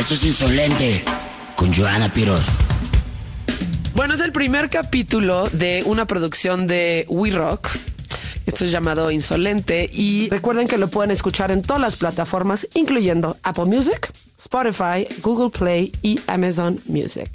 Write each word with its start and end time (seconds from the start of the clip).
Esto 0.00 0.14
es 0.14 0.24
Insolente 0.24 1.04
con 1.56 1.74
Joana 1.74 2.10
Piroz. 2.10 2.46
Bueno, 3.94 4.14
es 4.14 4.20
el 4.20 4.32
primer 4.32 4.70
capítulo 4.70 5.46
de 5.52 5.82
una 5.84 6.06
producción 6.06 6.66
de 6.66 7.04
We 7.10 7.30
Rock. 7.30 7.68
Esto 8.46 8.64
es 8.64 8.72
llamado 8.72 9.10
Insolente 9.10 9.90
y 9.92 10.30
recuerden 10.30 10.68
que 10.68 10.78
lo 10.78 10.88
pueden 10.88 11.10
escuchar 11.10 11.50
en 11.50 11.60
todas 11.60 11.82
las 11.82 11.96
plataformas, 11.96 12.66
incluyendo 12.72 13.36
Apple 13.42 13.66
Music, 13.66 14.10
Spotify, 14.38 15.06
Google 15.20 15.50
Play 15.50 15.92
y 16.00 16.18
Amazon 16.26 16.80
Music. 16.86 17.28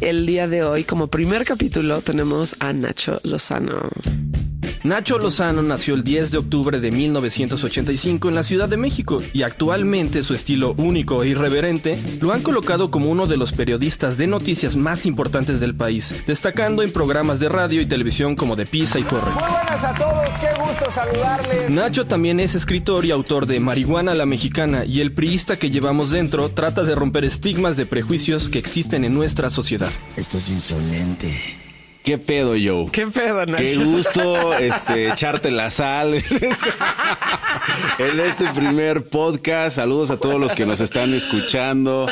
El 0.00 0.26
día 0.26 0.48
de 0.48 0.64
hoy, 0.64 0.82
como 0.82 1.06
primer 1.06 1.44
capítulo, 1.44 2.00
tenemos 2.00 2.56
a 2.58 2.72
Nacho 2.72 3.20
Lozano. 3.22 3.78
Nacho 4.86 5.18
Lozano 5.18 5.62
nació 5.62 5.96
el 5.96 6.04
10 6.04 6.30
de 6.30 6.38
octubre 6.38 6.78
de 6.78 6.92
1985 6.92 8.28
en 8.28 8.36
la 8.36 8.44
Ciudad 8.44 8.68
de 8.68 8.76
México 8.76 9.18
y 9.32 9.42
actualmente 9.42 10.22
su 10.22 10.32
estilo 10.32 10.76
único 10.78 11.24
e 11.24 11.28
irreverente 11.30 11.98
lo 12.20 12.32
han 12.32 12.40
colocado 12.40 12.88
como 12.88 13.10
uno 13.10 13.26
de 13.26 13.36
los 13.36 13.50
periodistas 13.50 14.16
de 14.16 14.28
noticias 14.28 14.76
más 14.76 15.04
importantes 15.04 15.58
del 15.58 15.74
país, 15.74 16.14
destacando 16.28 16.84
en 16.84 16.92
programas 16.92 17.40
de 17.40 17.48
radio 17.48 17.80
y 17.80 17.86
televisión 17.86 18.36
como 18.36 18.54
De 18.54 18.64
Pisa 18.64 19.00
y 19.00 19.02
Corre. 19.02 19.32
Muy 19.32 19.42
buenas 19.42 19.84
a 19.84 19.92
todos, 19.92 20.28
qué 20.40 20.62
gusto 20.62 20.88
saludarles. 20.94 21.68
Nacho 21.68 22.06
también 22.06 22.38
es 22.38 22.54
escritor 22.54 23.04
y 23.04 23.10
autor 23.10 23.46
de 23.46 23.58
Marihuana 23.58 24.14
la 24.14 24.24
Mexicana 24.24 24.84
y 24.84 25.00
el 25.00 25.10
priista 25.10 25.58
que 25.58 25.70
llevamos 25.70 26.10
dentro 26.10 26.48
trata 26.48 26.84
de 26.84 26.94
romper 26.94 27.24
estigmas 27.24 27.76
de 27.76 27.86
prejuicios 27.86 28.48
que 28.48 28.60
existen 28.60 29.04
en 29.04 29.14
nuestra 29.14 29.50
sociedad. 29.50 29.90
Esto 30.16 30.38
es 30.38 30.48
Insolente. 30.48 31.65
¿Qué 32.06 32.18
pedo, 32.18 32.50
Joe? 32.50 32.88
¿Qué 32.92 33.08
pedo, 33.08 33.44
Nacho? 33.44 33.64
Qué 33.64 33.74
gusto 33.84 34.54
este, 34.54 35.08
echarte 35.08 35.50
la 35.50 35.70
sal 35.70 36.14
en 36.14 36.22
este, 36.22 36.68
en 37.98 38.20
este 38.20 38.48
primer 38.54 39.08
podcast. 39.08 39.74
Saludos 39.74 40.10
a 40.12 40.16
todos 40.16 40.38
los 40.38 40.54
que 40.54 40.66
nos 40.66 40.78
están 40.78 41.12
escuchando. 41.14 42.06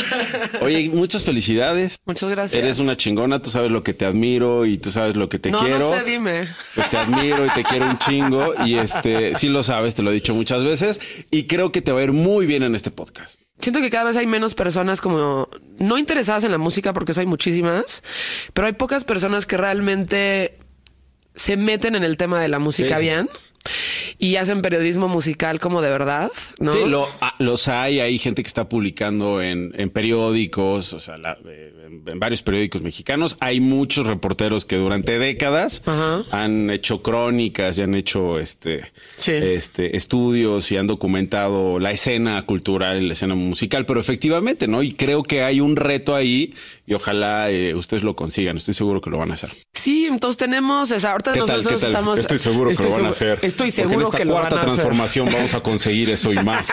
Oye, 0.61 0.91
muchas 0.93 1.23
felicidades. 1.23 2.01
Muchas 2.07 2.29
gracias. 2.29 2.61
Eres 2.61 2.81
una 2.81 2.97
chingona, 2.97 3.41
tú 3.41 3.51
sabes 3.51 3.71
lo 3.71 3.85
que 3.85 3.95
te 3.95 4.05
admiro 4.05 4.67
y 4.67 4.79
tú 4.79 4.91
sabes 4.91 5.15
lo 5.15 5.29
que 5.29 5.39
te 5.39 5.53
no, 5.53 5.61
quiero. 5.61 5.79
No 5.79 5.97
sé, 5.97 6.03
dime. 6.03 6.49
Pues 6.75 6.91
te 6.91 6.97
admiro 6.97 7.47
y 7.47 7.51
te 7.51 7.63
quiero 7.63 7.87
un 7.87 7.99
chingo 7.99 8.53
y 8.67 8.75
este, 8.75 9.37
sí 9.37 9.47
lo 9.47 9.63
sabes, 9.63 9.95
te 9.95 10.03
lo 10.03 10.11
he 10.11 10.15
dicho 10.15 10.35
muchas 10.35 10.65
veces 10.65 11.29
y 11.31 11.45
creo 11.45 11.71
que 11.71 11.83
te 11.83 11.93
va 11.93 12.01
a 12.01 12.03
ir 12.03 12.11
muy 12.11 12.47
bien 12.47 12.65
en 12.65 12.75
este 12.75 12.91
podcast. 12.91 13.39
Siento 13.61 13.81
que 13.81 13.91
cada 13.91 14.05
vez 14.05 14.17
hay 14.17 14.27
menos 14.27 14.55
personas 14.55 15.01
como 15.01 15.49
no 15.79 15.97
interesadas 15.97 16.45
en 16.45 16.51
la 16.51 16.59
música 16.59 16.93
porque 16.93 17.13
hay 17.17 17.27
muchísimas, 17.27 18.03
pero 18.53 18.67
hay 18.67 18.73
pocas 18.75 19.05
personas 19.05 19.47
que 19.47 19.57
realmente 19.57 20.59
se 21.35 21.57
meten 21.57 21.95
en 21.95 22.05
el 22.05 22.17
tema 22.17 22.41
de 22.41 22.49
la 22.49 22.59
música 22.59 22.97
Sí, 22.99 23.03
sí. 23.03 23.03
bien 23.03 23.29
y 24.19 24.37
hacen 24.37 24.63
periodismo 24.63 25.09
musical 25.09 25.61
como 25.61 25.83
de 25.83 25.91
verdad, 25.91 26.31
¿no? 26.61 26.73
Sí, 26.73 26.79
lo- 26.87 27.09
ah, 27.21 27.35
los 27.39 27.69
hay, 27.69 28.01
hay 28.01 28.19
gente 28.19 28.43
que 28.43 28.49
está 28.49 28.69
publicando 28.69 29.43
en, 29.43 29.73
en 29.77 29.91
periódicos, 29.91 30.93
o 30.93 31.01
sea, 31.01 31.19
la- 31.19 31.37
eh, 31.47 31.73
en, 31.87 32.03
en 32.09 32.19
varios 32.19 32.43
periódicos 32.43 32.83
mexicanos. 32.83 33.37
Hay 33.41 33.61
muchos 33.61 34.07
reporteros 34.07 34.65
que 34.65 34.77
durante 34.77 35.19
décadas 35.19 35.83
Ajá. 35.87 36.23
han 36.31 36.71
hecho 36.71 37.03
crónicas 37.03 37.79
y 37.79 37.83
han 37.83 37.95
hecho 37.95 38.39
este, 38.39 38.85
Sí. 39.17 39.33
este 39.33 39.97
estudios 39.97 40.71
y 40.73 40.77
han 40.77 40.87
documentado 40.87 41.79
la 41.79 41.91
escena 41.91 42.41
cultural 42.43 43.03
y 43.03 43.07
la 43.07 43.13
escena 43.13 43.35
musical, 43.35 43.87
pero 43.87 44.01
efectivamente, 44.01 44.67
¿no? 44.69 44.83
Y 44.83 44.95
creo 44.95 45.23
que 45.23 45.43
hay 45.43 45.61
un 45.61 45.77
reto 45.77 46.15
ahí 46.15 46.55
y 46.87 46.95
ojalá 46.95 47.51
eh, 47.51 47.75
ustedes 47.75 48.03
lo 48.03 48.15
consigan. 48.17 48.57
Estoy 48.57 48.75
seguro 48.75 49.01
que 49.01 49.11
lo 49.11 49.19
van 49.19 49.31
a 49.31 49.35
hacer. 49.35 49.51
Sí, 49.73 50.07
entonces 50.07 50.37
tenemos, 50.37 50.91
o 50.91 51.01
sea, 51.01 51.13
ahorita 51.13 51.35
nosotros 51.35 51.83
estamos 51.83 52.19
Estoy 52.19 52.39
seguro 52.39 52.69
que 52.69 52.75
Estoy 52.75 52.91
lo 52.91 52.97
van 52.97 53.07
a 53.07 53.09
hacer. 53.11 53.39
Estoy 53.43 53.71
seguro 53.71 54.04
van 54.11 54.29
cuarta 54.29 54.61
transformación 54.61 55.29
vamos 55.33 55.55
a 55.55 55.61
conseguir 55.61 56.11
eso 56.11 56.33
y 56.33 56.37
más. 56.37 56.73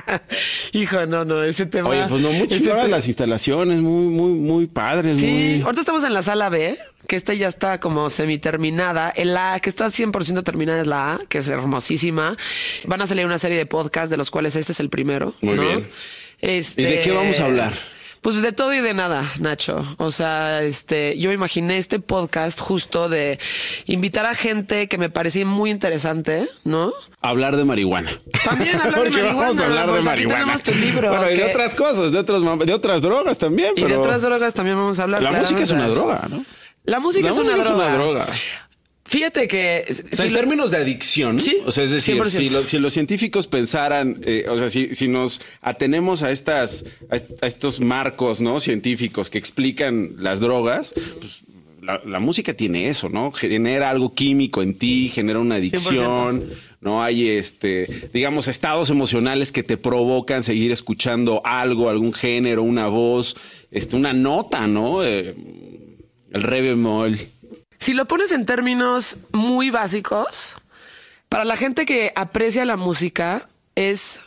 Hijo, 0.72 1.06
no, 1.06 1.24
no, 1.24 1.42
ese 1.42 1.66
tema. 1.66 1.88
Oye, 1.90 2.04
pues 2.08 2.20
no, 2.22 2.30
chidas 2.46 2.82
te- 2.84 2.88
las 2.88 3.06
instalaciones, 3.08 3.80
muy, 3.80 4.06
muy, 4.06 4.32
muy 4.38 4.66
padres. 4.66 5.18
Sí, 5.18 5.26
muy- 5.26 5.62
ahorita 5.62 5.80
estamos 5.80 6.04
en 6.04 6.14
la 6.14 6.22
sala 6.22 6.48
B, 6.48 6.78
que 7.06 7.16
esta 7.16 7.34
ya 7.34 7.48
está 7.48 7.80
como 7.80 8.10
semi-terminada. 8.10 9.12
En 9.14 9.34
la 9.34 9.58
que 9.60 9.68
está 9.70 9.86
100% 9.86 10.44
terminada 10.44 10.80
es 10.80 10.86
la 10.86 11.14
A, 11.14 11.20
que 11.28 11.38
es 11.38 11.48
hermosísima. 11.48 12.36
Van 12.86 13.02
a 13.02 13.06
salir 13.06 13.26
una 13.26 13.38
serie 13.38 13.56
de 13.58 13.66
podcasts, 13.66 14.10
de 14.10 14.16
los 14.16 14.30
cuales 14.30 14.56
este 14.56 14.72
es 14.72 14.80
el 14.80 14.90
primero. 14.90 15.34
Muy 15.40 15.56
¿no? 15.56 15.62
bien. 15.62 15.90
Este, 16.40 16.82
¿Y 16.82 16.84
de 16.86 17.00
qué 17.02 17.10
vamos 17.12 17.38
a 17.40 17.44
hablar? 17.46 17.72
Pues 18.22 18.42
de 18.42 18.52
todo 18.52 18.74
y 18.74 18.80
de 18.80 18.92
nada, 18.92 19.24
Nacho. 19.38 19.94
O 19.96 20.10
sea, 20.10 20.62
este, 20.62 21.18
yo 21.18 21.28
me 21.30 21.34
imaginé 21.34 21.78
este 21.78 22.00
podcast 22.00 22.60
justo 22.60 23.08
de 23.08 23.38
invitar 23.86 24.26
a 24.26 24.34
gente 24.34 24.88
que 24.88 24.98
me 24.98 25.08
parecía 25.08 25.46
muy 25.46 25.70
interesante, 25.70 26.46
¿no? 26.64 26.92
Hablar 27.22 27.56
de 27.56 27.64
marihuana. 27.64 28.10
También 28.44 28.78
hablar 28.78 29.04
de 29.04 29.10
marihuana. 29.22 29.40
vamos 29.40 29.60
a 29.60 29.64
hablar 29.64 29.86
de 29.90 29.96
aquí 29.96 30.04
marihuana. 30.04 30.38
tenemos 30.38 30.62
tu 30.62 30.72
libro. 30.74 31.08
Bueno, 31.08 31.30
y 31.30 31.36
de 31.36 31.44
otras 31.44 31.74
cosas, 31.74 32.12
de 32.12 32.18
otras, 32.18 32.42
de 32.66 32.74
otras 32.74 33.00
drogas 33.00 33.38
también. 33.38 33.72
y 33.76 33.84
de 33.84 33.96
otras 33.96 34.20
drogas 34.20 34.52
también 34.52 34.76
vamos 34.76 35.00
a 35.00 35.04
hablar. 35.04 35.22
La 35.22 35.32
música 35.32 35.62
es 35.62 35.70
una 35.70 35.88
droga, 35.88 36.26
¿no? 36.28 36.44
La 36.84 37.00
música, 37.00 37.24
La 37.26 37.30
es, 37.32 37.38
una 37.38 37.56
música 37.56 37.70
es 37.70 37.74
una 37.74 37.96
droga. 37.96 38.26
Fíjate 39.10 39.48
que 39.48 39.84
O 39.90 39.92
sea, 39.92 40.04
si 40.12 40.22
en 40.22 40.32
lo- 40.32 40.38
términos 40.38 40.70
de 40.70 40.76
adicción, 40.76 41.40
Sí, 41.40 41.56
o 41.66 41.72
sea, 41.72 41.82
es 41.82 41.90
decir, 41.90 42.14
100%. 42.14 42.30
si, 42.30 42.48
lo- 42.48 42.62
si 42.64 42.78
los 42.78 42.92
científicos 42.92 43.48
pensaran, 43.48 44.20
eh, 44.24 44.46
o 44.48 44.56
sea, 44.56 44.70
si, 44.70 44.94
si 44.94 45.08
nos 45.08 45.40
atenemos 45.60 46.22
a 46.22 46.30
estas, 46.30 46.84
a, 47.10 47.16
est- 47.16 47.42
a 47.42 47.46
estos 47.48 47.80
marcos, 47.80 48.40
¿no? 48.40 48.60
Científicos 48.60 49.28
que 49.28 49.38
explican 49.38 50.14
las 50.18 50.38
drogas, 50.38 50.94
pues 51.18 51.40
la, 51.82 52.00
la 52.06 52.20
música 52.20 52.54
tiene 52.54 52.88
eso, 52.88 53.08
¿no? 53.08 53.32
Genera 53.32 53.90
algo 53.90 54.14
químico 54.14 54.62
en 54.62 54.74
ti, 54.78 55.10
genera 55.12 55.40
una 55.40 55.56
adicción, 55.56 56.44
¿no? 56.80 57.02
Hay 57.02 57.30
este, 57.30 57.88
digamos, 58.12 58.46
estados 58.46 58.90
emocionales 58.90 59.50
que 59.50 59.64
te 59.64 59.76
provocan 59.76 60.44
seguir 60.44 60.70
escuchando 60.70 61.42
algo, 61.44 61.90
algún 61.90 62.12
género, 62.12 62.62
una 62.62 62.86
voz, 62.86 63.34
este, 63.72 63.96
una 63.96 64.12
nota, 64.12 64.68
¿no? 64.68 65.02
Eh, 65.04 65.34
el 66.32 66.42
re 66.44 66.60
bemol. 66.60 67.18
Si 67.80 67.94
lo 67.94 68.06
pones 68.06 68.30
en 68.32 68.46
términos 68.46 69.18
muy 69.32 69.70
básicos, 69.70 70.54
para 71.28 71.44
la 71.44 71.56
gente 71.56 71.86
que 71.86 72.12
aprecia 72.14 72.64
la 72.64 72.76
música 72.76 73.48
es 73.74 74.20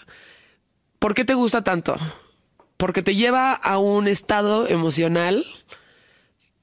¿por 1.00 1.14
qué 1.14 1.26
te 1.26 1.34
gusta 1.36 1.64
tanto? 1.64 1.96
Porque 2.78 3.02
te 3.02 3.16
lleva 3.16 3.54
a 3.54 3.78
un 3.78 4.08
estado 4.08 4.68
emocional 4.68 5.46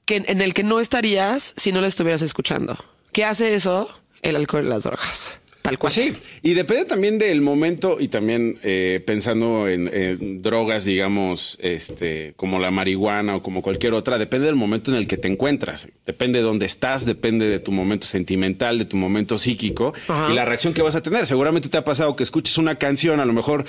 que, 0.05 0.17
en 0.17 0.41
el 0.41 0.55
que 0.55 0.65
no 0.65 0.81
estarías 0.81 1.55
si 1.57 1.73
no 1.73 1.81
la 1.81 1.87
estuvieras 1.87 2.23
escuchando. 2.23 2.77
¿Qué 3.13 3.25
hace 3.25 3.55
eso? 3.55 3.91
El 4.23 4.37
alcohol 4.37 4.65
y 4.65 4.69
las 4.69 4.85
drogas. 4.85 5.40
Tal 5.63 5.79
cual. 5.79 5.93
Pues 5.93 5.93
sí, 5.93 6.13
y 6.43 6.55
depende 6.55 6.87
también 6.87 7.19
del 7.19 7.43
momento 7.43 7.99
y 8.01 8.09
también 8.09 8.59
eh, 8.63 9.03
pensando 9.05 9.69
en, 9.69 9.91
en 9.93 10.41
drogas, 10.41 10.85
digamos, 10.87 11.59
este, 11.61 12.33
como 12.37 12.59
la 12.59 12.71
marihuana 12.71 13.37
o 13.37 13.43
como 13.43 13.61
cualquier 13.61 13.93
otra, 13.93 14.17
depende 14.17 14.47
del 14.47 14.57
momento 14.57 14.91
en 14.91 14.97
el 14.97 15.07
que 15.07 15.19
te 15.19 15.29
encuentras, 15.29 15.89
depende 16.07 16.39
de 16.39 16.45
dónde 16.45 16.65
estás, 16.65 17.05
depende 17.05 17.47
de 17.47 17.59
tu 17.59 17.73
momento 17.73 18.07
sentimental, 18.07 18.79
de 18.79 18.87
tu 18.87 18.97
momento 18.97 19.37
psíquico 19.37 19.93
Ajá. 20.09 20.33
y 20.33 20.35
la 20.35 20.45
reacción 20.47 20.73
que 20.73 20.83
vas 20.83 20.95
a 20.95 21.03
tener. 21.03 21.27
Seguramente 21.27 21.69
te 21.69 21.77
ha 21.77 21.85
pasado 21.85 22.17
que 22.17 22.23
escuches 22.23 22.57
una 22.57 22.77
canción, 22.77 23.21
a 23.21 23.27
lo 23.27 23.33
mejor 23.33 23.67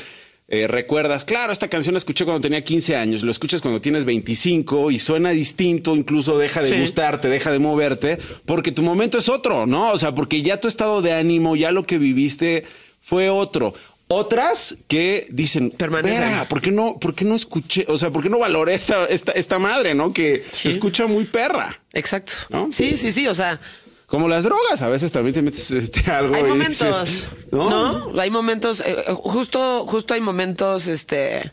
eh, 0.54 0.68
recuerdas, 0.68 1.24
claro, 1.24 1.54
esta 1.54 1.70
canción 1.70 1.94
la 1.94 2.00
escuché 2.00 2.26
cuando 2.26 2.42
tenía 2.42 2.62
15 2.62 2.96
años, 2.98 3.24
lo 3.24 3.32
escuchas 3.32 3.62
cuando 3.62 3.80
tienes 3.80 4.04
25 4.06 4.92
y 4.92 5.00
suena 5.00 5.30
distinto, 5.32 5.96
incluso 5.96 6.38
deja 6.38 6.62
de 6.62 6.68
Sí. 6.70 6.80
gustarte, 6.80 7.30
deja 7.30 7.52
de 7.52 7.60
moverte, 7.60 8.18
porque 8.46 8.72
tu 8.74 8.84
momento 8.84 9.18
es 9.18 9.30
otro, 9.30 9.66
¿no? 9.66 9.92
O 9.92 9.98
sea, 9.98 10.14
porque 10.14 10.42
ya 10.42 10.60
tu 10.60 10.68
estado 10.68 11.02
de 11.02 11.14
ánimo, 11.14 11.56
ya 11.56 11.72
lo 11.72 11.86
que 11.88 11.98
viviste 11.98 12.66
fue 13.02 13.30
otro. 13.30 13.74
Otras 14.10 14.76
que 14.90 15.26
dicen, 15.32 15.72
Permanecen. 15.72 16.20
"Verga, 16.20 16.46
¿por 16.50 16.60
qué 16.60 16.70
no, 16.70 16.96
por 17.00 17.16
qué 17.16 17.24
no 17.24 17.34
escuché? 17.36 17.86
O 17.88 17.98
sea, 17.98 18.10
¿por 18.10 18.22
qué 18.22 18.28
no 18.30 18.40
valoré 18.40 18.74
esta, 18.74 19.06
esta, 19.06 19.32
esta 19.32 19.58
madre, 19.58 19.94
no? 19.96 20.12
Que 20.12 20.44
Sí. 20.52 20.64
se 20.64 20.70
escucha 20.70 21.08
muy 21.08 21.24
perra. 21.24 21.80
Exacto. 21.94 22.34
¿No? 22.50 22.68
Sí, 22.74 22.98
sí, 22.98 23.14
sí. 23.14 23.26
O 23.28 23.34
sea, 23.34 23.62
Como 24.12 24.28
las 24.28 24.44
drogas, 24.44 24.82
a 24.84 24.90
veces 24.90 25.12
también 25.12 25.34
te 25.34 25.42
metes 25.42 25.72
este, 25.72 26.12
algo. 26.12 26.36
hay 26.36 26.42
y 26.42 26.48
momentos, 26.48 27.00
dices, 27.10 27.30
¿no? 27.52 28.12
Hay 28.20 28.30
momentos, 28.30 28.82
eh, 28.82 29.06
eh, 29.08 29.14
justo, 29.14 29.86
justo 29.88 30.14
hay 30.14 30.22
momentos, 30.22 30.88
este, 30.88 31.52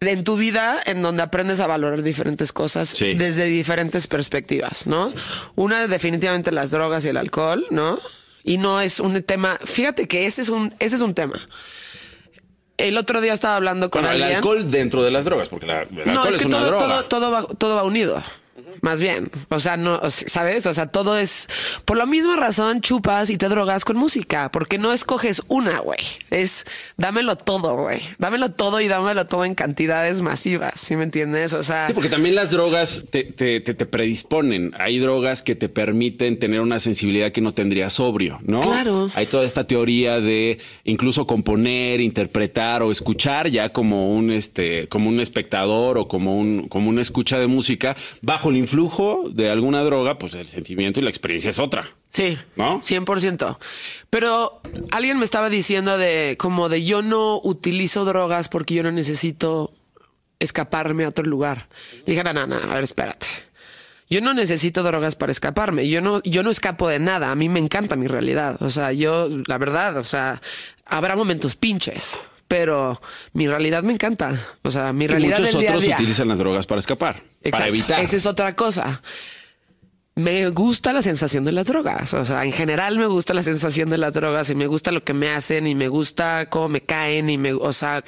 en 0.00 0.24
tu 0.24 0.36
vida 0.36 0.78
en 0.86 1.02
donde 1.02 1.22
aprendes 1.22 1.60
a 1.60 1.66
valorar 1.68 2.02
diferentes 2.02 2.52
cosas 2.52 2.88
Sí. 2.88 3.14
desde 3.14 3.44
diferentes 3.44 4.06
perspectivas, 4.08 4.86
¿no? 4.86 5.12
Una 5.54 5.86
definitivamente 5.86 6.50
las 6.50 6.70
drogas 6.72 7.04
y 7.04 7.10
el 7.10 7.16
alcohol, 7.18 7.66
¿no? 7.70 8.00
Y 8.42 8.56
no 8.58 8.80
es 8.80 8.98
un 8.98 9.22
tema. 9.22 9.58
Fíjate 9.64 10.08
que 10.08 10.26
ese 10.26 10.42
es 10.42 10.48
un, 10.48 10.74
ese 10.80 10.96
es 10.96 11.02
un 11.02 11.14
tema. 11.14 11.38
El 12.78 12.96
otro 12.98 13.20
día 13.20 13.32
estaba 13.34 13.54
hablando 13.56 13.90
con 13.90 14.00
Bueno, 14.02 14.16
el 14.16 14.22
alguien. 14.22 14.36
alcohol 14.38 14.68
dentro 14.70 15.04
de 15.04 15.10
las 15.12 15.24
drogas, 15.26 15.48
porque 15.48 15.66
la, 15.66 15.82
el 15.82 15.88
alcohol 15.98 16.14
no, 16.14 16.24
es 16.24 16.30
es, 16.34 16.38
que 16.40 16.46
una 16.48 16.58
todo, 16.58 16.66
droga. 16.66 16.86
todo, 16.88 17.04
todo 17.04 17.30
va, 17.30 17.42
todo 17.58 17.76
va 17.76 17.82
unido. 17.84 18.20
Más 18.82 19.00
bien. 19.00 19.30
O 19.48 19.58
sea, 19.58 19.76
no, 19.78 20.00
¿sabes? 20.10 20.66
O 20.66 20.74
sea, 20.74 20.86
todo 20.88 21.16
es 21.16 21.48
por 21.86 21.96
la 21.96 22.04
misma 22.04 22.36
razón 22.36 22.80
chupas 22.82 23.30
y 23.30 23.38
te 23.38 23.48
drogas 23.48 23.84
con 23.84 23.96
música, 23.96 24.50
porque 24.52 24.76
no 24.76 24.92
escoges 24.92 25.42
una, 25.48 25.78
güey. 25.78 26.00
Es 26.30 26.66
dámelo 26.98 27.36
todo, 27.36 27.76
güey. 27.76 28.00
Dámelo 28.18 28.50
todo 28.50 28.80
y 28.80 28.88
dámelo 28.88 29.26
todo 29.26 29.44
en 29.44 29.54
cantidades 29.54 30.20
masivas, 30.20 30.78
¿sí 30.80 30.96
me 30.96 31.04
entiendes? 31.04 31.52
O 31.54 31.62
sea, 31.62 31.86
Sí, 31.86 31.94
porque 31.94 32.08
también 32.10 32.34
las 32.34 32.50
drogas 32.50 33.04
te, 33.10 33.24
te- 33.24 33.60
te- 33.60 33.74
te 33.74 33.86
predisponen. 33.86 34.74
Hay 34.78 34.98
drogas 34.98 35.42
que 35.42 35.54
te 35.54 35.68
permiten 35.68 36.38
tener 36.38 36.60
una 36.60 36.78
sensibilidad 36.78 37.32
que 37.32 37.40
no 37.40 37.54
tendrías 37.54 37.94
sobrio, 37.94 38.38
¿no? 38.42 38.60
Claro. 38.62 39.10
Hay 39.14 39.26
toda 39.26 39.44
esta 39.44 39.66
teoría 39.66 40.20
de 40.20 40.58
incluso 40.84 41.26
componer, 41.26 42.00
interpretar 42.00 42.82
o 42.82 42.90
escuchar 42.92 43.48
ya 43.48 43.68
como 43.70 44.12
un 44.12 44.30
este, 44.32 44.88
como 44.88 45.08
un 45.08 45.20
espectador 45.20 45.98
o 45.98 46.08
como 46.08 46.36
un, 46.38 46.68
como 46.68 46.88
una 46.90 47.00
escucha 47.00 47.38
de 47.38 47.46
música 47.46 47.96
bajo 48.20 48.50
el 48.50 48.56
influjo 48.72 49.28
de 49.30 49.50
alguna 49.50 49.82
droga, 49.84 50.18
pues 50.18 50.32
el 50.34 50.48
sentimiento 50.48 50.98
y 50.98 51.02
la 51.02 51.10
experiencia 51.10 51.50
es 51.50 51.58
otra. 51.58 51.90
Sí, 52.10 52.38
¿No? 52.56 52.80
100%. 52.80 53.58
Pero 54.08 54.62
alguien 54.90 55.18
me 55.18 55.24
estaba 55.24 55.50
diciendo 55.50 55.98
de 55.98 56.36
como 56.38 56.70
de 56.70 56.82
yo 56.84 57.02
no 57.02 57.38
utilizo 57.42 58.06
drogas 58.06 58.48
porque 58.48 58.74
yo 58.74 58.82
no 58.82 58.90
necesito 58.90 59.72
escaparme 60.38 61.04
a 61.04 61.10
otro 61.10 61.24
lugar. 61.24 61.68
Dije, 62.06 62.24
no, 62.24 62.32
no, 62.32 62.46
no, 62.46 62.56
a 62.56 62.74
ver, 62.74 62.84
espérate. 62.84 63.26
Yo 64.08 64.20
no 64.20 64.32
necesito 64.34 64.82
drogas 64.82 65.16
para 65.16 65.32
escaparme. 65.32 65.88
Yo 65.88 66.00
no, 66.00 66.22
yo 66.22 66.42
no 66.42 66.50
escapo 66.50 66.88
de 66.88 66.98
nada. 66.98 67.30
A 67.30 67.34
mí 67.34 67.48
me 67.48 67.60
encanta 67.60 67.96
mi 67.96 68.06
realidad. 68.06 68.62
O 68.62 68.70
sea, 68.70 68.92
yo, 68.92 69.28
la 69.46 69.58
verdad, 69.58 69.96
o 69.98 70.04
sea, 70.04 70.40
habrá 70.84 71.14
momentos 71.14 71.56
pinches, 71.56 72.18
pero 72.52 73.00
mi 73.32 73.48
realidad 73.48 73.82
me 73.82 73.94
encanta. 73.94 74.38
O 74.62 74.70
sea, 74.70 74.92
mi 74.92 75.06
Y 75.06 75.08
realidad 75.08 75.38
muchos 75.38 75.52
del 75.54 75.60
día 75.62 75.70
a 75.70 75.72
otros 75.72 75.84
día. 75.86 75.94
utilizan 75.94 76.28
las 76.28 76.36
drogas 76.36 76.66
para 76.66 76.80
escapar, 76.80 77.14
para 77.14 77.26
Exacto. 77.44 77.68
evitar. 77.68 78.00
Esa 78.04 78.16
es 78.16 78.26
otra 78.26 78.54
cosa. 78.54 79.00
Me 80.16 80.50
gusta 80.50 80.92
la 80.92 81.00
sensación 81.00 81.46
de 81.46 81.52
las 81.52 81.66
drogas. 81.66 82.12
O 82.12 82.26
sea, 82.26 82.44
en 82.44 82.52
general 82.52 82.98
me 82.98 83.06
gusta 83.06 83.32
la 83.32 83.42
sensación 83.42 83.88
de 83.88 83.96
las 83.96 84.12
drogas 84.12 84.50
y 84.50 84.54
me 84.54 84.66
gusta 84.66 84.92
lo 84.92 85.02
que 85.02 85.14
me 85.14 85.30
hacen 85.30 85.66
y 85.66 85.74
me 85.74 85.88
gusta 85.88 86.50
cómo 86.50 86.68
me 86.68 86.82
caen 86.82 87.30
y 87.30 87.38
me, 87.38 87.54
o 87.54 87.72
sea, 87.72 88.04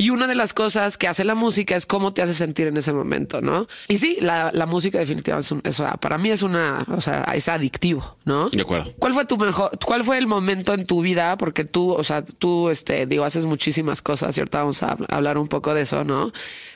y 0.00 0.10
una 0.10 0.28
de 0.28 0.36
las 0.36 0.54
cosas 0.54 0.96
que 0.96 1.08
hace 1.08 1.24
la 1.24 1.34
música 1.34 1.74
es 1.74 1.84
cómo 1.84 2.12
te 2.14 2.22
hace 2.22 2.32
sentir 2.32 2.68
en 2.68 2.76
ese 2.76 2.92
momento, 2.92 3.40
¿no? 3.40 3.66
Y 3.88 3.98
sí, 3.98 4.16
la, 4.20 4.50
la 4.54 4.64
música 4.64 4.98
definitivamente 5.00 5.46
es 5.46 5.50
un, 5.52 5.60
eso, 5.64 5.84
para 6.00 6.18
mí 6.18 6.30
es 6.30 6.42
una, 6.42 6.86
o 6.88 7.00
sea, 7.00 7.24
es 7.34 7.48
adictivo, 7.48 8.16
¿no? 8.24 8.48
De 8.50 8.60
acuerdo. 8.62 8.94
¿Cuál 9.00 9.12
fue 9.12 9.24
tu 9.24 9.36
mejor, 9.36 9.76
cuál 9.84 10.04
fue 10.04 10.18
el 10.18 10.28
momento 10.28 10.72
en 10.72 10.86
tu 10.86 11.02
vida? 11.02 11.36
Porque 11.36 11.64
tú, 11.64 11.90
o 11.92 12.04
sea, 12.04 12.24
tú, 12.24 12.70
este, 12.70 13.06
digo, 13.06 13.24
haces 13.24 13.44
muchísimas 13.44 14.00
cosas 14.00 14.36
y 14.36 14.40
ahorita 14.40 14.58
vamos 14.60 14.82
a 14.84 14.96
hab- 14.96 15.06
hablar 15.08 15.36
un 15.36 15.48
poco 15.48 15.74
de 15.74 15.82
eso, 15.82 16.04
¿no? 16.04 16.30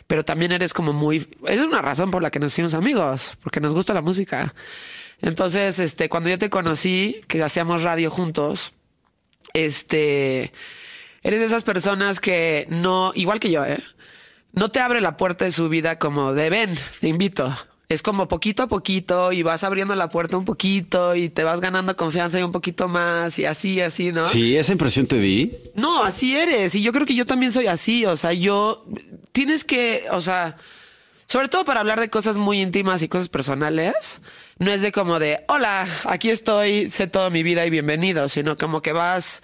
Pero 0.09 0.25
también 0.25 0.51
eres 0.51 0.75
como 0.75 0.93
muy, 0.93 1.29
es 1.47 1.61
una 1.61 1.81
razón 1.81 2.11
por 2.11 2.23
la 2.23 2.33
que 2.33 2.41
nos 2.41 2.53
hicimos 2.53 2.75
amigos, 2.75 3.39
porque 3.43 3.61
nos 3.61 3.73
gusta 3.73 3.95
la 3.95 4.03
música. 4.03 4.53
Entonces, 5.21 5.79
este, 5.79 6.09
cuando 6.09 6.29
yo 6.29 6.39
te 6.41 6.51
conocí, 6.51 7.21
que 7.29 7.41
hacíamos 7.41 7.85
radio 7.85 8.11
juntos, 8.11 8.73
este, 9.55 10.53
eres 11.23 11.41
de 11.41 11.47
esas 11.47 11.63
personas 11.63 12.21
que 12.21 12.67
no, 12.71 13.13
igual 13.15 13.41
que 13.41 13.51
yo, 13.51 13.65
¿eh? 13.65 13.83
No 14.53 14.71
te 14.71 14.81
abre 14.81 15.01
la 15.01 15.17
puerta 15.17 15.45
de 15.45 15.53
su 15.53 15.69
vida 15.69 15.99
como 15.99 16.35
de 16.35 16.51
ven, 16.51 16.75
te 17.01 17.09
invito. 17.09 17.57
Es 17.89 18.03
como 18.03 18.27
poquito 18.27 18.63
a 18.63 18.69
poquito 18.69 19.33
y 19.33 19.43
vas 19.43 19.65
abriendo 19.65 19.95
la 19.95 20.09
puerta 20.09 20.37
un 20.37 20.45
poquito 20.45 21.15
y 21.15 21.29
te 21.29 21.45
vas 21.45 21.61
ganando 21.61 21.95
confianza 21.95 22.41
y 22.41 22.43
un 22.43 22.53
poquito 22.53 22.89
más 22.89 23.39
y 23.39 23.45
así, 23.45 23.81
así, 23.81 24.13
¿no? 24.13 24.25
Sí, 24.25 24.57
esa 24.57 24.73
impresión 24.73 25.07
te 25.07 25.19
di. 25.19 25.53
No, 25.75 26.03
así 26.03 26.35
eres. 26.35 26.75
Y 26.75 26.83
yo 26.83 26.93
creo 26.93 27.07
que 27.07 27.15
yo 27.15 27.27
también 27.27 27.53
soy 27.53 27.67
así. 27.67 28.07
O 28.07 28.17
sea, 28.17 28.33
yo 28.33 28.87
tienes 29.33 29.65
que, 29.65 30.07
o 30.11 30.23
sea, 30.23 30.57
sobre 31.27 31.49
todo 31.49 31.65
para 31.65 31.81
hablar 31.81 32.01
de 32.01 32.11
cosas 32.11 32.37
muy 32.37 32.61
íntimas 32.61 33.03
y 33.03 33.09
cosas 33.09 33.29
personales, 33.29 34.21
no 34.59 34.71
es 34.71 34.83
de 34.83 34.93
como 34.93 35.19
de, 35.19 35.45
hola, 35.49 35.87
aquí 36.05 36.31
estoy, 36.31 36.91
sé 36.91 37.07
toda 37.07 37.31
mi 37.31 37.43
vida 37.43 37.65
y 37.67 37.71
bienvenido, 37.71 38.29
sino 38.29 38.57
como 38.57 38.83
que 38.83 38.93
vas, 38.93 39.43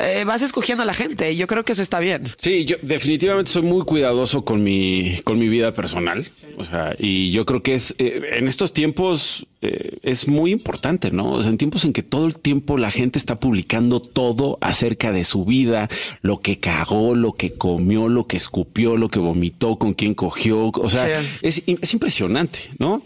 eh, 0.00 0.24
vas 0.24 0.42
escogiendo 0.42 0.82
a 0.82 0.86
la 0.86 0.94
gente. 0.94 1.32
Y 1.32 1.36
yo 1.36 1.46
creo 1.46 1.64
que 1.64 1.72
eso 1.72 1.82
está 1.82 2.00
bien. 2.00 2.24
Sí, 2.38 2.64
yo 2.64 2.76
definitivamente 2.82 3.50
soy 3.50 3.62
muy 3.62 3.84
cuidadoso 3.84 4.44
con 4.44 4.62
mi, 4.62 5.16
con 5.24 5.38
mi 5.38 5.48
vida 5.48 5.74
personal. 5.74 6.26
O 6.56 6.64
sea, 6.64 6.94
y 6.98 7.30
yo 7.32 7.44
creo 7.46 7.62
que 7.62 7.74
es 7.74 7.94
eh, 7.98 8.20
en 8.34 8.48
estos 8.48 8.72
tiempos 8.72 9.46
eh, 9.62 9.96
es 10.02 10.28
muy 10.28 10.52
importante, 10.52 11.10
¿no? 11.10 11.32
O 11.32 11.42
sea, 11.42 11.50
en 11.50 11.58
tiempos 11.58 11.84
en 11.84 11.92
que 11.92 12.02
todo 12.02 12.26
el 12.26 12.38
tiempo 12.38 12.76
la 12.78 12.90
gente 12.90 13.18
está 13.18 13.40
publicando 13.40 14.00
todo 14.00 14.58
acerca 14.60 15.10
de 15.12 15.24
su 15.24 15.44
vida, 15.44 15.88
lo 16.22 16.40
que 16.40 16.58
cagó, 16.58 17.14
lo 17.14 17.32
que 17.32 17.52
comió, 17.54 18.08
lo 18.08 18.26
que 18.26 18.36
escupió, 18.36 18.96
lo 18.96 19.08
que 19.08 19.18
vomitó, 19.18 19.76
con 19.76 19.94
quién 19.94 20.14
cogió. 20.14 20.68
O 20.68 20.90
sea, 20.90 21.20
Sí. 21.22 21.28
es, 21.42 21.62
es 21.66 21.92
impresionante, 21.92 22.58
¿no? 22.78 23.02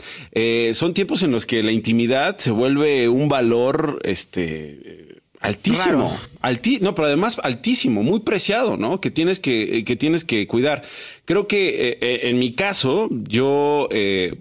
Son 0.75 0.95
tiempos 0.95 1.23
en 1.23 1.31
los 1.31 1.47
que 1.47 1.63
la 1.63 1.73
intimidad 1.73 2.37
se 2.39 2.51
vuelve 2.51 3.09
un 3.09 3.29
valor, 3.29 4.01
este. 4.05 5.08
Eh, 5.41 5.47
Altísimo. 5.47 6.19
Alti- 6.43 6.81
no, 6.81 6.95
pero 6.95 7.07
además 7.07 7.39
altísimo, 7.43 8.03
muy 8.03 8.21
preciado, 8.21 8.77
¿no? 8.77 9.01
Que 9.01 9.11
tienes 9.11 9.41
que, 9.41 9.85
que 9.85 9.97
tienes 9.97 10.25
que 10.25 10.47
cuidar. 10.47 10.83
Creo 11.25 11.47
que 11.47 11.69
eh, 11.91 11.99
eh, 12.01 12.21
en 12.25 12.39
mi 12.39 12.53
caso, 12.55 13.09
yo 13.11 13.89
eh, 13.93 14.35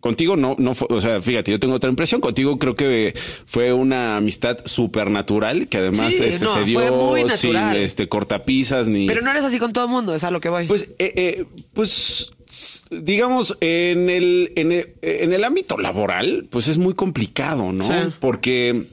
contigo 0.00 0.36
no, 0.36 0.54
no 0.58 0.74
fue, 0.74 0.86
o 0.90 1.00
sea, 1.00 1.20
fíjate, 1.20 1.50
yo 1.50 1.58
tengo 1.58 1.74
otra 1.74 1.90
impresión. 1.90 2.20
Contigo 2.20 2.58
creo 2.58 2.74
que 2.76 3.14
fue 3.46 3.72
una 3.72 4.16
amistad 4.16 4.58
súper 4.64 5.10
natural, 5.10 5.68
que 5.68 5.78
además 5.78 6.14
Sí, 6.14 6.22
este, 6.24 6.44
no, 6.44 6.54
se 6.54 6.64
dio 6.64 7.28
sin 7.36 7.56
este 7.56 8.08
cortapisas 8.08 8.86
ni. 8.88 9.06
Pero 9.06 9.22
no 9.22 9.30
eres 9.30 9.44
así 9.44 9.58
con 9.58 9.72
todo 9.72 9.84
el 9.86 9.90
mundo, 9.90 10.14
es 10.14 10.24
a 10.24 10.30
lo 10.30 10.40
que 10.40 10.48
voy. 10.48 10.66
Pues, 10.66 10.90
eh, 10.98 11.12
eh, 11.16 11.44
pues, 11.74 12.30
digamos, 12.90 13.56
en 13.60 14.08
el, 14.08 14.52
en 14.56 14.72
el, 14.72 14.94
en 15.02 15.32
el 15.32 15.44
ámbito 15.44 15.76
laboral, 15.78 16.46
pues 16.50 16.68
es 16.68 16.78
muy 16.78 16.94
complicado, 16.94 17.72
¿no? 17.72 17.82
Sí. 17.82 17.92
Porque, 18.20 18.86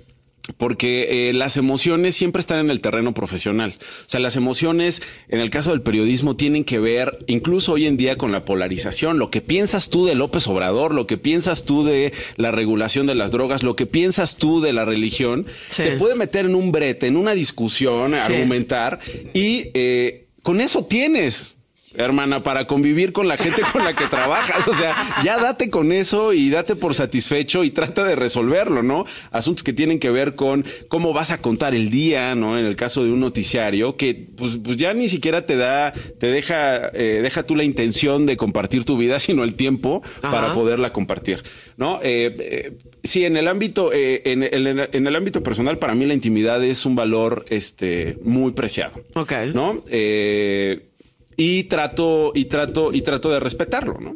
porque 0.58 1.30
eh, 1.30 1.34
las 1.34 1.58
emociones 1.58 2.16
siempre 2.16 2.40
están 2.40 2.60
en 2.60 2.70
el 2.70 2.82
terreno 2.82 3.14
profesional. 3.14 3.76
O 3.80 4.10
sea, 4.10 4.20
las 4.20 4.36
emociones, 4.36 5.02
en 5.28 5.40
el 5.40 5.50
caso 5.50 5.72
del 5.72 5.82
periodismo, 5.82 6.36
tienen 6.36 6.64
que 6.64 6.80
ver, 6.80 7.24
incluso 7.28 7.74
hoy 7.74 7.88
en 7.88 7.98
día, 7.98 8.18
con 8.18 8.32
la 8.32 8.46
polarización. 8.46 9.18
Lo 9.18 9.32
que 9.32 9.42
piensas 9.42 9.90
tú 9.90 10.06
de 10.06 10.16
López 10.16 10.48
Obrador, 10.48 10.94
lo 10.94 11.08
que 11.08 11.18
piensas 11.18 11.66
tú 11.66 11.84
de 11.84 12.14
la 12.38 12.52
regulación 12.52 13.08
de 13.08 13.16
las 13.16 13.32
drogas, 13.32 13.64
lo 13.64 13.76
que 13.76 13.86
piensas 13.86 14.38
tú 14.38 14.62
de 14.62 14.74
la 14.74 14.86
religión, 14.86 15.48
Sí. 15.70 15.84
te 15.84 15.98
puede 15.98 16.16
meter 16.16 16.46
en 16.46 16.56
un 16.56 16.72
brete, 16.72 17.08
en 17.08 17.18
una 17.18 17.34
discusión, 17.34 18.14
argumentar, 18.14 19.00
y 19.34 19.72
eh, 19.74 20.26
con 20.44 20.62
eso 20.62 20.86
tienes. 20.86 21.55
Hermana, 21.98 22.44
para 22.44 22.68
convivir 22.68 23.14
con 23.14 23.28
la 23.28 23.38
gente 23.38 23.62
con 23.72 23.84
la 23.84 23.96
que 23.96 24.06
trabajas. 24.08 24.68
O 24.68 24.74
sea, 24.74 24.96
ya 25.24 25.38
date 25.40 25.70
con 25.70 25.92
eso 25.92 26.34
y 26.34 26.50
date 26.50 26.76
por 26.76 26.96
satisfecho 26.96 27.64
y 27.64 27.72
trata 27.72 28.04
de 28.04 28.16
resolverlo, 28.16 28.84
¿no? 28.84 29.06
Asuntos 29.32 29.64
que 29.64 29.74
tienen 29.74 30.00
que 30.00 30.10
ver 30.10 30.36
con 30.36 30.66
cómo 30.88 31.14
vas 31.14 31.32
a 31.32 31.40
contar 31.40 31.74
el 31.74 31.90
día, 31.90 32.36
¿no? 32.36 32.58
En 32.58 32.66
el 32.66 32.76
caso 32.76 33.04
de 33.04 33.12
un 33.12 33.20
noticiario, 33.20 33.98
que 33.98 34.28
pues, 34.36 34.58
pues 34.64 34.78
ya 34.78 34.94
ni 34.94 35.10
siquiera 35.10 35.46
te 35.46 35.58
da, 35.58 35.94
te 36.20 36.28
deja, 36.28 36.90
eh, 36.94 37.20
deja 37.22 37.44
tú 37.44 37.56
la 37.56 37.64
intención 37.64 38.26
de 38.26 38.38
compartir 38.38 38.86
tu 38.86 38.98
vida, 38.98 39.20
sino 39.20 39.44
el 39.44 39.56
tiempo 39.56 40.02
Ajá. 40.22 40.32
para 40.32 40.54
poderla 40.54 40.94
compartir, 40.94 41.44
¿no? 41.78 42.00
Eh, 42.02 42.36
eh, 42.40 42.78
sí, 43.04 43.26
en 43.26 43.38
el 43.38 43.48
ámbito, 43.48 43.92
eh, 43.94 44.22
en, 44.26 44.44
el, 44.44 44.90
en 44.92 45.08
el 45.08 45.16
ámbito 45.16 45.44
personal, 45.44 45.78
para 45.78 45.96
mí 45.96 46.06
la 46.06 46.14
intimidad 46.14 46.64
es 46.64 46.86
un 46.86 46.96
valor, 46.96 47.46
este, 47.50 48.18
muy 48.24 48.52
preciado. 48.52 49.02
Ok. 49.14 49.32
¿no? 49.54 49.84
Eh, 49.90 50.88
y 51.38 51.66
trato, 51.66 52.32
y 52.36 52.46
trato, 52.46 52.94
y 52.94 53.02
trato 53.02 53.30
de 53.30 53.40
respetarlo, 53.40 53.98
¿no? 54.00 54.16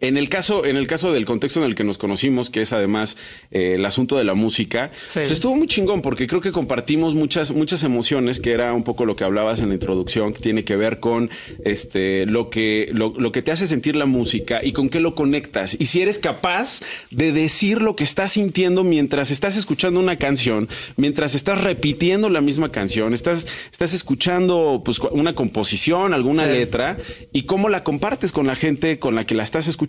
En 0.00 0.16
el 0.16 0.28
caso, 0.28 0.64
en 0.64 0.76
el 0.76 0.86
caso 0.86 1.12
del 1.12 1.24
contexto 1.24 1.60
en 1.60 1.66
el 1.66 1.74
que 1.74 1.84
nos 1.84 1.98
conocimos, 1.98 2.50
que 2.50 2.62
es 2.62 2.72
además 2.72 3.16
eh, 3.50 3.74
el 3.76 3.84
asunto 3.84 4.16
de 4.16 4.24
la 4.24 4.34
música, 4.34 4.90
Sí. 5.06 5.20
pues 5.20 5.30
estuvo 5.32 5.54
muy 5.56 5.66
chingón 5.66 6.02
porque 6.02 6.26
creo 6.26 6.40
que 6.40 6.52
compartimos 6.52 7.14
muchas, 7.14 7.52
muchas 7.52 7.82
emociones, 7.82 8.40
que 8.40 8.52
era 8.52 8.72
un 8.74 8.84
poco 8.84 9.04
lo 9.04 9.16
que 9.16 9.24
hablabas 9.24 9.60
en 9.60 9.68
la 9.68 9.74
introducción, 9.74 10.32
que 10.32 10.40
tiene 10.40 10.64
que 10.64 10.76
ver 10.76 11.00
con 11.00 11.30
este 11.64 12.26
lo 12.26 12.50
que, 12.50 12.88
lo, 12.92 13.12
lo 13.18 13.32
que 13.32 13.42
te 13.42 13.50
hace 13.50 13.66
sentir 13.66 13.96
la 13.96 14.06
música 14.06 14.60
y 14.62 14.72
con 14.72 14.88
qué 14.88 15.00
lo 15.00 15.14
conectas. 15.14 15.76
Y 15.78 15.86
si 15.86 16.00
eres 16.02 16.18
capaz 16.18 16.80
de 17.10 17.32
decir 17.32 17.82
lo 17.82 17.96
que 17.96 18.04
estás 18.04 18.32
sintiendo 18.32 18.84
mientras 18.84 19.30
estás 19.30 19.56
escuchando 19.56 19.98
una 20.00 20.16
canción, 20.16 20.68
mientras 20.96 21.34
estás 21.34 21.62
repitiendo 21.62 22.28
la 22.30 22.40
misma 22.40 22.68
canción, 22.70 23.14
estás, 23.14 23.46
estás 23.72 23.94
escuchando 23.94 24.82
pues 24.84 24.98
una 25.10 25.34
composición, 25.34 26.14
alguna 26.14 26.44
Sí. 26.46 26.52
letra, 26.52 26.98
y 27.32 27.42
cómo 27.42 27.68
la 27.68 27.82
compartes 27.82 28.32
con 28.32 28.46
la 28.46 28.54
gente 28.54 28.98
con 28.98 29.14
la 29.14 29.26
que 29.26 29.34
la 29.34 29.42
estás 29.42 29.66
escuchando. 29.66 29.87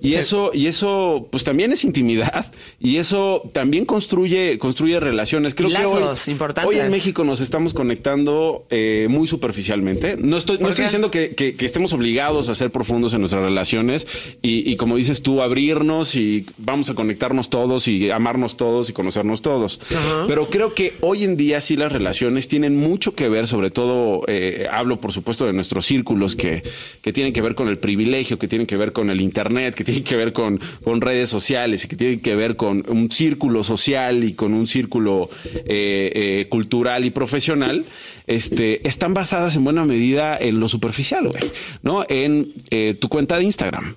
Y 0.00 0.14
eso, 0.14 0.50
y 0.54 0.66
eso, 0.66 1.28
pues 1.30 1.44
también 1.44 1.72
es 1.72 1.84
intimidad, 1.84 2.52
y 2.80 2.96
eso 2.96 3.42
también 3.52 3.84
construye, 3.84 4.58
construye 4.58 4.98
relaciones. 5.00 5.54
Creo 5.54 5.68
Lazos 5.68 5.98
que 6.24 6.30
hoy, 6.30 6.32
importantes. 6.32 6.68
hoy 6.70 6.78
en 6.78 6.90
México 6.90 7.24
nos 7.24 7.40
estamos 7.40 7.74
conectando 7.74 8.64
eh, 8.70 9.06
muy 9.10 9.26
superficialmente. 9.26 10.16
No 10.18 10.36
estoy, 10.36 10.56
no 10.56 10.62
¿Por 10.62 10.70
estoy 10.70 10.84
diciendo 10.84 11.10
que, 11.10 11.34
que- 11.34 11.54
que 11.54 11.66
estemos 11.66 11.92
obligados 11.92 12.48
a 12.48 12.54
ser 12.54 12.70
profundos 12.70 13.14
en 13.14 13.20
nuestras 13.20 13.42
relaciones 13.42 14.06
y, 14.42 14.70
y 14.70 14.76
como 14.76 14.96
dices 14.96 15.22
tú, 15.22 15.42
abrirnos 15.42 16.14
y 16.16 16.46
vamos 16.58 16.90
a 16.90 16.94
conectarnos 16.94 17.50
todos 17.50 17.88
y 17.88 18.10
amarnos 18.10 18.56
todos 18.56 18.90
y 18.90 18.92
conocernos 18.92 19.42
todos. 19.42 19.80
Pero 20.28 20.48
creo 20.50 20.74
que 20.74 20.94
hoy 21.00 21.24
en 21.24 21.36
día 21.36 21.60
sí 21.60 21.76
las 21.76 21.92
relaciones 21.92 22.48
tienen 22.48 22.76
mucho 22.76 23.14
que 23.14 23.28
ver, 23.28 23.46
sobre 23.48 23.70
todo, 23.70 24.22
eh, 24.28 24.66
hablo 24.70 25.00
por 25.00 25.12
supuesto 25.12 25.46
de 25.46 25.52
nuestros 25.52 25.86
círculos 25.86 26.36
que, 26.36 26.62
que 27.02 27.12
tienen 27.12 27.32
que 27.32 27.40
ver 27.42 27.54
con 27.54 27.68
el 27.68 27.78
privilegio, 27.78 28.38
que 28.38 28.48
tienen 28.48 28.66
que 28.66 28.76
ver 28.76 28.92
con 28.92 29.10
el 29.10 29.15
el 29.16 29.22
Internet, 29.22 29.74
que 29.74 29.84
tienen 29.84 30.04
que 30.04 30.16
ver 30.16 30.32
con, 30.32 30.60
con 30.84 31.00
redes 31.00 31.28
sociales 31.28 31.84
y 31.84 31.88
que 31.88 31.96
tienen 31.96 32.20
que 32.20 32.36
ver 32.36 32.56
con 32.56 32.84
un 32.88 33.10
círculo 33.10 33.64
social 33.64 34.24
y 34.24 34.34
con 34.34 34.54
un 34.54 34.66
círculo 34.66 35.28
eh, 35.44 36.12
eh, 36.14 36.46
cultural 36.48 37.04
y 37.04 37.10
profesional, 37.10 37.84
este, 38.26 38.86
están 38.86 39.14
basadas 39.14 39.56
en 39.56 39.64
buena 39.64 39.84
medida 39.84 40.36
en 40.36 40.60
lo 40.60 40.68
superficial, 40.68 41.28
güey, 41.28 41.42
¿no? 41.82 42.04
En 42.08 42.52
eh, 42.70 42.94
tu 42.98 43.08
cuenta 43.08 43.38
de 43.38 43.44
Instagram 43.44 43.96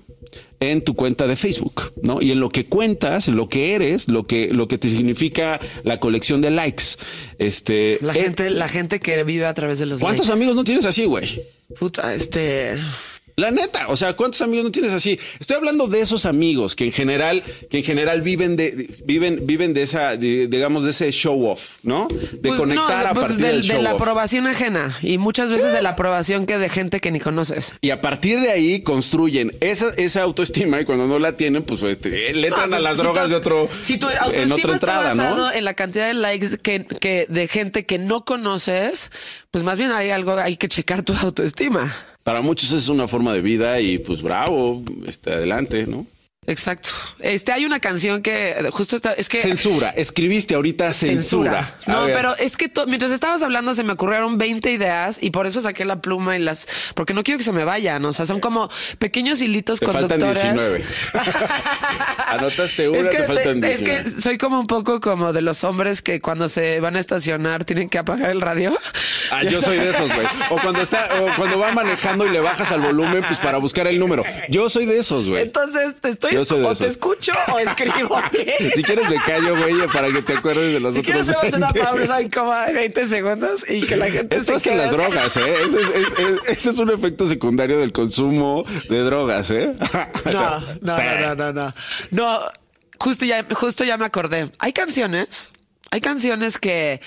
en 0.59 0.81
tu 0.83 0.93
cuenta 0.95 1.25
de 1.27 1.35
Facebook, 1.35 1.93
¿no? 2.01 2.21
Y 2.21 2.31
en 2.31 2.39
lo 2.39 2.49
que 2.49 2.65
cuentas, 2.65 3.27
lo 3.29 3.47
que 3.47 3.75
eres, 3.75 4.07
lo 4.07 4.27
que, 4.27 4.49
lo 4.51 4.67
que 4.67 4.77
te 4.77 4.89
significa 4.89 5.59
la 5.83 5.99
colección 5.99 6.41
de 6.41 6.51
likes. 6.51 6.83
Este, 7.38 7.97
La 8.01 8.13
eh, 8.13 8.23
gente, 8.23 8.49
la 8.49 8.67
gente 8.67 8.99
que 8.99 9.23
vive 9.23 9.45
a 9.45 9.53
través 9.53 9.79
de 9.79 9.85
los 9.85 10.01
¿Cuántos 10.01 10.27
likes. 10.27 10.38
amigos 10.38 10.55
no 10.55 10.63
tienes 10.63 10.85
así, 10.85 11.05
güey? 11.05 11.41
Puta, 11.79 12.13
este. 12.13 12.73
La 13.39 13.51
neta, 13.51 13.88
o 13.88 13.96
sea, 13.96 14.13
¿cuántos 14.13 14.41
amigos 14.41 14.65
no 14.65 14.72
tienes 14.72 14.93
así? 14.93 15.19
Estoy 15.39 15.58
hablando 15.58 15.88
de 15.88 16.01
esos 16.01 16.25
amigos 16.25 16.75
que 16.75 16.86
en 16.86 16.91
general, 16.91 17.43
que 17.69 17.77
en 17.79 17.84
general 17.84 18.22
viven 18.22 18.55
de, 18.58 18.96
viven, 19.05 19.48
viven 19.48 19.74
de 19.74 19.84
esa, 19.84 20.17
de- 20.17 20.48
digamos, 20.48 20.84
de 20.84 20.89
ese 20.91 21.12
show 21.12 21.46
off, 21.48 21.75
¿no? 21.84 22.08
De 22.10 22.50
pues, 22.50 22.60
conectar 22.60 23.03
no, 23.03 23.10
a 23.10 23.13
pues, 23.13 23.27
partir 23.27 23.46
del- 23.46 23.62
del 23.62 23.67
de 23.67 23.81
la 23.81 23.93
off. 23.96 24.01
aprobación 24.01 24.46
ajena 24.48 24.98
y 25.01 25.17
muchas 25.17 25.50
veces 25.51 25.72
de 25.74 25.81
la 25.81 25.91
aprobación 25.91 26.46
que 26.46 26.58
de 26.58 26.69
gente 26.69 27.00
que 27.00 27.12
ni 27.12 27.19
conoces. 27.19 27.75
Y 27.81 27.91
a 27.91 28.01
partir 28.01 28.39
de 28.41 28.51
ahí 28.51 28.81
construyen 28.81 29.51
esa, 29.62 29.89
esa 29.98 30.22
autoestima 30.24 30.81
y 30.81 30.86
cuando 30.86 31.08
no 31.08 31.17
la 31.19 31.38
tienen, 31.38 31.63
pues 31.63 31.81
este, 31.84 32.34
le 32.34 32.48
entran 32.48 32.69
No, 32.69 32.75
a 32.75 32.79
pues, 32.79 32.84
las 32.84 32.98
si 32.98 33.03
drogas 33.03 33.24
tu- 33.25 33.29
de 33.29 33.36
otro, 33.38 33.69
Si 33.81 33.98
tu 33.98 34.10
en 34.10 34.17
autoestima 34.17 34.55
otra 34.55 34.74
entrada, 34.74 35.12
está 35.12 35.24
basado 35.24 35.48
¿no? 35.48 35.53
en 35.53 35.63
la 35.63 35.74
cantidad 35.75 36.08
de 36.08 36.13
likes 36.13 36.58
que, 36.62 36.86
que 36.86 37.25
de 37.29 37.48
gente 37.48 37.86
que 37.86 37.98
no 38.00 38.25
conoces, 38.25 39.12
pues 39.51 39.63
más 39.63 39.77
bien 39.77 39.91
hay 39.91 40.10
algo, 40.10 40.34
hay 40.38 40.58
que 40.58 40.67
checar 40.67 41.03
tu 41.03 41.13
autoestima. 41.13 41.96
Para 42.29 42.41
muchos 42.41 42.71
es 42.74 42.89
una 42.89 43.07
forma 43.07 43.33
de 43.33 43.41
vida 43.41 43.81
y 43.81 43.98
pues 43.98 44.21
bravo, 44.21 44.83
este, 45.07 45.33
adelante, 45.33 45.88
¿no? 45.88 46.05
Exacto. 46.49 46.89
Este 47.19 47.51
hay 47.51 47.65
una 47.65 47.79
canción 47.79 48.21
que 48.23 48.69
justo 48.71 48.95
está, 48.95 49.13
es 49.13 49.29
que 49.29 49.41
Censura, 49.41 49.89
escribiste 49.91 50.55
ahorita 50.55 50.91
censura. 50.93 51.75
No, 51.87 52.05
pero 52.07 52.35
es 52.37 52.57
que 52.57 52.69
to- 52.69 52.87
mientras 52.87 53.11
estabas 53.11 53.41
hablando 53.43 53.75
se 53.75 53.83
me 53.83 53.93
ocurrieron 53.93 54.37
20 54.37 54.71
ideas 54.71 55.19
y 55.21 55.29
por 55.29 55.45
eso 55.45 55.61
saqué 55.61 55.85
la 55.85 56.01
pluma 56.01 56.35
y 56.35 56.39
las 56.39 56.67
porque 56.95 57.13
no 57.13 57.23
quiero 57.23 57.37
que 57.37 57.43
se 57.43 57.51
me 57.51 57.63
vayan, 57.63 58.03
o 58.03 58.13
sea, 58.13 58.25
son 58.25 58.39
como 58.39 58.69
pequeños 58.97 59.41
hilitos 59.41 59.79
Te 59.79 59.85
faltan 59.85 60.19
conductores. 60.19 60.41
19. 60.41 60.83
Anotaste 62.27 62.89
una, 62.89 62.99
es 62.99 63.09
que, 63.09 63.17
te 63.17 63.23
faltan 63.23 63.61
te- 63.61 63.71
es 63.71 63.79
19. 63.83 64.15
que 64.15 64.21
soy 64.21 64.37
como 64.37 64.59
un 64.59 64.67
poco 64.67 64.99
como 64.99 65.33
de 65.33 65.41
los 65.41 65.63
hombres 65.63 66.01
que 66.01 66.19
cuando 66.21 66.47
se 66.49 66.79
van 66.79 66.95
a 66.95 66.99
estacionar 66.99 67.65
tienen 67.65 67.89
que 67.89 67.97
apagar 67.97 68.29
el 68.31 68.41
radio. 68.41 68.77
Ah, 69.31 69.43
yo 69.43 69.61
soy 69.61 69.77
de 69.77 69.89
esos, 69.89 70.13
güey. 70.13 70.27
O 70.49 70.59
cuando 70.61 70.81
está, 70.81 71.09
o 71.21 71.35
cuando 71.35 71.59
va 71.59 71.71
manejando 71.73 72.25
y 72.25 72.29
le 72.29 72.39
bajas 72.39 72.71
al 72.71 72.81
volumen, 72.81 73.23
pues 73.27 73.39
para 73.39 73.57
buscar 73.57 73.87
el 73.87 73.99
número. 73.99 74.23
Yo 74.49 74.69
soy 74.69 74.85
de 74.85 74.97
esos, 74.99 75.27
güey. 75.29 75.43
Entonces 75.43 75.95
te 76.01 76.09
estoy 76.09 76.35
O 76.41 76.75
te 76.75 76.88
escucho 76.88 77.31
o 77.53 77.60
escribo. 77.60 78.22
Si 78.75 78.84
quieres 78.84 79.10
me 79.10 79.15
callo, 79.24 79.58
güey, 79.58 79.88
para 79.93 80.12
que 80.12 80.22
te 80.22 80.34
acuerdes 80.34 80.74
de 80.74 80.79
los 80.79 80.93
Si 80.93 81.00
otros. 81.00 81.12
quieres 81.25 81.29
hacemos 81.29 81.53
una 81.55 81.72
20. 81.72 81.79
pausa 82.08 82.29
como 82.34 82.55
de 82.55 82.74
20 82.74 83.05
segundos 83.08 83.65
y 83.69 83.81
que 83.86 83.96
la 83.98 84.05
gente 84.12 84.36
Esto 84.38 84.51
se 84.60 84.69
hacen 84.72 84.77
las 84.77 84.89
quede- 84.91 84.98
drogas, 84.98 85.38
¿eh? 85.38 85.53
Ese 85.65 85.81
es, 85.81 85.89
es- 85.89 86.19
es- 86.19 86.41
ese 86.48 86.69
es 86.69 86.77
un 86.77 86.91
efecto 86.91 87.25
secundario 87.27 87.79
del 87.79 87.91
consumo 87.91 88.63
de 88.89 89.00
drogas, 89.00 89.50
¿eh? 89.51 89.75
No, 90.25 90.60
no, 90.81 90.98
Sí. 90.98 91.03
no, 91.22 91.36
no, 91.36 91.36
no, 91.36 91.53
no. 91.53 91.74
No, 92.12 92.39
justo 93.00 93.25
ya, 93.25 93.46
justo 93.53 93.84
ya 93.84 93.98
me 93.98 94.05
acordé. 94.05 94.51
Hay 94.60 94.74
canciones, 94.74 95.50
hay 95.91 96.01
canciones 96.01 96.58
que 96.58 97.01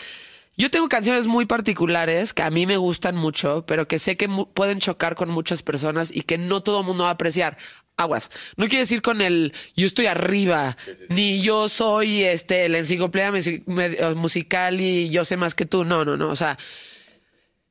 yo 0.57 0.71
tengo 0.71 0.87
canciones 0.89 1.27
muy 1.27 1.47
particulares 1.47 2.35
que 2.35 2.43
a 2.43 2.51
mí 2.51 2.67
me 2.67 2.77
gustan 2.77 3.17
mucho, 3.17 3.65
pero 3.67 3.89
que 3.89 3.99
sé 3.99 4.17
que 4.17 4.29
pueden 4.53 4.81
chocar 4.81 5.15
con 5.15 5.31
muchas 5.31 5.63
personas 5.63 6.11
y 6.15 6.23
que 6.23 6.37
no 6.39 6.63
todo 6.63 6.81
el 6.81 6.87
mundo 6.87 7.05
va 7.05 7.11
a 7.11 7.13
apreciar. 7.15 7.57
Aguas. 7.97 8.31
No 8.57 8.67
quiere 8.67 8.81
decir 8.81 9.03
con 9.03 9.21
el 9.21 9.53
yo 9.77 9.87
estoy 9.87 10.07
arriba, 10.07 10.77
ni 11.09 11.43
yo 11.43 11.69
soy 11.69 12.23
este 12.23 12.69
la 12.69 12.79
enciclopedia 12.79 13.33
eh, 13.37 14.15
musical 14.15 14.81
y 14.81 15.11
yo 15.11 15.25
sé 15.25 15.37
más 15.37 15.55
que 15.55 15.67
tú. 15.67 15.85
No, 15.85 16.05
no, 16.05 16.17
no. 16.17 16.31
O 16.31 16.37
sea, 16.37 16.59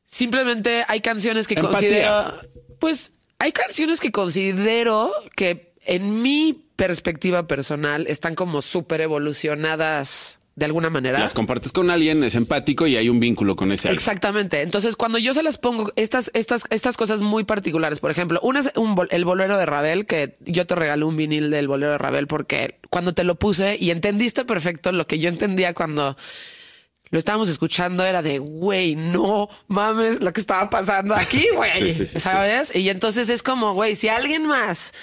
simplemente 0.06 0.86
hay 0.88 1.02
canciones 1.02 1.48
que 1.48 1.56
Empatía. 1.56 1.72
considero. 1.72 2.42
Pues 2.80 3.14
hay 3.40 3.52
canciones 3.52 4.00
que 4.00 4.12
considero 4.12 5.12
que 5.36 5.74
en 5.86 6.22
mi 6.22 6.54
perspectiva 6.76 7.48
personal 7.48 8.06
están 8.08 8.36
como 8.36 8.62
súper 8.62 9.02
evolucionadas 9.02 10.41
de 10.56 10.66
alguna 10.66 10.90
manera. 10.90 11.18
Las 11.18 11.34
compartes 11.34 11.72
con 11.72 11.90
alguien, 11.90 12.24
es 12.24 12.36
empático 12.36 12.86
y 12.86 12.98
hay 12.98 13.08
un 13.10 13.20
vínculo 13.20 13.56
con 13.56 13.72
ese 13.72 13.88
alguien. 13.88 13.98
Exactamente. 14.00 14.62
Entonces, 14.62 14.96
cuando 14.96 15.18
yo 15.18 15.34
se 15.34 15.44
las 15.44 15.58
pongo, 15.58 15.92
estas, 15.96 16.30
estas, 16.34 16.66
estas 16.70 16.98
cosas 16.98 17.22
muy 17.22 17.44
particulares, 17.46 18.00
por 18.02 18.12
ejemplo, 18.12 18.40
una 18.44 18.60
es 18.60 18.72
un 18.76 18.94
bol- 18.96 19.08
el 19.12 19.24
bolero 19.26 19.58
de 19.58 19.66
Ravel, 19.66 20.06
que 20.06 20.34
yo 20.42 20.68
te 20.68 20.76
regalé 20.76 21.06
un 21.06 21.16
vinil 21.16 21.50
del 21.52 21.68
bolero 21.68 21.94
de 21.94 21.98
Ravel 21.98 22.28
porque 22.28 22.80
cuando 22.90 23.14
te 23.14 23.24
lo 23.24 23.36
puse 23.36 23.78
y 23.80 23.92
entendiste 23.92 24.44
perfecto 24.46 24.92
lo 24.92 25.08
que 25.08 25.20
yo 25.20 25.30
entendía 25.30 25.74
cuando 25.74 26.18
lo 27.10 27.20
estábamos 27.20 27.50
escuchando 27.50 28.06
era 28.06 28.22
de, 28.22 28.40
güey, 28.40 28.96
no 28.96 29.50
mames 29.68 30.22
lo 30.22 30.32
que 30.34 30.40
estaba 30.42 30.70
pasando 30.70 31.16
aquí, 31.16 31.46
güey. 31.56 31.72
Sí, 31.80 31.94
sí, 31.94 32.06
sí, 32.08 32.20
¿Sabes? 32.20 32.76
Y 32.76 32.90
entonces 32.90 33.30
es 33.30 33.42
como, 33.44 33.74
güey, 33.74 33.96
si 33.96 34.10
alguien 34.10 34.46
más 34.46 34.94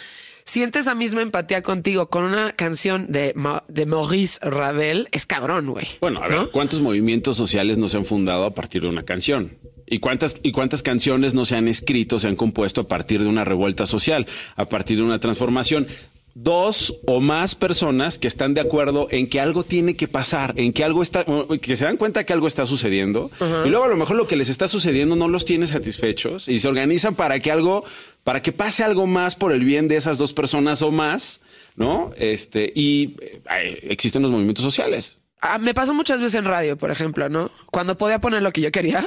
siente 0.48 0.78
esa 0.78 0.94
misma 0.94 1.20
empatía 1.22 1.62
contigo 1.62 2.08
con 2.08 2.24
una 2.24 2.52
canción 2.52 3.06
de, 3.12 3.32
Ma- 3.36 3.64
de 3.68 3.84
Maurice 3.86 4.38
Ravel, 4.40 5.08
es 5.12 5.26
cabrón, 5.26 5.66
güey. 5.70 5.86
Bueno, 6.00 6.22
a 6.22 6.28
ver, 6.28 6.38
¿no? 6.38 6.50
¿cuántos 6.50 6.80
movimientos 6.80 7.36
sociales 7.36 7.76
no 7.78 7.88
se 7.88 7.98
han 7.98 8.04
fundado 8.04 8.44
a 8.44 8.54
partir 8.54 8.82
de 8.82 8.88
una 8.88 9.04
canción? 9.04 9.52
¿Y 9.86 9.98
cuántas, 10.00 10.40
¿Y 10.42 10.52
cuántas 10.52 10.82
canciones 10.82 11.34
no 11.34 11.44
se 11.44 11.56
han 11.56 11.68
escrito, 11.68 12.18
se 12.18 12.28
han 12.28 12.36
compuesto 12.36 12.82
a 12.82 12.88
partir 12.88 13.22
de 13.22 13.28
una 13.28 13.44
revuelta 13.44 13.84
social, 13.86 14.26
a 14.56 14.68
partir 14.68 14.96
de 14.98 15.02
una 15.04 15.18
transformación? 15.20 15.86
Dos 16.34 16.94
o 17.06 17.20
más 17.20 17.56
personas 17.56 18.16
que 18.18 18.28
están 18.28 18.54
de 18.54 18.60
acuerdo 18.60 19.08
en 19.10 19.28
que 19.28 19.40
algo 19.40 19.64
tiene 19.64 19.96
que 19.96 20.06
pasar, 20.06 20.54
en 20.56 20.72
que 20.72 20.84
algo 20.84 21.02
está, 21.02 21.24
que 21.60 21.76
se 21.76 21.84
dan 21.84 21.96
cuenta 21.96 22.24
que 22.24 22.32
algo 22.32 22.46
está 22.46 22.64
sucediendo 22.64 23.28
y 23.64 23.68
luego 23.70 23.86
a 23.86 23.88
lo 23.88 23.96
mejor 23.96 24.14
lo 24.16 24.28
que 24.28 24.36
les 24.36 24.48
está 24.48 24.68
sucediendo 24.68 25.16
no 25.16 25.26
los 25.26 25.44
tiene 25.44 25.66
satisfechos 25.66 26.46
y 26.48 26.58
se 26.60 26.68
organizan 26.68 27.16
para 27.16 27.40
que 27.40 27.50
algo, 27.50 27.84
para 28.24 28.42
que 28.42 28.52
pase 28.52 28.84
algo 28.84 29.06
más 29.06 29.36
por 29.36 29.52
el 29.52 29.64
bien 29.64 29.88
de 29.88 29.96
esas 29.96 30.18
dos 30.18 30.32
personas 30.32 30.82
o 30.82 30.90
más, 30.90 31.40
¿no? 31.76 32.12
Este, 32.16 32.72
y 32.74 33.16
eh, 33.50 33.80
existen 33.84 34.22
los 34.22 34.30
movimientos 34.30 34.64
sociales. 34.64 35.18
Ah, 35.40 35.58
me 35.58 35.74
pasó 35.74 35.94
muchas 35.94 36.20
veces 36.20 36.34
en 36.34 36.44
radio, 36.44 36.76
por 36.76 36.90
ejemplo, 36.90 37.28
¿no? 37.28 37.50
Cuando 37.70 37.96
podía 37.96 38.20
poner 38.20 38.42
lo 38.42 38.52
que 38.52 38.60
yo 38.60 38.72
quería. 38.72 39.06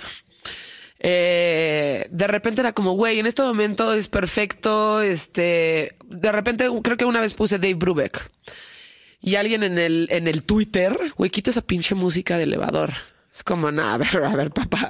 eh, 0.99 2.07
de 2.09 2.27
repente 2.27 2.61
era 2.61 2.73
como, 2.73 2.93
güey, 2.93 3.19
en 3.19 3.25
este 3.25 3.41
momento 3.41 3.93
es 3.93 4.07
perfecto. 4.07 5.01
Este, 5.01 5.95
de 6.05 6.31
repente 6.31 6.67
creo 6.81 6.97
que 6.97 7.05
una 7.05 7.21
vez 7.21 7.33
puse 7.33 7.59
Dave 7.59 7.75
Brubeck 7.75 8.31
y 9.21 9.35
alguien 9.35 9.63
en 9.63 9.77
el, 9.77 10.07
en 10.09 10.27
el 10.27 10.43
Twitter, 10.43 10.97
güey, 11.15 11.29
quita 11.29 11.51
esa 11.51 11.61
pinche 11.61 11.95
música 11.95 12.37
de 12.37 12.43
elevador. 12.43 12.93
Es 13.33 13.45
como, 13.45 13.71
no, 13.71 13.81
a 13.81 13.97
ver, 13.97 14.23
a 14.25 14.35
ver, 14.35 14.51
papá. 14.51 14.89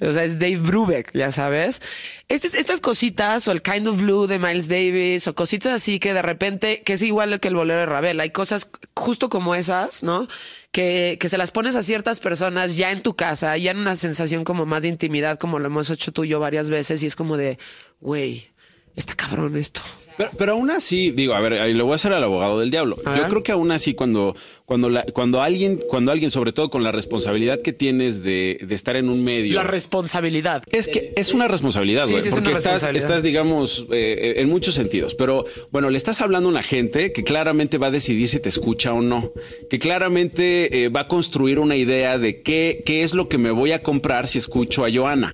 O 0.00 0.12
sea, 0.12 0.22
es 0.22 0.38
Dave 0.38 0.58
Brubeck, 0.58 1.10
ya 1.14 1.32
sabes. 1.32 1.82
Estas, 2.28 2.54
estas 2.54 2.80
cositas, 2.80 3.48
o 3.48 3.52
el 3.52 3.60
Kind 3.60 3.88
of 3.88 3.96
Blue 3.96 4.28
de 4.28 4.38
Miles 4.38 4.68
Davis, 4.68 5.26
o 5.26 5.34
cositas 5.34 5.72
así 5.72 5.98
que 5.98 6.14
de 6.14 6.22
repente, 6.22 6.82
que 6.82 6.92
es 6.92 7.02
igual 7.02 7.40
que 7.40 7.48
el 7.48 7.56
bolero 7.56 7.80
de 7.80 7.86
Ravel. 7.86 8.20
Hay 8.20 8.30
cosas 8.30 8.70
justo 8.94 9.28
como 9.28 9.56
esas, 9.56 10.04
¿no? 10.04 10.28
Que, 10.70 11.16
que 11.20 11.28
se 11.28 11.38
las 11.38 11.50
pones 11.50 11.74
a 11.74 11.82
ciertas 11.82 12.20
personas 12.20 12.76
ya 12.76 12.92
en 12.92 13.02
tu 13.02 13.16
casa, 13.16 13.56
ya 13.56 13.72
en 13.72 13.78
una 13.78 13.96
sensación 13.96 14.44
como 14.44 14.64
más 14.64 14.82
de 14.82 14.88
intimidad, 14.88 15.38
como 15.38 15.58
lo 15.58 15.66
hemos 15.66 15.90
hecho 15.90 16.12
tú 16.12 16.22
y 16.22 16.28
yo 16.28 16.38
varias 16.38 16.70
veces, 16.70 17.02
y 17.02 17.06
es 17.06 17.16
como 17.16 17.36
de, 17.36 17.58
güey, 18.00 18.51
está 18.96 19.14
cabrón 19.14 19.56
esto. 19.56 19.80
Pero, 20.18 20.30
pero 20.36 20.52
aún 20.52 20.70
así, 20.70 21.10
digo, 21.10 21.32
a 21.34 21.40
ver, 21.40 21.54
ahí 21.54 21.72
le 21.72 21.82
voy 21.82 21.92
a 21.92 21.94
hacer 21.94 22.12
al 22.12 22.22
abogado 22.22 22.60
del 22.60 22.70
diablo. 22.70 22.96
Yo 23.16 23.28
creo 23.28 23.42
que 23.42 23.50
aún 23.52 23.72
así, 23.72 23.94
cuando, 23.94 24.36
cuando, 24.66 24.90
la- 24.90 25.04
cuando 25.04 25.40
alguien, 25.40 25.78
cuando 25.88 26.12
alguien, 26.12 26.30
sobre 26.30 26.52
todo 26.52 26.68
con 26.68 26.82
la 26.82 26.92
responsabilidad 26.92 27.62
que 27.62 27.72
tienes 27.72 28.22
de, 28.22 28.58
de 28.60 28.74
estar 28.74 28.94
en 28.96 29.08
un 29.08 29.24
medio. 29.24 29.54
La 29.54 29.62
responsabilidad. 29.62 30.62
Es 30.70 30.86
que 30.88 31.14
es 31.16 31.32
una 31.32 31.48
responsabilidad, 31.48 32.04
Sí, 32.04 32.10
güey, 32.12 32.22
sí, 32.22 32.28
es 32.28 32.34
porque 32.34 32.50
una 32.50 32.58
estás, 32.58 32.72
responsabilidad. 32.74 33.06
estás, 33.10 33.22
digamos, 33.22 33.86
eh, 33.90 34.34
en 34.36 34.48
muchos 34.50 34.74
sentidos. 34.74 35.14
Pero 35.14 35.46
bueno, 35.70 35.88
le 35.88 35.96
estás 35.96 36.20
hablando 36.20 36.50
a 36.50 36.52
una 36.52 36.62
gente 36.62 37.12
que 37.12 37.24
claramente 37.24 37.78
va 37.78 37.86
a 37.86 37.90
decidir 37.90 38.28
si 38.28 38.38
te 38.38 38.50
escucha 38.50 38.92
o 38.92 39.00
no, 39.00 39.32
que 39.70 39.78
claramente 39.78 40.84
eh, 40.84 40.88
va 40.90 41.00
a 41.00 41.08
construir 41.08 41.58
una 41.58 41.76
idea 41.76 42.18
de 42.18 42.42
qué, 42.42 42.82
qué 42.84 43.02
es 43.02 43.14
lo 43.14 43.30
que 43.30 43.38
me 43.38 43.50
voy 43.50 43.72
a 43.72 43.82
comprar 43.82 44.28
si 44.28 44.36
escucho 44.36 44.84
a 44.84 44.92
Joana. 44.92 45.32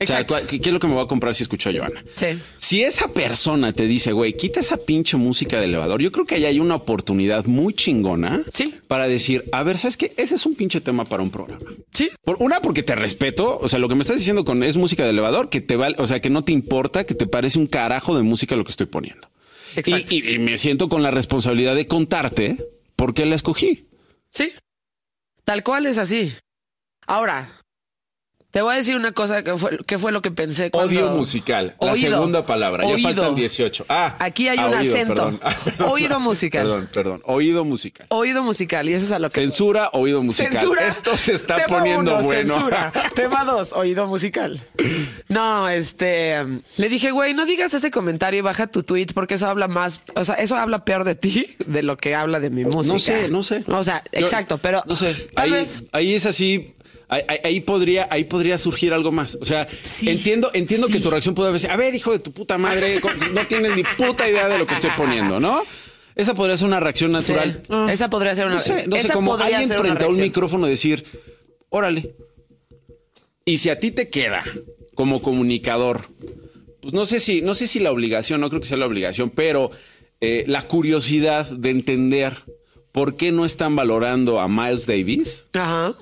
O 0.00 0.06
sea, 0.06 0.20
Exacto. 0.20 0.46
¿qué 0.48 0.60
qué 0.60 0.68
es 0.68 0.72
lo 0.72 0.78
que 0.78 0.86
me 0.86 0.94
voy 0.94 1.04
a 1.04 1.08
comprar 1.08 1.34
si 1.34 1.42
escucho 1.42 1.70
a 1.70 1.72
Joana? 1.74 2.04
Sí. 2.14 2.26
Si 2.56 2.82
esa 2.84 3.12
persona 3.12 3.72
te 3.72 3.88
dice, 3.88 4.12
güey, 4.12 4.34
quita 4.36 4.60
esa 4.60 4.76
pinche 4.76 5.16
música 5.16 5.58
de 5.58 5.64
elevador, 5.64 6.00
yo 6.00 6.12
creo 6.12 6.24
que 6.24 6.36
ahí 6.36 6.44
hay 6.44 6.60
una 6.60 6.76
oportunidad 6.76 7.46
muy 7.46 7.74
chingona 7.74 8.42
Sí. 8.52 8.72
para 8.86 9.08
decir, 9.08 9.46
a 9.50 9.64
ver, 9.64 9.76
¿sabes 9.76 9.96
qué? 9.96 10.12
Ese 10.16 10.36
es 10.36 10.46
un 10.46 10.54
pinche 10.54 10.80
tema 10.80 11.04
para 11.04 11.24
un 11.24 11.30
programa. 11.32 11.68
Sí. 11.92 12.10
Por 12.24 12.36
una, 12.38 12.60
porque 12.60 12.84
te 12.84 12.94
respeto. 12.94 13.58
O 13.60 13.68
sea, 13.68 13.80
lo 13.80 13.88
que 13.88 13.96
me 13.96 14.02
estás 14.02 14.18
diciendo 14.18 14.44
con 14.44 14.62
es 14.62 14.76
música 14.76 15.02
de 15.02 15.10
elevador, 15.10 15.48
que 15.50 15.60
te 15.60 15.74
vale, 15.74 15.96
o 15.98 16.06
sea, 16.06 16.20
que 16.20 16.30
no 16.30 16.44
te 16.44 16.52
importa, 16.52 17.02
que 17.04 17.14
te 17.16 17.26
parece 17.26 17.58
un 17.58 17.66
carajo 17.66 18.16
de 18.16 18.22
música 18.22 18.54
lo 18.54 18.62
que 18.64 18.70
estoy 18.70 18.86
poniendo. 18.86 19.28
Exacto. 19.74 20.14
Y, 20.14 20.18
y- 20.28 20.34
y 20.34 20.38
me 20.38 20.58
siento 20.58 20.88
con 20.88 21.02
la 21.02 21.10
responsabilidad 21.10 21.74
de 21.74 21.88
contarte 21.88 22.56
por 22.94 23.14
qué 23.14 23.26
la 23.26 23.34
escogí. 23.34 23.86
Sí. 24.30 24.52
Tal 25.44 25.64
cual 25.64 25.86
es 25.86 25.98
así. 25.98 26.32
Ahora, 27.06 27.57
Te 28.50 28.62
voy 28.62 28.72
a 28.72 28.76
decir 28.78 28.96
una 28.96 29.12
cosa 29.12 29.42
que 29.44 29.58
fue, 29.58 29.76
que 29.86 29.98
fue 29.98 30.10
lo 30.10 30.22
que 30.22 30.30
pensé. 30.30 30.70
Cuando... 30.70 30.90
Odio 30.90 31.10
musical. 31.10 31.76
La 31.82 31.94
segunda 31.94 32.46
palabra. 32.46 32.82
Ya 32.82 32.94
Oído. 32.94 33.08
faltan 33.08 33.34
18. 33.34 33.84
Ah, 33.90 34.16
Aquí 34.20 34.48
hay 34.48 34.56
ah, 34.58 34.68
un 34.68 34.74
oído, 34.74 34.94
acento. 34.94 35.14
perdón. 35.14 35.40
Ah, 35.48 35.56
perdón. 35.64 35.90
Oído 35.90 36.20
musical. 36.20 36.62
Perdón, 36.62 36.88
perdón. 36.90 37.22
Oído 37.26 37.64
musical. 37.66 38.06
Oído 38.08 38.42
musical, 38.42 38.88
y 38.88 38.94
eso 38.94 39.04
es 39.04 39.12
a 39.12 39.18
lo 39.18 39.28
que. 39.28 39.40
Censura, 39.40 39.90
oído 39.92 40.22
musical. 40.22 40.52
Censura. 40.52 40.86
Esto 40.86 41.14
se 41.18 41.34
está 41.34 41.56
Tema 41.56 41.78
poniendo 41.78 42.14
uno, 42.14 42.22
bueno. 42.22 42.54
Censura. 42.54 42.92
Tema 43.14 43.44
dos, 43.44 43.74
oído 43.74 44.06
musical. 44.06 44.66
No, 45.28 45.68
este. 45.68 46.38
Le 46.78 46.88
dije, 46.88 47.10
güey, 47.10 47.34
no 47.34 47.44
digas 47.44 47.74
ese 47.74 47.90
comentario 47.90 48.38
y 48.38 48.42
baja 48.42 48.66
tu 48.66 48.82
tweet 48.82 49.08
porque 49.14 49.34
eso 49.34 49.46
habla 49.46 49.68
más. 49.68 50.00
O 50.14 50.24
sea, 50.24 50.36
eso 50.36 50.56
habla 50.56 50.86
peor 50.86 51.04
de 51.04 51.16
ti 51.16 51.54
de 51.66 51.82
lo 51.82 51.98
que 51.98 52.14
habla 52.14 52.40
de 52.40 52.48
mi 52.48 52.64
música. 52.64 52.94
No 52.94 52.98
sé, 52.98 53.28
no 53.28 53.42
sé. 53.42 53.62
O 53.68 53.84
sea, 53.84 54.02
Yo- 54.10 54.20
exacto, 54.20 54.56
pero. 54.56 54.82
No 54.86 54.96
sé. 54.96 55.12
Tal 55.34 55.44
Ahí, 55.44 55.50
vez. 55.50 55.84
ahí 55.92 56.14
es 56.14 56.24
así. 56.24 56.74
Ahí, 57.08 57.60
podría, 57.60 58.06
ahí 58.10 58.24
podría 58.24 58.58
surgir 58.58 58.92
algo 58.92 59.10
más. 59.12 59.38
O 59.40 59.44
sea, 59.46 59.66
Sí, 59.80 60.10
entiendo, 60.10 60.50
entiendo 60.52 60.88
sí. 60.88 60.92
que 60.92 61.00
tu 61.00 61.08
reacción 61.10 61.34
puede 61.34 61.48
haber 61.48 61.60
sido, 61.60 61.72
a 61.72 61.76
ver, 61.76 61.94
hijo 61.94 62.12
de 62.12 62.18
tu 62.18 62.32
puta 62.32 62.58
madre, 62.58 63.00
no 63.32 63.46
tienes 63.46 63.74
ni 63.76 63.82
puta 63.96 64.28
idea 64.28 64.46
de 64.48 64.58
lo 64.58 64.66
que 64.66 64.74
estoy 64.74 64.90
poniendo, 64.96 65.40
¿no? 65.40 65.62
Esa 66.14 66.34
podría 66.34 66.56
ser 66.56 66.66
una 66.66 66.80
reacción 66.80 67.10
Sí, 67.22 67.32
natural. 67.32 67.62
Ah, 67.70 67.88
esa 67.90 68.10
podría 68.10 68.34
ser 68.34 68.44
una- 68.46 68.56
No 68.56 68.60
sé, 68.60 68.86
no 68.86 68.96
sé 68.98 69.08
como 69.10 69.34
alguien 69.36 69.68
frente 69.70 70.04
a 70.04 70.08
un 70.08 70.20
micrófono 70.20 70.66
decir, 70.66 71.04
órale. 71.70 72.14
Y 73.44 73.58
si 73.58 73.70
a 73.70 73.80
ti 73.80 73.90
te 73.90 74.10
queda 74.10 74.44
como 74.94 75.22
comunicador, 75.22 76.10
pues 76.82 76.92
no 76.92 77.06
sé 77.06 77.20
si, 77.20 77.40
no 77.40 77.54
sé 77.54 77.66
si 77.66 77.78
la 77.80 77.90
obligación, 77.92 78.40
no 78.40 78.48
creo 78.50 78.60
que 78.60 78.66
sea 78.66 78.76
la 78.76 78.86
obligación, 78.86 79.30
pero 79.30 79.70
eh, 80.20 80.44
la 80.46 80.66
curiosidad 80.68 81.46
de 81.48 81.70
entender 81.70 82.34
por 82.92 83.16
qué 83.16 83.32
no 83.32 83.44
están 83.46 83.76
valorando 83.76 84.40
a 84.40 84.48
Miles 84.48 84.86
Davis. 84.86 85.46
Ajá. 85.54 85.94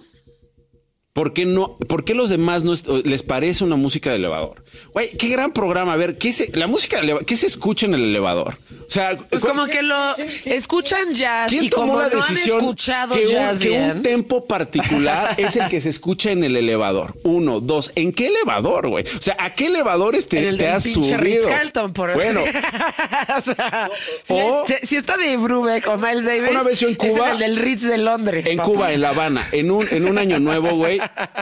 ¿Por 1.17 1.33
qué 1.33 1.47
no? 1.47 1.79
¿Por 1.79 2.05
qué 2.05 2.13
los 2.15 2.29
demás 2.29 2.63
no 2.63 2.75
les 3.05 3.23
parece 3.23 3.65
una 3.65 3.77
música 3.77 4.11
de 4.11 4.17
elevador? 4.17 4.63
Güey, 4.93 5.09
qué 5.17 5.29
gran 5.31 5.51
programa. 5.51 5.95
A 5.95 5.97
ver, 5.97 6.19
¿qué 6.19 6.31
se, 6.35 6.55
la 6.55 6.67
música 6.67 7.01
de 7.01 7.17
¿qué 7.27 7.37
se 7.37 7.47
escucha 7.47 7.87
en 7.87 7.95
el 7.95 8.03
elevador? 8.03 8.59
O 8.87 8.91
sea, 8.91 9.17
Pues 9.17 9.41
¿cu- 9.43 9.49
como 9.49 9.67
que 9.67 9.83
lo 9.83 9.97
escuchan 10.45 11.15
jazz 11.15 11.49
¿Quién 11.51 11.65
y 11.65 11.71
como 11.71 11.97
la 11.99 12.09
no 12.11 12.23
han 12.23 12.37
escuchado 12.37 13.15
que, 13.15 13.25
un, 13.25 13.31
jazz 13.33 13.59
que 13.59 13.69
bien. 13.69 13.91
un 13.93 14.03
tempo 14.03 14.45
particular 14.45 15.35
es 15.39 15.57
el 15.57 15.69
que 15.71 15.81
se 15.81 15.89
escucha 15.89 16.31
en 16.33 16.45
el 16.45 16.55
elevador? 16.55 17.15
Uno, 17.23 17.61
dos. 17.61 17.93
¿En 17.95 18.13
qué 18.13 18.27
elevador, 18.27 18.89
güey? 18.89 19.05
O 19.19 19.23
sea, 19.23 19.37
¿a 19.41 19.55
qué 19.55 19.67
elevadores 19.69 20.29
te, 20.29 20.41
en 20.43 20.49
el 20.49 20.59
te 20.59 20.69
has 20.69 20.83
subido? 20.85 21.49
Carlton, 21.49 21.95
por 21.95 22.13
Bueno, 22.13 22.43
o 23.37 23.41
sea, 23.41 23.91
si, 24.23 24.33
O- 24.35 24.65
si- 24.67 24.87
si 24.87 24.97
está 24.97 25.17
de 25.17 25.37
Brubeck 25.39 25.87
o 25.89 25.97
Miles 25.97 26.27
Davis, 26.27 26.51
Una 26.51 26.63
vez 26.63 26.79
yo 26.79 26.89
en 26.89 26.97
es 27.01 27.13
Cuba- 27.15 27.33
el 27.33 27.39
del 27.39 27.57
Ritz 27.57 27.83
de 27.83 27.97
Londres. 27.99 28.47
en 28.47 28.59
papá. 28.59 28.69
Cuba, 28.69 28.93
en 28.93 29.01
La 29.01 29.09
Habana, 29.09 29.49
en 29.53 29.71
un, 29.71 29.87
en 29.91 30.07
un 30.07 30.19
año 30.19 30.39
nuevo, 30.39 30.75
güey. 30.77 31.01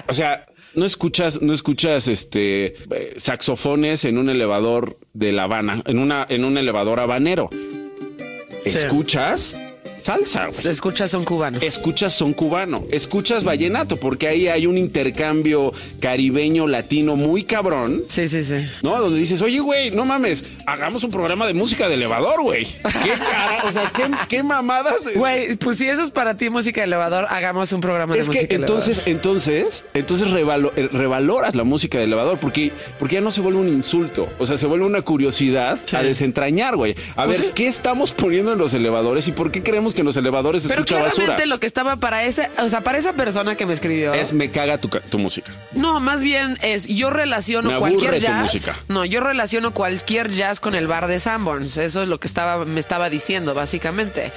O 0.09 0.13
sea, 0.13 0.47
no 0.75 0.85
escuchas, 0.85 1.41
no 1.43 1.53
escuchas 1.53 2.09
este 2.09 2.75
saxofones 3.17 4.05
en 4.05 4.19
un 4.19 4.31
elevador 4.31 4.99
de 5.13 5.33
La 5.33 5.45
Habana, 5.45 5.83
en 5.87 5.99
una, 5.99 6.27
en 6.29 6.45
un 6.45 6.59
elevador 6.59 7.01
habanero. 7.01 7.51
Sí. 7.53 8.79
Escuchas 8.79 9.57
salsa, 10.05 10.47
güey. 10.49 10.53
Se 10.63 10.71
escucha 10.71 11.09
son 11.09 11.25
cubano. 11.25 11.59
Escuchas 11.63 12.13
son 12.13 12.33
cubano, 12.35 12.85
escuchas 12.91 13.43
vallenato, 13.43 13.97
porque 13.97 14.29
ahí 14.29 14.49
hay 14.49 14.67
un 14.67 14.77
intercambio 14.77 15.73
caribeño 16.01 16.67
latino 16.67 17.17
muy 17.17 17.45
cabrón. 17.45 18.03
Sí, 18.07 18.29
sí, 18.29 18.45
sí. 18.45 18.57
¿No? 18.83 19.01
Donde 19.01 19.19
dices, 19.19 19.41
oye, 19.41 19.61
güey, 19.61 19.91
no 19.93 20.05
mames, 20.05 20.45
hagamos 20.67 21.05
un 21.05 21.11
programa 21.11 21.47
de 21.47 21.55
música 21.55 21.89
de 21.89 21.95
elevador, 21.95 22.43
güey. 22.43 22.65
¿Qué 22.67 22.81
cara? 23.19 23.63
O 23.67 23.73
sea, 23.73 23.91
¿qué, 23.97 24.05
qué 24.29 24.43
mamadas? 24.43 24.97
Güey, 25.15 25.57
pues 25.57 25.79
si 25.79 25.89
eso 25.89 26.03
es 26.03 26.11
para 26.11 26.37
ti 26.37 26.51
música 26.51 26.83
de 26.83 26.87
elevador, 26.87 27.27
hagamos 27.31 27.73
un 27.73 27.81
programa 27.81 28.15
de 28.15 28.21
Es 28.21 28.27
música 28.29 28.47
que 28.47 28.55
entonces, 28.57 29.03
entonces, 29.07 29.85
entonces 29.95 30.29
revalo- 30.29 30.73
eh, 30.77 30.89
revaloras 30.93 31.55
la 31.55 31.65
música 31.65 31.97
de 31.99 32.05
elevador 32.05 32.39
porque, 32.39 32.73
porque 32.99 33.15
ya 33.15 33.21
no 33.23 33.31
se 33.31 33.41
vuelve 33.41 33.61
un 33.61 33.69
insulto. 33.69 34.29
O 34.39 34.45
sea, 34.45 34.59
se 34.59 34.67
vuelve 34.67 34.85
una 34.85 35.01
curiosidad 35.03 35.79
Sí. 35.85 35.97
a 35.97 36.03
desentrañar, 36.03 36.77
güey. 36.77 36.95
A 37.17 37.25
Pues 37.25 37.39
ver, 37.41 37.49
sí. 37.49 37.53
¿qué 37.55 37.67
estamos 37.67 38.13
poniendo 38.13 38.53
en 38.53 38.59
los 38.59 38.75
elevadores 38.75 39.29
y 39.29 39.33
por 39.33 39.51
qué 39.51 39.63
creemos 39.63 39.94
que 39.95 40.01
en 40.01 40.07
los 40.07 40.17
elevadores 40.17 40.63
se 40.63 40.69
Pero 40.69 40.81
escucha 40.83 40.97
claramente 40.97 41.31
basura? 41.33 41.47
lo 41.47 41.59
que 41.61 41.67
estaba 41.67 41.97
para 41.97 42.25
ese, 42.25 42.51
o 42.59 42.69
sea, 42.69 42.83
para 42.83 42.99
esa 42.99 43.15
persona 43.15 43.57
que 43.57 43.65
me 43.65 43.73
escribió. 43.73 44.13
Es 44.13 44.33
me 44.33 44.51
caga 44.51 44.79
tu, 44.79 44.91
ca- 44.91 45.01
tu 45.01 45.19
música. 45.19 45.53
No, 45.73 46.01
más 46.01 46.23
bien 46.23 46.59
es 46.63 46.87
yo 46.87 47.11
relaciono 47.11 47.71
Me 47.71 47.79
cualquier 47.79 48.15
tu 48.15 48.21
jazz. 48.21 48.43
música. 48.43 48.79
No, 48.89 49.05
yo 49.05 49.21
relaciono 49.21 49.73
cualquier 49.73 50.31
jazz 50.31 50.61
con 50.61 50.75
el 50.75 50.87
bar 50.87 51.07
de 51.07 51.19
Sanborns. 51.19 51.77
Eso 51.79 52.03
es 52.03 52.09
lo 52.09 52.21
que 52.21 52.27
estaba 52.27 52.65
me 52.65 52.81
estaba 52.81 53.09
diciendo 53.09 53.55
básicamente. 53.55 54.33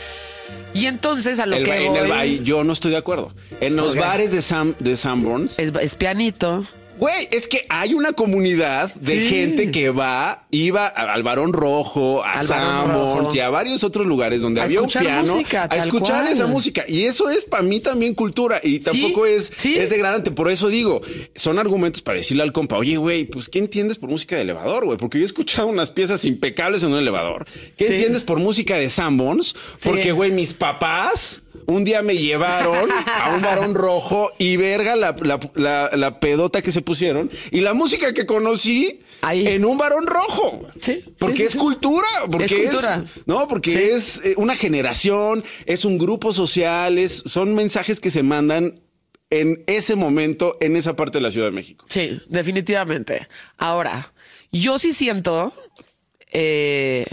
Y 0.73 0.85
entonces 0.85 1.39
a 1.39 1.45
lo 1.45 1.57
El 1.57 1.65
que 1.65 1.85
en 1.87 1.95
el 1.95 2.01
voy 2.07 2.09
ba- 2.09 2.25
yo 2.25 2.63
no 2.63 2.71
estoy 2.71 2.91
de 2.91 2.97
acuerdo. 2.97 3.33
En 3.59 3.75
los 3.75 3.95
bares 3.95 4.31
de, 4.31 4.41
Sam, 4.41 4.75
de 4.79 4.95
Sanborns, 4.95 5.57
es, 5.59 5.73
es 5.81 5.95
pianito. 5.95 6.65
Güey, 6.97 7.27
es 7.31 7.47
que 7.47 7.65
hay 7.69 7.93
una 7.93 8.13
comunidad 8.13 8.93
de 8.95 9.19
Sí. 9.21 9.27
gente 9.29 9.71
que 9.71 9.89
va, 9.89 10.45
iba 10.51 10.87
al 10.87 11.23
Barón 11.23 11.53
Rojo, 11.53 12.23
a 12.23 12.41
Rojo. 12.41 13.31
y 13.33 13.39
a 13.39 13.49
varios 13.49 13.83
otros 13.83 14.05
lugares 14.07 14.41
donde 14.41 14.61
A 14.61 14.63
había 14.65 14.81
un 14.81 14.89
piano 14.89 15.35
música, 15.35 15.67
a 15.71 15.77
escuchar 15.77 16.23
cual. 16.23 16.33
esa 16.33 16.47
música. 16.47 16.85
Y 16.87 17.03
eso 17.03 17.29
es 17.29 17.45
para 17.45 17.63
mí 17.63 17.79
también 17.79 18.13
cultura 18.15 18.59
y 18.63 18.79
tampoco 18.79 19.25
es, 19.25 19.51
sí. 19.55 19.75
es 19.77 19.89
degradante. 19.89 20.31
Por 20.31 20.49
eso 20.49 20.67
digo, 20.69 21.01
son 21.35 21.59
argumentos 21.59 22.01
para 22.01 22.17
decirle 22.17 22.43
al 22.43 22.51
compa, 22.53 22.77
oye, 22.77 22.97
güey, 22.97 23.25
pues 23.25 23.49
¿qué 23.49 23.59
entiendes 23.59 23.97
por 23.97 24.09
música 24.09 24.35
de 24.35 24.41
elevador, 24.41 24.85
güey? 24.85 24.97
Porque 24.97 25.17
yo 25.19 25.23
he 25.23 25.27
escuchado 25.27 25.67
unas 25.67 25.91
piezas 25.91 26.25
impecables 26.25 26.83
en 26.83 26.93
un 26.93 26.99
elevador. 26.99 27.45
¿Qué 27.77 27.87
entiendes 27.87 28.23
por 28.23 28.39
música 28.39 28.77
de 28.77 28.89
Sanborns? 28.89 29.49
Sí. 29.79 29.89
Porque, 29.89 30.11
güey, 30.11 30.31
mis 30.31 30.53
papás 30.53 31.41
un 31.65 31.83
día 31.83 32.01
me 32.01 32.15
llevaron 32.17 32.89
a 32.91 33.35
un 33.35 33.41
varón 33.41 33.73
rojo 33.75 34.31
y 34.37 34.55
verga 34.57 34.95
la, 34.95 35.15
la- 35.21 35.39
la- 35.55 35.89
la 35.95 36.19
pedota 36.19 36.61
que 36.61 36.71
se 36.71 36.81
pusieron 36.81 37.29
y 37.51 37.61
la 37.61 37.73
música 37.73 38.13
que 38.13 38.25
conocí 38.25 39.01
Ahí. 39.21 39.47
en 39.47 39.65
un 39.65 39.77
varón 39.77 40.05
rojo. 40.07 40.67
Sí, 40.79 41.03
Porque 41.17 41.37
sí, 41.37 41.43
es 41.43 41.51
sí. 41.53 41.57
cultura. 41.57 42.07
Porque 42.31 42.45
Es 42.45 42.53
cultura. 42.53 43.03
no, 43.25 43.47
porque 43.47 43.71
Sí. 43.71 43.77
es 43.95 44.25
eh, 44.25 44.33
una 44.37 44.55
generación, 44.55 45.43
es 45.65 45.83
un 45.85 45.97
grupo 45.97 46.31
social, 46.33 46.97
es- 46.97 47.23
son 47.25 47.55
mensajes 47.55 47.99
que 47.99 48.09
se 48.09 48.23
mandan 48.23 48.79
en 49.29 49.63
ese 49.67 49.95
momento 49.95 50.55
en 50.61 50.77
esa 50.77 50.95
parte 50.95 51.17
de 51.17 51.21
la 51.23 51.31
Ciudad 51.31 51.47
de 51.47 51.51
México. 51.51 51.85
Sí, 51.89 52.19
definitivamente. 52.29 53.27
Ahora, 53.57 54.13
yo 54.53 54.79
sí 54.79 54.93
siento 54.93 55.51
eh, 56.31 57.05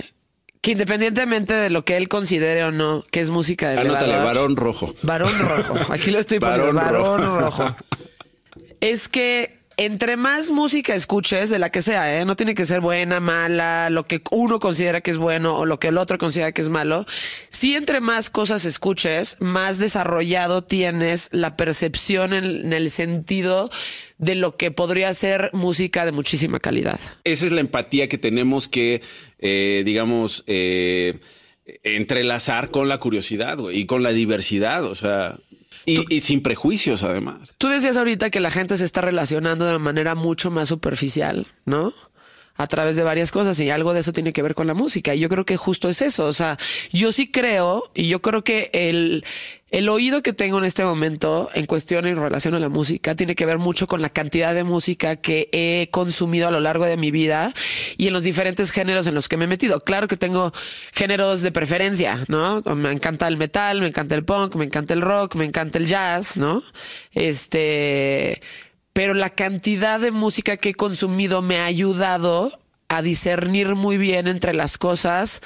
que 0.64 0.70
independientemente 0.70 1.52
de 1.52 1.68
lo 1.68 1.84
que 1.84 1.98
él 1.98 2.08
considere 2.08 2.64
o 2.64 2.70
no 2.70 3.04
que 3.10 3.20
es 3.20 3.28
música 3.28 3.68
de 3.68 3.78
Anótale, 3.78 4.14
elevador, 4.14 4.34
varón 4.34 4.56
rojo. 4.56 4.94
Varón 5.02 5.38
rojo. 5.38 5.78
Aquí 5.92 6.10
lo 6.10 6.18
estoy 6.18 6.38
poniendo. 6.38 6.72
Varón 6.72 7.20
Varón, 7.20 7.38
rojo. 7.38 7.64
rojo. 7.64 7.76
Es 8.80 9.10
que 9.10 9.58
entre 9.76 10.16
más 10.16 10.50
música 10.50 10.94
escuches, 10.94 11.50
de 11.50 11.58
la 11.58 11.68
que 11.68 11.82
sea, 11.82 12.18
¿eh? 12.18 12.24
no 12.24 12.34
tiene 12.34 12.54
que 12.54 12.64
ser 12.64 12.80
buena, 12.80 13.20
mala, 13.20 13.90
lo 13.90 14.06
que 14.06 14.22
uno 14.30 14.58
considera 14.58 15.02
que 15.02 15.10
es 15.10 15.18
bueno 15.18 15.54
o 15.58 15.66
lo 15.66 15.78
que 15.78 15.88
el 15.88 15.98
otro 15.98 16.16
considera 16.16 16.52
que 16.52 16.62
es 16.62 16.70
malo. 16.70 17.04
Si 17.50 17.74
entre 17.74 18.00
más 18.00 18.30
cosas 18.30 18.64
escuches, 18.64 19.36
más 19.40 19.76
desarrollado 19.76 20.64
tienes 20.64 21.28
la 21.32 21.56
percepción 21.56 22.32
en, 22.32 22.44
en 22.44 22.72
el 22.72 22.90
sentido 22.90 23.68
de 24.18 24.36
lo 24.36 24.56
que 24.56 24.70
podría 24.70 25.12
ser 25.12 25.50
música 25.52 26.04
de 26.06 26.12
muchísima 26.12 26.60
calidad. 26.60 27.00
Esa 27.24 27.46
es 27.46 27.52
la 27.52 27.60
empatía 27.60 28.08
que 28.08 28.16
tenemos 28.16 28.68
que, 28.68 29.02
eh, 29.46 29.82
digamos, 29.84 30.42
eh, 30.46 31.18
entrelazar 31.82 32.70
con 32.70 32.88
la 32.88 32.98
curiosidad 32.98 33.58
güey, 33.58 33.80
y 33.80 33.86
con 33.86 34.02
la 34.02 34.10
diversidad, 34.12 34.84
o 34.84 34.94
sea, 34.94 35.36
y, 35.84 36.02
y 36.08 36.22
sin 36.22 36.40
prejuicios 36.40 37.02
además. 37.02 37.54
Tú 37.58 37.68
decías 37.68 37.98
ahorita 37.98 38.30
que 38.30 38.40
la 38.40 38.50
gente 38.50 38.78
se 38.78 38.86
está 38.86 39.02
relacionando 39.02 39.66
de 39.66 39.72
una 39.72 39.78
manera 39.80 40.14
mucho 40.14 40.50
más 40.50 40.68
superficial, 40.68 41.46
¿no? 41.66 41.92
A 42.54 42.66
través 42.68 42.96
de 42.96 43.02
varias 43.02 43.32
cosas 43.32 43.60
y 43.60 43.68
algo 43.68 43.92
de 43.92 44.00
eso 44.00 44.14
tiene 44.14 44.32
que 44.32 44.40
ver 44.40 44.54
con 44.54 44.66
la 44.66 44.74
música. 44.74 45.14
Y 45.14 45.20
yo 45.20 45.28
creo 45.28 45.44
que 45.44 45.58
justo 45.58 45.90
es 45.90 46.00
eso. 46.00 46.24
O 46.24 46.32
sea, 46.32 46.56
yo 46.90 47.12
sí 47.12 47.30
creo 47.30 47.90
y 47.94 48.08
yo 48.08 48.22
creo 48.22 48.44
que 48.44 48.70
el, 48.72 49.24
el 49.74 49.88
oído 49.88 50.22
que 50.22 50.32
tengo 50.32 50.58
en 50.58 50.64
este 50.64 50.84
momento 50.84 51.50
en 51.52 51.66
cuestión 51.66 52.06
en 52.06 52.16
relación 52.16 52.54
a 52.54 52.60
la 52.60 52.68
música 52.68 53.16
tiene 53.16 53.34
que 53.34 53.44
ver 53.44 53.58
mucho 53.58 53.88
con 53.88 54.02
la 54.02 54.08
cantidad 54.08 54.54
de 54.54 54.62
música 54.62 55.16
que 55.16 55.48
he 55.50 55.88
consumido 55.90 56.46
a 56.46 56.52
lo 56.52 56.60
largo 56.60 56.84
de 56.84 56.96
mi 56.96 57.10
vida 57.10 57.52
y 57.96 58.06
en 58.06 58.12
los 58.12 58.22
diferentes 58.22 58.70
géneros 58.70 59.08
en 59.08 59.16
los 59.16 59.28
que 59.28 59.36
me 59.36 59.46
he 59.46 59.48
metido. 59.48 59.80
Claro 59.80 60.06
que 60.06 60.16
tengo 60.16 60.52
géneros 60.92 61.42
de 61.42 61.50
preferencia, 61.50 62.24
¿no? 62.28 62.62
Me 62.62 62.92
encanta 62.92 63.26
el 63.26 63.36
metal, 63.36 63.80
me 63.80 63.88
encanta 63.88 64.14
el 64.14 64.24
punk, 64.24 64.54
me 64.54 64.64
encanta 64.64 64.94
el 64.94 65.00
rock, 65.00 65.34
me 65.34 65.44
encanta 65.44 65.78
el 65.78 65.86
jazz, 65.86 66.36
¿no? 66.36 66.62
Este, 67.10 68.40
pero 68.92 69.12
la 69.12 69.30
cantidad 69.30 69.98
de 69.98 70.12
música 70.12 70.56
que 70.56 70.68
he 70.68 70.74
consumido 70.74 71.42
me 71.42 71.58
ha 71.58 71.64
ayudado 71.64 72.60
a 72.86 73.02
discernir 73.02 73.74
muy 73.74 73.98
bien 73.98 74.28
entre 74.28 74.54
las 74.54 74.78
cosas 74.78 75.42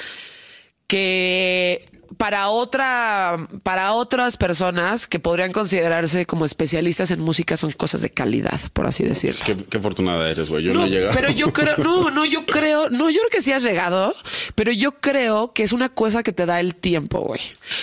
que 0.86 1.97
para 2.16 2.48
otra, 2.48 3.48
para 3.62 3.92
otras 3.92 4.36
personas 4.36 5.06
que 5.06 5.18
podrían 5.20 5.52
considerarse 5.52 6.26
como 6.26 6.44
especialistas 6.44 7.10
en 7.10 7.20
música 7.20 7.56
son 7.56 7.72
cosas 7.72 8.00
de 8.02 8.10
calidad, 8.10 8.58
por 8.72 8.86
así 8.86 9.04
decirlo. 9.04 9.40
Qué, 9.44 9.56
qué 9.56 9.78
afortunada 9.78 10.28
eres, 10.30 10.48
güey. 10.48 10.64
Yo 10.64 10.72
no, 10.72 10.80
No, 10.80 10.86
he 10.86 10.90
llegado. 10.90 11.12
pero 11.14 11.30
yo 11.30 11.52
creo, 11.52 11.76
no, 11.78 12.10
no, 12.10 12.24
yo 12.24 12.46
creo, 12.46 12.88
no, 12.90 13.10
yo 13.10 13.18
creo 13.20 13.30
que 13.30 13.42
sí 13.42 13.52
has 13.52 13.62
llegado, 13.62 14.14
pero 14.54 14.72
yo 14.72 14.92
creo 15.00 15.52
que 15.52 15.62
es 15.62 15.72
una 15.72 15.88
cosa 15.90 16.22
que 16.22 16.32
te 16.32 16.46
da 16.46 16.60
el 16.60 16.74
tiempo, 16.74 17.20
güey. 17.20 17.40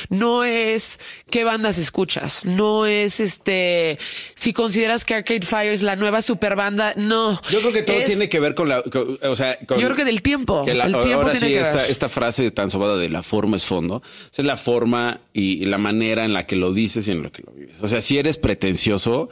No 0.10 0.44
es 0.44 1.00
qué 1.30 1.44
bandas 1.44 1.78
escuchas, 1.78 2.46
no 2.46 2.86
es 2.86 3.20
este, 3.20 4.00
si 4.36 4.54
consideras 4.54 5.06
que 5.06 5.16
Arcade 5.16 5.42
Fire 5.46 5.72
es 5.74 5.82
la 5.84 5.96
nueva 5.96 6.22
super 6.22 6.56
banda, 6.56 6.94
no. 6.98 7.40
Yo 7.50 7.60
creo 7.60 7.72
que 7.72 7.84
todo 7.84 7.98
Es- 7.98 8.06
tiene 8.06 8.28
que 8.30 8.40
ver 8.40 8.56
con 8.56 8.70
la. 8.70 8.82
con- 8.82 9.20
o 9.22 9.36
sea, 9.36 9.58
con- 9.68 9.78
Yo 9.80 9.86
creo 9.86 9.96
que 9.98 10.06
del 10.06 10.22
tiempo, 10.22 10.66
que 10.66 10.74
la- 10.74 10.86
el 10.86 10.94
tiempo 10.94 11.14
ahora 11.22 11.32
tiene 11.32 11.48
sí, 11.48 11.54
que 11.54 11.60
esta, 11.62 11.76
ver. 11.84 11.92
esta 11.92 12.10
frase 12.10 12.50
tan 12.52 12.72
sobada 12.72 12.98
de 12.98 13.10
la 13.10 13.22
forma 13.24 13.56
es 13.58 13.66
fondo. 13.66 14.02
Es 14.36 14.46
la 14.46 14.58
forma 14.58 15.22
y, 15.34 15.62
y 15.64 15.66
la 15.66 15.78
manera 15.78 16.26
en 16.26 16.34
la 16.34 16.46
que 16.46 16.56
lo 16.56 16.74
dices 16.74 17.08
y 17.08 17.12
en 17.12 17.24
lo 17.24 17.32
que 17.32 17.44
lo 17.44 17.52
vives. 17.52 17.82
O 17.82 17.88
sea, 17.88 18.02
si 18.02 18.18
eres 18.18 18.38
pretencioso, 18.38 19.30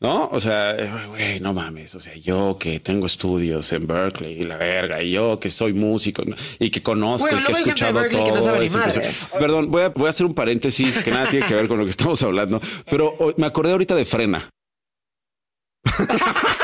¿no? 0.00 0.28
O 0.28 0.40
sea, 0.40 0.76
güey, 1.08 1.40
no 1.40 1.52
mames. 1.52 1.94
O 1.94 2.00
sea, 2.00 2.14
yo 2.16 2.56
que 2.58 2.80
tengo 2.80 3.06
estudios 3.06 3.72
en 3.72 3.86
Berkeley 3.86 4.40
y 4.40 4.44
la 4.44 4.56
verga, 4.56 5.02
y 5.02 5.12
yo 5.12 5.38
que 5.40 5.48
soy 5.48 5.72
músico 5.72 6.22
y 6.58 6.70
que 6.70 6.82
conozco 6.82 7.28
y 7.28 7.42
que 7.44 7.52
he 7.52 7.54
escuchado 7.54 8.02
todo. 8.08 8.24
que 8.24 8.32
no 8.32 8.42
sabe 8.42 8.60
ni 8.60 8.66
es 8.66 8.74
impresionante. 8.74 9.08
madres. 9.08 9.28
Perdón, 9.38 9.70
voy 9.70 9.82
a, 9.82 9.88
voy 9.90 10.06
a 10.06 10.10
hacer 10.10 10.26
un 10.26 10.34
paréntesis 10.34 11.02
que 11.02 11.10
nada 11.10 11.28
tiene 11.30 11.46
que 11.46 11.54
ver 11.54 11.68
con 11.68 11.78
lo 11.78 11.84
que 11.84 11.90
estamos 11.90 12.22
hablando, 12.22 12.60
pero 12.90 13.34
me 13.36 13.46
acordé 13.46 13.72
ahorita 13.72 13.94
de 13.94 14.04
Frena. 14.04 14.48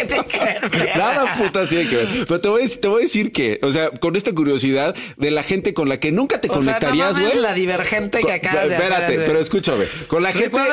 ¿Qué 0.00 0.06
tiene 0.06 0.24
que 0.24 0.38
ver, 0.44 0.70
verga? 0.70 0.96
Nada 0.96 1.34
putas 1.34 1.68
tiene 1.68 1.88
que 1.88 1.96
ver. 1.96 2.08
Pero 2.26 2.40
te 2.40 2.48
voy, 2.48 2.62
a, 2.62 2.68
te 2.68 2.88
voy 2.88 2.98
a 2.98 3.02
decir 3.02 3.32
que, 3.32 3.58
o 3.62 3.70
sea, 3.72 3.90
con 3.90 4.16
esta 4.16 4.32
curiosidad 4.32 4.94
de 5.16 5.30
la 5.30 5.42
gente 5.42 5.74
con 5.74 5.88
la 5.88 6.00
que 6.00 6.10
nunca 6.12 6.40
te 6.40 6.48
O 6.48 6.52
no 6.54 6.58
conectarías, 6.60 7.18
güey. 7.18 7.38
la 7.38 7.54
divergente 7.54 8.20
que 8.22 8.32
acabas 8.32 8.68
de 8.68 8.74
Espérate, 8.74 9.18
pero 9.20 9.38
escúchame. 9.38 9.84
Con 10.06 10.22
la 10.22 10.32
gente, 10.32 10.50
con 10.50 10.66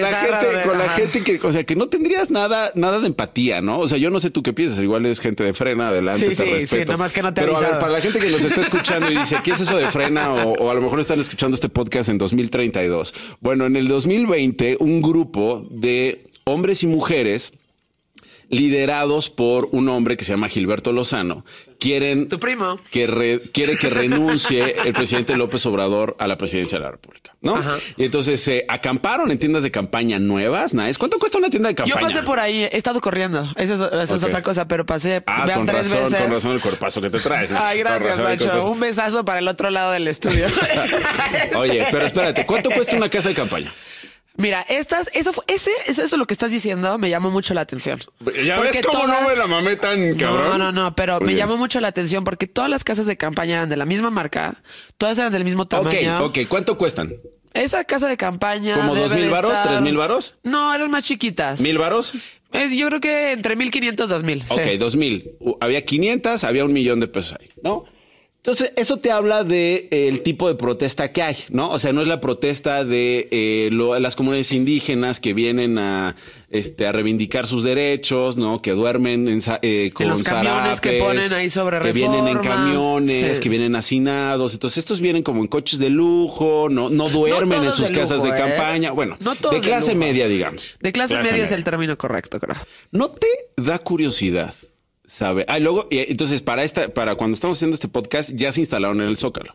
la 0.00 0.08
gente, 0.08 0.46
ver, 0.46 0.66
con 0.66 0.78
la 0.78 0.84
ajá. 0.84 0.94
gente 0.94 1.22
que, 1.22 1.40
o 1.42 1.52
sea, 1.52 1.64
que 1.64 1.76
no 1.76 1.88
tendrías 1.88 2.30
nada, 2.30 2.72
nada 2.74 3.00
de 3.00 3.06
empatía, 3.06 3.60
¿no? 3.60 3.78
O 3.78 3.88
sea, 3.88 3.98
yo 3.98 4.10
no 4.10 4.20
sé 4.20 4.30
tú 4.30 4.42
qué 4.42 4.52
piensas. 4.52 4.80
Igual 4.80 5.06
es 5.06 5.20
gente 5.20 5.42
de 5.44 5.54
frena, 5.54 5.88
adelante, 5.88 6.20
Sí, 6.20 6.28
te 6.28 6.34
sí, 6.36 6.42
sí, 6.44 6.50
respeto. 6.60 6.92
nomás 6.92 7.12
que 7.12 7.22
no 7.22 7.32
te 7.32 7.40
Pero 7.40 7.56
a 7.56 7.60
ver, 7.60 7.78
para 7.78 7.92
la 7.92 8.00
gente 8.00 8.18
que 8.18 8.28
nos 8.30 8.44
está 8.44 8.60
escuchando 8.60 9.10
y 9.10 9.18
dice, 9.18 9.38
¿qué 9.42 9.52
es 9.52 9.60
eso 9.60 9.76
de 9.76 9.90
frena? 9.90 10.32
O, 10.34 10.52
o 10.52 10.70
a 10.70 10.74
lo 10.74 10.80
mejor 10.82 11.00
están 11.00 11.20
escuchando 11.20 11.54
este 11.54 11.68
podcast 11.68 12.08
en 12.08 12.18
2032. 12.18 13.14
Bueno, 13.40 13.66
en 13.66 13.76
el 13.76 13.88
2020, 13.88 14.76
un 14.80 15.00
grupo 15.02 15.66
de 15.70 16.24
hombres 16.44 16.82
y 16.82 16.86
mujeres 16.86 17.52
liderados 18.54 19.30
por 19.30 19.68
un 19.72 19.88
hombre 19.88 20.16
que 20.16 20.24
se 20.24 20.32
llama 20.32 20.48
Gilberto 20.48 20.92
Lozano, 20.92 21.44
quieren 21.78 22.28
Tu 22.28 22.38
primo. 22.38 22.78
que 22.90 23.06
re- 23.06 23.40
quiere 23.52 23.76
que 23.76 23.90
renuncie 23.90 24.76
el 24.84 24.92
presidente 24.94 25.36
López 25.36 25.66
Obrador 25.66 26.16
a 26.18 26.26
la 26.26 26.38
presidencia 26.38 26.78
de 26.78 26.84
la 26.84 26.90
República, 26.92 27.34
¿no? 27.40 27.56
Ajá. 27.56 27.76
Y 27.96 28.04
entonces 28.04 28.40
se 28.40 28.64
acamparon 28.68 29.30
en 29.30 29.38
tiendas 29.38 29.62
de 29.64 29.70
campaña 29.70 30.18
nuevas, 30.18 30.72
Nice. 30.74 30.98
¿Cuánto 30.98 31.18
cuesta 31.18 31.38
una 31.38 31.50
tienda 31.50 31.68
de 31.68 31.74
Yo 31.74 31.84
campaña? 31.84 32.06
pasé 32.06 32.22
por 32.22 32.38
ahí, 32.38 32.62
he 32.62 32.76
estado 32.76 33.00
corriendo. 33.00 33.46
Eso, 33.56 33.74
es- 33.74 33.80
eso 34.04 34.16
es 34.16 34.22
Ok. 34.22 34.28
otra 34.28 34.42
cosa, 34.42 34.68
pero 34.68 34.86
pasé, 34.86 35.22
Ah, 35.26 35.44
vean 35.46 35.58
con 35.58 35.66
tres 35.66 35.90
razón, 35.90 36.04
veces. 36.04 36.20
con 36.24 36.32
razón 36.32 36.52
el 36.52 36.60
cuerpazo 36.60 37.00
que 37.02 37.10
te 37.10 37.18
traes. 37.20 37.50
¿no? 37.50 37.58
Ay, 37.62 37.78
gracias, 37.80 38.18
Nacho. 38.18 38.70
Un 38.70 38.80
besazo 38.80 39.24
para 39.24 39.40
el 39.40 39.48
otro 39.48 39.68
lado 39.70 39.92
del 39.92 40.06
estudio. 40.08 40.46
Oye, 41.56 41.86
pero 41.90 42.06
espérate, 42.06 42.46
¿cuánto 42.46 42.70
cuesta 42.70 42.96
una 42.96 43.08
casa 43.08 43.28
de 43.30 43.34
campaña? 43.34 43.72
Mira, 44.36 44.62
estas, 44.68 45.08
eso, 45.14 45.32
fue- 45.32 45.44
ese, 45.46 45.70
eso, 45.86 46.02
eso 46.02 46.16
lo 46.16 46.26
que 46.26 46.34
estás 46.34 46.50
diciendo 46.50 46.98
me 46.98 47.08
llamó 47.08 47.30
mucho 47.30 47.54
la 47.54 47.60
atención. 47.60 48.00
Ya 48.44 48.56
Porque 48.56 48.72
ves 48.72 48.86
cómo 48.86 49.06
no 49.06 49.28
me 49.28 49.36
la 49.36 49.46
mamé 49.46 49.76
tan 49.76 50.16
cabrón. 50.16 50.58
No, 50.58 50.58
no, 50.58 50.72
no, 50.72 50.96
pero 50.96 51.20
me 51.20 51.34
llamó 51.34 51.56
mucho 51.56 51.80
la 51.80 51.88
atención 51.88 52.24
porque 52.24 52.46
todas 52.48 52.68
las 52.68 52.82
casas 52.82 53.06
de 53.06 53.16
campaña 53.16 53.54
eran 53.54 53.68
de 53.68 53.76
la 53.76 53.84
misma 53.86 54.10
marca, 54.10 54.54
todas 54.98 55.18
eran 55.18 55.32
del 55.32 55.44
mismo 55.44 55.62
Ok, 55.62 55.68
tamaño. 55.68 56.24
ok. 56.24 56.38
¿Cuánto 56.48 56.76
cuestan? 56.76 57.12
Esa 57.52 57.84
casa 57.84 58.08
de 58.08 58.16
campaña. 58.16 58.74
¿Como 58.74 58.96
dos 58.96 59.12
mil 59.14 59.30
varos? 59.30 59.62
¿Tres 59.62 59.80
mil 59.80 59.96
varos? 59.96 60.34
No, 60.42 60.74
eran 60.74 60.90
más 60.90 61.04
chiquitas. 61.04 61.60
¿Mil 61.60 61.78
varos? 61.78 62.14
Es- 62.52 62.72
yo 62.72 62.88
creo 62.88 63.00
que 63.00 63.30
entre 63.32 63.54
1500 63.54 64.08
2000. 64.10 64.44
Ok, 64.48 64.60
sí. 64.68 64.76
dos 64.78 64.96
mil. 64.96 65.30
Uh, 65.38 65.54
Había 65.60 65.84
500, 65.84 66.42
había 66.42 66.64
un 66.64 66.72
millón 66.72 66.98
de 66.98 67.06
pesos 67.06 67.36
ahí, 67.40 67.48
¿no? 67.62 67.84
Entonces, 68.46 68.74
eso 68.76 68.98
te 68.98 69.10
habla 69.10 69.42
de 69.42 69.88
eh, 69.90 70.06
el 70.08 70.20
tipo 70.22 70.48
de 70.48 70.54
protesta 70.54 71.10
que 71.12 71.22
hay, 71.22 71.36
¿no? 71.48 71.70
O 71.70 71.78
sea, 71.78 71.94
no 71.94 72.02
es 72.02 72.08
la 72.08 72.20
protesta 72.20 72.84
de 72.84 73.26
eh, 73.30 73.70
lo- 73.72 73.98
las 73.98 74.16
comunidades 74.16 74.52
indígenas 74.52 75.18
que 75.18 75.32
vienen 75.32 75.78
a, 75.78 76.14
este, 76.50 76.86
a 76.86 76.92
reivindicar 76.92 77.46
sus 77.46 77.64
derechos, 77.64 78.36
¿no? 78.36 78.60
Que 78.60 78.72
duermen 78.72 79.28
en, 79.28 79.40
eh, 79.62 79.92
con 79.94 80.08
los 80.08 80.22
camiones 80.22 80.82
que 80.82 80.98
zarapes, 80.98 81.02
ponen 81.22 81.32
ahí 81.32 81.48
sobre 81.48 81.80
Que 81.80 81.92
vienen 81.92 82.28
en 82.28 82.36
camiones, 82.40 83.36
Sí. 83.38 83.42
que 83.42 83.48
vienen 83.48 83.76
hacinados. 83.76 84.52
Entonces, 84.52 84.76
estos 84.76 85.00
vienen 85.00 85.22
como 85.22 85.40
en 85.40 85.46
coches 85.46 85.78
de 85.78 85.88
lujo, 85.88 86.68
no, 86.70 86.90
no 86.90 87.08
duermen 87.08 87.64
en 87.64 87.72
sus 87.72 87.88
de 87.88 87.94
casas 87.94 88.18
lujo, 88.18 88.30
de 88.30 88.38
¿eh? 88.38 88.42
campaña. 88.42 88.90
Bueno, 88.90 89.16
No 89.20 89.34
de 89.36 89.60
clase 89.60 89.94
media, 89.94 90.28
digamos. 90.28 90.74
De 90.80 90.92
clase, 90.92 91.16
media 91.16 91.44
es 91.44 91.50
el 91.52 91.64
término 91.64 91.96
correcto, 91.96 92.38
creo. 92.38 92.56
¿No 92.90 93.10
te 93.10 93.26
da 93.56 93.78
curiosidad? 93.78 94.52
¿Sabe? 95.06 95.44
Ah, 95.48 95.58
luego, 95.58 95.86
y 95.90 95.98
entonces, 95.98 96.40
para 96.40 96.64
esta, 96.64 96.88
para 96.94 97.14
cuando 97.16 97.34
estamos 97.34 97.58
haciendo 97.58 97.74
este 97.74 97.88
podcast, 97.88 98.30
ya 98.34 98.52
se 98.52 98.60
instalaron 98.60 99.00
en 99.00 99.08
el 99.08 99.16
Zócalo. 99.16 99.52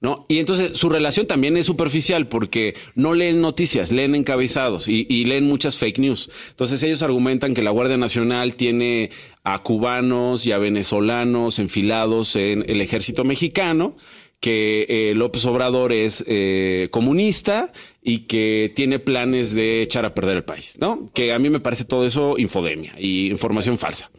¿No? 0.00 0.26
Y 0.28 0.38
entonces 0.38 0.76
su 0.76 0.90
relación 0.90 1.26
también 1.26 1.56
es 1.56 1.64
superficial 1.64 2.28
porque 2.28 2.74
no 2.94 3.14
leen 3.14 3.40
noticias, 3.40 3.90
leen 3.90 4.14
encabezados 4.14 4.86
y, 4.86 5.06
y 5.08 5.24
leen 5.24 5.46
muchas 5.46 5.78
fake 5.78 5.98
news. 5.98 6.30
Entonces 6.50 6.82
ellos 6.82 7.00
argumentan 7.00 7.54
que 7.54 7.62
la 7.62 7.70
Guardia 7.70 7.96
Nacional 7.96 8.54
tiene 8.54 9.10
a 9.44 9.62
cubanos 9.62 10.44
y 10.44 10.52
a 10.52 10.58
venezolanos 10.58 11.58
enfilados 11.58 12.36
en 12.36 12.66
el 12.68 12.82
ejército 12.82 13.24
mexicano, 13.24 13.96
que 14.44 14.84
eh, 14.90 15.14
López 15.16 15.46
Obrador 15.46 15.90
es 15.90 16.22
eh, 16.26 16.88
comunista 16.90 17.72
y 18.02 18.26
que 18.26 18.70
tiene 18.76 18.98
planes 18.98 19.54
de 19.54 19.80
echar 19.80 20.04
a 20.04 20.14
perder 20.14 20.36
el 20.36 20.44
país, 20.44 20.76
¿no? 20.78 21.10
Que 21.14 21.32
a 21.32 21.38
mí 21.38 21.48
me 21.48 21.60
parece 21.60 21.86
todo 21.86 22.06
eso 22.06 22.34
infodemia 22.36 22.94
y 22.98 23.30
información 23.30 23.78
falsa. 23.78 24.10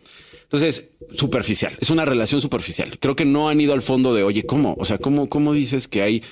Entonces, 0.45 0.91
superficial, 1.13 1.77
es 1.81 1.89
una 1.89 2.05
relación 2.05 2.41
superficial. 2.41 2.97
Creo 2.99 3.15
que 3.15 3.25
no 3.25 3.49
han 3.49 3.60
ido 3.60 3.73
al 3.73 3.81
fondo 3.81 4.13
de, 4.13 4.23
oye, 4.23 4.45
¿cómo? 4.45 4.75
O 4.79 4.86
sea, 4.86 4.97
¿cómo, 4.97 5.27
cómo 5.27 5.53
dices 5.53 5.88
que 5.88 6.01
hay, 6.01 6.23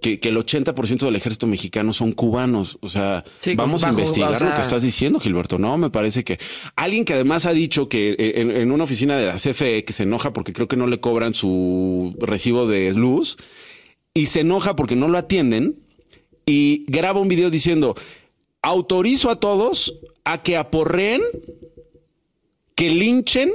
que, 0.00 0.18
que 0.20 0.30
el 0.30 0.36
80% 0.36 0.98
del 1.04 1.16
ejército 1.16 1.46
mexicano 1.46 1.92
son 1.92 2.12
cubanos? 2.12 2.78
O 2.80 2.88
sea, 2.88 3.24
Sí, 3.38 3.54
vamos 3.54 3.84
a 3.84 3.90
investigar 3.90 4.32
o 4.32 4.36
sea- 4.36 4.48
lo 4.50 4.54
que 4.54 4.60
estás 4.62 4.82
diciendo, 4.82 5.20
Gilberto. 5.20 5.58
No, 5.58 5.76
me 5.78 5.90
parece 5.90 6.24
que 6.24 6.38
alguien 6.76 7.04
que 7.04 7.12
además 7.14 7.46
ha 7.46 7.52
dicho 7.52 7.88
que 7.88 8.10
eh, 8.18 8.32
en, 8.40 8.50
en 8.50 8.72
una 8.72 8.84
oficina 8.84 9.16
de 9.18 9.26
la 9.26 9.34
CFE 9.34 9.84
que 9.84 9.92
se 9.92 10.04
enoja 10.04 10.32
porque 10.32 10.52
creo 10.52 10.66
que 10.68 10.76
no 10.76 10.86
le 10.86 10.98
cobran 11.00 11.34
su 11.34 12.16
recibo 12.20 12.66
de 12.66 12.92
luz 12.94 13.36
y 14.14 14.26
se 14.26 14.40
enoja 14.40 14.74
porque 14.76 14.96
no 14.96 15.08
lo 15.08 15.18
atienden 15.18 15.76
y 16.46 16.84
graba 16.86 17.20
un 17.20 17.28
video 17.28 17.50
diciendo, 17.50 17.94
autorizo 18.62 19.30
a 19.30 19.38
todos 19.40 19.94
a 20.24 20.42
que 20.42 20.56
aporreen 20.56 21.20
que 22.78 22.90
linchen 22.90 23.50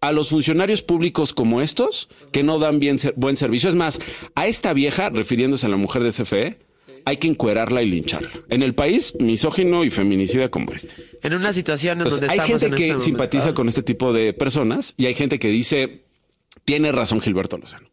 a 0.00 0.12
los 0.12 0.30
funcionarios 0.30 0.80
públicos 0.82 1.34
como 1.34 1.60
estos 1.60 2.08
que 2.32 2.42
no 2.42 2.58
dan 2.58 2.78
bien 2.78 2.98
ser- 2.98 3.12
buen 3.18 3.36
servicio. 3.36 3.68
Es 3.68 3.74
más, 3.74 4.00
a 4.34 4.46
esta 4.46 4.72
vieja, 4.72 5.10
refiriéndose 5.10 5.66
a 5.66 5.68
la 5.68 5.76
mujer 5.76 6.02
de 6.02 6.10
CFE, 6.10 6.58
hay 7.04 7.18
que 7.18 7.28
encuerarla 7.28 7.82
y 7.82 7.86
lincharla. 7.90 8.30
En 8.48 8.62
el 8.62 8.74
país 8.74 9.12
misógino 9.20 9.84
y 9.84 9.90
feminicida 9.90 10.48
como 10.48 10.72
este. 10.72 10.94
En 11.22 11.34
una 11.34 11.52
situación 11.52 11.98
en 11.98 12.06
Entonces, 12.06 12.20
donde 12.20 12.32
hay 12.32 12.38
estamos 12.38 12.62
gente 12.62 12.66
en 12.66 12.70
que 12.78 12.82
este 12.84 12.92
momento. 12.94 13.04
simpatiza 13.04 13.52
con 13.54 13.68
este 13.68 13.82
tipo 13.82 14.14
de 14.14 14.32
personas 14.32 14.94
y 14.96 15.04
hay 15.04 15.14
gente 15.14 15.38
que 15.38 15.48
dice, 15.48 16.00
tiene 16.64 16.92
razón 16.92 17.20
Gilberto 17.20 17.58
Lozano. 17.58 17.88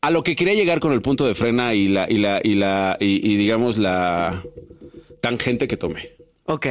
A 0.00 0.10
lo 0.10 0.24
que 0.24 0.34
quería 0.34 0.54
llegar 0.54 0.80
con 0.80 0.92
el 0.94 1.00
punto 1.00 1.26
de 1.28 1.36
frena 1.36 1.74
y 1.74 1.86
la, 1.86 2.10
y 2.10 2.16
la, 2.16 2.40
y 2.42 2.54
la, 2.54 2.96
y, 3.00 3.06
y 3.32 3.36
digamos 3.36 3.78
la 3.78 4.42
tangente 5.20 5.68
que 5.68 5.76
tomé. 5.76 6.10
Ok, 6.46 6.66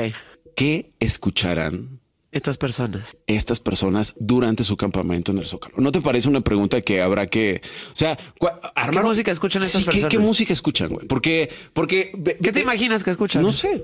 ¿Qué 0.55 0.91
escucharán 0.99 1.99
estas 2.35 2.57
personas. 2.57 3.17
estas 3.27 3.59
personas 3.59 4.13
durante 4.19 4.63
su 4.63 4.75
campamento 4.77 5.31
en 5.31 5.37
el 5.39 5.45
Zócalo? 5.45 5.75
¿No 5.77 5.91
te 5.91 6.01
parece 6.01 6.27
una 6.29 6.41
pregunta 6.41 6.81
que 6.81 7.01
habrá 7.01 7.27
que, 7.27 7.61
o 7.91 7.95
sea, 7.95 8.17
armar- 8.75 9.03
música 9.03 9.31
escuchan 9.31 9.63
estas 9.63 9.81
Sí, 9.81 9.85
¿qué- 9.85 9.91
personas? 9.91 10.11
¿Qué, 10.11 10.19
música 10.19 10.53
escuchan, 10.53 10.89
güey? 10.89 11.07
Porque, 11.07 11.49
porque, 11.73 12.11
¿Qué 12.43 12.51
te 12.51 12.59
imaginas 12.59 13.03
que 13.03 13.11
escuchan? 13.11 13.41
No 13.41 13.51
sé. 13.53 13.81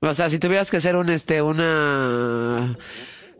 O 0.00 0.14
sea, 0.14 0.30
si 0.30 0.38
tuvieras 0.38 0.70
que 0.70 0.76
hacer 0.76 0.94
un 0.96 1.10
este, 1.10 1.42
una 1.42 2.76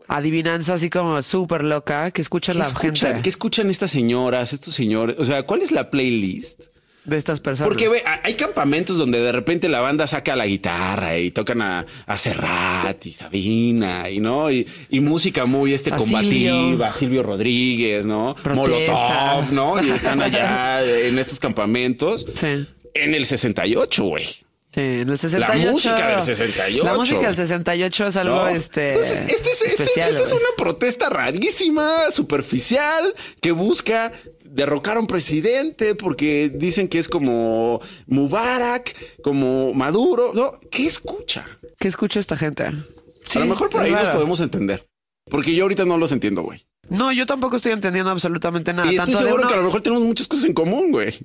adivinanza 0.07 0.73
así 0.73 0.89
como 0.89 1.21
súper 1.21 1.63
loca, 1.63 2.11
que 2.11 2.21
escucha 2.21 2.51
¿Qué 2.51 2.59
la 2.59 2.65
escuchan? 2.65 2.95
gente 3.11 3.21
¿Qué 3.23 3.29
escuchan 3.29 3.69
estas 3.69 3.91
señoras, 3.91 4.53
estos 4.53 4.73
señores? 4.73 5.15
O 5.19 5.23
sea, 5.23 5.43
¿cuál 5.43 5.61
es 5.61 5.71
la 5.71 5.89
playlist? 5.89 6.63
De 7.03 7.17
estas 7.17 7.39
personas. 7.39 7.67
Porque 7.69 7.89
ve, 7.89 8.03
hay 8.23 8.35
campamentos 8.35 8.97
donde 8.97 9.19
de 9.19 9.31
repente 9.31 9.69
la 9.69 9.79
banda 9.81 10.05
saca 10.07 10.35
la 10.35 10.45
guitarra 10.45 11.17
y 11.17 11.31
tocan 11.31 11.61
a, 11.61 11.85
a 12.05 12.17
Serrat 12.17 13.05
y 13.05 13.11
Sabina 13.11 14.09
y 14.09 14.19
no 14.19 14.51
y, 14.51 14.67
y 14.89 14.99
música 14.99 15.45
muy 15.45 15.73
este 15.73 15.91
A 15.93 15.97
combativa, 15.97 16.93
Silvio, 16.93 17.23
Rodríguez, 17.23 18.05
¿no? 18.05 18.35
Protesta. 18.43 19.35
Molotov, 19.35 19.51
¿no? 19.53 19.83
Y 19.83 19.89
están 19.89 20.21
allá 20.21 20.83
en 21.07 21.17
estos 21.17 21.39
campamentos. 21.39 22.25
Sí. 22.35 22.67
En 22.93 23.15
el 23.15 23.25
68, 23.25 24.03
güey. 24.03 24.25
Sí, 24.73 24.79
en 24.79 25.09
el 25.09 25.17
68. 25.17 25.71
música 25.71 26.07
del 26.11 26.21
68. 26.21 26.83
La 26.85 26.93
música 26.93 27.21
del 27.27 27.35
68 27.35 28.07
es 28.07 28.15
algo 28.17 28.35
¿no? 28.35 28.47
este. 28.47 28.89
Entonces, 28.93 29.25
este 29.27 29.33
es, 29.33 29.41
este 29.41 29.65
es- 29.65 29.71
especial, 29.81 30.09
esta 30.11 30.23
es 30.23 30.31
una 30.33 30.47
protesta 30.57 31.09
rarísima, 31.09 32.09
superficial, 32.11 33.13
que 33.41 33.51
busca 33.51 34.13
derrocaron 34.53 35.07
presidente 35.07 35.95
porque 35.95 36.51
dicen 36.53 36.87
que 36.87 36.99
es 36.99 37.07
como 37.09 37.81
Mubarak, 38.07 38.95
como 39.23 39.73
Maduro. 39.73 40.31
No, 40.33 40.53
¿qué 40.69 40.85
escucha? 40.85 41.47
¿Qué 41.79 41.87
escucha 41.87 42.19
esta 42.19 42.37
gente? 42.37 42.63
a 42.65 43.39
lo 43.39 43.45
mejor 43.45 43.69
por 43.69 43.81
ahí 43.81 43.91
nos 43.91 44.01
raro. 44.01 44.13
podemos 44.15 44.39
entender. 44.41 44.85
Porque 45.29 45.55
yo 45.55 45.63
ahorita 45.63 45.85
no 45.85 45.97
los 45.97 46.11
entiendo, 46.11 46.41
güey. 46.43 46.65
No, 46.89 47.11
yo 47.13 47.25
tampoco 47.25 47.55
estoy 47.55 47.71
entendiendo 47.71 48.11
absolutamente 48.11 48.73
nada. 48.73 48.87
Y 48.91 48.95
estoy 48.95 49.05
tanto 49.05 49.19
de 49.19 49.23
seguro 49.25 49.41
uno- 49.43 49.47
que 49.47 49.53
a 49.53 49.57
lo 49.57 49.63
mejor 49.63 49.81
tenemos 49.81 50.03
muchas 50.03 50.27
cosas 50.27 50.45
en 50.45 50.53
común, 50.53 50.91
güey. 50.91 51.17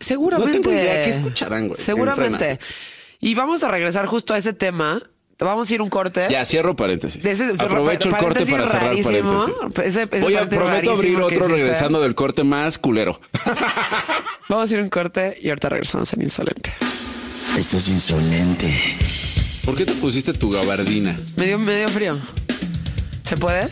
Seguramente. 0.00 0.58
No 0.58 0.62
tengo 0.64 0.72
idea. 0.72 1.02
¿Qué 1.02 1.10
escucharán, 1.10 1.68
güey? 1.68 1.80
Seguramente. 1.80 2.50
En 2.52 2.58
Y 3.20 3.34
vamos 3.34 3.62
a 3.62 3.68
regresar 3.70 4.06
justo 4.06 4.34
a 4.34 4.38
ese 4.38 4.52
tema. 4.52 5.00
Vamos 5.38 5.70
a 5.70 5.74
ir 5.74 5.82
un 5.82 5.88
corte. 5.90 6.26
Ya, 6.30 6.44
cierro 6.44 6.76
paréntesis. 6.76 7.22
De 7.22 7.32
ese- 7.32 7.52
Aprovecho 7.58 8.08
el 8.08 8.16
corte 8.16 8.46
para 8.46 8.66
cerrar 8.66 8.84
rarísimo. 8.86 9.46
paréntesis. 9.46 9.86
Ese- 9.86 10.02
ese 10.02 10.20
Voy 10.20 10.34
a, 10.34 10.38
paréntesis 10.48 10.58
prometo 10.58 10.92
abrir 10.92 11.16
otro 11.16 11.30
hiciste. 11.30 11.52
regresando 11.52 12.00
del 12.00 12.14
corte 12.14 12.44
más 12.44 12.78
culero. 12.78 13.20
Vamos 14.48 14.70
a 14.70 14.74
ir 14.74 14.80
un 14.80 14.90
corte 14.90 15.36
y 15.40 15.48
ahorita 15.48 15.68
regresamos 15.70 16.12
en 16.12 16.22
Insolente. 16.22 16.72
Esto 17.56 17.76
es 17.76 17.88
insolente. 17.88 18.68
¿Por 19.64 19.76
qué 19.76 19.84
te 19.84 19.92
pusiste 19.92 20.32
tu 20.34 20.50
gabardina? 20.50 21.16
Me 21.36 21.46
dio, 21.46 21.58
me 21.58 21.76
dio 21.78 21.88
frío. 21.88 22.18
¿Se 23.22 23.36
puede? 23.36 23.68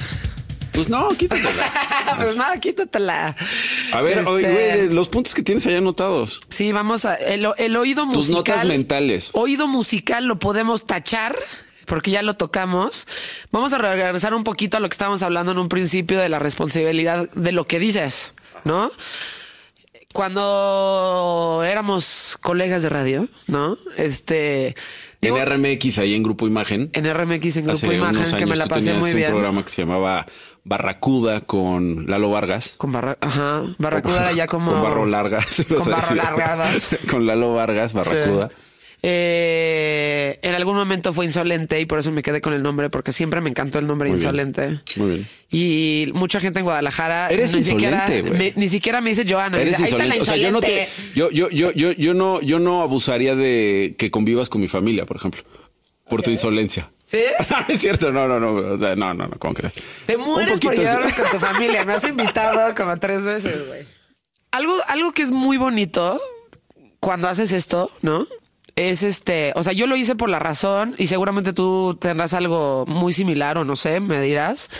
Pues 0.73 0.89
no, 0.89 1.09
quítatela. 1.11 2.17
pues 2.17 2.37
nada, 2.37 2.59
quítatela. 2.61 3.35
A 3.93 4.01
ver, 4.03 4.19
Este, 4.19 4.31
oye, 4.31 4.87
los 4.91 5.09
puntos 5.09 5.35
que 5.35 5.43
tienes 5.43 5.67
allá 5.67 5.79
anotados. 5.79 6.41
Sí, 6.49 6.73
vamos 6.73 7.05
a. 7.05 7.15
El, 7.15 7.47
el 7.59 7.77
oído 7.77 8.05
Tus 8.05 8.29
musical. 8.31 8.57
notas 8.57 8.65
mentales. 8.69 9.31
Oído 9.33 9.67
musical 9.67 10.25
lo 10.27 10.39
podemos 10.39 10.87
tachar. 10.87 11.37
Porque 11.85 12.13
ya 12.13 12.23
lo 12.23 12.35
tocamos. 12.35 13.09
Vamos 13.51 13.73
a 13.73 13.79
regresar 13.79 14.35
un 14.35 14.45
poquito 14.45 14.77
a 14.77 14.81
lo 14.81 14.89
que 14.89 14.95
estábamos 14.95 15.23
hablando 15.25 15.51
en 15.53 15.59
un 15.59 15.69
principio 15.69 16.21
de 16.21 16.29
la 16.29 16.39
responsabilidad 16.39 17.29
de 17.31 17.51
lo 17.53 17.65
que 17.65 17.81
dices, 17.81 18.35
¿no? 18.65 18.91
Cuando 20.23 21.63
éramos 21.67 22.39
colegas 22.41 22.83
de 22.83 22.89
radio, 22.89 23.29
¿no? 23.47 23.77
Este. 23.97 24.77
digo, 25.21 25.39
En 25.39 25.47
RMX, 25.47 25.99
ahí 25.99 26.15
en 26.15 26.23
Grupo 26.23 26.47
Imagen. 26.47 26.91
en 26.93 27.13
RMX, 27.13 27.57
en 27.57 27.67
Grupo 27.67 27.93
Imagen, 27.93 28.39
que 28.39 28.47
me 28.47 28.57
la 28.57 28.67
pasé 28.67 28.95
muy 28.95 29.11
un 29.11 29.17
bien. 29.17 29.31
programa 29.31 29.65
que 29.65 29.71
se 29.71 29.83
llamaba 29.83 30.27
Barracuda 30.64 31.40
con 31.40 32.07
Lalo 32.09 32.31
Vargas. 32.31 32.75
Con 32.79 32.92
barra, 32.92 33.18
ajá, 33.20 33.62
Barracuda 33.79 34.20
era 34.20 34.33
ya 34.33 34.46
como. 34.46 34.72
Con 34.72 34.83
Barro 34.83 35.07
Largas. 35.07 35.64
Con 35.68 35.90
Barro 35.90 36.14
Largas. 36.14 36.96
con 37.11 37.27
Lalo 37.27 37.55
Vargas, 37.55 37.92
Barracuda. 37.92 38.48
Sí. 38.48 38.55
Eh, 39.05 40.38
en 40.42 40.55
algún 40.55 40.77
momento 40.77 41.12
fue 41.12 41.25
insolente 41.25 41.81
y 41.81 41.87
por 41.87 41.98
eso 41.98 42.12
me 42.12 42.22
quedé 42.22 42.40
con 42.40 42.53
el 42.53 42.62
nombre, 42.62 42.88
porque 42.88 43.11
siempre 43.11 43.40
me 43.40 43.51
encantó 43.51 43.81
el 43.81 43.87
nombre 43.88 44.09
Muy 44.09 44.16
bien. 44.16 44.29
insolente. 44.29 44.81
Muy 44.94 45.11
bien. 45.11 45.27
Y 45.51 46.12
mucha 46.14 46.38
gente 46.38 46.61
en 46.61 46.64
Guadalajara 46.64 47.29
Eres 47.29 47.55
ni, 47.57 47.64
siquiera, 47.64 48.03
insolente, 48.05 48.29
güey. 48.31 48.38
me- 48.38 48.53
ni 48.61 48.68
siquiera 48.68 49.01
me 49.01 49.11
dice 49.11 49.25
Joana. 49.29 49.57
Eres 49.61 49.70
dice, 49.79 49.85
"Ahí 49.85 49.90
está 49.90 50.05
la 50.05 50.16
insolente. 50.16 50.22
O 50.22 50.25
sea, 50.25 50.37
yo 50.37 50.53
no 50.53 50.61
te, 50.61 50.83
insolente". 50.83 51.12
yo, 51.16 51.31
yo, 51.31 51.51
yo, 51.51 51.72
yo, 51.72 51.90
yo 51.92 52.14
no, 52.14 52.40
yo 52.42 52.61
no 52.61 52.83
abusaría 52.83 53.35
de 53.35 53.96
que 53.98 54.12
convivas 54.12 54.48
con 54.48 54.61
mi 54.61 54.68
familia, 54.68 55.05
por 55.05 55.16
ejemplo, 55.16 55.42
por 56.09 56.22
tu 56.22 56.31
insolencia. 56.31 56.88
¿Sí? 57.12 57.20
es 57.68 57.79
cierto, 57.81 58.11
no, 58.11 58.27
no, 58.27 58.40
no, 58.40 58.53
o 58.55 58.79
sea, 58.79 58.96
no, 58.96 59.12
no, 59.12 59.27
no, 59.29 59.38
¿cómo 59.38 59.53
crees? 59.53 59.75
Te 60.07 60.16
mueres 60.16 60.59
por 60.61 60.75
llevarme 60.75 61.12
con 61.12 61.31
tu 61.31 61.38
familia. 61.38 61.85
Me 61.85 61.92
has 61.92 62.09
invitado 62.09 62.75
como 62.77 62.96
tres 62.98 63.22
veces, 63.22 63.66
güey. 63.66 63.85
Algo, 64.51 64.75
algo 64.88 65.12
que 65.12 65.20
es 65.20 65.31
muy 65.31 65.59
bonito 65.59 66.18
cuando 67.01 67.29
haces 67.29 67.53
esto, 67.53 67.90
¿no? 68.01 68.27
Es 68.77 69.03
este, 69.03 69.53
o 69.57 69.62
sea, 69.62 69.75
yo 69.75 69.87
lo 69.87 69.96
hice 69.96 70.14
por 70.14 70.31
la 70.31 70.38
razón 70.38 70.94
y 70.96 71.07
seguramente 71.09 71.53
tú 71.53 71.98
tendrás 72.01 72.33
algo 72.33 72.87
muy 72.87 73.12
similar 73.12 73.59
o 73.59 73.64
no 73.66 73.77
sé, 73.77 74.01
me 74.01 74.18
dirás. 74.22 74.70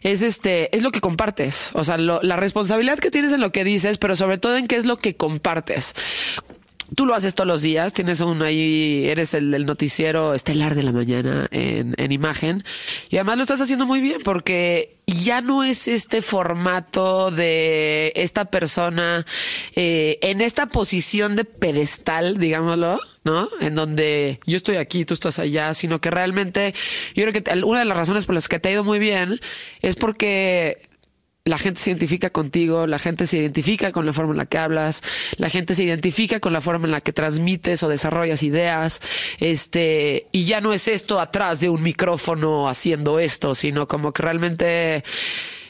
Es 0.00 0.22
este, 0.22 0.74
es 0.74 0.82
lo 0.82 0.90
que 0.90 1.02
compartes. 1.02 1.68
O 1.74 1.84
sea, 1.84 1.98
lo- 1.98 2.22
la 2.22 2.36
responsabilidad 2.36 2.98
que 2.98 3.10
tienes 3.10 3.32
en 3.32 3.42
lo 3.42 3.52
que 3.52 3.64
dices, 3.64 3.98
pero 3.98 4.16
sobre 4.16 4.38
todo 4.38 4.56
en 4.56 4.66
qué 4.66 4.76
es 4.76 4.86
lo 4.86 4.96
que 4.96 5.16
compartes. 5.16 5.94
Tú 6.94 7.06
lo 7.06 7.14
haces 7.14 7.34
todos 7.34 7.48
los 7.48 7.62
días, 7.62 7.92
tienes 7.92 8.20
un 8.20 8.42
ahí, 8.42 9.06
eres 9.06 9.34
el 9.34 9.66
noticiero 9.66 10.34
estelar 10.34 10.74
de 10.74 10.82
la 10.82 10.92
mañana 10.92 11.48
en, 11.50 11.94
en 11.98 12.12
imagen 12.12 12.64
y 13.10 13.16
además 13.16 13.36
lo 13.36 13.42
estás 13.42 13.60
haciendo 13.60 13.86
muy 13.86 14.00
bien 14.00 14.20
porque 14.22 14.96
ya 15.06 15.40
no 15.40 15.62
es 15.62 15.86
este 15.86 16.20
formato 16.20 17.30
de 17.30 18.12
esta 18.16 18.46
persona 18.46 19.24
eh, 19.74 20.18
en 20.20 20.40
esta 20.40 20.66
posición 20.66 21.36
de 21.36 21.44
pedestal, 21.44 22.38
digámoslo, 22.38 22.98
¿no? 23.24 23.48
En 23.60 23.74
donde 23.74 24.40
yo 24.46 24.56
estoy 24.56 24.76
aquí, 24.76 25.04
tú 25.04 25.14
estás 25.14 25.38
allá, 25.38 25.74
sino 25.74 26.00
que 26.00 26.10
realmente 26.10 26.74
yo 27.14 27.24
creo 27.24 27.32
que 27.32 27.64
una 27.64 27.80
de 27.80 27.84
las 27.84 27.96
razones 27.96 28.26
por 28.26 28.34
las 28.34 28.48
que 28.48 28.58
te 28.58 28.68
ha 28.68 28.72
ido 28.72 28.84
muy 28.84 28.98
bien 28.98 29.40
es 29.80 29.96
porque 29.96 30.88
la 31.46 31.58
gente 31.58 31.80
se 31.80 31.90
identifica 31.90 32.30
contigo, 32.30 32.88
la 32.88 32.98
gente 32.98 33.26
se 33.26 33.38
identifica 33.38 33.92
con 33.92 34.04
la 34.04 34.12
forma 34.12 34.32
en 34.32 34.38
la 34.38 34.46
que 34.46 34.58
hablas, 34.58 35.02
la 35.36 35.48
gente 35.48 35.76
se 35.76 35.84
identifica 35.84 36.40
con 36.40 36.52
la 36.52 36.60
forma 36.60 36.86
en 36.86 36.90
la 36.90 37.00
que 37.00 37.12
transmites 37.12 37.84
o 37.84 37.88
desarrollas 37.88 38.42
ideas, 38.42 39.00
este, 39.38 40.26
y 40.32 40.44
ya 40.44 40.60
no 40.60 40.72
es 40.72 40.88
esto 40.88 41.20
atrás 41.20 41.60
de 41.60 41.68
un 41.68 41.84
micrófono 41.84 42.68
haciendo 42.68 43.20
esto, 43.20 43.54
sino 43.54 43.86
como 43.86 44.12
que 44.12 44.22
realmente, 44.22 45.04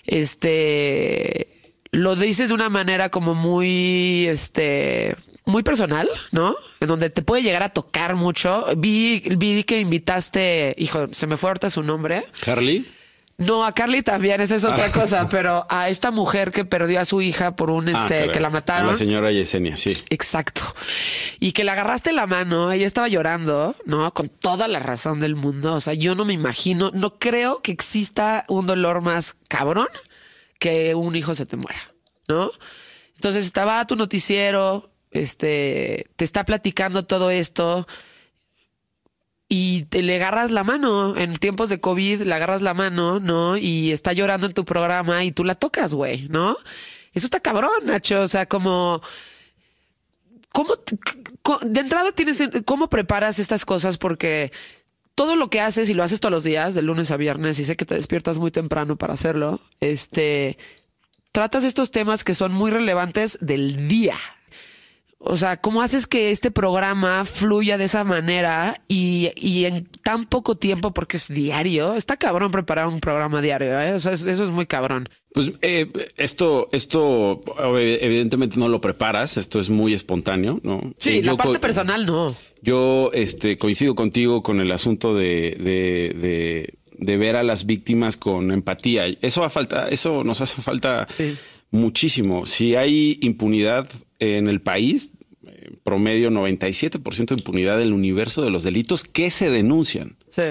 este, 0.06 1.48
lo 1.90 2.16
dices 2.16 2.48
de 2.48 2.54
una 2.54 2.70
manera 2.70 3.10
como 3.10 3.34
muy, 3.34 4.26
este, 4.28 5.14
muy 5.44 5.62
personal, 5.62 6.08
¿no? 6.32 6.56
En 6.80 6.88
donde 6.88 7.10
te 7.10 7.20
puede 7.20 7.42
llegar 7.42 7.62
a 7.62 7.68
tocar 7.68 8.16
mucho. 8.16 8.66
Vi, 8.78 9.20
vi 9.36 9.62
que 9.64 9.78
invitaste, 9.80 10.74
hijo, 10.78 11.08
se 11.12 11.26
me 11.26 11.36
fue 11.36 11.50
ahorita 11.50 11.68
su 11.68 11.82
nombre. 11.82 12.24
Harley. 12.46 12.95
No, 13.38 13.66
a 13.66 13.72
Carly 13.72 14.02
también, 14.02 14.40
esa 14.40 14.54
es 14.54 14.64
Ah. 14.64 14.70
otra 14.72 14.90
cosa, 14.90 15.28
pero 15.30 15.66
a 15.68 15.88
esta 15.90 16.10
mujer 16.10 16.50
que 16.50 16.64
perdió 16.64 17.00
a 17.00 17.04
su 17.04 17.20
hija 17.20 17.54
por 17.54 17.70
un 17.70 17.88
Ah, 17.90 17.92
este 18.08 18.30
que 18.30 18.40
la 18.40 18.48
mataron. 18.48 18.88
La 18.92 18.94
señora 18.94 19.30
Yesenia, 19.30 19.76
sí. 19.76 19.94
Exacto. 20.08 20.62
Y 21.38 21.52
que 21.52 21.62
le 21.64 21.70
agarraste 21.70 22.12
la 22.12 22.26
mano, 22.26 22.72
ella 22.72 22.86
estaba 22.86 23.08
llorando, 23.08 23.76
¿no? 23.84 24.10
Con 24.14 24.30
toda 24.30 24.68
la 24.68 24.78
razón 24.78 25.20
del 25.20 25.36
mundo. 25.36 25.74
O 25.74 25.80
sea, 25.80 25.92
yo 25.92 26.14
no 26.14 26.24
me 26.24 26.32
imagino, 26.32 26.90
no 26.94 27.18
creo 27.18 27.60
que 27.60 27.72
exista 27.72 28.44
un 28.48 28.66
dolor 28.66 29.02
más 29.02 29.36
cabrón 29.48 29.88
que 30.58 30.94
un 30.94 31.14
hijo 31.14 31.34
se 31.34 31.44
te 31.44 31.56
muera, 31.56 31.92
¿no? 32.28 32.50
Entonces 33.16 33.44
estaba 33.44 33.86
tu 33.86 33.96
noticiero, 33.96 34.90
este, 35.10 36.06
te 36.16 36.24
está 36.24 36.44
platicando 36.46 37.04
todo 37.04 37.30
esto 37.30 37.86
y 39.48 39.84
te 39.84 40.02
le 40.02 40.16
agarras 40.16 40.50
la 40.50 40.64
mano 40.64 41.16
en 41.16 41.36
tiempos 41.36 41.68
de 41.68 41.80
COVID, 41.80 42.22
le 42.22 42.34
agarras 42.34 42.62
la 42.62 42.74
mano, 42.74 43.20
¿no? 43.20 43.56
Y 43.56 43.92
está 43.92 44.12
llorando 44.12 44.46
en 44.46 44.54
tu 44.54 44.64
programa 44.64 45.24
y 45.24 45.32
tú 45.32 45.44
la 45.44 45.54
tocas, 45.54 45.94
güey, 45.94 46.28
¿no? 46.28 46.56
Eso 47.12 47.26
está 47.26 47.40
cabrón, 47.40 47.86
Nacho. 47.86 48.22
O 48.22 48.28
sea, 48.28 48.46
como 48.46 49.02
¿Cómo, 50.56 50.74
de 51.66 51.80
entrada 51.80 52.12
tienes, 52.12 52.42
cómo 52.64 52.88
preparas 52.88 53.38
estas 53.38 53.66
cosas? 53.66 53.98
Porque 53.98 54.52
todo 55.14 55.36
lo 55.36 55.50
que 55.50 55.60
haces 55.60 55.90
y 55.90 55.94
lo 55.94 56.02
haces 56.02 56.18
todos 56.18 56.32
los 56.32 56.44
días, 56.44 56.74
de 56.74 56.80
lunes 56.80 57.10
a 57.10 57.18
viernes, 57.18 57.58
y 57.58 57.64
sé 57.64 57.76
que 57.76 57.84
te 57.84 57.94
despiertas 57.94 58.38
muy 58.38 58.50
temprano 58.50 58.96
para 58.96 59.12
hacerlo, 59.12 59.60
este, 59.80 60.56
tratas 61.30 61.62
estos 61.62 61.90
temas 61.90 62.24
que 62.24 62.34
son 62.34 62.52
muy 62.52 62.70
relevantes 62.70 63.36
del 63.42 63.86
día. 63.86 64.16
O 65.18 65.36
sea, 65.36 65.56
¿cómo 65.56 65.80
haces 65.82 66.06
que 66.06 66.30
este 66.30 66.50
programa 66.50 67.24
fluya 67.24 67.78
de 67.78 67.84
esa 67.84 68.04
manera 68.04 68.82
y, 68.86 69.30
y 69.34 69.64
en 69.64 69.86
tan 70.04 70.24
poco 70.26 70.56
tiempo, 70.56 70.92
porque 70.92 71.16
es 71.16 71.28
diario? 71.28 71.94
Está 71.94 72.16
cabrón 72.16 72.50
preparar 72.52 72.86
un 72.86 73.00
programa 73.00 73.40
diario, 73.40 73.80
¿eh? 73.80 73.94
O 73.94 73.98
sea, 73.98 74.12
es- 74.12 74.22
eso 74.22 74.44
es 74.44 74.50
muy 74.50 74.66
cabrón. 74.66 75.08
Pues 75.32 75.52
eh, 75.62 75.90
esto, 76.16 76.68
esto 76.72 77.40
evidentemente 77.78 78.58
no 78.58 78.68
lo 78.68 78.80
preparas, 78.80 79.36
esto 79.36 79.58
es 79.58 79.70
muy 79.70 79.94
espontáneo, 79.94 80.60
¿no? 80.62 80.80
Sí, 80.98 81.18
Eh, 81.18 81.22
la 81.22 81.32
yo 81.32 81.36
parte 81.36 81.58
personal 81.60 82.06
no. 82.06 82.36
Yo 82.62 83.10
este, 83.14 83.56
coincido 83.58 83.94
contigo 83.94 84.42
con 84.42 84.60
el 84.60 84.70
asunto 84.70 85.14
de, 85.14 85.56
de, 85.58 86.14
de, 86.20 86.74
de 86.98 87.16
ver 87.16 87.36
a 87.36 87.42
las 87.42 87.64
víctimas 87.66 88.16
con 88.16 88.50
empatía. 88.50 89.06
Eso 89.22 89.44
a 89.44 89.50
falta, 89.50 89.88
eso 89.88 90.24
nos 90.24 90.40
hace 90.40 90.60
falta 90.62 91.06
Sí. 91.08 91.36
Muchísimo. 91.70 92.46
Si 92.46 92.74
hay 92.76 93.18
impunidad 93.20 93.88
en 94.18 94.48
el 94.48 94.60
país, 94.60 95.12
eh, 95.46 95.70
promedio 95.82 96.30
97% 96.30 97.34
de 97.34 97.40
impunidad 97.40 97.78
del 97.78 97.92
universo 97.92 98.42
de 98.42 98.50
los 98.50 98.62
delitos 98.62 99.04
que 99.04 99.30
se 99.30 99.50
denuncian 99.50 100.16
Sí. 100.30 100.42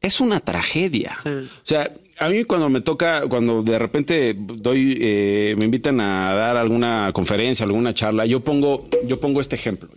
es 0.00 0.20
una 0.20 0.40
tragedia. 0.40 1.16
Sí. 1.22 1.30
O 1.30 1.48
sea, 1.64 1.90
a 2.18 2.28
mí 2.28 2.44
cuando 2.44 2.68
me 2.68 2.80
toca, 2.82 3.22
cuando 3.28 3.62
de 3.62 3.78
repente 3.78 4.34
doy, 4.36 4.98
eh, 5.00 5.54
me 5.56 5.64
invitan 5.64 6.00
a 6.00 6.34
dar 6.34 6.56
alguna 6.56 7.10
conferencia, 7.14 7.64
alguna 7.64 7.94
charla, 7.94 8.26
yo 8.26 8.40
pongo, 8.40 8.88
yo 9.06 9.18
pongo 9.20 9.40
este 9.40 9.56
ejemplo. 9.56 9.88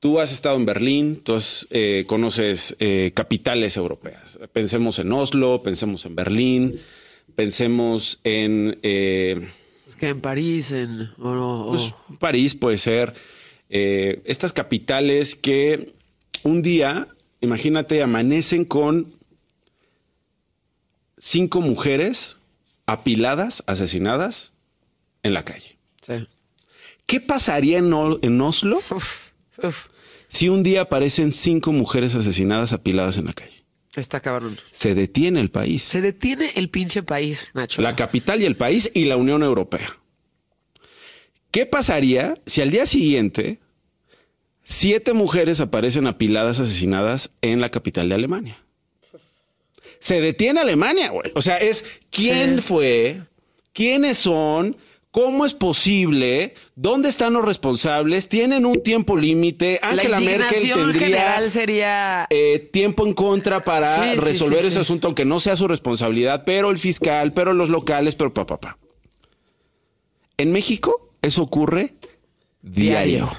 Tú 0.00 0.20
has 0.20 0.32
estado 0.32 0.56
en 0.56 0.64
Berlín, 0.64 1.18
tú 1.22 1.34
has, 1.34 1.66
eh, 1.70 2.04
conoces 2.06 2.76
eh, 2.78 3.10
capitales 3.14 3.76
europeas. 3.76 4.38
Pensemos 4.52 4.98
en 5.00 5.12
Oslo, 5.12 5.62
pensemos 5.62 6.06
en 6.06 6.14
Berlín, 6.14 6.78
pensemos 7.38 8.18
en 8.24 8.80
eh, 8.82 9.48
Es 9.88 9.94
que 9.94 10.08
en 10.08 10.20
París, 10.20 10.72
en. 10.72 11.12
no, 11.18 11.66
pues, 11.68 11.94
París 12.18 12.56
puede 12.56 12.78
ser. 12.78 13.14
eh, 13.70 14.20
estas 14.24 14.52
capitales 14.52 15.36
que 15.36 15.94
un 16.42 16.62
día, 16.62 17.06
imagínate, 17.40 18.02
amanecen 18.02 18.64
con 18.64 19.14
cinco 21.16 21.60
mujeres 21.60 22.40
apiladas, 22.86 23.62
asesinadas 23.68 24.54
en 25.22 25.32
la 25.32 25.44
calle. 25.44 25.78
Sí. 26.04 26.26
¿Qué 27.06 27.20
pasaría 27.20 27.78
en, 27.78 28.40
Oslo 28.40 28.78
Uf, 28.78 29.86
si 30.26 30.48
un 30.48 30.64
día 30.64 30.80
aparecen 30.80 31.30
cinco 31.30 31.70
mujeres 31.70 32.16
asesinadas 32.16 32.72
apiladas 32.72 33.16
en 33.16 33.26
la 33.26 33.32
calle? 33.32 33.57
Está 34.00 34.20
cabrón. 34.20 34.58
Se 34.70 34.94
detiene 34.94 35.40
el 35.40 35.50
país. 35.50 35.82
Se 35.82 36.00
detiene 36.00 36.52
el 36.56 36.70
pinche 36.70 37.02
país, 37.02 37.50
Nacho. 37.54 37.82
La 37.82 37.96
capital 37.96 38.40
y 38.42 38.44
el 38.46 38.56
país 38.56 38.90
y 38.94 39.04
la 39.06 39.16
Unión 39.16 39.42
Europea. 39.42 39.98
¿Qué 41.50 41.66
pasaría 41.66 42.34
si 42.46 42.60
al 42.60 42.70
día 42.70 42.86
siguiente 42.86 43.58
siete 44.62 45.12
mujeres 45.14 45.60
aparecen 45.60 46.06
apiladas 46.06 46.60
asesinadas 46.60 47.32
en 47.40 47.60
la 47.60 47.70
capital 47.70 48.08
de 48.08 48.14
Alemania? 48.16 48.58
Se 49.98 50.20
detiene 50.20 50.60
Alemania, 50.60 51.10
güey. 51.10 51.32
O 51.34 51.40
sea, 51.42 51.56
es 51.56 51.84
quién 52.10 52.56
Sí. 52.56 52.62
fue, 52.62 53.22
quiénes 53.72 54.18
son, 54.18 54.76
cómo 55.18 55.44
es 55.44 55.52
posible, 55.52 56.54
dónde 56.76 57.08
están 57.08 57.32
los 57.32 57.44
responsables, 57.44 58.28
tienen 58.28 58.64
un 58.64 58.84
tiempo 58.84 59.16
límite. 59.16 59.80
la 59.82 59.88
Angela 59.88 60.20
Merkel 60.20 60.58
indignación 60.58 60.78
tendría 60.92 61.00
general 61.00 61.50
sería... 61.50 62.26
eh, 62.30 62.68
tiempo 62.72 63.04
en 63.04 63.14
contra 63.14 63.64
para 63.64 64.12
Sí, 64.12 64.20
resolver 64.20 64.60
sí, 64.60 64.68
ese 64.68 64.78
asunto, 64.78 65.08
aunque 65.08 65.24
no 65.24 65.40
sea 65.40 65.56
su 65.56 65.66
responsabilidad, 65.66 66.44
pero 66.46 66.70
el 66.70 66.78
fiscal, 66.78 67.32
pero 67.32 67.52
los 67.52 67.68
locales, 67.68 68.14
pero 68.14 68.32
papá. 68.32 68.58
Pa, 68.60 68.76
pa. 68.76 68.78
En 70.36 70.52
México 70.52 71.10
eso 71.20 71.42
ocurre 71.42 71.94
diario. 72.62 73.28
Diario. 73.28 73.30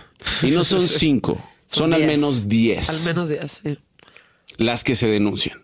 Y 0.43 0.51
no 0.51 0.65
son 0.65 0.85
cinco, 0.87 1.41
son, 1.65 1.93
al 1.93 2.05
menos 2.05 2.49
diez 2.49 2.89
Al 2.89 3.05
menos 3.05 3.29
diez, 3.29 3.61
sí. 3.63 3.77
las 4.57 4.83
que 4.83 4.95
se 4.95 5.07
denuncian. 5.07 5.63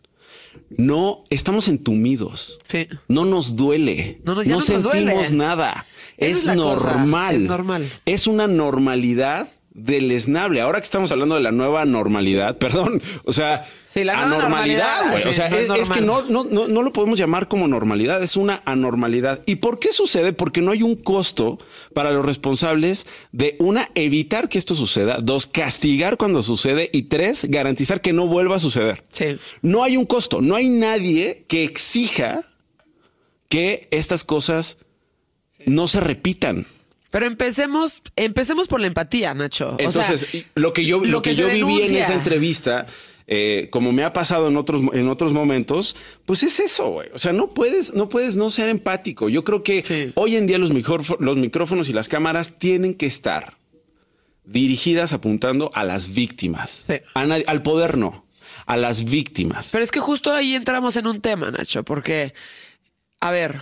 No, 0.78 1.24
estamos 1.30 1.68
entumidos. 1.68 2.60
Sí. 2.64 2.88
No 3.10 3.26
nos 3.26 3.56
duele. 3.58 4.22
No, 4.24 4.36
no, 4.36 4.44
no 4.44 4.50
nos 4.56 4.66
sentimos 4.66 4.94
duele. 4.94 5.30
nada. 5.32 5.86
Es, 6.18 6.46
normal. 6.48 7.36
es 7.36 7.44
normal. 7.44 7.92
Es 8.06 8.28
una 8.28 8.48
normalidad 8.48 9.48
deleznable. 9.76 10.62
Ahora 10.62 10.80
que 10.80 10.86
estamos 10.86 11.12
hablando 11.12 11.36
de 11.36 11.42
la 11.42 11.52
nueva 11.52 11.86
normalidad, 11.86 12.58
perdón, 12.60 13.02
o 13.26 13.34
sea, 13.34 13.68
Sí, 13.86 14.04
la 14.04 14.24
anormalidad, 14.24 15.04
normalidad, 15.06 15.12
güey. 15.12 15.24
sí, 15.24 15.30
o 15.30 15.34
sea, 15.34 15.50
no 15.50 15.56
es 15.56 15.70
es, 15.70 15.80
es 15.80 15.90
que 15.90 16.02
no, 16.02 16.24
no, 16.24 16.44
no 16.44 16.82
lo 16.82 16.92
podemos 16.92 17.18
llamar 17.18 17.48
como 17.48 17.68
normalidad, 17.68 18.22
es 18.22 18.36
una 18.36 18.62
anormalidad. 18.66 19.42
¿Y 19.46 19.56
por 19.56 19.80
qué 19.80 19.94
sucede? 19.94 20.34
Porque 20.34 20.62
no 20.62 20.72
hay 20.72 20.84
un 20.84 20.96
costo 20.96 21.60
para 21.94 22.12
los 22.12 22.26
responsables 22.26 23.08
de 23.32 23.56
una, 23.60 23.90
evitar 23.96 24.50
que 24.50 24.58
esto 24.58 24.76
suceda, 24.76 25.20
dos, 25.22 25.48
castigar 25.48 26.18
cuando 26.18 26.42
sucede 26.42 26.90
y 26.92 27.04
tres, 27.04 27.46
garantizar 27.48 28.02
que 28.02 28.12
no 28.12 28.28
vuelva 28.28 28.58
a 28.58 28.60
suceder. 28.60 29.06
Sí. 29.14 29.38
No 29.62 29.84
hay 29.84 29.96
un 29.96 30.06
costo, 30.06 30.42
no 30.42 30.56
hay 30.56 30.68
nadie 30.68 31.46
que 31.48 31.64
exija 31.64 32.42
que 33.48 33.88
estas 33.92 34.26
cosas 34.26 34.78
no 35.68 35.88
se 35.88 36.00
repitan. 36.00 36.66
Pero 37.12 37.26
empecemos, 37.28 38.02
empecemos 38.16 38.68
por 38.68 38.82
la 38.82 38.88
empatía, 38.88 39.34
Nacho. 39.34 39.70
O 39.72 39.76
Entonces, 39.80 40.22
sea, 40.30 40.42
lo 40.56 40.74
que 40.74 40.86
yo, 40.86 41.00
lo 41.00 41.06
lo 41.06 41.22
que 41.22 41.34
yo 41.36 41.48
viví 41.48 41.82
en 41.84 41.96
esa 41.96 42.14
entrevista, 42.14 42.88
eh, 43.28 43.70
como 43.72 43.92
me 43.94 44.04
ha 44.04 44.12
pasado 44.12 44.50
en 44.50 44.58
otros, 44.58 44.82
en 44.94 45.08
otros 45.08 45.32
momentos, 45.32 45.96
pues 46.26 46.44
es 46.44 46.60
eso, 46.60 46.90
güey. 46.90 47.10
O 47.14 47.18
sea, 47.18 47.32
no 47.32 47.54
puedes, 47.54 47.94
no 47.94 48.10
puedes 48.10 48.36
no 48.36 48.50
ser 48.50 48.68
empático. 48.70 49.30
Yo 49.30 49.44
creo 49.46 49.64
que 49.64 49.82
Sí. 49.82 50.12
hoy 50.16 50.36
en 50.36 50.46
día 50.46 50.58
los, 50.58 50.72
los 51.20 51.38
micrófonos 51.38 51.88
y 51.90 51.94
las 51.94 52.10
cámaras 52.10 52.60
tienen 52.60 52.94
que 52.94 53.06
estar 53.06 53.56
dirigidas 54.44 55.14
apuntando 55.14 55.72
a 55.74 55.84
las 55.84 56.14
víctimas. 56.14 56.84
Sí. 56.88 56.96
A 57.14 57.26
nadie- 57.26 57.46
al 57.48 57.64
poder 57.64 57.98
no, 57.98 58.26
a 58.66 58.78
las 58.78 59.04
víctimas. 59.06 59.70
Pero 59.72 59.84
es 59.84 59.92
que 59.92 60.00
justo 60.00 60.32
ahí 60.34 60.54
entramos 60.56 60.96
en 60.98 61.08
un 61.08 61.22
tema, 61.22 61.50
Nacho, 61.50 61.84
porque, 61.84 62.34
a 63.22 63.32
ver, 63.32 63.62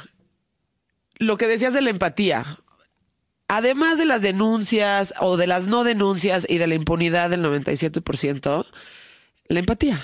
lo 1.23 1.37
que 1.37 1.47
decías 1.47 1.73
de 1.73 1.81
la 1.81 1.89
empatía, 1.89 2.45
además 3.47 3.97
de 3.97 4.05
las 4.05 4.21
denuncias 4.21 5.13
o 5.19 5.37
de 5.37 5.47
las 5.47 5.67
no 5.67 5.83
denuncias 5.83 6.45
y 6.47 6.57
de 6.57 6.67
la 6.67 6.75
impunidad 6.75 7.29
del 7.29 7.43
97%, 7.43 8.65
la 9.47 9.59
empatía. 9.59 10.03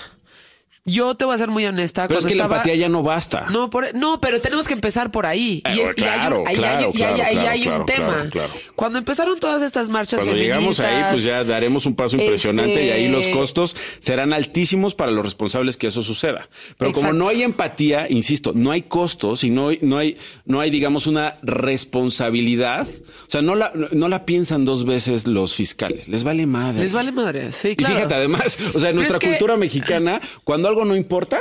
Yo 0.86 1.14
te 1.14 1.26
voy 1.26 1.34
a 1.34 1.38
ser 1.38 1.48
muy 1.48 1.66
honesta. 1.66 2.08
Pero 2.08 2.20
es 2.20 2.26
que 2.26 2.34
la 2.34 2.44
empatía 2.44 2.74
ya 2.74 2.88
no 2.88 3.02
basta. 3.02 3.46
No, 3.50 3.68
por- 3.68 3.94
no, 3.94 4.18
pero 4.20 4.40
tenemos 4.40 4.66
que 4.66 4.72
empezar 4.72 5.10
por 5.10 5.26
ahí. 5.26 5.62
Eh, 5.66 5.74
y, 5.76 5.80
es- 5.80 5.88
y 5.88 5.88
hay 5.88 5.94
claro, 5.94 6.44
hay- 6.46 6.56
claro, 6.56 6.80
y 6.80 6.84
hay- 6.84 6.92
claro, 6.92 7.16
y 7.16 7.34
claro, 7.34 7.48
hay 7.50 7.68
un 7.68 7.84
tema. 7.86 8.30
Cuando 8.74 8.98
empezaron 8.98 9.38
todas 9.38 9.60
estas 9.62 9.90
marchas 9.90 10.20
Cuando 10.20 10.34
llegamos 10.36 10.80
ahí, 10.80 11.02
pues 11.10 11.24
ya 11.24 11.44
daremos 11.44 11.84
un 11.84 11.94
paso 11.94 12.16
impresionante 12.16 12.72
Este- 12.72 12.86
y 12.86 12.90
ahí 12.90 13.08
los 13.08 13.28
costos 13.28 13.76
serán 13.98 14.32
altísimos 14.32 14.94
para 14.94 15.10
los 15.12 15.22
responsables 15.24 15.76
que 15.76 15.88
eso 15.88 16.02
suceda. 16.02 16.48
Pero 16.78 16.92
como 16.94 17.12
no 17.12 17.28
hay 17.28 17.42
empatía, 17.42 18.06
insisto, 18.10 18.52
no 18.54 18.70
hay 18.70 18.82
costos 18.82 19.44
y 19.44 19.50
no, 19.50 19.68
hay- 19.68 19.78
no 19.82 19.98
hay, 19.98 20.16
no 20.46 20.60
hay, 20.60 20.70
digamos, 20.70 21.06
una 21.06 21.36
responsabilidad. 21.42 22.86
O 22.88 23.30
sea, 23.30 23.42
no 23.42 23.54
la, 23.54 23.70
no 23.92 24.08
la 24.08 24.24
piensan 24.24 24.64
dos 24.64 24.84
veces 24.84 25.26
los 25.26 25.54
fiscales. 25.54 26.08
Les 26.08 26.24
vale 26.24 26.46
madre. 26.46 26.80
Les 26.80 26.92
vale 26.92 27.12
madre. 27.12 27.52
Sí, 27.52 27.68
Y 27.70 27.76
claro. 27.76 27.94
fíjate, 27.96 28.14
además, 28.14 28.58
o 28.74 28.78
sea, 28.78 28.90
en 28.90 28.96
nuestra 28.96 29.16
es 29.16 29.20
que- 29.20 29.28
cultura 29.28 29.56
mexicana, 29.56 30.20
cuando 30.44 30.68
algo 30.68 30.79
no 30.84 30.96
importa, 30.96 31.40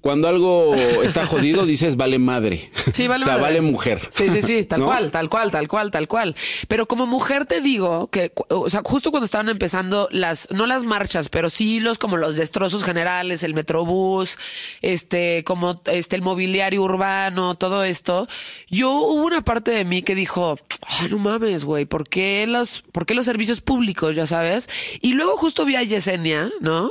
cuando 0.00 0.28
algo 0.28 0.74
está 1.02 1.24
jodido, 1.26 1.64
dices 1.64 1.96
vale 1.96 2.18
madre. 2.18 2.70
Sí, 2.92 3.08
vale 3.08 3.22
O 3.22 3.24
sea, 3.24 3.34
madre. 3.38 3.42
vale 3.42 3.60
mujer. 3.62 4.00
Sí, 4.10 4.28
sí, 4.28 4.42
sí, 4.42 4.64
tal 4.64 4.80
¿No? 4.80 4.86
cual, 4.86 5.10
tal 5.10 5.30
cual, 5.30 5.50
tal 5.50 5.66
cual, 5.66 5.90
tal 5.90 6.08
cual. 6.08 6.36
Pero 6.68 6.84
como 6.86 7.06
mujer 7.06 7.46
te 7.46 7.62
digo 7.62 8.08
que, 8.08 8.30
o 8.50 8.68
sea, 8.68 8.82
justo 8.84 9.10
cuando 9.10 9.24
estaban 9.24 9.48
empezando 9.48 10.08
las, 10.10 10.50
no 10.50 10.66
las 10.66 10.84
marchas, 10.84 11.30
pero 11.30 11.48
sí 11.48 11.80
los 11.80 11.96
como 11.96 12.18
los 12.18 12.36
destrozos 12.36 12.84
generales, 12.84 13.42
el 13.44 13.54
metrobús, 13.54 14.36
este, 14.82 15.42
como 15.44 15.80
este, 15.86 16.16
el 16.16 16.22
mobiliario 16.22 16.82
urbano, 16.82 17.54
todo 17.54 17.82
esto, 17.82 18.28
yo 18.68 18.90
hubo 18.92 19.24
una 19.24 19.42
parte 19.42 19.70
de 19.70 19.86
mí 19.86 20.02
que 20.02 20.14
dijo, 20.14 20.58
"Ah, 20.82 21.06
no 21.08 21.16
mames, 21.16 21.64
güey, 21.64 21.86
¿por 21.86 22.06
qué 22.06 22.44
los, 22.46 22.82
por 22.92 23.06
qué 23.06 23.14
los 23.14 23.24
servicios 23.24 23.62
públicos, 23.62 24.14
ya 24.14 24.26
sabes? 24.26 24.68
Y 25.00 25.14
luego 25.14 25.38
justo 25.38 25.64
vi 25.64 25.76
a 25.76 25.82
Yesenia, 25.82 26.50
¿no? 26.60 26.90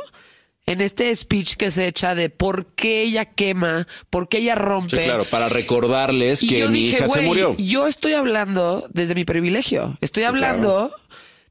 En 0.66 0.80
este 0.80 1.14
speech 1.14 1.56
que 1.56 1.72
se 1.72 1.88
echa 1.88 2.16
de 2.16 2.30
por 2.30 2.68
qué 2.68 3.02
ella 3.04 3.26
quema, 3.26 3.86
por 4.10 4.30
qué 4.30 4.38
ella 4.38 4.56
rompe. 4.56 4.98
Sí, 4.98 5.04
claro, 5.04 5.26
para 5.26 5.50
recordarles 5.50 6.42
Y 6.42 6.48
que 6.48 6.60
yo 6.60 6.70
mi 6.70 6.84
dije, 6.84 6.98
hija 6.98 7.08
se 7.10 7.14
"Güey, 7.16 7.26
murió. 7.28 7.56
Yo 7.58 7.86
estoy 7.88 8.14
hablando 8.14 8.88
desde 8.94 9.14
mi 9.14 9.26
privilegio. 9.26 9.98
Estoy 10.00 10.24
hablando 10.24 10.90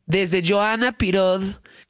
desde 0.06 0.42
Joana 0.46 0.92
Pirod. 0.96 1.42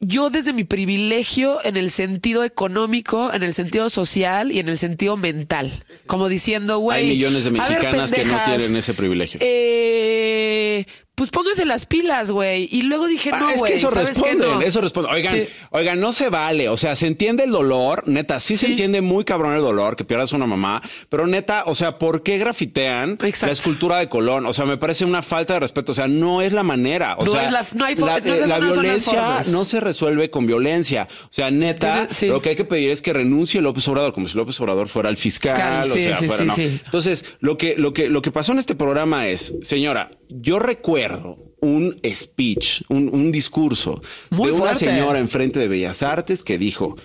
Yo 0.05 0.31
desde 0.31 0.53
mi 0.53 0.65
privilegio 0.65 1.61
en 1.65 1.77
el 1.77 1.93
sentido 1.93 2.43
económico, 2.43 3.33
en 3.33 3.45
el 3.45 3.55
sentido 3.55 3.89
social 3.89 4.51
y 4.51 4.59
en 4.59 4.69
el 4.69 4.77
sentido 4.77 5.17
mental. 5.17 5.85
Como 6.09 6.29
diciendo, 6.29 6.79
güey. 6.79 7.03
Hay 7.05 7.09
millones 7.11 7.45
de 7.45 7.51
ver, 7.51 7.61
mexicanas 7.63 8.11
que 8.11 8.25
no 8.25 8.37
tienen 8.45 8.75
ese 8.75 8.95
privilegio. 8.95 9.39
eh, 9.41 10.87
pues 11.15 11.29
pónganse 11.31 11.65
las 11.67 11.85
pilas, 11.87 12.31
güey. 12.31 12.69
Y 12.73 12.83
luego 12.83 13.07
dije, 13.07 13.31
Ah, 13.35 13.39
no, 13.41 13.51
es 13.51 13.59
güey. 13.59 13.73
que 13.73 13.79
eso 13.79 13.91
No. 13.91 14.61
eso 14.63 14.81
responde. 14.81 15.11
Oigan, 15.11 15.35
Sí. 15.35 15.47
oigan, 15.71 16.01
no 16.01 16.13
se 16.13 16.31
vale. 16.31 16.69
O 16.71 16.77
sea, 16.77 16.97
se 16.97 17.07
entiende 17.07 17.45
el 17.45 17.51
dolor, 17.51 18.09
neta, 18.09 18.41
sí, 18.41 18.57
se 18.57 18.67
entiende 18.67 19.03
muy 19.03 19.25
cabrón 19.25 19.55
el 19.55 19.61
dolor 19.61 19.95
que 19.97 20.05
pierdas 20.05 20.33
una 20.33 20.47
mamá, 20.47 20.81
pero 21.11 21.27
neta, 21.27 21.65
o 21.67 21.75
sea, 21.75 21.99
¿por 21.99 22.23
qué 22.23 22.39
grafitean 22.39 23.13
Exacto. 23.23 23.47
la 23.47 23.53
escultura 23.53 23.99
de 23.99 24.09
Colón? 24.09 24.47
O 24.47 24.53
sea, 24.55 24.65
me 24.65 24.79
parece 24.79 25.05
una 25.05 25.23
falta 25.23 25.55
de 25.55 25.61
respeto. 25.61 25.93
O 25.93 25.95
sea, 25.95 26.09
no 26.09 26.41
es 26.41 26.53
la 26.53 26.63
manera. 26.63 27.17
O 27.19 27.25
No 27.27 27.31
sea, 27.33 27.45
es 27.47 27.53
la- 27.53 27.67
no 27.75 27.85
hay 27.85 27.95
la, 27.95 28.21
no 28.21 28.35
esas 28.35 28.49
la 28.49 28.59
violencia 28.59 29.43
no 29.49 29.65
se 29.65 29.81
resuelve 29.81 30.31
con 30.31 30.47
violencia. 30.47 31.09
O 31.25 31.29
sea, 31.33 31.51
neta, 31.51 32.09
sí. 32.11 32.27
lo 32.29 32.41
que 32.41 32.51
hay 32.51 32.57
que 32.57 32.65
pedir 32.65 32.91
es 32.91 33.03
que 33.03 33.13
renuncie 33.13 33.61
López 33.61 33.87
Obrador, 33.89 34.15
como 34.15 34.29
si 34.29 34.37
López 34.37 34.59
Obrador 34.61 34.89
fuera 34.89 35.09
el 35.11 35.17
fiscal. 35.17 35.53
Fiscal, 35.53 35.91
o 35.91 35.95
sea, 35.95 36.17
sí, 36.17 36.27
fuera, 36.27 36.43
sí, 36.43 36.47
no. 36.49 36.55
sí. 36.57 36.81
Entonces, 36.85 37.25
lo 37.41 37.57
que, 37.59 37.75
lo 37.77 37.93
que, 37.93 38.09
lo 38.09 38.23
que 38.23 38.31
pasó 38.31 38.53
en 38.53 38.59
este 38.59 38.75
programa 38.75 39.29
es, 39.29 39.55
señora, 39.63 40.11
yo 40.41 40.59
recuerdo 40.59 41.39
un 41.61 42.01
speech, 42.05 42.83
un, 42.89 43.09
un 43.13 43.31
discurso 43.31 44.03
Muy 44.31 44.51
de 44.51 44.61
una 44.61 44.75
señora 44.75 45.19
enfrente 45.19 45.61
de 45.61 45.69
Bellas 45.69 46.03
Artes 46.03 46.43
que 46.43 46.59
dijo: 46.59 46.97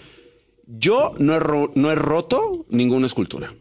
Yo 0.65 1.13
no 1.19 1.35
he, 1.35 1.69
no 1.75 1.91
he 1.91 1.95
roto 1.95 2.65
ninguna 2.69 3.07
escultura. 3.07 3.53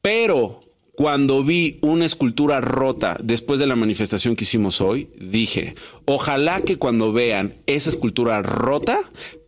Pero 0.00 0.60
cuando 0.96 1.44
vi 1.44 1.78
una 1.82 2.06
escultura 2.06 2.62
rota 2.62 3.18
después 3.22 3.60
de 3.60 3.66
la 3.66 3.76
manifestación 3.76 4.34
que 4.34 4.44
hicimos 4.44 4.80
hoy, 4.80 5.10
dije, 5.20 5.74
ojalá 6.06 6.62
que 6.62 6.78
cuando 6.78 7.12
vean 7.12 7.54
esa 7.66 7.90
escultura 7.90 8.40
rota, 8.40 8.98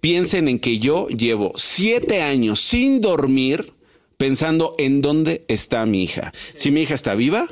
piensen 0.00 0.46
en 0.48 0.58
que 0.58 0.78
yo 0.78 1.08
llevo 1.08 1.52
siete 1.56 2.20
años 2.20 2.60
sin 2.60 3.00
dormir 3.00 3.72
pensando 4.18 4.74
en 4.78 5.00
dónde 5.00 5.46
está 5.48 5.86
mi 5.86 6.02
hija. 6.02 6.34
Si 6.54 6.70
mi 6.70 6.82
hija 6.82 6.94
está 6.94 7.14
viva, 7.14 7.46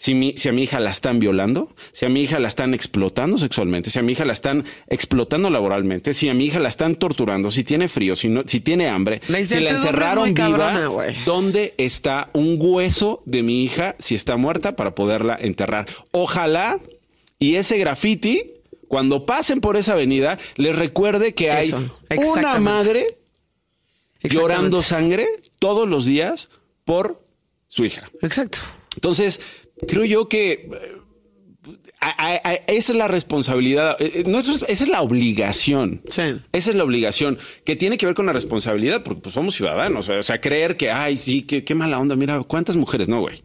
si, 0.00 0.14
mi- 0.14 0.34
si 0.36 0.48
a 0.48 0.52
mi 0.52 0.62
hija 0.62 0.78
la 0.78 0.90
están 0.92 1.18
violando, 1.18 1.74
si 1.90 2.06
a 2.06 2.08
mi 2.08 2.20
hija 2.22 2.38
la 2.38 2.46
están 2.46 2.72
explotando 2.72 3.36
sexualmente, 3.36 3.90
si 3.90 3.98
a 3.98 4.02
mi 4.02 4.12
hija 4.12 4.24
la 4.24 4.32
están 4.32 4.64
explotando 4.86 5.50
laboralmente, 5.50 6.14
si 6.14 6.28
a 6.28 6.34
mi 6.34 6.44
hija 6.46 6.60
la 6.60 6.68
están 6.68 6.94
torturando, 6.94 7.50
si 7.50 7.64
tiene 7.64 7.88
frío, 7.88 8.14
si, 8.14 8.28
no, 8.28 8.44
si 8.46 8.60
tiene 8.60 8.86
hambre, 8.88 9.20
La 9.26 9.44
si 9.44 9.58
la 9.58 9.70
enterraron 9.70 10.32
viva. 10.34 10.88
¿dónde 11.26 11.74
está 11.78 12.30
un 12.32 12.58
hueso 12.60 13.22
de 13.26 13.42
mi 13.42 13.64
hija 13.64 13.96
si 13.98 14.14
está 14.14 14.36
muerta 14.36 14.76
para 14.76 14.94
poderla 14.94 15.36
enterrar? 15.40 15.86
Ojalá 16.12 16.78
y 17.40 17.56
ese 17.56 17.76
graffiti, 17.78 18.52
cuando 18.86 19.26
pasen 19.26 19.60
por 19.60 19.76
esa 19.76 19.94
avenida, 19.94 20.38
les 20.54 20.76
recuerde 20.76 21.34
que 21.34 21.50
hay 21.50 21.68
Eso, 21.68 21.82
una 22.36 22.58
madre 22.60 23.18
llorando 24.22 24.82
sangre 24.82 25.26
todos 25.58 25.88
los 25.88 26.04
días 26.06 26.50
por 26.84 27.20
su 27.66 27.84
hija. 27.84 28.08
Exacto. 28.22 28.58
Entonces, 28.94 29.40
creo 29.86 30.04
yo 30.04 30.28
que, 30.28 30.52
eh, 30.52 30.96
a- 32.00 32.26
a- 32.34 32.40
a- 32.50 32.54
esa 32.54 32.92
es 32.92 32.98
la 32.98 33.08
responsabilidad, 33.08 33.96
eh, 34.00 34.12
eh, 34.16 34.24
no 34.26 34.38
esa 34.40 34.64
es 34.66 34.88
la 34.88 35.02
obligación. 35.02 36.02
Sí. 36.08 36.22
Esa 36.52 36.70
es 36.70 36.76
la 36.76 36.84
obligación 36.84 37.38
que 37.64 37.76
tiene 37.76 37.98
que 37.98 38.06
ver 38.06 38.14
con 38.14 38.26
la 38.26 38.32
responsabilidad, 38.32 39.02
porque 39.02 39.20
pues, 39.22 39.34
somos 39.34 39.54
ciudadanos. 39.54 40.08
O 40.08 40.22
sea, 40.22 40.40
creer 40.40 40.76
que, 40.76 40.90
ay, 40.90 41.16
sí, 41.16 41.42
qué, 41.42 41.64
qué 41.64 41.74
mala 41.74 41.98
onda, 41.98 42.16
mira, 42.16 42.40
¿cuántas 42.42 42.76
mujeres? 42.76 43.08
No, 43.08 43.20
güey. 43.20 43.42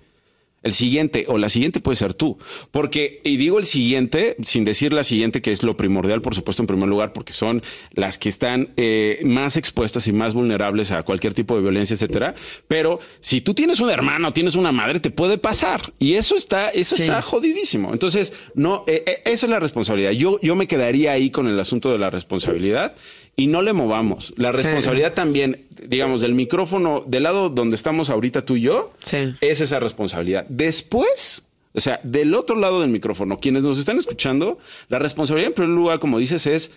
El 0.63 0.73
siguiente 0.73 1.25
o 1.27 1.37
la 1.37 1.49
siguiente 1.49 1.79
puede 1.81 1.97
ser 1.97 2.13
tú. 2.13 2.37
Porque, 2.71 3.21
y 3.23 3.37
digo 3.37 3.59
el 3.59 3.65
siguiente, 3.65 4.35
sin 4.43 4.63
decir 4.63 4.93
la 4.93 5.03
siguiente, 5.03 5.41
que 5.41 5.51
es 5.51 5.61
lo 5.63 5.77
primordial, 5.77 6.21
por 6.21 6.33
supuesto, 6.35 6.63
en 6.63 6.67
primer 6.67 6.89
lugar, 6.89 7.13
porque 7.13 7.33
son 7.33 7.61
las 7.91 8.17
que 8.17 8.29
están 8.29 8.69
eh, 8.77 9.19
más 9.23 9.57
expuestas 9.57 10.07
y 10.07 10.13
más 10.13 10.33
vulnerables 10.33 10.91
a 10.91 11.03
cualquier 11.03 11.33
tipo 11.33 11.55
de 11.55 11.61
violencia, 11.61 11.93
etcétera. 11.93 12.33
Pero 12.67 12.99
si 13.19 13.41
tú 13.41 13.53
tienes 13.53 13.79
un 13.79 13.89
hermano 13.89 14.29
o 14.29 14.33
tienes 14.33 14.55
una 14.55 14.71
madre, 14.71 14.99
te 14.99 15.11
puede 15.11 15.37
pasar. 15.37 15.93
Y 15.99 16.13
eso 16.13 16.35
está, 16.35 16.69
eso 16.69 16.95
Sí. 16.95 17.03
está 17.03 17.21
jodidísimo. 17.21 17.91
Entonces, 17.93 18.33
no, 18.55 18.83
eh, 18.87 19.03
eh, 19.05 19.21
esa 19.25 19.45
es 19.45 19.49
la 19.49 19.59
responsabilidad. 19.59 20.11
Yo, 20.11 20.39
yo 20.41 20.55
me 20.55 20.67
quedaría 20.67 21.11
ahí 21.11 21.29
con 21.29 21.47
el 21.47 21.59
asunto 21.59 21.91
de 21.91 21.97
la 21.97 22.09
responsabilidad 22.09 22.95
y 23.35 23.47
no 23.47 23.61
le 23.61 23.73
movamos. 23.73 24.33
La 24.37 24.51
Sí. 24.51 24.57
responsabilidad 24.63 25.13
también, 25.13 25.65
digamos, 25.87 26.21
del 26.21 26.33
micrófono, 26.33 27.03
del 27.07 27.23
lado 27.23 27.49
donde 27.49 27.75
estamos 27.75 28.09
ahorita 28.09 28.45
tú 28.45 28.55
y 28.57 28.61
yo, 28.61 28.93
Sí. 29.03 29.33
es 29.41 29.59
esa 29.61 29.79
responsabilidad. 29.79 30.45
Después, 30.49 31.47
o 31.73 31.79
sea, 31.79 31.99
del 32.03 32.35
otro 32.35 32.55
lado 32.57 32.81
del 32.81 32.89
micrófono, 32.91 33.39
quienes 33.39 33.63
nos 33.63 33.79
están 33.79 33.97
escuchando, 33.97 34.59
la 34.89 34.99
responsabilidad 34.99 35.47
en 35.49 35.55
primer 35.55 35.75
lugar, 35.75 35.99
como 35.99 36.19
dices, 36.19 36.45
es 36.45 36.73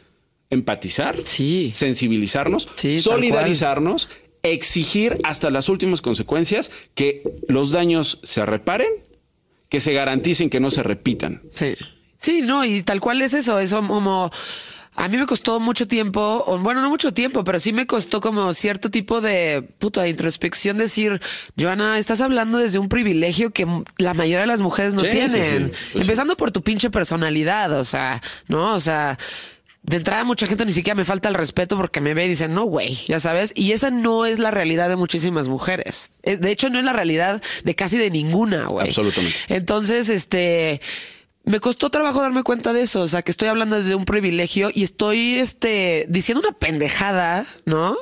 empatizar, 0.49 1.17
Sí. 1.25 1.73
sensibilizarnos, 1.75 2.69
solidarizarnos, 3.01 4.09
exigir 4.43 5.19
hasta 5.25 5.51
las 5.51 5.69
últimas 5.69 6.01
consecuencias 6.01 6.71
que 6.95 7.23
los 7.49 7.73
daños 7.73 8.21
se 8.23 8.47
reparen, 8.47 8.89
que 9.69 9.81
se 9.81 9.93
garanticen 9.93 10.49
que 10.51 10.61
no 10.61 10.71
se 10.71 10.83
repitan. 10.85 11.43
Sí. 11.51 11.75
Sí, 12.19 12.41
no, 12.43 12.65
y 12.65 12.83
tal 12.83 13.01
cual 13.01 13.21
es 13.23 13.35
eso, 13.35 13.59
eso 13.59 13.87
como 13.87 14.31
a 14.97 15.09
mí 15.09 15.17
me 15.19 15.27
costó 15.27 15.61
mucho 15.61 15.87
tiempo, 15.87 16.43
o 16.47 16.59
bueno, 16.59 16.81
no 16.81 16.89
mucho 16.89 17.13
tiempo, 17.13 17.45
pero 17.45 17.59
sí 17.61 17.73
me 17.73 17.87
costó 17.87 18.21
como 18.21 18.55
cierto 18.55 18.91
tipo 18.91 19.21
de 19.21 19.63
puta 19.79 20.03
de 20.03 20.09
introspección 20.09 20.79
decir, 20.79 21.21
Joana, 21.59 21.99
estás 21.99 22.21
hablando 22.21 22.59
desde 22.59 22.79
un 22.79 22.89
privilegio 22.89 23.51
que 23.53 23.67
la 23.99 24.15
mayoría 24.15 24.41
de 24.41 24.47
las 24.47 24.63
mujeres 24.63 24.95
no 24.95 25.01
Sí, 25.01 25.09
tienen. 25.11 25.69
sí. 25.69 25.73
Pues 25.93 26.03
Empezando 26.03 26.37
por 26.37 26.51
tu 26.51 26.63
pinche 26.63 26.91
personalidad, 26.91 27.73
o 27.79 27.85
sea, 27.85 28.23
¿no? 28.49 28.75
O 28.75 28.81
sea, 28.81 29.19
de 29.83 29.99
entrada 29.99 30.25
mucha 30.25 30.47
gente 30.49 30.65
ni 30.65 30.73
siquiera 30.73 30.97
me 30.97 31.05
falta 31.05 31.29
el 31.29 31.35
respeto 31.35 31.77
porque 31.77 32.01
me 32.01 32.13
ve 32.15 32.25
y 32.27 32.29
dicen, 32.31 32.55
no, 32.55 32.65
güey, 32.65 32.95
ya 33.07 33.21
sabes. 33.21 33.53
Y 33.55 33.73
esa 33.73 33.91
no 33.91 34.27
es 34.27 34.39
la 34.41 34.51
realidad 34.51 34.89
de 34.89 34.97
muchísimas 34.97 35.47
mujeres. 35.49 36.11
Eh, 36.25 36.39
De 36.39 36.51
hecho, 36.51 36.71
no 36.71 36.79
es 36.81 36.85
la 36.85 36.93
realidad 36.93 37.41
de 37.63 37.75
casi 37.77 37.97
de 37.99 38.11
ninguna, 38.11 38.67
güey. 38.67 38.89
Absolutamente. 38.89 39.37
Entonces, 39.49 40.09
este, 40.09 40.81
me 41.47 41.61
costó 41.61 41.91
trabajo 41.91 42.21
darme 42.21 42.43
cuenta 42.43 42.73
de 42.73 42.83
eso. 42.83 43.01
O 43.03 43.09
sea, 43.09 43.23
que 43.23 43.31
estoy 43.31 43.49
hablando 43.49 43.77
desde 43.77 43.95
un 43.95 44.05
privilegio 44.05 44.71
y 44.75 44.83
estoy, 44.83 45.37
este, 45.37 46.07
diciendo 46.09 46.47
una 46.47 46.59
pendejada, 46.59 47.47
¿no? 47.65 47.97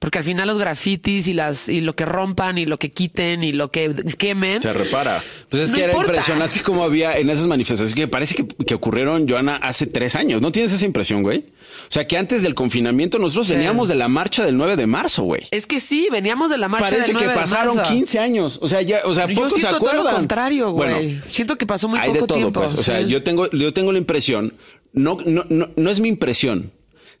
Porque 0.00 0.16
al 0.16 0.24
final 0.24 0.48
los 0.48 0.56
grafitis 0.58 1.28
y 1.28 1.34
las, 1.34 1.68
y 1.68 1.82
lo 1.82 1.94
que 1.94 2.06
rompan 2.06 2.56
y 2.56 2.64
lo 2.64 2.78
que 2.78 2.90
quiten 2.90 3.44
y 3.44 3.52
lo 3.52 3.70
que 3.70 3.94
quemen. 4.16 4.60
Se 4.62 4.72
repara. 4.72 5.22
Pues 5.50 5.64
es 5.64 5.70
No 5.70 5.76
que 5.76 5.82
era 5.84 5.92
importa. 5.92 6.12
impresionante 6.12 6.60
cómo 6.62 6.82
había 6.84 7.12
en 7.12 7.28
esas 7.28 7.46
manifestaciones 7.46 7.94
que 7.94 8.08
parece 8.08 8.34
que, 8.34 8.46
que 8.48 8.74
ocurrieron, 8.74 9.28
Joana, 9.28 9.56
hace 9.56 9.86
tres 9.86 10.16
años. 10.16 10.40
¿No 10.40 10.52
tienes 10.52 10.72
esa 10.72 10.86
impresión, 10.86 11.22
güey? 11.22 11.40
O 11.40 11.90
sea, 11.92 12.06
que 12.08 12.16
antes 12.16 12.42
del 12.42 12.54
confinamiento 12.54 13.18
nosotros 13.18 13.48
Sí. 13.48 13.54
veníamos 13.54 13.88
de 13.88 13.94
la 13.94 14.08
marcha 14.08 14.42
del 14.46 14.56
9 14.56 14.76
de 14.76 14.86
marzo, 14.86 15.24
güey. 15.24 15.42
Es 15.50 15.66
que 15.66 15.80
sí, 15.80 16.08
veníamos 16.10 16.50
de 16.50 16.56
la 16.56 16.68
marcha 16.68 16.86
Parece 16.86 17.08
del 17.08 17.12
9 17.16 17.26
que 17.26 17.32
de 17.34 17.38
pasaron 17.38 17.76
marzo. 17.76 17.92
15 17.92 18.18
años. 18.18 18.58
O 18.62 18.68
sea, 18.68 18.80
ya, 18.80 19.00
o 19.04 19.12
sea, 19.14 19.28
pocos 19.28 19.52
se 19.52 19.60
siento 19.60 19.78
todo 19.80 19.88
acuerdan. 19.90 20.12
lo 20.12 20.18
contrario, 20.18 20.70
güey. 20.70 20.90
Bueno, 20.94 21.22
siento 21.28 21.58
que 21.58 21.66
pasó 21.66 21.88
muy 21.88 21.98
hay 21.98 22.08
poco 22.08 22.20
de 22.22 22.26
todo, 22.26 22.38
tiempo. 22.38 22.60
pues. 22.62 22.74
O 22.74 22.82
sea, 22.82 23.02
sí. 23.02 23.08
yo 23.10 23.22
tengo, 23.22 23.50
yo 23.50 23.74
tengo 23.74 23.92
la 23.92 23.98
impresión, 23.98 24.54
no, 24.94 25.18
no, 25.26 25.44
no, 25.50 25.68
no 25.76 25.90
es 25.90 26.00
mi 26.00 26.08
impresión. 26.08 26.72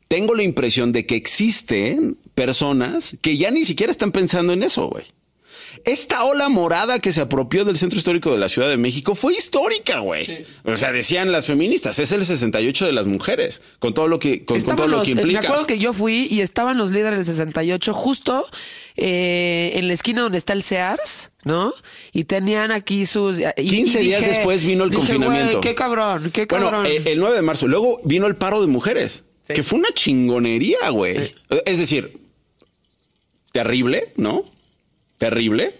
Tengo 0.08 0.34
la 0.34 0.42
impresión 0.42 0.90
de 0.92 1.04
que 1.06 1.14
existen 1.14 2.16
personas 2.44 3.16
que 3.20 3.36
ya 3.36 3.50
ni 3.50 3.64
siquiera 3.64 3.90
están 3.90 4.12
pensando 4.12 4.52
en 4.52 4.62
eso, 4.62 4.86
güey. 4.88 5.04
Esta 5.84 6.24
ola 6.24 6.48
morada 6.48 6.98
que 6.98 7.12
se 7.12 7.20
apropió 7.20 7.64
del 7.64 7.78
centro 7.78 7.96
histórico 7.96 8.32
de 8.32 8.38
la 8.38 8.48
Ciudad 8.48 8.68
de 8.68 8.76
México 8.76 9.14
fue 9.14 9.34
histórica, 9.34 10.00
güey. 10.00 10.44
O 10.64 10.76
sea, 10.76 10.90
decían 10.90 11.30
las 11.32 11.46
feministas, 11.46 11.98
es 12.00 12.10
el 12.12 12.24
68 12.24 12.86
de 12.86 12.92
las 12.92 13.06
mujeres, 13.06 13.62
con 13.78 13.94
todo 13.94 14.08
lo 14.08 14.18
que, 14.18 14.44
con, 14.44 14.60
con 14.62 14.76
todo 14.76 14.88
lo 14.88 14.96
los- 14.98 15.04
que 15.06 15.12
eh, 15.12 15.14
implica. 15.14 15.40
Me 15.40 15.46
acuerdo 15.46 15.66
que 15.66 15.78
yo 15.78 15.92
fui 15.92 16.26
y 16.30 16.40
estaban 16.40 16.76
los 16.76 16.90
líderes 16.90 17.18
del 17.18 17.26
68 17.26 17.94
justo 17.94 18.46
eh, 18.96 19.72
en 19.76 19.86
la 19.86 19.94
esquina 19.94 20.22
donde 20.22 20.38
está 20.38 20.52
el 20.54 20.62
Sears, 20.62 21.30
¿no? 21.44 21.72
Y 22.12 22.24
tenían 22.24 22.72
aquí 22.72 23.06
sus... 23.06 23.38
y- 23.38 23.44
y 23.56 23.66
15 23.68 24.00
días 24.00 24.20
dije- 24.22 24.32
después 24.34 24.64
vino 24.64 24.84
el 24.84 24.90
dije, 24.90 25.00
confinamiento. 25.02 25.58
"Güey, 25.58 25.68
qué 25.70 25.74
cabrón, 25.76 26.30
qué 26.32 26.46
Bueno, 26.46 26.70
cabrón. 26.70 26.86
eh, 26.86 27.02
el 27.06 27.18
9 27.20 27.36
de 27.36 27.42
marzo. 27.42 27.68
Luego 27.68 28.00
vino 28.04 28.26
el 28.26 28.34
paro 28.36 28.60
de 28.60 28.66
mujeres, 28.66 29.24
Sí. 29.46 29.54
que 29.54 29.62
fue 29.62 29.78
una 29.78 29.90
chingonería, 29.94 30.90
güey. 30.90 31.26
Sí. 31.28 31.34
Es 31.64 31.78
decir, 31.78 32.19
terrible, 33.52 34.12
¿no? 34.16 34.44
Terrible. 35.18 35.74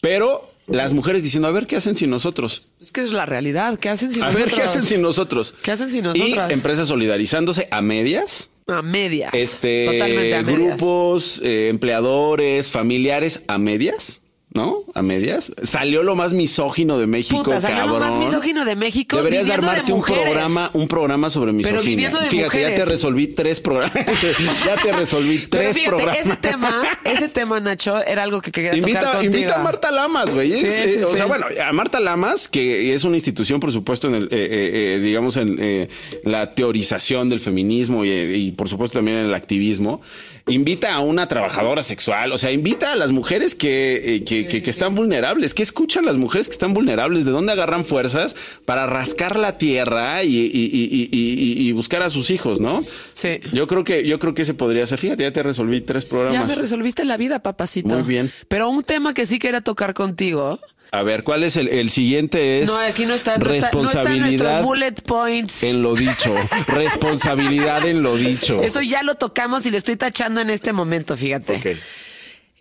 Pero 0.00 0.50
las 0.66 0.92
mujeres 0.92 1.22
diciendo, 1.22 1.48
a 1.48 1.52
ver 1.52 1.66
qué 1.66 1.76
hacen 1.76 1.94
sin 1.96 2.10
nosotros. 2.10 2.64
es 2.80 2.90
que 2.92 3.02
es 3.02 3.12
la 3.12 3.26
realidad. 3.26 3.78
¿Qué 3.78 3.88
hacen 3.88 4.12
sin 4.12 4.22
A 4.22 4.26
nosotros? 4.26 4.46
ver 4.50 4.54
qué 4.56 4.62
hacen 4.62 4.82
sin 4.82 5.00
nosotros. 5.02 5.54
¿Qué 5.62 5.70
hacen 5.70 5.90
sin 5.90 6.00
Y 6.00 6.08
nosotras? 6.08 6.50
empresas 6.50 6.88
solidarizándose 6.88 7.68
a 7.70 7.80
medias. 7.82 8.50
A 8.66 8.82
medias. 8.82 9.32
Este, 9.32 9.86
Totalmente 9.86 10.34
a 10.34 10.42
medias. 10.42 10.58
grupos, 10.76 11.40
eh, 11.44 11.68
empleadores, 11.68 12.70
familiares 12.70 13.42
a 13.46 13.58
medias. 13.58 14.20
¿No? 14.56 14.80
A 14.94 15.02
medias. 15.02 15.52
Salió 15.62 16.02
lo 16.02 16.16
más 16.16 16.32
misógino 16.32 16.98
de 16.98 17.06
México, 17.06 17.42
Puta, 17.44 17.60
salió 17.60 17.86
lo 17.86 17.92
cabrón. 17.98 18.08
más 18.10 18.18
misógino 18.18 18.64
de 18.64 18.74
México. 18.74 19.16
Deberías 19.18 19.46
de 19.46 19.52
armarte 19.52 19.92
un 19.92 20.02
programa, 20.02 20.70
un 20.72 20.88
programa 20.88 21.30
sobre 21.30 21.52
Pero 21.52 21.58
misoginia. 21.58 21.82
viniendo 22.08 22.18
de 22.20 22.26
Fíjate, 22.30 22.60
ya 22.60 22.66
mujeres. 22.68 22.84
te 22.84 22.90
resolví 22.90 23.26
tres 23.28 23.60
programas. 23.60 23.92
ya 24.66 24.76
te 24.82 24.92
resolví 24.92 25.38
Pero 25.50 25.62
tres 25.62 25.76
fíjate, 25.76 25.88
programas. 25.96 26.18
ese 26.26 26.36
tema, 26.36 26.82
ese 27.04 27.28
tema, 27.28 27.60
Nacho, 27.60 28.02
era 28.04 28.22
algo 28.22 28.40
que 28.40 28.50
quería 28.50 28.70
tocar 28.72 28.88
Invita, 28.88 29.12
contigo. 29.12 29.34
invita 29.34 29.60
a 29.60 29.62
Marta 29.62 29.90
Lamas, 29.92 30.32
güey. 30.34 30.52
Es, 30.52 30.60
Sí, 30.60 30.66
eh, 30.66 30.92
sí, 30.96 31.02
o 31.04 31.10
sí. 31.10 31.16
sea, 31.18 31.26
bueno, 31.26 31.46
a 31.64 31.72
Marta 31.72 32.00
Lamas, 32.00 32.48
que 32.48 32.94
es 32.94 33.04
una 33.04 33.16
institución, 33.16 33.60
por 33.60 33.72
supuesto, 33.72 34.08
en 34.08 34.14
el, 34.14 34.24
eh, 34.24 34.28
eh, 34.32 34.94
eh, 34.96 35.00
digamos, 35.02 35.36
en 35.36 35.58
eh, 35.60 35.88
la 36.24 36.54
teorización 36.54 37.28
del 37.28 37.40
feminismo 37.40 38.04
y, 38.04 38.10
y, 38.10 38.52
por 38.52 38.68
supuesto, 38.68 38.98
también 38.98 39.18
en 39.18 39.26
el 39.26 39.34
activismo. 39.34 40.00
Invita 40.48 40.94
a 40.94 41.00
una 41.00 41.26
trabajadora 41.26 41.82
sexual, 41.82 42.30
o 42.30 42.38
sea, 42.38 42.52
invita 42.52 42.92
a 42.92 42.96
las 42.96 43.10
mujeres 43.10 43.56
que, 43.56 44.14
eh, 44.16 44.24
que, 44.24 44.46
que- 44.46 44.62
que 44.62 44.70
están 44.70 44.94
vulnerables. 44.94 45.54
¿Qué 45.54 45.64
escuchan 45.64 46.04
las 46.04 46.14
mujeres 46.16 46.46
que 46.46 46.52
están 46.52 46.72
vulnerables? 46.72 47.24
¿De 47.24 47.32
dónde 47.32 47.50
agarran 47.50 47.84
fuerzas 47.84 48.36
para 48.64 48.86
rascar 48.86 49.34
la 49.36 49.58
tierra 49.58 50.22
y, 50.22 50.28
y- 50.36 50.46
y- 50.54 51.08
y- 51.10 51.62
y- 51.62 51.68
y 51.68 51.72
buscar 51.72 52.02
a 52.04 52.10
sus 52.10 52.30
hijos, 52.30 52.60
no? 52.60 52.84
Sí. 53.12 53.40
Yo 53.52 53.66
creo 53.66 53.82
que, 53.82 54.06
yo 54.06 54.20
creo 54.20 54.34
que 54.34 54.42
ese 54.42 54.54
podría 54.54 54.86
ser. 54.86 55.00
Fíjate, 55.00 55.24
ya 55.24 55.32
te 55.32 55.42
resolví 55.42 55.80
tres 55.80 56.04
Ya 56.04 56.10
programas. 56.10 56.46
me 56.48 56.54
resolviste 56.54 57.04
la 57.04 57.16
vida, 57.16 57.40
papacito. 57.40 57.88
Muy 57.88 58.02
bien. 58.02 58.30
Pero 58.46 58.68
un 58.68 58.82
tema 58.82 59.14
que 59.14 59.26
sí 59.26 59.40
quería 59.40 59.62
tocar 59.62 59.94
contigo. 59.94 60.60
A 60.90 61.02
ver, 61.02 61.24
¿cuál 61.24 61.42
es 61.42 61.56
el, 61.56 61.68
el 61.68 61.90
siguiente? 61.90 62.62
Es 62.62 62.68
no, 62.68 62.78
aquí 62.78 63.06
no 63.06 63.14
está, 63.14 63.38
no 63.38 63.44
no 63.44 63.50
responsabilidad 63.50 64.62
bullet 64.62 64.94
points. 65.04 65.62
en 65.62 65.82
lo 65.82 65.94
dicho. 65.94 66.34
responsabilidad 66.68 67.86
en 67.86 68.02
lo 68.02 68.16
dicho. 68.16 68.62
Eso 68.62 68.80
ya 68.82 69.02
lo 69.02 69.16
tocamos 69.16 69.66
y 69.66 69.70
lo 69.70 69.76
estoy 69.76 69.96
tachando 69.96 70.40
en 70.40 70.50
este 70.50 70.72
momento, 70.72 71.16
fíjate. 71.16 71.56
Ok. 71.56 71.78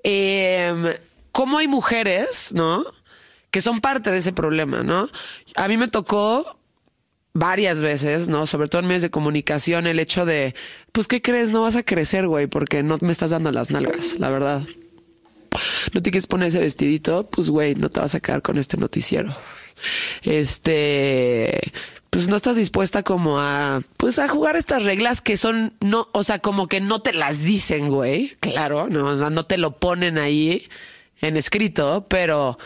Eh, 0.03 0.99
¿Cómo 1.31 1.57
hay 1.57 1.67
mujeres, 1.67 2.51
no? 2.53 2.85
Que 3.51 3.61
son 3.61 3.81
parte 3.81 4.11
de 4.11 4.17
ese 4.17 4.33
problema, 4.33 4.83
¿no? 4.83 5.09
A 5.55 5.67
mí 5.67 5.77
me 5.77 5.87
tocó 5.87 6.57
varias 7.33 7.81
veces, 7.81 8.29
¿no? 8.29 8.47
Sobre 8.47 8.69
todo 8.69 8.81
en 8.81 8.87
medios 8.87 9.01
de 9.01 9.09
comunicación, 9.09 9.87
el 9.87 9.99
hecho 9.99 10.25
de, 10.25 10.55
pues, 10.93 11.07
¿qué 11.07 11.21
crees? 11.21 11.49
No 11.49 11.61
vas 11.61 11.75
a 11.75 11.83
crecer, 11.83 12.27
güey, 12.27 12.47
porque 12.47 12.83
no 12.83 12.97
me 13.01 13.11
estás 13.11 13.31
dando 13.31 13.51
las 13.51 13.69
nalgas, 13.69 14.17
la 14.19 14.29
verdad. 14.29 14.63
No 15.93 16.01
te 16.01 16.11
quieres 16.11 16.27
poner 16.27 16.47
ese 16.49 16.59
vestidito, 16.59 17.29
pues, 17.29 17.49
güey, 17.49 17.75
no 17.75 17.89
te 17.89 17.99
vas 17.99 18.15
a 18.15 18.19
quedar 18.19 18.41
con 18.41 18.57
este 18.57 18.77
noticiero. 18.77 19.35
Este, 20.23 21.59
pues 22.09 22.27
no 22.27 22.35
estás 22.35 22.55
dispuesta 22.55 23.03
como 23.03 23.39
a, 23.39 23.81
pues 23.97 24.19
a 24.19 24.27
jugar 24.27 24.55
estas 24.55 24.83
reglas 24.83 25.21
que 25.21 25.37
son, 25.37 25.73
no, 25.81 26.07
o 26.13 26.23
sea, 26.23 26.39
como 26.39 26.67
que 26.67 26.81
no 26.81 27.01
te 27.01 27.13
las 27.13 27.41
dicen, 27.43 27.89
güey. 27.89 28.35
Claro, 28.39 28.87
no, 28.89 29.29
no 29.29 29.43
te 29.43 29.57
lo 29.57 29.77
ponen 29.77 30.17
ahí 30.17 30.67
en 31.21 31.37
escrito, 31.37 32.05
pero 32.09 32.57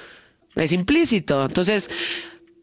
es 0.55 0.71
implícito. 0.71 1.45
Entonces, 1.45 1.89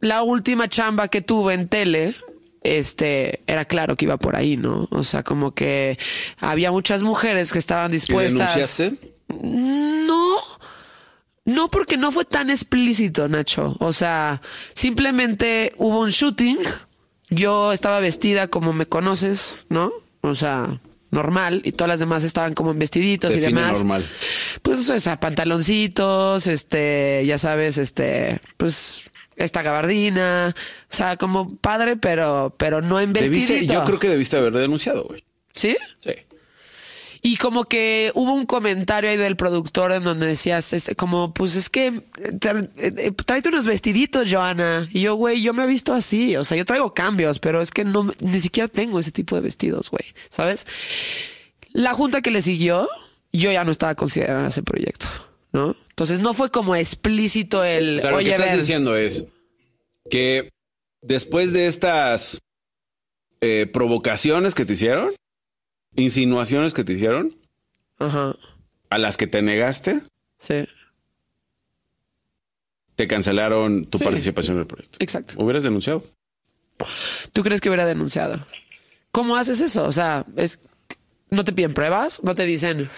la 0.01 0.22
última 0.22 0.68
chamba 0.68 1.09
que 1.09 1.22
tuve 1.22 1.55
en 1.55 1.68
tele, 1.68 2.14
este, 2.62 3.41
era 3.47 3.64
claro 3.64 3.97
que 3.97 4.05
iba 4.05 4.16
por 4.16 4.37
ahí, 4.37 4.57
¿no? 4.57 4.89
O 4.91 5.03
sea, 5.03 5.22
como 5.22 5.55
que 5.55 5.99
había 6.39 6.70
muchas 6.70 7.03
mujeres 7.03 7.53
que 7.53 7.59
estaban 7.59 7.91
¿Y 7.91 7.95
dispuestas. 7.95 8.55
denunciaste? 8.55 9.15
No, 9.29 10.37
no 11.45 11.70
porque 11.70 11.97
no 11.97 12.12
fue 12.12 12.24
tan 12.24 12.51
explícito, 12.51 13.29
Nacho. 13.29 13.77
O 13.81 13.93
sea, 13.93 14.41
simplemente 14.74 15.72
hubo 15.79 16.01
un 16.01 16.11
shooting. 16.11 16.59
Yo 17.29 17.72
estaba 17.72 18.01
vestida 18.01 18.49
como 18.49 18.72
me 18.72 18.87
conoces, 18.87 19.64
¿no? 19.68 19.93
O 20.20 20.35
sea, 20.35 20.81
normal. 21.11 21.61
Y 21.64 21.72
todas 21.72 21.89
las 21.89 22.01
demás 22.01 22.24
estaban 22.24 22.55
como 22.55 22.70
en 22.70 22.79
vestiditos 22.79 23.37
y 23.37 23.41
demás. 23.41 23.79
normal. 23.79 24.07
Pues, 24.62 24.89
o 24.89 24.99
sea, 25.01 25.18
pantaloncitos, 25.18 26.47
este, 26.47 27.24
ya 27.27 27.39
sabes, 27.39 27.79
este, 27.79 28.41
pues 28.57 29.03
esta 29.37 29.62
gabardina, 29.62 30.55
o 30.91 30.95
sea, 30.95 31.16
como 31.16 31.57
padre, 31.57 31.97
pero, 31.97 32.55
pero 32.57 32.81
no 32.81 33.01
en 33.01 33.12
Debiste- 33.12 33.31
vestidito. 33.53 33.74
yo 33.74 33.85
creo 33.85 33.99
que 33.99 34.09
debiste 34.09 34.37
haber 34.37 34.53
denunciado, 34.53 35.05
güey. 35.05 35.24
¿Sí? 35.53 35.77
Sí. 36.01 36.12
Y 37.22 37.36
como 37.36 37.64
que 37.64 38.12
hubo 38.14 38.32
un 38.32 38.46
comentario 38.46 39.10
ahí 39.10 39.16
del 39.16 39.36
productor 39.36 39.92
en 39.92 40.04
donde 40.04 40.26
decías, 40.26 40.72
este, 40.72 40.94
como, 40.94 41.32
pues 41.32 41.56
es 41.56 41.68
que 41.68 41.86
eh, 41.88 42.68
eh, 42.78 43.12
tráete 43.24 43.48
unos 43.48 43.66
vestiditos, 43.66 44.28
Joana. 44.30 44.88
Y 44.92 45.02
yo, 45.02 45.14
güey, 45.14 45.42
yo 45.42 45.54
me 45.54 45.64
he 45.64 45.66
visto 45.66 45.92
así. 45.94 46.36
O 46.36 46.44
sea, 46.44 46.56
yo 46.56 46.64
traigo 46.64 46.94
cambios, 46.94 47.38
pero 47.38 47.60
es 47.62 47.70
que 47.70 47.84
no, 47.84 48.12
ni 48.20 48.40
siquiera 48.40 48.68
tengo 48.68 48.98
ese 48.98 49.12
tipo 49.12 49.34
de 49.36 49.42
vestidos, 49.42 49.90
güey. 49.90 50.14
¿Sabes? 50.28 50.66
La 51.72 51.94
junta 51.94 52.22
que 52.22 52.30
le 52.30 52.42
siguió, 52.42 52.88
yo 53.32 53.50
ya 53.52 53.64
no 53.64 53.70
estaba 53.70 53.94
considerando 53.94 54.48
ese 54.48 54.62
proyecto, 54.62 55.06
¿no? 55.52 55.76
Entonces 55.90 56.20
no 56.20 56.34
fue 56.34 56.50
como 56.50 56.76
explícito 56.76 57.64
el, 57.64 57.98
O 57.98 58.02
sea, 58.02 58.10
lo 58.12 58.18
que 58.18 58.30
estás 58.30 58.48
ven". 58.50 58.60
diciendo 58.60 58.96
es 58.96 59.24
que 60.10 60.50
después 61.02 61.52
de 61.52 61.66
estas 61.66 62.40
eh, 63.40 63.68
provocaciones 63.72 64.54
que 64.54 64.64
te 64.64 64.74
hicieron, 64.74 65.12
insinuaciones 65.97 66.74
que 66.74 66.84
te 66.84 66.92
hicieron, 66.94 67.34
Ajá, 67.99 68.34
a 68.90 68.99
las 68.99 69.16
que 69.16 69.26
te 69.26 69.42
negaste, 69.42 70.03
sí, 70.38 70.66
te 72.94 73.07
cancelaron 73.09 73.86
tu 73.86 73.99
Sí. 73.99 74.05
participación 74.05 74.57
en 74.57 74.61
el 74.62 74.66
proyecto. 74.66 74.97
exacto. 75.01 75.34
Hubieras 75.38 75.62
denunciado. 75.62 76.03
¿Tú 77.32 77.42
crees 77.42 77.61
que 77.61 77.68
hubiera 77.68 77.86
denunciado? 77.86 78.44
¿Cómo 79.11 79.36
haces 79.36 79.61
eso? 79.61 79.84
O 79.84 79.92
sea, 79.92 80.24
es 80.36 80.61
no 81.30 81.44
te 81.44 81.53
piden 81.53 81.74
pruebas, 81.74 82.22
no 82.22 82.34
te 82.34 82.44
dicen, 82.44 82.88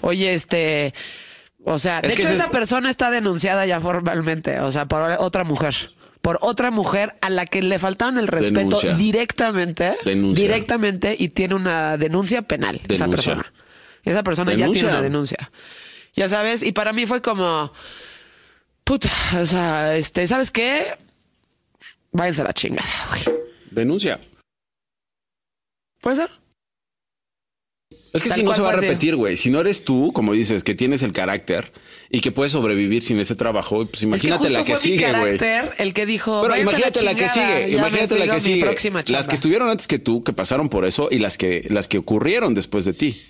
oye, 0.00 0.32
este, 0.34 0.94
o 1.64 1.78
sea, 1.78 2.00
de 2.00 2.08
Es 2.08 2.14
hecho 2.14 2.28
esa 2.28 2.44
es- 2.44 2.50
persona 2.50 2.88
está 2.90 3.10
denunciada 3.10 3.66
ya 3.66 3.80
formalmente, 3.80 4.60
o 4.60 4.72
sea, 4.72 4.86
por 4.86 5.02
otra 5.18 5.44
mujer, 5.44 5.74
por 6.24 6.38
otra 6.40 6.70
mujer 6.70 7.16
a 7.20 7.28
la 7.28 7.44
que 7.44 7.60
le 7.60 7.78
faltaron 7.78 8.16
el 8.16 8.28
respeto 8.28 8.78
Denuncia. 8.80 8.94
directamente, 8.96 9.94
Denuncia. 10.06 10.42
directamente 10.42 11.14
y 11.18 11.28
tiene 11.28 11.54
una 11.54 11.98
denuncia 11.98 12.40
penal 12.40 12.80
esa 12.88 13.06
persona. 13.08 13.52
Esa 14.04 14.22
persona 14.22 14.54
ya 14.54 14.66
tiene 14.70 14.88
una 14.88 15.02
denuncia. 15.02 15.50
Ya 16.14 16.26
sabes, 16.26 16.62
y 16.62 16.72
para 16.72 16.94
mí 16.94 17.04
fue 17.04 17.20
como 17.20 17.70
puta, 18.84 19.10
o 19.38 19.44
sea, 19.44 19.98
este, 19.98 20.26
¿sabes 20.26 20.50
qué? 20.50 20.96
Váyanse 22.10 22.40
a 22.40 22.44
la 22.46 22.54
chingada, 22.54 22.88
güey. 23.10 23.38
Denuncia. 23.70 24.18
¿Puede 26.00 26.16
ser? 26.16 26.30
Es 28.14 28.22
que 28.22 28.28
Tal 28.28 28.38
si 28.38 28.44
no 28.44 28.54
se 28.54 28.62
va 28.62 28.70
a 28.70 28.76
repetir, 28.76 29.16
güey. 29.16 29.36
Si 29.36 29.50
no 29.50 29.60
eres 29.60 29.84
tú, 29.84 30.12
como 30.12 30.32
dices, 30.32 30.62
que 30.62 30.76
tienes 30.76 31.02
el 31.02 31.10
carácter 31.10 31.72
y 32.10 32.20
que 32.20 32.30
puedes 32.30 32.52
sobrevivir 32.52 33.02
sin 33.02 33.18
ese 33.18 33.34
trabajo, 33.34 33.84
pues 33.86 34.04
imagínate 34.04 34.44
es 34.44 34.52
que 34.52 34.58
la 34.58 34.64
que 34.64 34.72
fue 34.74 34.80
sigue, 34.80 35.12
güey. 35.12 35.36
el 35.78 35.94
que 35.94 36.06
dijo. 36.06 36.40
Pero 36.42 36.52
"Váyanse 36.52 36.70
a 36.70 36.78
imagínate 36.78 37.02
la, 37.02 37.14
que 37.16 37.28
chingada, 37.28 37.58
sigue, 37.58 37.76
imagínate 37.76 38.18
la 38.20 38.34
que 38.34 38.40
sigue. 38.40 38.64
Las 38.64 39.04
chamba". 39.04 39.26
que 39.26 39.34
estuvieron 39.34 39.68
antes 39.68 39.88
que 39.88 39.98
tú, 39.98 40.22
que 40.22 40.32
pasaron 40.32 40.68
por 40.68 40.84
eso 40.84 41.08
y 41.10 41.18
las 41.18 41.36
que 41.36 41.66
las 41.70 41.88
que 41.88 41.98
ocurrieron 41.98 42.54
después 42.54 42.84
de 42.84 42.92
ti. 42.92 43.20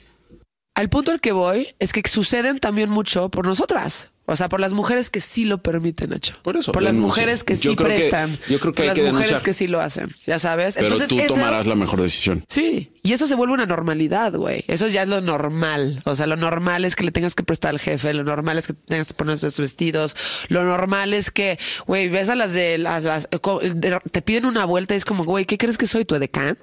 Al 0.75 0.91
punto 0.91 1.13
al 1.13 1.23
que 1.23 1.33
voy 1.33 1.69
es 1.79 1.95
que 1.95 2.03
suceden 2.07 2.59
también 2.59 2.91
mucho 2.91 3.31
por 3.31 3.47
nosotras. 3.47 4.11
O 4.27 4.37
sea, 4.37 4.49
por 4.49 4.59
las 4.59 4.73
mujeres 4.73 5.11
que 5.11 5.21
sí 5.21 5.45
lo 5.45 5.59
permiten, 5.63 6.09
Nacho. 6.09 6.35
Por 6.43 6.57
eso, 6.57 6.73
Por 6.73 6.83
las 6.83 6.97
mujeres 6.97 7.45
que 7.45 7.57
Yo 7.57 7.73
sí 7.73 7.77
creo 7.77 7.91
que- 7.91 7.97
prestan. 7.97 8.39
yo 8.49 8.59
creo 8.59 8.73
que 8.73 8.77
por 8.77 8.83
hay 8.83 8.89
las 8.89 8.95
que 8.95 9.03
mujeres 9.03 9.29
denunciar. 9.29 9.43
que 9.43 9.53
sí 9.53 9.67
lo 9.67 9.81
hacen. 9.83 10.15
Ya 10.27 10.39
sabes. 10.39 10.77
Pero 10.77 10.87
Entonces, 10.87 11.09
tú 11.11 11.21
tomarás 11.29 11.67
la 11.67 11.75
mejor 11.75 12.01
decisión. 12.01 12.43
Sí, 12.49 12.91
y 13.03 13.13
eso 13.13 13.27
se 13.27 13.35
vuelve 13.35 13.53
una 13.53 13.67
normalidad, 13.67 14.33
güey. 14.35 14.65
Eso 14.67 14.87
ya 14.89 15.03
es 15.03 15.11
lo 15.11 15.21
normal. 15.21 16.01
O 16.07 16.15
sea, 16.15 16.27
lo 16.27 16.37
normal 16.37 16.87
es 16.87 16.97
que 16.97 17.05
le 17.05 17.13
tengas 17.13 17.35
que 17.35 17.43
prestar 17.43 17.73
al 17.73 17.81
jefe, 17.81 18.15
lo 18.15 18.25
normal 18.25 18.57
es 18.57 18.67
que 18.67 18.73
tengas 18.73 19.09
que 19.09 19.15
poner 19.15 19.35
esos 19.35 19.59
vestidos, 19.61 20.17
lo 20.49 20.65
normal 20.65 21.13
es 21.13 21.31
que, 21.31 21.59
güey, 21.87 22.09
ves 22.09 22.31
a 22.31 22.35
las 22.35 22.55
de 22.55 22.79
las, 22.79 23.05
de- 23.05 24.01
te 24.11 24.23
piden 24.23 24.47
una 24.47 24.65
vuelta 24.65 24.95
y 24.95 24.97
es 24.97 25.05
como, 25.05 25.25
güey, 25.25 25.45
¿qué 25.45 25.59
crees 25.59 25.77
que 25.77 25.87
soy 25.87 26.07
tu 26.07 26.15
edecán? 26.15 26.57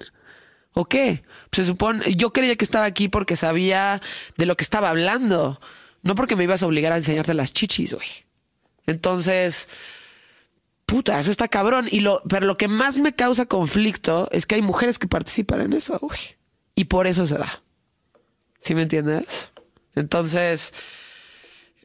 ¿O 0.74 0.86
qué? 0.86 1.22
Se 1.52 1.64
supone, 1.64 2.16
yo 2.16 2.32
creía 2.34 2.56
que 2.56 2.66
estaba 2.66 2.86
aquí 2.86 3.08
porque 3.08 3.36
sabía 3.36 4.02
de 4.38 4.46
lo 4.48 4.56
que 4.58 4.64
estaba 4.64 4.90
hablando, 4.90 5.60
no 6.04 6.16
porque 6.16 6.36
me 6.36 6.44
ibas 6.44 6.64
a 6.64 6.68
obligar 6.68 6.92
a 6.92 6.98
enseñarte 6.98 7.34
las 7.34 7.54
chichis, 7.54 7.94
güey. 7.94 8.08
Entonces, 8.88 9.70
puta, 10.86 11.20
eso 11.20 11.32
está 11.32 11.48
cabrón. 11.48 11.88
Y 11.92 12.00
lo, 12.00 12.22
pero 12.28 12.46
lo 12.46 12.58
que 12.58 12.68
más 12.68 13.00
me 13.00 13.14
causa 13.14 13.46
conflicto 13.46 14.28
es 14.32 14.46
que 14.46 14.56
hay 14.56 14.62
mujeres 14.62 15.00
que 15.00 15.08
participan 15.08 15.62
en 15.62 15.74
eso, 15.74 15.98
güey. 16.00 16.20
Y 16.76 16.86
por 16.86 17.08
eso 17.08 17.26
se 17.26 17.38
da. 17.38 17.62
¿Sí 18.60 18.76
me 18.76 18.84
entiendes? 18.84 19.52
Entonces, 19.96 20.74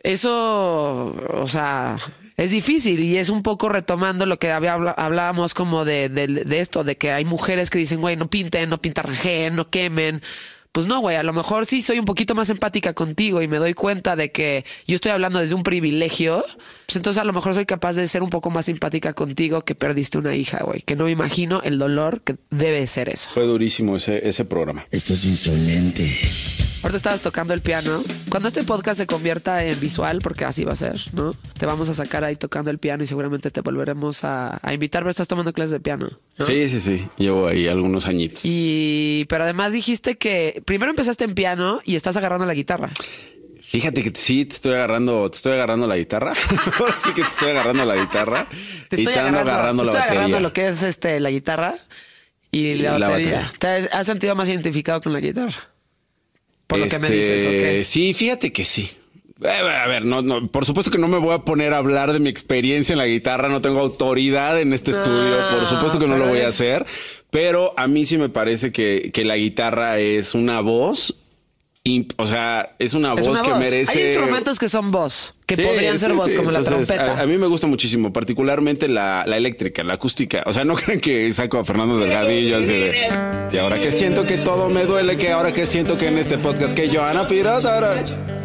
eso, 0.02 1.14
o 1.34 1.46
sea, 1.48 1.96
es 2.36 2.50
difícil 2.50 3.02
y 3.02 3.16
es 3.16 3.30
un 3.30 3.42
poco 3.42 3.68
retomando 3.68 4.26
lo 4.26 4.38
que 4.38 4.52
hablábamos 4.52 5.54
como 5.54 5.84
de, 5.84 6.08
de, 6.08 6.26
de 6.26 6.60
esto, 6.60 6.84
de 6.84 6.96
que 6.96 7.12
hay 7.12 7.24
mujeres 7.24 7.70
que 7.70 7.78
dicen, 7.78 8.00
güey, 8.00 8.16
no 8.16 8.28
pinten, 8.28 8.70
no 8.70 8.80
pintarrajeen, 8.80 9.56
no 9.56 9.70
quemen. 9.70 10.22
Pues 10.76 10.86
no, 10.86 11.00
güey, 11.00 11.16
a 11.16 11.22
lo 11.22 11.32
mejor 11.32 11.64
sí 11.64 11.80
soy 11.80 11.98
un 11.98 12.04
poquito 12.04 12.34
más 12.34 12.50
empática 12.50 12.92
contigo 12.92 13.40
y 13.40 13.48
me 13.48 13.56
doy 13.56 13.72
cuenta 13.72 14.14
de 14.14 14.30
que 14.30 14.66
yo 14.86 14.96
estoy 14.96 15.10
hablando 15.10 15.38
desde 15.38 15.54
un 15.54 15.62
privilegio, 15.62 16.44
pues 16.84 16.96
entonces 16.96 17.18
a 17.18 17.24
lo 17.24 17.32
mejor 17.32 17.54
soy 17.54 17.64
capaz 17.64 17.94
de 17.94 18.06
ser 18.06 18.22
un 18.22 18.28
poco 18.28 18.50
más 18.50 18.66
simpática 18.66 19.14
contigo 19.14 19.62
que 19.62 19.74
perdiste 19.74 20.18
una 20.18 20.36
hija, 20.36 20.62
güey, 20.64 20.82
que 20.82 20.94
no 20.94 21.04
me 21.04 21.12
imagino 21.12 21.62
el 21.62 21.78
dolor 21.78 22.20
que 22.20 22.36
debe 22.50 22.86
ser 22.86 23.08
eso. 23.08 23.30
Fue 23.32 23.46
durísimo 23.46 23.96
ese, 23.96 24.28
ese 24.28 24.44
programa. 24.44 24.84
Estás 24.90 25.24
insolente. 25.24 26.04
Ahorita 26.86 26.98
estabas 26.98 27.20
tocando 27.20 27.52
el 27.52 27.62
piano. 27.62 28.00
Cuando 28.28 28.46
este 28.46 28.62
podcast 28.62 28.98
se 29.00 29.08
convierta 29.08 29.64
en 29.64 29.80
visual, 29.80 30.20
porque 30.22 30.44
así 30.44 30.62
va 30.62 30.74
a 30.74 30.76
ser, 30.76 31.00
¿no? 31.14 31.34
Te 31.58 31.66
vamos 31.66 31.88
a 31.88 31.94
sacar 31.94 32.22
ahí 32.22 32.36
tocando 32.36 32.70
el 32.70 32.78
piano 32.78 33.02
y 33.02 33.08
seguramente 33.08 33.50
te 33.50 33.60
volveremos 33.60 34.22
a, 34.22 34.60
a 34.62 34.72
invitar, 34.72 35.02
pero 35.02 35.10
estás 35.10 35.26
tomando 35.26 35.52
clases 35.52 35.72
de 35.72 35.80
piano. 35.80 36.10
¿no? 36.38 36.44
Sí, 36.44 36.68
sí, 36.68 36.80
sí. 36.80 37.04
Llevo 37.16 37.48
ahí 37.48 37.66
algunos 37.66 38.06
añitos. 38.06 38.42
Y, 38.44 39.26
pero 39.28 39.42
además 39.42 39.72
dijiste 39.72 40.16
que 40.16 40.62
primero 40.64 40.90
empezaste 40.90 41.24
en 41.24 41.34
piano 41.34 41.80
y 41.84 41.96
estás 41.96 42.16
agarrando 42.16 42.46
la 42.46 42.54
guitarra. 42.54 42.92
Fíjate 43.62 44.04
que 44.04 44.12
sí 44.14 44.44
te 44.44 44.54
estoy 44.54 44.74
agarrando, 44.74 45.28
te 45.28 45.38
estoy 45.38 45.54
agarrando 45.54 45.88
la 45.88 45.96
guitarra. 45.96 46.34
Sí 47.04 47.12
que 47.14 47.22
te 47.22 47.28
estoy 47.28 47.50
agarrando 47.50 47.84
la 47.84 47.96
guitarra. 47.96 48.46
Te 48.88 49.00
y 49.00 49.02
estoy 49.02 49.14
ando 49.14 49.40
agarrando, 49.40 49.50
agarrando 49.50 49.82
te 49.82 49.86
la 49.86 49.90
estoy 49.90 50.00
batería. 50.02 50.20
agarrando 50.20 50.40
lo 50.40 50.52
que 50.52 50.68
es 50.68 50.82
este 50.84 51.18
la 51.18 51.30
guitarra 51.30 51.74
y 52.52 52.74
la, 52.74 52.96
La 52.96 53.08
batería. 53.08 53.50
batería. 53.52 53.88
¿Te 53.88 53.88
has 53.96 54.06
sentido 54.06 54.36
más 54.36 54.48
identificado 54.48 55.00
con 55.00 55.12
la 55.12 55.18
guitarra? 55.18 55.56
Por 56.66 56.78
lo 56.78 56.86
que 56.88 56.98
me 56.98 57.06
Este, 57.08 57.14
dices, 57.16 57.46
¿ok? 57.46 57.84
Sí, 57.86 58.14
fíjate 58.14 58.52
que 58.52 58.64
sí. 58.64 58.90
Eh, 59.42 59.48
A 59.48 59.86
ver, 59.86 60.04
no, 60.04 60.22
no, 60.22 60.48
por 60.48 60.64
supuesto 60.64 60.90
que 60.90 60.98
no 60.98 61.08
me 61.08 61.18
voy 61.18 61.34
a 61.34 61.40
poner 61.40 61.74
a 61.74 61.78
hablar 61.78 62.12
de 62.12 62.18
mi 62.20 62.28
experiencia 62.30 62.94
en 62.94 62.98
la 62.98 63.06
guitarra, 63.06 63.48
no 63.48 63.60
tengo 63.60 63.80
autoridad 63.80 64.60
en 64.60 64.72
este 64.72 64.90
estudio, 64.92 65.36
por 65.50 65.66
supuesto 65.66 65.98
que 65.98 66.06
no 66.06 66.16
lo 66.16 66.26
voy 66.26 66.40
a 66.40 66.48
hacer, 66.48 66.86
pero 67.30 67.74
a 67.76 67.86
mí 67.86 68.04
sí 68.06 68.16
me 68.18 68.30
parece 68.30 68.72
que, 68.72 69.10
que 69.12 69.24
la 69.24 69.36
guitarra 69.36 69.98
es 70.00 70.34
una 70.34 70.60
voz, 70.60 71.14
o 72.16 72.26
sea, 72.26 72.74
es 72.80 72.94
una 72.94 73.12
Es 73.12 73.26
voz 73.26 73.38
una 73.38 73.42
que 73.42 73.50
voz. 73.50 73.58
merece... 73.60 73.98
Hay 73.98 74.06
instrumentos 74.06 74.58
que 74.58 74.68
son 74.68 74.90
voz, 74.90 75.34
que 75.46 75.56
Sí, 75.56 75.62
podrían 75.62 75.98
ser 75.98 76.10
sí, 76.10 76.16
voz, 76.16 76.30
sí. 76.30 76.36
como 76.36 76.50
la 76.50 76.62
trompeta. 76.62 77.18
A, 77.18 77.22
a 77.22 77.26
mí 77.26 77.38
me 77.38 77.46
gusta 77.46 77.66
muchísimo, 77.68 78.12
particularmente 78.12 78.88
la, 78.88 79.22
la 79.26 79.36
eléctrica, 79.36 79.84
la 79.84 79.94
acústica. 79.94 80.42
O 80.46 80.52
sea, 80.52 80.64
no 80.64 80.74
crean 80.76 81.00
que 81.00 81.32
saco 81.32 81.58
a 81.58 81.64
Fernando 81.64 81.98
Delgadillo 81.98 82.58
así 82.58 82.72
de. 82.72 83.48
Y 83.52 83.58
ahora 83.58 83.78
que 83.78 83.92
siento 83.92 84.24
que 84.24 84.38
todo 84.38 84.68
me 84.68 84.84
duele, 84.84 85.16
que 85.16 85.30
ahora 85.30 85.52
que 85.52 85.66
siento 85.66 85.96
que 85.96 86.08
en 86.08 86.18
este 86.18 86.36
podcast 86.36 86.74
que 86.76 86.88
Joana 86.94 87.26
Pirata 87.26 87.74
ahora. 87.74 88.02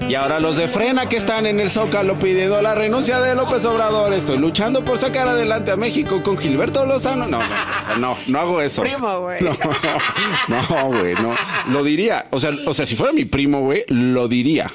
Y 0.07 0.15
ahora 0.15 0.39
los 0.39 0.57
de 0.57 0.67
frena 0.67 1.07
que 1.07 1.15
están 1.15 1.45
en 1.45 1.59
el 1.59 1.69
Zócalo 1.69 2.15
pidiendo 2.15 2.61
la 2.61 2.75
renuncia 2.75 3.21
de 3.21 3.33
López 3.33 3.63
Obrador. 3.65 4.13
Estoy 4.13 4.37
luchando 4.39 4.83
por 4.83 4.97
sacar 4.97 5.27
adelante 5.27 5.71
a 5.71 5.77
México 5.77 6.21
con 6.21 6.37
Gilberto 6.37 6.85
Lozano. 6.85 7.27
No, 7.27 7.39
no, 7.39 7.45
o 7.45 7.85
sea, 7.85 7.97
no, 7.97 8.17
no 8.27 8.39
hago 8.39 8.61
eso. 8.61 8.81
Primo, 8.81 9.21
güey. 9.21 9.39
No, 10.49 10.61
no, 10.69 10.87
güey, 10.99 11.13
no. 11.15 11.35
Lo 11.69 11.83
diría. 11.83 12.25
O 12.31 12.39
sea, 12.39 12.51
o 12.65 12.73
sea, 12.73 12.85
si 12.85 12.95
fuera 12.95 13.13
mi 13.13 13.25
primo, 13.25 13.61
güey, 13.61 13.85
lo 13.87 14.27
diría. 14.27 14.69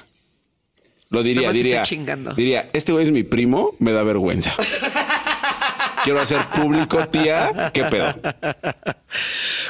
Lo 1.16 1.22
diría, 1.22 1.52
diría. 1.52 1.82
chingando. 1.82 2.34
Diría, 2.34 2.70
este 2.72 2.92
güey 2.92 3.04
es 3.04 3.10
mi 3.12 3.22
primo, 3.22 3.74
me 3.78 3.92
da 3.92 4.02
vergüenza. 4.02 4.54
Quiero 6.04 6.20
hacer 6.20 6.38
público, 6.50 7.06
tía, 7.08 7.70
qué 7.72 7.84
pedo. 7.84 8.14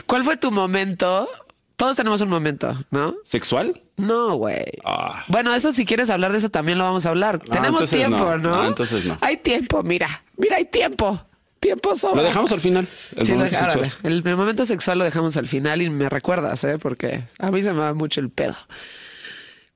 ¿Cuál 0.06 0.24
fue 0.24 0.36
tu 0.36 0.50
momento? 0.50 1.28
Todos 1.76 1.96
tenemos 1.96 2.20
un 2.20 2.28
momento, 2.28 2.78
¿no? 2.90 3.14
¿Sexual? 3.24 3.82
No, 3.96 4.34
güey. 4.36 4.64
Ah. 4.84 5.24
Bueno, 5.28 5.54
eso 5.54 5.72
si 5.72 5.84
quieres 5.86 6.10
hablar 6.10 6.32
de 6.32 6.38
eso 6.38 6.50
también 6.50 6.78
lo 6.78 6.84
vamos 6.84 7.06
a 7.06 7.10
hablar. 7.10 7.38
Tenemos 7.38 7.88
tiempo, 7.90 8.18
no. 8.18 8.38
¿no? 8.38 8.56
No, 8.62 8.68
entonces 8.68 9.04
no. 9.04 9.16
Hay 9.20 9.38
tiempo, 9.38 9.82
mira. 9.82 10.22
Mira, 10.36 10.56
hay 10.56 10.64
tiempo. 10.66 11.20
Tiempo 11.60 11.94
sobra. 11.94 12.16
Lo 12.16 12.22
dejamos 12.24 12.52
al 12.52 12.60
final. 12.60 12.86
El 13.16 13.26
Sí, 13.26 13.32
momento 13.32 13.56
sexual. 13.56 13.92
el, 14.02 14.22
el 14.26 14.36
momento 14.36 14.64
sexual 14.66 14.98
lo 14.98 15.04
dejamos 15.04 15.36
al 15.38 15.48
final 15.48 15.80
y 15.82 15.88
me 15.90 16.08
recuerdas, 16.08 16.62
¿eh? 16.64 16.78
Porque 16.78 17.24
a 17.38 17.50
mí 17.50 17.62
se 17.62 17.72
me 17.72 17.80
va 17.80 17.94
mucho 17.94 18.20
el 18.20 18.28
pedo. 18.30 18.54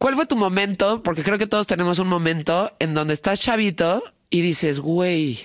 ¿Cuál 0.00 0.14
fue 0.14 0.24
tu 0.24 0.34
momento? 0.34 1.02
Porque 1.02 1.22
creo 1.22 1.36
que 1.36 1.46
todos 1.46 1.66
tenemos 1.66 1.98
un 1.98 2.08
momento 2.08 2.72
en 2.78 2.94
donde 2.94 3.12
estás 3.12 3.38
chavito 3.38 4.02
y 4.30 4.40
dices, 4.40 4.80
güey, 4.80 5.40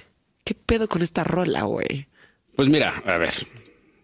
¿qué 0.46 0.54
pedo 0.56 0.88
con 0.88 1.02
esta 1.02 1.26
rola, 1.26 1.64
güey? 1.64 2.08
Pues 2.56 2.70
mira, 2.70 3.04
a 3.06 3.18
ver. 3.18 3.34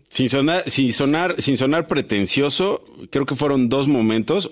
Sin 0.10 0.28
sonar, 0.30 0.70
sin 0.70 0.91
sonar, 0.91 1.36
sin 1.41 1.56
sonar 1.56 1.88
pretencioso, 1.88 2.84
creo 3.12 3.26
que 3.26 3.36
fueron 3.36 3.70
dos 3.70 3.88
momentos. 3.88 4.52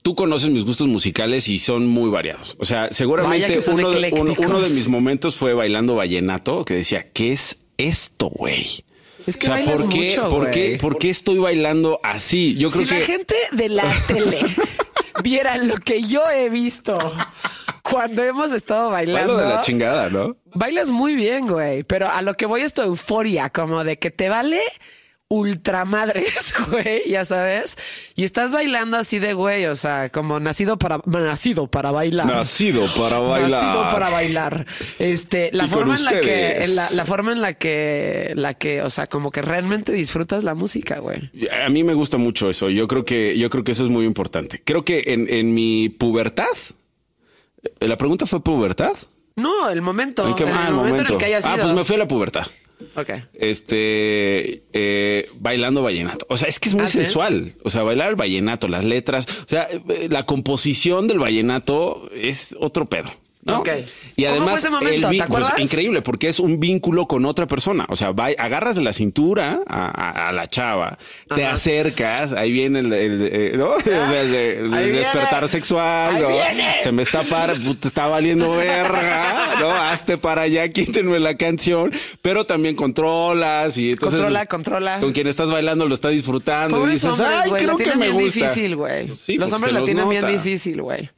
tú 0.00 0.14
conoces 0.14 0.48
mis 0.50 0.64
gustos 0.64 0.88
musicales 0.88 1.48
y 1.48 1.58
son 1.58 1.86
muy 1.86 2.08
variados. 2.08 2.56
O 2.58 2.64
sea, 2.64 2.88
seguramente 2.90 3.58
uno 3.68 3.76
de, 3.76 3.84
uno- 3.84 3.92
eclécticos. 3.92 4.46
uno 4.46 4.60
de 4.62 4.70
mis 4.70 4.88
momentos 4.88 5.36
fue 5.36 5.52
bailando 5.52 5.96
vallenato, 5.96 6.64
que 6.64 6.72
decía, 6.72 7.10
¿qué 7.12 7.32
es 7.32 7.58
esto, 7.76 8.30
güey? 8.30 8.66
Es 9.26 9.36
que 9.36 9.50
bailas 9.50 9.82
¿por 9.82 9.90
qué, 9.90 10.08
mucho, 10.16 10.30
¿por, 10.30 10.50
qué. 10.50 10.78
¿por 10.80 10.96
qué 10.98 11.10
estoy 11.10 11.36
bailando 11.36 12.00
así? 12.02 12.56
Yo 12.56 12.70
creo 12.70 12.84
si 12.84 12.88
que 12.88 13.00
la 13.00 13.04
gente 13.04 13.34
de 13.52 13.68
la 13.68 13.94
tele 14.06 14.38
viera 15.22 15.56
lo 15.56 15.76
que 15.76 16.02
yo 16.02 16.28
he 16.30 16.48
visto 16.50 16.98
cuando 17.82 18.22
hemos 18.22 18.52
estado 18.52 18.90
bailando. 18.90 19.36
bailo 19.36 19.48
de 19.48 19.54
la 19.54 19.60
chingada, 19.62 20.08
¿no? 20.08 20.36
Bailas 20.54 20.90
muy 20.90 21.14
bien, 21.14 21.46
güey, 21.46 21.82
pero 21.84 22.08
a 22.08 22.22
lo 22.22 22.34
que 22.34 22.46
voy 22.46 22.62
es 22.62 22.74
tu 22.74 22.82
euforia, 22.82 23.50
como 23.50 23.84
de 23.84 23.98
que 23.98 24.10
te 24.10 24.28
vale 24.28 24.60
ultramadres, 25.32 26.52
güey, 26.70 27.08
ya 27.08 27.24
sabes, 27.24 27.78
y 28.16 28.24
estás 28.24 28.50
bailando 28.50 28.96
así 28.96 29.20
de 29.20 29.32
güey, 29.32 29.66
o 29.66 29.76
sea, 29.76 30.08
como 30.10 30.40
nacido 30.40 30.76
para 30.76 31.00
nacido 31.06 31.68
para 31.68 31.92
bailar. 31.92 32.26
Nacido 32.26 32.84
para 32.98 33.20
bailar. 33.20 33.50
Nacido 33.62 33.82
para 33.92 34.10
bailar. 34.10 34.66
Este, 34.98 35.50
la 35.52 35.66
Y 35.66 35.68
forma 35.68 35.94
en 35.94 36.04
la 36.04 36.20
que, 36.20 36.64
en 36.64 36.74
la, 36.74 36.90
la 36.90 37.04
forma 37.06 37.30
en 37.32 37.40
la 37.40 37.54
que, 37.54 38.32
la 38.34 38.54
que, 38.54 38.82
o 38.82 38.90
sea, 38.90 39.06
como 39.06 39.30
que 39.30 39.40
realmente 39.40 39.92
disfrutas 39.92 40.42
la 40.42 40.54
música, 40.54 40.98
güey. 40.98 41.30
A 41.64 41.68
mí 41.68 41.84
me 41.84 41.94
gusta 41.94 42.18
mucho 42.18 42.50
eso. 42.50 42.68
Yo 42.68 42.88
creo 42.88 43.04
que, 43.04 43.38
yo 43.38 43.50
creo 43.50 43.62
que 43.62 43.70
eso 43.72 43.84
es 43.84 43.90
muy 43.90 44.06
importante. 44.06 44.60
Creo 44.64 44.84
que 44.84 45.04
en, 45.06 45.32
en 45.32 45.54
mi 45.54 45.90
pubertad, 45.90 46.44
eh, 47.78 47.86
la 47.86 47.96
pregunta 47.96 48.26
fue 48.26 48.42
pubertad. 48.42 48.96
No, 49.36 49.70
el 49.70 49.80
momento, 49.80 50.26
¿En 50.26 50.34
qué- 50.34 50.42
en 50.42 50.50
ah, 50.52 50.66
el 50.68 50.74
momento, 50.74 51.00
en 51.02 51.06
el 51.12 51.16
que 51.18 51.24
hayas 51.26 51.44
Ah, 51.44 51.56
pues 51.60 51.72
me 51.72 51.84
fui 51.84 51.94
a 51.94 51.98
la 52.00 52.08
pubertad. 52.08 52.46
Ok. 52.96 53.10
Este 53.34 54.62
eh, 54.72 55.28
bailando 55.38 55.82
vallenato. 55.82 56.26
O 56.28 56.36
sea, 56.36 56.48
es 56.48 56.58
que 56.58 56.68
es 56.68 56.74
muy 56.74 56.84
¿Ah, 56.84 56.88
sí? 56.88 56.98
sensual. 56.98 57.54
O 57.62 57.70
sea, 57.70 57.82
bailar 57.82 58.10
el 58.10 58.16
vallenato, 58.16 58.68
las 58.68 58.84
letras, 58.84 59.26
o 59.28 59.48
sea, 59.48 59.68
eh, 59.70 60.08
la 60.10 60.26
composición 60.26 61.08
del 61.08 61.18
vallenato 61.18 62.08
es 62.14 62.56
otro 62.58 62.88
pedo. 62.88 63.10
¿No? 63.42 63.62
Y 64.16 64.24
¿Cómo 64.24 64.30
además, 64.36 64.50
fue 64.50 64.58
ese 64.58 64.70
momento? 64.70 65.08
el 65.10 65.18
¿Te 65.18 65.26
pues, 65.26 65.46
increíble, 65.58 66.02
porque 66.02 66.28
es 66.28 66.40
un 66.40 66.60
vínculo 66.60 67.06
con 67.06 67.24
otra 67.24 67.46
persona. 67.46 67.86
O 67.88 67.96
sea, 67.96 68.12
vai- 68.12 68.34
agarras 68.38 68.76
de 68.76 68.82
la 68.82 68.92
cintura 68.92 69.62
a, 69.66 69.86
a- 69.86 70.28
a 70.28 70.32
la 70.32 70.46
chava, 70.48 70.98
te 71.34 71.46
acercas, 71.46 72.32
ahí 72.32 72.52
viene 72.52 72.80
el, 72.80 72.92
el- 72.92 73.58
¿no? 73.58 73.70
O 73.74 73.80
sea, 73.80 74.20
el, 74.22 74.30
de- 74.32 74.58
el 74.60 74.74
Ahí 74.74 74.84
viene. 74.84 74.98
despertar 74.98 75.48
sexual, 75.48 76.20
¿no? 76.20 76.28
Se 76.82 76.92
me 76.92 77.02
está 77.02 77.22
para, 77.22 77.54
te 77.80 77.88
está 77.88 78.06
valiendo 78.08 78.50
verga, 78.50 79.56
¿no? 79.58 79.70
Hazte 79.70 80.18
para 80.18 80.42
allá, 80.42 80.68
quítenme 80.70 81.18
la 81.20 81.36
canción, 81.36 81.90
pero 82.22 82.44
también 82.44 82.76
controlas 82.76 83.76
y 83.78 83.92
entonces 83.92 84.20
Controla, 84.20 84.46
controla. 84.46 85.00
con 85.00 85.12
quien 85.12 85.26
estás 85.26 85.50
bailando 85.50 85.86
lo 85.88 85.94
está 85.94 86.08
disfrutando 86.10 86.76
y 86.76 86.80
Pobres 86.80 86.94
dices, 86.96 87.10
hombres, 87.10 87.28
ay, 87.44 87.48
güey, 87.50 87.62
creo 87.64 87.78
la 87.78 87.84
que 87.84 87.96
me 87.96 88.10
bien 88.10 88.20
gusta. 88.24 88.40
difícil, 88.40 88.76
güey. 88.76 89.14
Sí, 89.16 89.36
los 89.36 89.52
hombres 89.52 89.72
la 89.72 89.84
tienen 89.84 90.08
bien 90.08 90.26
difícil, 90.26 90.82
güey. 90.82 91.10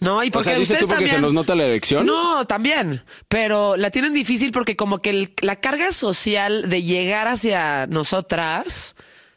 No, 0.00 0.24
y 0.24 0.28
O 0.28 0.30
porque 0.32 0.44
sea, 0.50 0.54
dices 0.54 0.70
ustedes 0.70 0.80
tú 0.80 0.88
porque 0.88 1.04
se 1.04 1.10
también- 1.10 1.22
nos 1.22 1.32
nota 1.34 1.54
la 1.54 1.64
erección. 1.64 2.06
No, 2.06 2.46
también. 2.46 3.02
Pero 3.28 3.76
la 3.76 3.90
tienen 3.90 4.14
difícil 4.14 4.50
porque 4.50 4.74
como 4.74 4.98
que 5.00 5.10
el- 5.10 5.34
la 5.42 5.56
carga 5.56 5.92
social 5.92 6.68
de 6.70 6.82
llegar 6.82 7.28
hacia 7.28 7.86
nosotras. 7.86 8.96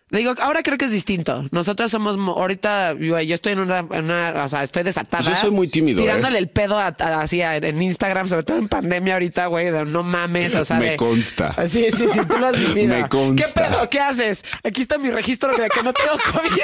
Digo, 0.09 0.35
ahora 0.39 0.61
creo 0.61 0.77
que 0.77 0.85
es 0.85 0.91
distinto. 0.91 1.47
Nosotras 1.49 1.89
somos 1.89 2.17
mo- 2.17 2.33
ahorita, 2.33 2.93
yo 2.99 3.17
estoy 3.17 3.53
en 3.53 3.59
una, 3.61 3.79
en 3.79 4.05
una- 4.05 4.43
o 4.43 4.47
sea, 4.47 4.61
estoy 4.61 4.83
desatada. 4.83 5.23
Pues 5.23 5.35
yo 5.37 5.41
soy 5.41 5.51
muy 5.51 5.67
tímido, 5.67 5.99
Tirándole 6.01 6.35
¿eh? 6.35 6.41
el 6.41 6.49
pedo 6.49 6.77
a- 6.77 6.95
a- 6.99 7.21
así 7.21 7.41
a- 7.41 7.55
en 7.57 7.81
Instagram, 7.81 8.29
sobre 8.29 8.43
todo 8.43 8.57
en 8.59 8.67
pandemia 8.67 9.13
ahorita, 9.15 9.47
güey, 9.47 9.71
de 9.71 9.85
no 9.85 10.03
mames, 10.03 10.53
o 10.55 10.63
sea, 10.63 10.77
Me 10.77 10.91
de- 10.91 10.97
consta. 10.97 11.55
Sí, 11.67 11.87
sí, 11.89 12.05
sí, 12.13 12.19
tú 12.27 12.37
lo 12.37 12.45
has 12.45 12.53
vivido. 12.75 12.95
Me 12.95 13.09
consta. 13.09 13.43
¿Qué 13.63 13.69
pedo? 13.71 13.89
¿Qué 13.89 13.99
haces? 13.99 14.45
Aquí 14.63 14.83
está 14.83 14.99
mi 14.99 15.09
registro 15.09 15.51
de 15.57 15.67
que 15.67 15.81
no 15.81 15.91
tengo 15.93 16.11
COVID. 16.31 16.61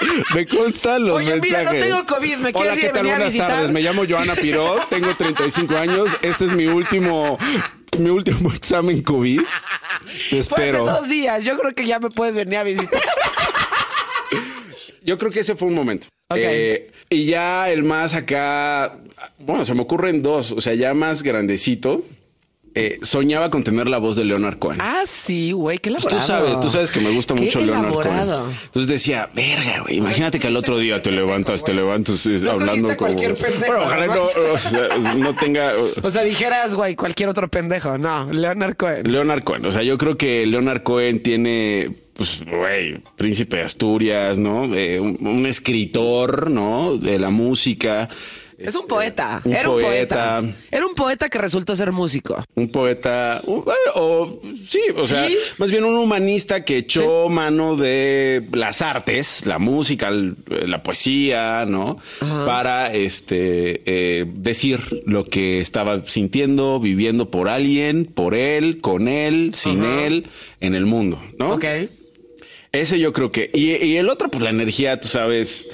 Me 0.34 0.46
constan 0.46 1.04
los 1.06 1.16
Oye, 1.16 1.40
mira, 1.40 1.64
no 1.64 1.70
mensajes. 1.72 1.84
tengo 1.84 2.06
COVID, 2.06 2.36
¿me 2.38 2.50
Hola, 2.54 2.76
¿qué 2.76 2.88
tal? 2.90 3.06
Buenas 3.06 3.26
visitar? 3.26 3.50
tardes. 3.50 3.70
Me 3.72 3.80
llamo 3.82 4.02
Joana 4.08 4.34
Pirot, 4.34 4.88
tengo 4.88 5.14
35 5.16 5.76
años. 5.76 6.16
Este 6.22 6.44
es 6.46 6.52
mi 6.52 6.66
último, 6.66 7.38
mi 7.98 8.10
último 8.10 8.52
examen 8.54 9.02
COVID. 9.02 9.40
Te 9.40 9.46
Fue 10.06 10.14
hace 10.14 10.38
espero. 10.38 10.84
dos 10.84 11.08
días. 11.08 11.44
Yo 11.44 11.56
creo 11.58 11.74
que 11.74 11.86
ya 11.86 11.98
me 11.98 12.10
puedes 12.10 12.36
venir 12.36 12.58
a 12.58 12.62
visitar. 12.62 13.02
Yo 15.02 15.18
creo 15.18 15.30
que 15.30 15.40
ese 15.40 15.54
fue 15.56 15.68
un 15.68 15.74
momento. 15.74 16.08
Eh, 16.34 16.90
y 17.08 17.24
ya 17.24 17.70
el 17.70 17.82
más 17.82 18.14
acá, 18.14 18.98
bueno, 19.38 19.64
se 19.64 19.72
me 19.74 19.80
ocurren 19.80 20.22
dos, 20.22 20.52
o 20.52 20.60
sea, 20.60 20.74
ya 20.74 20.92
más 20.92 21.22
grandecito. 21.22 22.04
Eh, 22.74 22.98
soñaba 23.02 23.50
con 23.50 23.64
tener 23.64 23.86
la 23.88 23.98
voz 23.98 24.16
de 24.16 24.24
Leonard 24.24 24.58
Cohen. 24.58 24.78
Ah, 24.80 25.02
sí, 25.06 25.52
güey, 25.52 25.78
qué 25.78 25.90
Pues 25.90 26.04
elaborado. 26.04 26.20
tú 26.20 26.26
sabes, 26.26 26.60
tú 26.60 26.68
sabes 26.70 26.92
que 26.92 27.00
me 27.00 27.10
gusta 27.10 27.34
mucho 27.34 27.60
Leonard 27.60 27.86
elaborado. 27.86 28.42
Cohen. 28.44 28.56
Entonces 28.66 28.88
decía, 28.88 29.30
verga, 29.34 29.80
güey, 29.82 29.96
imagínate 29.96 30.38
que 30.38 30.46
al 30.46 30.56
otro 30.56 30.78
día 30.78 31.02
te 31.02 31.10
levantas, 31.10 31.64
te 31.64 31.74
levantas 31.74 32.24
eh, 32.26 32.38
No 32.42 32.52
hablando 32.52 32.88
como... 32.88 32.96
cualquier 32.98 33.34
pendejo, 33.34 33.66
Bueno, 33.66 33.84
ojalá 33.84 34.06
¿no? 34.06 34.14
no, 34.14 34.22
o 34.22 34.58
sea, 34.58 35.14
no 35.16 35.34
tenga... 35.34 35.72
O 36.02 36.10
sea, 36.10 36.22
dijeras, 36.22 36.74
güey, 36.74 36.94
cualquier 36.96 37.28
otro 37.28 37.48
pendejo. 37.48 37.98
No, 37.98 38.32
Leonard 38.32 38.76
Cohen. 38.76 39.10
Leonard 39.10 39.42
Cohen, 39.44 39.64
o 39.66 39.72
sea, 39.72 39.82
yo 39.82 39.98
creo 39.98 40.16
que 40.16 40.46
Leonard 40.46 40.82
Cohen 40.82 41.22
tiene, 41.22 41.90
pues, 42.14 42.42
güey, 42.44 42.98
príncipe 43.16 43.56
de 43.56 43.62
Asturias, 43.62 44.38
¿no? 44.38 44.72
Eh, 44.74 45.00
un, 45.00 45.18
un 45.26 45.46
escritor, 45.46 46.50
¿no? 46.50 46.96
De 46.96 47.18
la 47.18 47.30
música. 47.30 48.08
Es 48.58 48.74
un 48.74 48.86
poeta. 48.88 49.40
un 49.44 49.52
Era 49.52 49.70
un 49.70 49.80
poeta. 49.80 50.40
poeta. 50.40 50.56
Era 50.72 50.86
un 50.86 50.94
poeta 50.94 51.28
que 51.28 51.38
resultó 51.38 51.76
ser 51.76 51.92
músico. 51.92 52.44
Un 52.56 52.68
poeta, 52.70 53.40
o 53.46 54.40
sí, 54.68 54.80
o 54.96 55.06
sea, 55.06 55.28
Sí. 55.28 55.36
más 55.58 55.70
bien 55.70 55.84
un 55.84 55.96
humanista 55.96 56.64
que 56.64 56.78
echó 56.78 57.28
mano 57.28 57.76
de 57.76 58.42
las 58.52 58.82
artes, 58.82 59.46
la 59.46 59.58
música, 59.60 60.08
el- 60.08 60.34
la 60.66 60.82
poesía, 60.82 61.66
¿no? 61.68 61.98
Para 62.46 62.92
este 62.92 63.82
eh, 63.86 64.24
decir 64.26 65.02
lo 65.06 65.24
que 65.24 65.60
estaba 65.60 66.04
sintiendo, 66.06 66.80
viviendo 66.80 67.30
por 67.30 67.48
alguien, 67.48 68.06
por 68.06 68.34
él, 68.34 68.80
con 68.80 69.06
él, 69.06 69.52
sin 69.54 69.84
él, 69.84 70.26
en 70.60 70.74
el 70.74 70.84
mundo, 70.84 71.22
¿no? 71.38 71.54
Ok. 71.54 71.64
Ese 72.72 72.98
yo 72.98 73.12
creo 73.12 73.30
que. 73.30 73.50
Y, 73.54 73.76
y 73.84 73.96
el 73.96 74.08
otro, 74.08 74.30
pues 74.30 74.42
la 74.42 74.50
energía, 74.50 75.00
tú 75.00 75.08
sabes. 75.08 75.68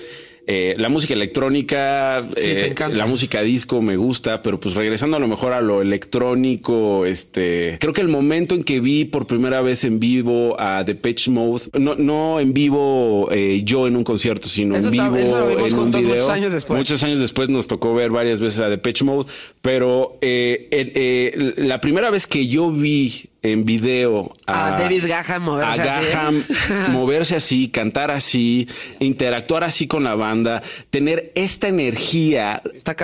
Eh, 0.47 0.75
la 0.79 0.89
música 0.89 1.15
electrónica, 1.15 2.27
Sí, 2.37 2.43
te 2.43 2.61
eh, 2.63 2.67
encanta. 2.69 2.97
la 2.97 3.07
música 3.07 3.41
disco 3.43 3.81
me 3.83 3.97
gusta, 3.97 4.43
pero 4.43 4.61
pues 4.61 4.75
regresando 4.75 5.17
a 5.17 5.21
lo 5.21 5.29
mejor 5.29 5.53
a 5.53 5.61
lo 5.63 5.81
electrónico, 5.83 7.07
este, 7.07 7.77
creo 7.81 7.93
que 7.93 8.01
el 8.01 8.09
momento 8.09 8.55
en 8.55 8.63
que 8.63 8.81
vi 8.81 9.05
por 9.05 9.27
primera 9.27 9.61
vez 9.61 9.85
en 9.85 10.01
vivo 10.01 10.57
a 10.61 10.85
Depeche 10.85 11.31
Mode, 11.31 11.65
no, 11.79 11.95
no 11.97 12.41
en 12.41 12.53
vivo 12.53 13.29
eh, 13.33 13.63
yo 13.65 13.87
en 13.87 13.97
un 13.97 14.05
concierto, 14.05 14.49
sino 14.49 14.77
Eso 14.77 14.89
en 14.89 14.95
está- 14.95 15.09
vivo 15.09 15.17
eso 15.27 15.39
lo 15.41 15.47
vimos 15.49 15.73
en 15.73 15.79
un 15.79 15.83
juntos 15.85 16.01
video. 16.03 16.15
muchos 16.17 16.29
años 16.31 16.53
después. 16.53 16.79
Muchos 16.79 17.03
años 17.03 17.19
después 17.19 17.49
nos 17.49 17.67
tocó 17.67 17.95
ver 17.95 18.11
varias 18.11 18.41
veces 18.41 18.61
a 18.61 18.69
Depeche 18.69 19.05
Mode, 19.05 19.31
pero 19.63 20.19
eh, 20.21 20.69
eh, 20.71 20.93
eh, 20.95 21.55
la 21.57 21.81
primera 21.81 22.11
vez 22.11 22.27
que 22.27 22.47
yo 22.49 22.71
vi 22.71 23.31
en 23.45 23.65
video 23.65 24.35
A 24.47 24.71
David 24.81 25.05
Gaham 25.07 25.43
moverse 25.45 25.83
a 25.83 25.99
así. 26.01 26.09
Gaham 26.13 26.45
moverse 26.91 27.37
así, 27.37 27.69
cantar 27.69 28.11
así, 28.11 28.67
interactuar 29.01 29.63
así 29.65 29.87
con 29.87 30.03
la 30.03 30.15
banda, 30.17 30.63
tener 30.91 31.31
esta 31.37 31.69
energía, 31.69 32.61
Está 32.75 32.97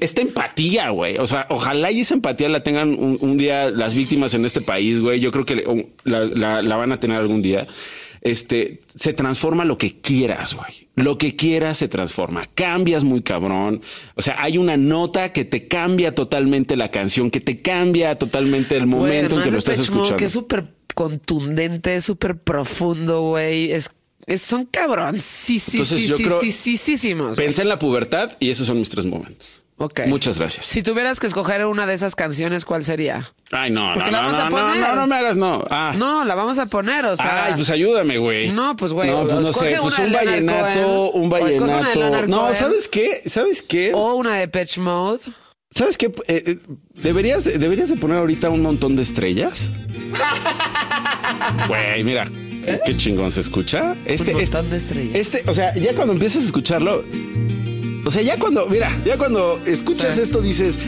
esta 0.00 0.20
empatía, 0.20 0.90
güey. 0.90 1.16
O 1.18 1.26
sea, 1.26 1.46
ojalá 1.48 1.90
y 1.90 2.00
esa 2.00 2.14
empatía 2.14 2.48
la 2.48 2.62
tengan 2.62 2.90
un, 2.90 3.16
un 3.20 3.36
día 3.38 3.70
las 3.70 3.94
víctimas 3.94 4.34
en 4.34 4.44
este 4.44 4.60
país, 4.60 5.00
güey. 5.00 5.20
Yo 5.20 5.32
creo 5.32 5.44
que 5.46 5.56
le- 5.56 5.86
la, 6.04 6.20
la- 6.26 6.62
la 6.62 6.76
van 6.76 6.92
a 6.92 7.00
tener 7.00 7.16
algún 7.18 7.42
día. 7.42 7.66
Este 8.22 8.80
se 8.94 9.14
transforma 9.14 9.64
lo 9.64 9.78
que 9.78 10.00
quieras, 10.00 10.54
güey. 10.54 10.88
Lo 10.94 11.16
que 11.16 11.36
quieras 11.36 11.78
se 11.78 11.88
transforma. 11.88 12.46
Cambias 12.54 13.02
muy 13.02 13.22
cabrón. 13.22 13.80
O 14.14 14.22
sea, 14.22 14.36
hay 14.42 14.58
una 14.58 14.76
nota 14.76 15.32
que 15.32 15.44
te 15.46 15.68
cambia 15.68 16.14
totalmente 16.14 16.76
la 16.76 16.90
canción, 16.90 17.30
que 17.30 17.40
te 17.40 17.62
cambia 17.62 18.18
totalmente 18.18 18.76
el 18.76 18.86
momento 18.86 19.38
en 19.38 19.44
que 19.44 19.50
lo 19.50 19.58
estás 19.58 19.78
Mode, 19.78 19.84
escuchando. 19.84 20.16
Que 20.16 20.24
es 20.26 20.32
súper 20.32 20.66
contundente, 20.94 22.00
súper 22.02 22.36
profundo, 22.38 23.22
güey. 23.22 23.72
Es, 23.72 23.90
son 24.38 24.66
cabrón. 24.66 25.16
Sí, 25.18 25.58
sí, 25.58 25.78
Entonces, 25.78 26.00
sí, 26.00 26.06
yo 26.06 26.16
sí, 26.16 26.24
creo- 26.24 26.40
sí, 26.40 26.52
sí, 26.52 26.76
sí, 26.76 26.96
sí, 26.96 27.12
güey. 27.14 27.34
Pensé 27.36 27.62
en 27.62 27.68
la 27.68 27.78
pubertad 27.78 28.32
y 28.38 28.50
esos 28.50 28.66
son 28.66 28.78
mis 28.78 28.90
tres 28.90 29.06
momentos. 29.06 29.62
Ok. 29.82 30.00
Muchas 30.08 30.38
gracias. 30.38 30.66
Si 30.66 30.82
tuvieras 30.82 31.18
que 31.20 31.26
escoger 31.26 31.64
una 31.64 31.86
de 31.86 31.94
esas 31.94 32.14
canciones, 32.14 32.66
¿cuál 32.66 32.84
sería? 32.84 33.32
Ay, 33.50 33.70
no, 33.70 33.88
no, 33.88 33.94
Porque 33.94 34.10
no, 34.10 34.16
la 34.18 34.22
vamos 34.26 34.36
no, 34.36 34.40
a 34.42 34.50
no, 34.50 34.56
poner. 34.56 34.80
no, 34.88 34.94
no 34.96 35.06
me 35.06 35.16
hagas, 35.16 35.36
no. 35.38 35.64
Ah. 35.70 35.94
No, 35.96 36.24
la 36.26 36.34
vamos 36.34 36.58
a 36.58 36.66
poner, 36.66 37.06
o 37.06 37.16
sea. 37.16 37.46
Ay, 37.46 37.54
pues 37.54 37.70
ayúdame, 37.70 38.18
güey. 38.18 38.50
No, 38.52 38.76
pues, 38.76 38.92
güey, 38.92 39.10
No, 39.10 39.22
pues 39.26 39.40
no 39.40 39.52
sé, 39.54 39.78
pues 39.80 39.98
un 39.98 40.12
vallenato, 40.12 41.10
un 41.12 41.30
vallenato. 41.30 42.26
No. 42.26 42.52
¿sabes 42.52 42.88
qué? 42.88 43.22
¿Sabes 43.26 43.62
qué? 43.62 43.92
O 43.94 44.16
una 44.16 44.36
de 44.36 44.48
Pitch 44.48 44.76
Mode. 44.76 45.20
¿Sabes 45.70 45.96
qué? 45.96 46.06
Eh, 46.26 46.42
eh, 46.46 46.58
deberías, 46.94 47.44
de- 47.44 47.56
deberías 47.56 47.88
de 47.88 47.96
poner 47.96 48.18
ahorita 48.18 48.50
un 48.50 48.60
montón 48.60 48.96
de 48.96 49.02
estrellas. 49.02 49.72
Güey, 51.68 52.04
mira, 52.04 52.26
qué, 52.64 52.80
qué 52.84 52.96
chingón 52.96 53.32
se 53.32 53.40
escucha. 53.40 53.94
Este, 54.04 54.34
Un 54.34 54.40
este, 54.40 54.56
montón 54.56 54.70
de 54.72 54.76
estrellas. 54.76 55.14
este, 55.14 55.42
o 55.50 55.54
sea, 55.54 55.74
ya 55.74 55.94
cuando 55.94 56.12
empiezas 56.12 56.42
a 56.42 56.46
escucharlo, 56.46 57.04
o 58.04 58.10
sea, 58.10 58.22
ya 58.22 58.36
cuando, 58.38 58.66
mira, 58.66 58.90
ya 59.04 59.16
cuando 59.16 59.60
escuchas 59.66 60.14
Sí. 60.14 60.22
esto 60.22 60.40
dices, 60.40 60.78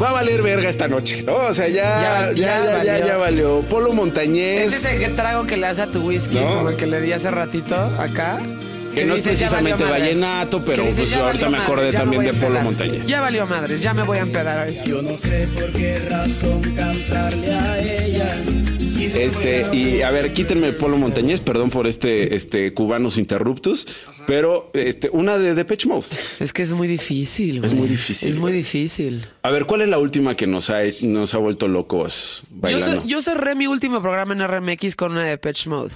va 0.00 0.10
a 0.10 0.12
valer 0.12 0.42
verga 0.42 0.68
esta 0.68 0.88
noche, 0.88 1.22
¿no? 1.22 1.34
O 1.34 1.54
sea, 1.54 1.68
Ya- 1.68 2.32
ya, 2.32 2.32
ya, 2.32 2.32
ya 2.32 2.34
ya, 2.34 2.64
ya, 2.64 2.76
valió. 2.76 3.06
ya 3.06 3.16
valió. 3.16 3.60
Polo 3.70 3.92
Montañés. 3.92 4.72
Ese 4.72 4.76
es 4.76 4.94
el 4.94 5.00
que 5.00 5.08
trago 5.14 5.46
que 5.46 5.56
le 5.56 5.66
hace 5.66 5.82
a 5.82 5.86
tu 5.86 6.02
whisky, 6.08 6.38
No. 6.38 6.54
como 6.56 6.68
el 6.70 6.76
que 6.76 6.86
le 6.86 7.00
di 7.00 7.12
hace 7.12 7.30
ratito 7.30 7.74
acá. 7.98 8.38
Que 8.94 9.06
no 9.06 9.14
es 9.14 9.24
dices, 9.24 9.38
"Ya 9.40 9.46
valió 9.50 9.74
precisamente 9.76 9.84
madres". 9.84 10.20
vallenato, 10.20 10.62
pero 10.66 10.82
Que 10.82 10.88
dices, 10.90 11.00
pues 11.04 11.10
"Ya 11.12 11.20
ahorita 11.24 11.44
valió 11.46 11.58
me 11.58 11.64
acordé 11.64 11.76
madres, 11.84 11.92
ya 11.94 11.98
también 12.00 12.20
voy 12.22 12.28
a 12.28 12.32
de 12.32 12.38
Polo 12.38 12.46
empedar". 12.58 12.64
Montañez. 12.64 13.06
Ya 13.06 13.20
valió 13.22 13.46
madres, 13.46 13.82
ya 13.82 13.94
me 13.94 14.02
voy 14.02 14.18
a 14.18 14.20
empedar 14.20 14.58
ahorita. 14.58 14.84
Este, 19.06 19.66
y 19.74 20.02
a 20.02 20.10
ver, 20.10 20.32
quítenme 20.32 20.68
el 20.68 20.74
Polo 20.76 20.96
Montañez, 20.96 21.40
perdón 21.40 21.70
por 21.70 21.86
este, 21.86 22.34
este 22.34 22.72
cubanos 22.72 23.18
interruptus, 23.18 23.88
pero 24.26 24.70
este, 24.74 25.10
una 25.10 25.38
de 25.38 25.54
Depeche 25.54 25.88
Mode. 25.88 26.06
Es 26.38 26.52
que 26.52 26.62
es 26.62 26.72
muy 26.72 26.86
difícil. 26.86 27.56
Es 27.56 27.72
güey. 27.72 27.74
muy 27.74 27.88
difícil, 27.88 28.28
Es 28.28 28.36
muy 28.36 28.52
difícil. 28.52 29.26
A 29.42 29.50
ver, 29.50 29.66
¿cuál 29.66 29.82
es 29.82 29.88
la 29.88 29.98
última 29.98 30.36
que 30.36 30.46
nos 30.46 30.70
ha, 30.70 30.82
nos 31.02 31.34
ha 31.34 31.38
vuelto 31.38 31.66
locos 31.68 32.44
Yo, 32.50 32.56
bailando? 32.60 33.04
yo 33.04 33.22
cerré 33.22 33.54
mi 33.54 33.66
último 33.66 34.00
programa 34.00 34.34
en 34.34 34.46
RMX 34.46 34.94
con 34.94 35.12
una 35.12 35.24
de 35.24 35.36
Pitch 35.38 35.66
Mode. 35.66 35.94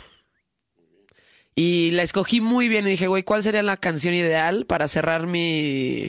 Y 1.55 1.93
la 1.93 2.03
escogí 2.03 2.41
muy 2.41 2.69
bien 2.69 2.87
y 2.87 2.91
dije, 2.91 3.07
güey, 3.07 3.23
¿cuál 3.23 3.43
sería 3.43 3.63
la 3.63 3.77
canción 3.77 4.15
ideal 4.15 4.67
para 4.67 4.89
cerrar 4.89 5.27
mi... 5.27 6.09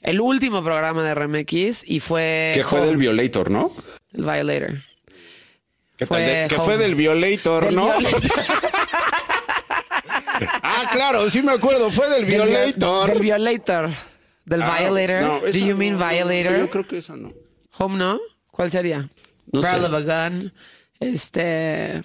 El 0.00 0.20
último 0.20 0.62
programa 0.62 1.02
de 1.02 1.14
RMX 1.14 1.82
y 1.88 1.98
fue... 1.98 2.52
que 2.54 2.62
fue 2.62 2.78
Home, 2.80 2.88
del 2.88 2.96
Violator, 2.98 3.50
¿no? 3.50 3.72
el 4.12 4.22
Violator. 4.22 4.76
¿Qué 5.96 6.06
Fue 6.06 6.46
tal 6.48 6.48
que 6.48 6.64
fue 6.64 6.76
del 6.76 6.94
Violator, 6.94 7.64
Del 7.66 7.74
¿no? 7.74 7.98
Violator. 7.98 8.32
ah, 10.62 10.88
claro, 10.92 11.28
sí 11.30 11.42
me 11.42 11.52
acuerdo, 11.52 11.90
fue 11.90 12.08
del 12.08 12.26
Del 12.26 12.46
Violator. 12.48 13.08
Del 13.08 13.20
Violator. 13.20 13.90
Del 14.44 14.62
Ah, 14.62 14.78
Violator. 14.78 15.22
no, 15.22 15.40
Do 15.40 15.50
you 15.58 15.70
no, 15.72 15.76
mean 15.76 15.98
no, 15.98 16.08
Violator? 16.08 16.58
Yo 16.58 16.70
creo 16.70 16.86
que 16.86 16.98
esa 16.98 17.16
no. 17.16 17.32
Home, 17.78 17.96
¿no? 17.96 18.20
¿Cuál 18.50 18.70
sería? 18.70 19.08
No 19.52 19.60
of 19.60 19.66
a 19.66 20.28
Gun. 20.28 20.52
Este. 21.00 22.02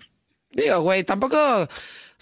Digo, 0.51 0.79
güey, 0.81 1.03
tampoco. 1.03 1.37
O 1.63 1.67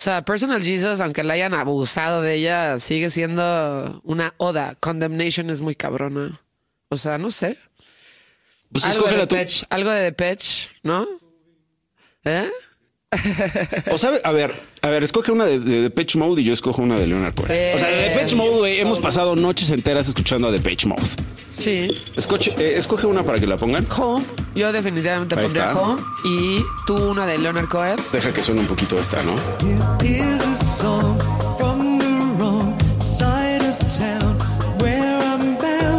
sea, 0.01 0.24
Personal 0.24 0.63
Jesus, 0.63 1.01
aunque 1.01 1.24
la 1.24 1.34
hayan 1.34 1.53
abusado 1.53 2.22
de 2.22 2.36
ella, 2.36 2.80
sigue 2.80 3.09
siendo 3.09 4.01
una 4.03 4.34
oda. 4.38 4.76
Condemnation 4.80 5.49
es 5.49 5.61
muy 5.61 5.76
cabrona. 5.76 6.41
O 6.89 6.97
sea, 6.97 7.17
no 7.17 7.32
sé. 7.32 7.57
Pues 8.72 8.86
algo, 8.86 9.07
de. 9.07 9.17
Depeche, 9.17 9.65
algo 9.70 9.89
de 9.91 10.03
Depeche, 10.03 10.70
¿no? 10.84 11.07
¿Eh? 12.26 12.49
O 13.91 13.97
sabe, 13.97 14.20
a 14.24 14.32
ver, 14.32 14.53
a 14.84 14.89
ver, 14.89 15.03
escoge 15.03 15.32
una 15.32 15.45
de, 15.45 15.59
de 15.59 15.82
Depeche 15.82 16.20
Mode 16.20 16.41
y 16.41 16.45
yo 16.45 16.53
escojo 16.53 16.84
una 16.84 16.95
de 16.95 17.07
Leonard 17.07 17.34
Cohen. 17.34 17.51
Eh. 17.51 17.72
O 17.76 17.78
sea, 17.80 17.89
de 17.89 18.09
Depeche 18.09 18.36
Mode, 18.36 18.57
güey, 18.57 18.80
hemos 18.80 18.99
pasado 18.99 19.36
noches 19.36 19.72
enteras 19.72 20.07
escuchando 20.07 20.47
a 20.47 20.51
Depeche 20.51 20.88
Mode. 20.88 21.01
Sí. 21.57 21.89
Escoche, 22.15 22.53
eh, 22.57 22.78
escoge 22.78 23.07
una 23.07 23.24
para 23.24 23.39
que 23.39 23.47
la 23.47 23.57
pongan. 23.57 23.88
Home. 23.97 24.26
Yo 24.55 24.72
definitivamente 24.72 25.36
Ahí 25.36 25.43
pondría 25.43 25.70
está. 25.70 25.82
Home. 25.82 26.01
Y 26.24 26.63
tú 26.86 26.95
una 27.09 27.26
de 27.26 27.39
Leonard 27.39 27.67
Cohen. 27.67 27.97
Deja 28.13 28.32
que 28.32 28.43
suene 28.43 28.61
un 28.61 28.67
poquito 28.67 28.99
esta, 28.99 29.22
¿no? 29.24 29.36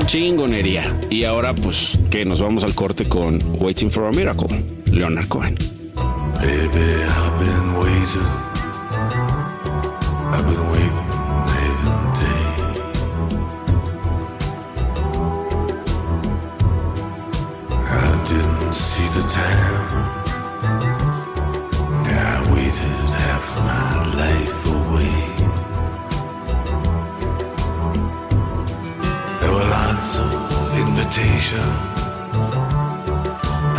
Chingonería. 0.06 0.98
Y 1.10 1.24
ahora, 1.24 1.54
pues, 1.54 1.98
que 2.10 2.24
nos 2.24 2.40
vamos 2.40 2.64
al 2.64 2.74
corte 2.74 3.08
con 3.08 3.40
Waiting 3.60 3.90
for 3.90 4.06
a 4.06 4.10
Miracle, 4.10 4.64
Leonard 4.90 5.28
Cohen. 5.28 5.79
Baby, 6.38 7.04
I've 7.04 7.38
been 7.38 7.66
waiting. 7.80 8.32
I've 10.34 10.46
been 10.46 10.64
waiting 10.72 11.08
night 11.48 11.78
and 11.90 12.08
day. 12.20 12.44
I 17.86 18.24
didn't 18.28 18.74
see 18.74 19.08
the 19.16 19.24
time. 19.28 19.88
I 22.12 22.52
waited 22.52 23.10
half 23.24 23.46
my 23.68 23.90
life 24.22 24.60
away. 24.78 25.18
There 29.40 29.52
were 29.52 29.68
lots 29.78 30.10
of 30.18 30.30
invitations. 30.78 31.78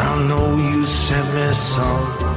I 0.04 0.10
know 0.28 0.48
you 0.58 0.86
sent 0.86 1.28
me 1.34 1.54
some. 1.54 2.31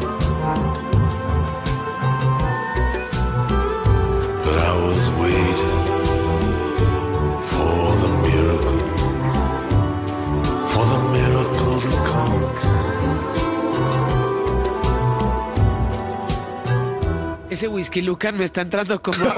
Ese 17.55 17.69
whisky 17.69 18.03
Lucan 18.03 18.37
me 18.37 18.43
está 18.43 18.63
entrando 18.63 19.01
como. 19.01 19.17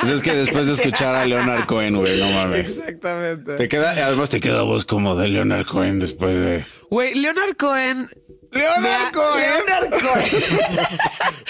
Pues 0.00 0.10
es 0.14 0.22
que 0.22 0.34
después 0.34 0.66
de 0.66 0.72
escuchar 0.72 1.14
a 1.14 1.26
Leonard 1.26 1.66
Cohen, 1.66 1.94
güey, 1.94 2.18
no 2.18 2.28
mames. 2.32 2.78
Exactamente. 2.78 3.56
Te 3.56 3.68
queda, 3.68 3.90
además 3.90 4.30
te 4.30 4.40
queda 4.40 4.62
voz 4.62 4.86
como 4.86 5.14
de 5.14 5.28
Leonard 5.28 5.66
Cohen 5.66 5.98
después 6.00 6.34
de. 6.34 6.64
Güey, 6.92 7.14
Leonard 7.14 7.56
Cohen. 7.56 8.10
Leonard 8.50 9.12
Cohen. 9.14 9.40
Leonard 9.66 9.90
Cohen. 10.02 10.28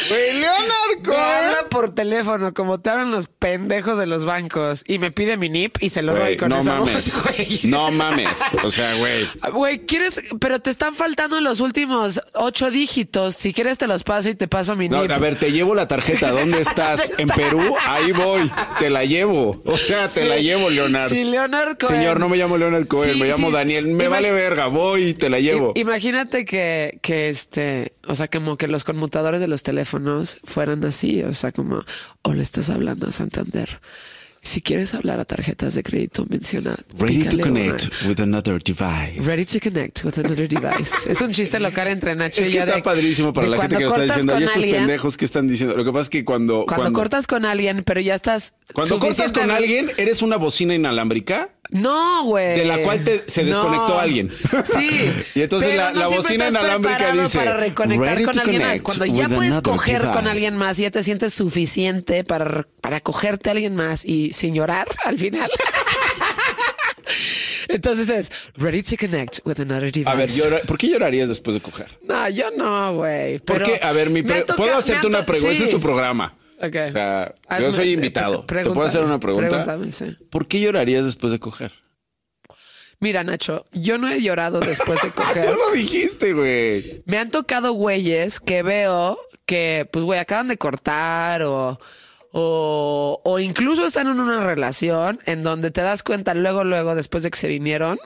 Güey, 0.08 0.40
Leonard 0.40 1.04
Me 1.04 1.14
habla 1.16 1.68
por 1.68 1.94
teléfono, 1.94 2.54
como 2.54 2.80
te 2.80 2.90
hablan 2.90 3.10
los 3.10 3.26
pendejos 3.26 3.98
de 3.98 4.06
los 4.06 4.24
bancos, 4.24 4.84
y 4.86 4.98
me 5.00 5.10
pide 5.10 5.36
mi 5.36 5.48
NIP 5.48 5.82
y 5.82 5.88
se 5.90 6.02
lo 6.02 6.14
doy 6.14 6.36
con 6.36 6.48
no 6.50 6.58
esa 6.60 6.78
mames. 6.78 7.22
voz, 7.22 7.24
güey. 7.36 7.60
No 7.64 7.90
mames. 7.90 8.40
O 8.62 8.70
sea, 8.70 8.94
güey. 8.94 9.28
Güey, 9.52 9.78
¿quieres? 9.80 10.20
Pero 10.40 10.60
te 10.60 10.70
están 10.70 10.94
faltando 10.94 11.40
los 11.40 11.58
últimos 11.60 12.20
ocho 12.34 12.70
dígitos. 12.70 13.34
Si 13.34 13.52
quieres 13.52 13.78
te 13.78 13.86
los 13.88 14.04
paso 14.04 14.28
y 14.30 14.34
te 14.36 14.46
paso 14.48 14.76
mi 14.76 14.88
No, 14.88 15.02
NIP. 15.02 15.10
a 15.10 15.18
ver, 15.18 15.38
te 15.38 15.50
llevo 15.50 15.74
la 15.74 15.88
tarjeta. 15.88 16.30
¿Dónde 16.30 16.60
estás? 16.60 17.10
En 17.18 17.28
Perú. 17.28 17.74
Ahí 17.84 18.12
voy. 18.12 18.50
Te 18.78 18.90
la 18.90 19.04
llevo. 19.04 19.60
O 19.64 19.76
sea, 19.76 20.06
te 20.08 20.22
Sí. 20.22 20.28
la 20.28 20.36
llevo, 20.38 20.70
Leonard. 20.70 21.10
Sí, 21.10 21.24
Leonard 21.24 21.76
Cohen. 21.78 21.96
Señor, 22.00 22.20
no 22.20 22.28
me 22.28 22.36
llamo 22.36 22.56
Leonard 22.58 22.86
Cohen, 22.86 23.14
Sí, 23.14 23.18
me 23.20 23.26
llamo 23.28 23.48
sí, 23.48 23.54
Daniel. 23.54 23.84
sí. 23.84 23.90
Me 23.90 24.06
vale 24.08 24.30
verga, 24.30 24.66
voy 24.68 25.08
y 25.08 25.14
te 25.14 25.28
la 25.32 25.40
llevo. 25.40 25.72
I- 25.74 25.80
Imagínate 25.80 26.44
que, 26.44 26.98
que 27.02 27.28
este, 27.28 27.92
o 28.06 28.14
sea, 28.14 28.28
como 28.28 28.56
que 28.56 28.68
los 28.68 28.84
conmutadores 28.84 29.40
de 29.40 29.48
los 29.48 29.64
teléfonos 29.64 30.38
fueran 30.44 30.84
así, 30.84 31.22
o 31.24 31.32
sea, 31.34 31.50
como, 31.50 31.84
o 32.22 32.32
le 32.34 32.42
estás 32.42 32.70
hablando 32.70 33.08
a 33.08 33.12
Santander. 33.12 33.80
Si 34.44 34.60
quieres 34.60 34.92
hablar 34.94 35.20
a 35.20 35.24
tarjetas 35.24 35.72
de 35.76 35.84
crédito, 35.84 36.26
menciona. 36.28 36.74
Ready 36.98 37.22
to 37.26 37.38
connect 37.38 37.84
una. 38.00 38.08
with 38.08 38.20
another 38.20 38.60
device. 38.60 39.20
Ready 39.20 39.44
to 39.44 39.60
connect 39.60 40.02
with 40.04 40.18
another 40.18 40.48
device. 40.48 41.08
es 41.08 41.20
un 41.20 41.30
chiste 41.30 41.60
local 41.60 41.86
entre 41.86 42.16
Nacho 42.16 42.42
Es 42.42 42.48
y 42.48 42.50
que 42.50 42.56
yo 42.58 42.64
está 42.64 42.74
de- 42.74 42.82
padrísimo 42.82 43.32
para 43.32 43.46
la 43.46 43.60
gente 43.60 43.76
que 43.76 43.84
lo 43.84 43.88
cuando 43.90 44.02
está 44.06 44.14
diciendo. 44.16 44.40
Y 44.40 44.42
estos 44.42 44.56
alguien- 44.56 44.76
pendejos 44.78 45.16
que 45.16 45.24
están 45.26 45.46
diciendo. 45.46 45.76
Lo 45.76 45.84
que 45.84 45.92
pasa 45.92 46.02
es 46.02 46.08
que 46.08 46.24
cuando. 46.24 46.66
Cuando, 46.66 46.92
cortas 46.92 47.28
con 47.28 47.44
alguien, 47.44 47.84
pero 47.84 48.00
ya 48.00 48.16
estás. 48.16 48.54
Cuando 48.72 48.98
cortas 48.98 49.30
con 49.30 49.48
alguien, 49.52 49.88
eres 49.96 50.22
una 50.22 50.38
bocina 50.38 50.74
inalámbrica 50.74 51.50
No, 51.72 52.24
güey. 52.24 52.56
de 52.58 52.64
la 52.66 52.78
cual 52.82 53.02
te- 53.02 53.24
se 53.26 53.42
No. 53.42 53.48
desconectó 53.48 53.98
alguien. 53.98 54.30
Sí. 54.64 55.10
Y 55.34 55.42
entonces 55.42 55.74
la- 55.74 55.92
no 55.92 56.00
la 56.00 56.08
bocina 56.08 56.48
inalámbrica 56.48 57.12
dice, 57.12 57.38
Para 57.38 57.56
reconectar 57.56 58.08
"Ready 58.14 58.24
con 58.24 58.38
alguien 58.38 58.62
más. 58.62 58.82
Cuando 58.82 59.06
ya 59.06 59.28
puedes 59.28 59.54
coger 59.62 60.02
con 60.02 60.12
device". 60.12 60.30
alguien 60.30 60.56
más, 60.56 60.76
ya 60.76 60.90
te 60.90 61.02
sientes 61.02 61.32
suficiente 61.34 62.24
para, 62.24 62.66
para 62.80 63.00
cogerte 63.00 63.48
a 63.48 63.52
alguien 63.52 63.74
más 63.74 64.04
y 64.04 64.32
sin 64.32 64.54
llorar 64.54 64.86
al 65.04 65.18
final. 65.18 65.50
Entonces 67.68 68.08
es 68.08 68.30
ready 68.56 68.82
to 68.82 68.96
connect 68.98 69.38
with 69.44 69.58
another 69.60 69.90
device. 69.90 70.08
A 70.10 70.14
ver, 70.14 70.28
llora- 70.28 70.60
¿por 70.62 70.76
qué 70.78 70.88
llorarías 70.88 71.28
después 71.28 71.54
de 71.54 71.60
coger? 71.62 71.86
No, 72.02 72.28
yo 72.28 72.50
no, 72.50 72.94
güey. 72.96 73.38
¿Por 73.38 73.58
pero 73.62 73.66
qué? 73.78 73.80
A 73.84 73.92
ver, 73.92 74.10
mi 74.10 74.22
pre- 74.22 74.42
toca- 74.42 74.56
puedo 74.56 74.76
hacerte 74.76 75.06
ha 75.06 75.10
una 75.10 75.24
pregunta. 75.24 75.52
Este 75.52 75.64
es 75.64 75.70
sí. 75.70 75.76
tu 75.76 75.80
programa. 75.80 76.36
Ok. 76.62 76.76
O 76.88 76.90
sea, 76.90 77.34
yo 77.50 77.56
Hazme- 77.68 77.72
soy 77.72 77.88
eh, 77.88 77.92
invitado. 77.92 78.44
¿Te 78.44 78.64
puedo 78.64 78.82
hacer 78.82 79.02
una 79.02 79.18
pregunta? 79.18 79.78
Sí. 79.90 80.16
¿Por 80.30 80.46
qué 80.48 80.60
llorarías 80.60 81.04
después 81.04 81.32
de 81.32 81.38
coger? 81.40 81.72
Mira, 83.00 83.24
Nacho, 83.24 83.66
yo 83.72 83.98
no 83.98 84.08
he 84.08 84.22
llorado 84.22 84.60
después 84.60 85.00
de 85.02 85.10
coger. 85.14 85.50
lo 85.56 85.70
dijiste, 85.72 86.32
güey. 86.34 87.02
Me 87.04 87.18
han 87.18 87.30
tocado 87.30 87.72
güeyes 87.72 88.38
que 88.38 88.62
veo 88.62 89.18
que, 89.44 89.88
pues, 89.92 90.04
güey, 90.04 90.20
acaban 90.20 90.46
de 90.46 90.56
cortar 90.56 91.42
o, 91.42 91.80
o, 92.30 93.20
o 93.24 93.38
incluso 93.40 93.84
están 93.86 94.06
en 94.06 94.20
una 94.20 94.46
relación 94.46 95.18
en 95.26 95.42
donde 95.42 95.72
te 95.72 95.80
das 95.80 96.04
cuenta 96.04 96.32
luego, 96.34 96.62
luego, 96.62 96.94
después 96.94 97.24
de 97.24 97.30
que 97.32 97.38
se 97.38 97.48
vinieron, 97.48 97.98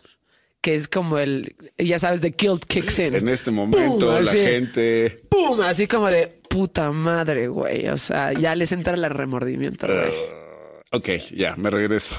que 0.62 0.74
es 0.74 0.88
como 0.88 1.18
el, 1.18 1.54
ya 1.76 1.98
sabes, 1.98 2.22
the 2.22 2.34
guilt 2.36 2.64
kicks 2.64 2.98
in. 2.98 3.14
En 3.16 3.28
este 3.28 3.50
momento, 3.50 4.07
Pum, 4.07 4.24
la 4.24 4.30
así. 4.30 4.38
gente. 4.40 5.20
¡Pum! 5.28 5.61
Así 5.61 5.86
como 5.86 6.09
de 6.11 6.32
puta 6.57 6.90
madre, 6.90 7.48
güey. 7.48 7.86
O 7.88 7.98
sea, 7.98 8.32
ya 8.32 8.54
les 8.54 8.72
entra 8.72 8.94
el 8.94 9.04
remordimiento, 9.11 9.86
güey. 9.86 10.11
Ok, 10.90 11.09
ya, 11.34 11.54
me 11.57 11.68
regreso. 11.68 12.16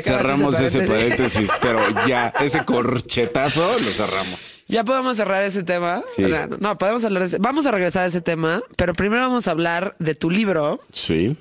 Cerramos 0.00 0.54
ese 0.54 0.78
ese 0.78 0.86
paréntesis. 0.88 1.50
pero 1.60 1.78
ya, 2.06 2.32
ese 2.40 2.64
corchetazo 2.64 3.60
lo 3.80 3.90
cerramos. 3.90 4.62
Ya 4.66 4.82
podemos 4.82 5.18
cerrar 5.18 5.42
ese 5.44 5.62
tema. 5.62 6.02
Sí. 6.16 6.24
No, 6.58 6.78
podemos 6.78 7.04
hablar 7.04 7.20
de 7.20 7.26
ese. 7.26 7.38
Vamos 7.38 7.66
a 7.66 7.70
regresar 7.70 8.04
a 8.04 8.06
ese 8.06 8.22
tema, 8.22 8.62
pero 8.76 8.94
primero 8.94 9.20
vamos 9.20 9.46
a 9.46 9.50
hablar 9.50 9.94
de 9.98 10.14
tu 10.14 10.30
libro. 10.30 10.80
Sí. 10.90 11.36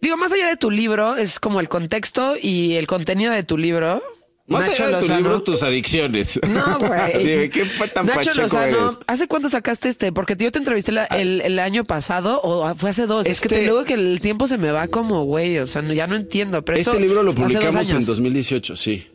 Digo, 0.00 0.16
más 0.16 0.30
allá 0.30 0.48
de 0.48 0.56
tu 0.56 0.70
libro, 0.70 1.16
es 1.16 1.40
como 1.40 1.58
el 1.58 1.68
contexto 1.68 2.36
y 2.40 2.76
el 2.76 2.86
contenido 2.86 3.32
de 3.32 3.42
tu 3.42 3.58
libro. 3.58 4.00
Más 4.48 4.68
Nacho 4.68 4.84
allá 4.84 4.86
de 4.86 4.92
tu 4.98 5.00
Lozano. 5.08 5.20
libro, 5.20 5.42
tus 5.42 5.62
adicciones. 5.64 6.38
No, 6.46 6.78
güey. 6.78 7.50
¿qué 7.50 7.64
tan 7.92 8.06
Nacho 8.06 8.18
pacheco 8.18 8.40
Lozano, 8.42 8.78
eres? 8.86 8.98
¿hace 9.08 9.26
cuánto 9.26 9.48
sacaste 9.48 9.88
este? 9.88 10.12
Porque 10.12 10.36
yo 10.38 10.52
te 10.52 10.58
entrevisté 10.58 10.92
la- 10.92 11.06
el, 11.06 11.40
el 11.40 11.58
año 11.58 11.84
pasado 11.84 12.40
o 12.42 12.72
fue 12.76 12.90
hace 12.90 13.06
dos. 13.06 13.26
Es 13.26 13.40
que 13.40 13.48
Este- 13.48 13.60
te 13.62 13.66
luego 13.66 13.84
que 13.84 13.94
el 13.94 14.20
tiempo 14.20 14.46
se 14.46 14.56
me 14.56 14.70
va 14.70 14.86
como, 14.86 15.24
güey, 15.24 15.58
o 15.58 15.66
sea, 15.66 15.82
ya 15.82 16.06
no 16.06 16.14
entiendo. 16.14 16.64
Pero 16.64 16.78
Este 16.78 16.90
esto 16.90 17.00
libro 17.00 17.24
lo 17.24 17.32
publicamos 17.34 17.74
en 17.90 17.96
años. 17.96 18.06
2018, 18.06 18.76
sí. 18.76 19.08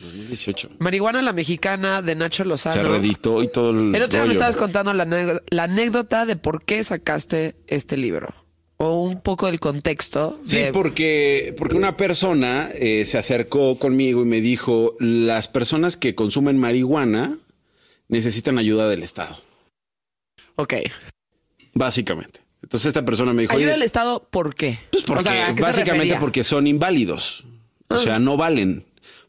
2018. 0.00 0.70
Marihuana 0.78 1.22
la 1.22 1.32
mexicana 1.32 2.02
de 2.02 2.14
Nacho 2.14 2.42
Se 2.44 2.48
Lozano. 2.48 2.88
reeditó 2.90 3.42
y 3.42 3.48
todo 3.50 3.70
el 3.70 3.94
El 3.94 4.02
otro 4.02 4.18
día 4.18 4.26
me 4.26 4.32
estabas 4.32 4.56
contando 4.56 4.92
la 4.94 5.62
anécdota 5.64 6.26
de 6.26 6.36
por 6.36 6.62
qué 6.64 6.84
sacaste 6.84 7.56
este 7.66 7.96
libro. 7.96 8.34
O 8.80 9.00
un 9.02 9.20
poco 9.20 9.46
del 9.46 9.58
contexto. 9.58 10.38
Sí, 10.44 10.58
de- 10.58 10.72
porque, 10.72 11.52
porque 11.58 11.74
una 11.74 11.96
persona 11.96 12.68
eh, 12.76 13.04
se 13.06 13.18
acercó 13.18 13.76
conmigo 13.78 14.22
y 14.22 14.24
me 14.24 14.40
dijo, 14.40 14.96
las 15.00 15.48
personas 15.48 15.96
que 15.96 16.14
consumen 16.14 16.58
marihuana 16.58 17.36
necesitan 18.08 18.56
ayuda 18.56 18.88
del 18.88 19.02
Estado, 19.02 19.36
Ok. 20.54 20.74
básicamente. 21.74 22.40
Entonces 22.62 22.86
esta 22.88 23.04
persona 23.04 23.32
me 23.32 23.42
dijo, 23.42 23.52
Ayuda 23.52 23.66
"Oye, 23.66 23.74
al 23.74 23.82
Estado, 23.82 24.26
¿por 24.30 24.54
qué? 24.54 24.78
Pues 24.90 25.04
porque 25.04 25.20
O 25.20 25.22
sea, 25.24 25.44
¿a 25.48 25.54
qué 25.54 25.56
se 25.56 25.62
básicamente 25.62 26.16
porque 26.16 26.42
son 26.44 26.66
inválidos. 26.66 27.44
O 27.88 27.94
Ah. 27.94 27.98
sea, 27.98 28.18
no 28.18 28.36
valen. 28.36 28.84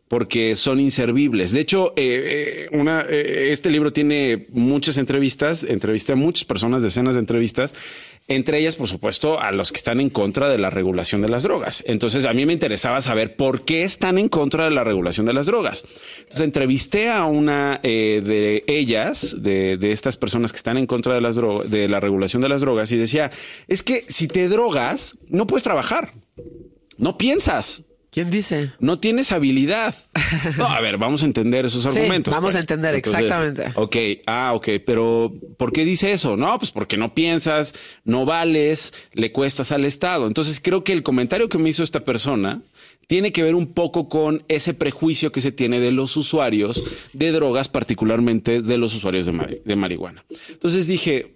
Porque 0.09 0.57
son 0.57 0.81
inservibles. 0.81 1.53
De 1.53 1.61
hecho, 1.61 1.93
eh, 1.95 2.67
eh, 2.67 2.77
una, 2.77 3.05
eh, 3.07 3.51
este 3.51 3.69
libro 3.69 3.93
tiene 3.93 4.47
muchas 4.49 4.97
entrevistas. 4.97 5.63
Entrevisté 5.63 6.13
a 6.13 6.15
muchas 6.17 6.43
personas, 6.43 6.83
decenas 6.83 7.15
de 7.15 7.21
entrevistas. 7.21 7.73
Entre 8.29 8.59
ellas, 8.59 8.75
por 8.75 8.87
supuesto, 8.87 9.39
a 9.41 9.51
los 9.51 9.71
que 9.71 9.77
están 9.77 9.99
en 9.99 10.11
contra 10.11 10.49
de 10.49 10.59
la 10.59 10.69
regulación 10.69 11.21
de 11.21 11.29
las 11.29 11.41
drogas. 11.41 11.83
Entonces, 11.87 12.25
a 12.25 12.33
mí 12.33 12.45
me 12.45 12.53
interesaba 12.53 13.01
saber 13.01 13.35
por 13.35 13.65
qué 13.65 13.81
están 13.81 14.19
en 14.19 14.29
contra 14.29 14.65
de 14.65 14.71
la 14.71 14.83
regulación 14.83 15.25
de 15.25 15.33
las 15.33 15.47
drogas. 15.47 15.83
Entonces, 16.19 16.41
entrevisté 16.41 17.09
a 17.09 17.25
una 17.25 17.79
eh, 17.81 18.21
de 18.23 18.63
ellas, 18.67 19.37
de, 19.39 19.77
de 19.77 19.91
estas 19.91 20.15
personas 20.15 20.51
que 20.51 20.57
están 20.57 20.77
en 20.77 20.85
contra 20.85 21.15
de, 21.15 21.21
las 21.21 21.37
de 21.37 21.87
la 21.87 21.99
regulación 21.99 22.43
de 22.43 22.49
las 22.49 22.61
drogas, 22.61 22.91
y 22.91 22.97
decía, 22.97 23.31
es 23.67 23.81
que 23.81 24.05
si 24.07 24.27
te 24.27 24.47
drogas, 24.47 25.17
no 25.27 25.47
puedes 25.47 25.63
trabajar. 25.63 26.13
No 26.99 27.17
piensas. 27.17 27.81
¿Quién 28.11 28.31
dice? 28.31 28.73
No 28.79 28.99
tienes 28.99 29.31
habilidad. 29.31 29.93
No, 30.57 30.65
a 30.67 30.79
ver, 30.81 30.97
vamos 30.97 31.23
a 31.23 31.25
entender 31.25 31.65
esos 31.65 31.81
Sí, 31.83 31.89
argumentos. 31.89 32.33
vamos 32.33 32.49
pues. 32.49 32.55
a 32.55 32.59
entender, 32.59 32.95
exactamente. 32.95 33.71
Ok, 33.75 33.95
ah, 34.25 34.51
ok, 34.55 34.67
pero 34.85 35.33
¿por 35.57 35.71
qué 35.71 35.85
dice 35.85 36.11
eso? 36.11 36.37
No, 36.37 36.57
pues 36.59 36.71
porque 36.71 36.97
no 36.97 37.13
piensas, 37.13 37.73
no 38.03 38.25
vales, 38.25 38.93
le 39.13 39.31
cuestas 39.31 39.71
al 39.71 39.85
Estado. 39.85 40.27
Entonces 40.27 40.59
creo 40.59 40.83
que 40.83 40.93
el 40.93 41.03
comentario 41.03 41.49
que 41.49 41.57
me 41.57 41.69
hizo 41.69 41.83
esta 41.83 42.03
persona 42.05 42.61
tiene 43.07 43.31
que 43.31 43.41
ver 43.43 43.55
un 43.55 43.73
poco 43.73 44.07
con 44.07 44.43
ese 44.47 44.73
prejuicio 44.75 45.31
que 45.31 45.41
se 45.41 45.51
tiene 45.51 45.79
de 45.79 45.91
los 45.91 46.15
usuarios 46.15 46.83
de 47.13 47.31
drogas, 47.31 47.67
particularmente 47.69 48.61
de 48.61 48.77
los 48.77 48.93
usuarios 48.95 49.25
de, 49.25 49.31
mari- 49.33 49.61
de 49.65 49.75
marihuana. 49.75 50.23
Entonces 50.49 50.87
dije, 50.87 51.35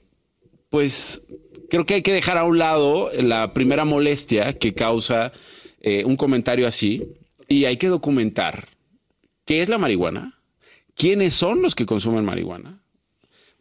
pues 0.70 1.24
creo 1.70 1.86
que 1.86 1.96
hay 1.96 2.02
que 2.04 2.14
dejar 2.14 2.38
a 2.38 2.44
un 2.44 2.58
lado 2.60 3.10
la 3.20 3.54
primera 3.54 3.86
molestia 3.86 4.54
que 4.54 4.74
causa 4.74 5.32
eh, 5.84 6.04
un 6.06 6.16
comentario 6.16 6.68
así 6.68 7.04
y 7.48 7.66
hay 7.66 7.78
que 7.78 7.88
documentar 7.88 8.68
qué 9.46 9.62
es 9.62 9.70
la 9.70 9.78
marihuana, 9.78 10.40
quiénes 10.96 11.34
son 11.36 11.62
los 11.62 11.76
que 11.76 11.86
consumen 11.86 12.26
marihuana, 12.26 12.82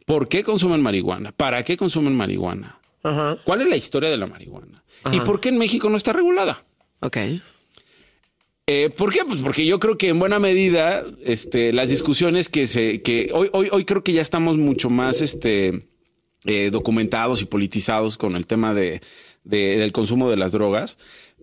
por 0.05 0.27
qué 0.29 0.43
consumen 0.43 0.81
marihuana, 0.81 1.31
para 1.33 1.63
qué 1.63 1.77
consumen 1.77 2.15
marihuana, 2.15 2.79
Ajá. 3.03 3.37
cuál 3.45 3.61
es 3.61 3.67
la 3.67 3.75
historia 3.75 4.09
de 4.09 4.17
la 4.17 4.25
marihuana 4.27 4.83
y 5.11 5.19
por 5.19 5.39
qué 5.39 5.49
en 5.49 5.57
México 5.57 5.89
no 5.89 5.97
está 5.97 6.13
regulada. 6.13 6.63
Ok. 7.01 7.17
Eh, 8.65 8.89
¿Por 8.95 9.11
qué? 9.11 9.19
Pues 9.27 9.41
porque 9.41 9.65
yo 9.65 9.77
creo 9.79 9.97
que 9.97 10.07
en 10.07 10.19
buena 10.19 10.39
medida 10.39 11.03
este, 11.25 11.73
las 11.73 11.89
discusiones 11.89 12.47
que 12.47 12.65
se 12.65 13.01
que 13.01 13.29
hoy, 13.33 13.49
hoy, 13.51 13.67
hoy 13.71 13.83
creo 13.83 14.05
que 14.05 14.13
ya 14.13 14.21
estamos 14.21 14.55
mucho 14.57 14.89
más 14.89 15.21
este, 15.21 15.83
eh, 16.45 16.69
documentados 16.71 17.41
y 17.41 17.45
politizados 17.45 18.17
con 18.17 18.37
el 18.37 18.47
tema 18.47 18.73
de, 18.73 19.01
de- 19.43 19.75
del 19.77 19.91
consumo 19.91 20.29
de 20.29 20.37
las 20.37 20.53
drogas. 20.53 20.97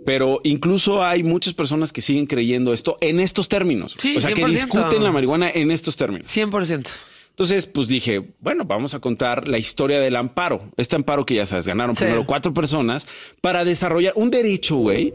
Pero 0.06 0.40
incluso 0.44 1.02
hay 1.04 1.22
muchas 1.22 1.52
personas 1.54 1.92
que 1.92 2.00
siguen 2.02 2.26
creyendo 2.26 2.72
esto 2.72 2.96
en 3.00 3.20
estos 3.20 3.48
términos. 3.48 3.94
Sí, 3.98 4.16
o 4.16 4.20
sea, 4.20 4.32
que 4.32 4.42
100%. 4.42 4.48
discuten 4.48 5.02
la 5.04 5.12
marihuana 5.12 5.50
en 5.50 5.70
estos 5.70 5.96
términos. 5.96 6.26
100%. 6.26 6.88
Entonces, 7.30 7.66
pues 7.66 7.86
dije, 7.88 8.32
bueno, 8.40 8.64
vamos 8.64 8.92
a 8.94 8.98
contar 9.00 9.46
la 9.48 9.58
historia 9.58 10.00
del 10.00 10.16
amparo. 10.16 10.70
Este 10.76 10.96
amparo 10.96 11.24
que 11.24 11.34
ya 11.36 11.46
sabes, 11.46 11.66
ganaron 11.66 11.96
Sí. 11.96 12.04
primero 12.04 12.26
cuatro 12.26 12.52
personas 12.52 13.06
para 13.40 13.64
desarrollar 13.64 14.12
un 14.16 14.30
derecho, 14.30 14.76
güey, 14.76 15.14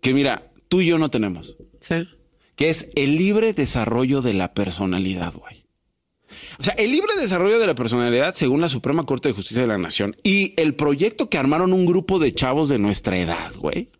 que 0.00 0.12
mira, 0.14 0.50
tú 0.68 0.80
y 0.80 0.86
yo 0.86 0.98
no 0.98 1.10
tenemos, 1.10 1.56
Sí. 1.80 2.06
que 2.56 2.68
es 2.70 2.90
el 2.96 3.16
libre 3.16 3.52
desarrollo 3.52 4.20
de 4.20 4.34
la 4.34 4.52
personalidad, 4.52 5.32
güey. 5.34 5.61
O 6.58 6.62
sea, 6.62 6.74
el 6.74 6.90
libre 6.90 7.12
desarrollo 7.20 7.58
de 7.58 7.66
la 7.66 7.74
personalidad 7.74 8.34
según 8.34 8.60
la 8.60 8.68
Suprema 8.68 9.04
Corte 9.06 9.28
de 9.28 9.34
Justicia 9.34 9.62
de 9.62 9.68
la 9.68 9.78
Nación 9.78 10.16
y 10.22 10.54
el 10.56 10.74
proyecto 10.74 11.28
que 11.28 11.38
armaron 11.38 11.72
un 11.72 11.86
grupo 11.86 12.18
de 12.18 12.32
chavos 12.34 12.68
de 12.68 12.78
nuestra 12.78 13.18
edad, 13.18 13.52
güey, 13.56 13.90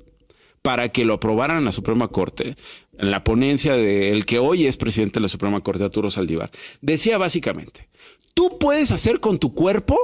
para 0.62 0.90
que 0.90 1.04
lo 1.04 1.14
aprobaran 1.14 1.58
en 1.58 1.64
la 1.64 1.72
Suprema 1.72 2.08
Corte, 2.08 2.56
en 2.98 3.10
la 3.10 3.24
ponencia 3.24 3.74
del 3.74 4.26
que 4.26 4.38
hoy 4.38 4.66
es 4.66 4.76
presidente 4.76 5.14
de 5.14 5.22
la 5.22 5.28
Suprema 5.28 5.60
Corte, 5.60 5.84
Arturo 5.84 6.10
Saldívar, 6.10 6.50
decía 6.80 7.18
básicamente, 7.18 7.88
tú 8.34 8.58
puedes 8.58 8.90
hacer 8.92 9.20
con 9.20 9.38
tu 9.38 9.54
cuerpo 9.54 9.98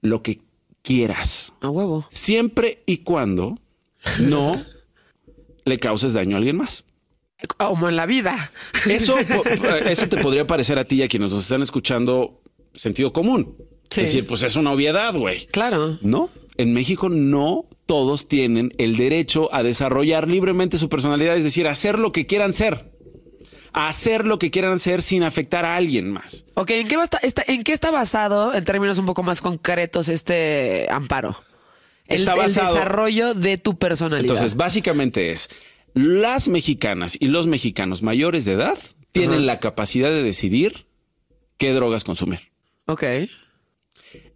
lo 0.00 0.22
que 0.22 0.40
quieras, 0.82 1.52
A 1.60 1.68
huevo. 1.68 2.06
siempre 2.10 2.80
y 2.86 2.98
cuando 2.98 3.58
no 4.18 4.64
le 5.66 5.76
causes 5.78 6.14
daño 6.14 6.36
a 6.36 6.38
alguien 6.38 6.56
más. 6.56 6.84
Como 7.56 7.88
en 7.88 7.96
la 7.96 8.06
vida. 8.06 8.50
Eso, 8.88 9.16
po- 9.28 9.44
eso 9.46 10.08
te 10.08 10.16
podría 10.18 10.46
parecer 10.46 10.78
a 10.78 10.84
ti 10.84 10.96
y 10.96 11.02
a 11.02 11.08
quienes 11.08 11.30
nos 11.32 11.44
están 11.44 11.62
escuchando 11.62 12.40
sentido 12.74 13.12
común. 13.12 13.56
Sí. 13.90 14.02
Es 14.02 14.08
decir, 14.08 14.26
pues 14.26 14.42
es 14.42 14.56
una 14.56 14.72
obviedad, 14.72 15.14
güey. 15.14 15.46
Claro. 15.46 15.98
No, 16.02 16.30
en 16.56 16.72
México 16.74 17.08
no 17.08 17.64
todos 17.86 18.28
tienen 18.28 18.72
el 18.78 18.96
derecho 18.96 19.52
a 19.52 19.62
desarrollar 19.64 20.28
libremente 20.28 20.78
su 20.78 20.88
personalidad, 20.88 21.36
es 21.36 21.42
decir, 21.44 21.66
hacer 21.66 21.98
lo 21.98 22.12
que 22.12 22.26
quieran 22.26 22.52
ser. 22.52 22.90
Hacer 23.72 24.26
lo 24.26 24.38
que 24.38 24.50
quieran 24.50 24.80
ser 24.80 25.00
sin 25.00 25.22
afectar 25.22 25.64
a 25.64 25.76
alguien 25.76 26.10
más. 26.10 26.44
Ok, 26.54 26.70
¿en 26.70 26.88
qué, 26.88 26.96
va- 26.96 27.08
está, 27.22 27.44
¿en 27.46 27.62
qué 27.62 27.72
está 27.72 27.90
basado, 27.92 28.52
en 28.52 28.64
términos 28.64 28.98
un 28.98 29.06
poco 29.06 29.22
más 29.22 29.40
concretos, 29.40 30.08
este 30.08 30.88
amparo? 30.90 31.36
El, 32.06 32.18
Está 32.20 32.32
el 32.32 32.38
basado- 32.38 32.74
desarrollo 32.74 33.34
de 33.34 33.58
tu 33.58 33.78
personalidad. 33.78 34.22
Entonces, 34.22 34.56
básicamente 34.56 35.30
es, 35.30 35.50
las 35.94 36.48
mexicanas 36.48 37.16
y 37.18 37.26
los 37.28 37.46
mexicanos 37.46 38.02
mayores 38.02 38.44
de 38.44 38.52
edad 38.52 38.78
tienen 39.12 39.38
Ajá. 39.38 39.44
la 39.46 39.60
capacidad 39.60 40.10
de 40.10 40.22
decidir 40.22 40.86
qué 41.56 41.72
drogas 41.72 42.04
consumir. 42.04 42.40
ok. 42.86 43.04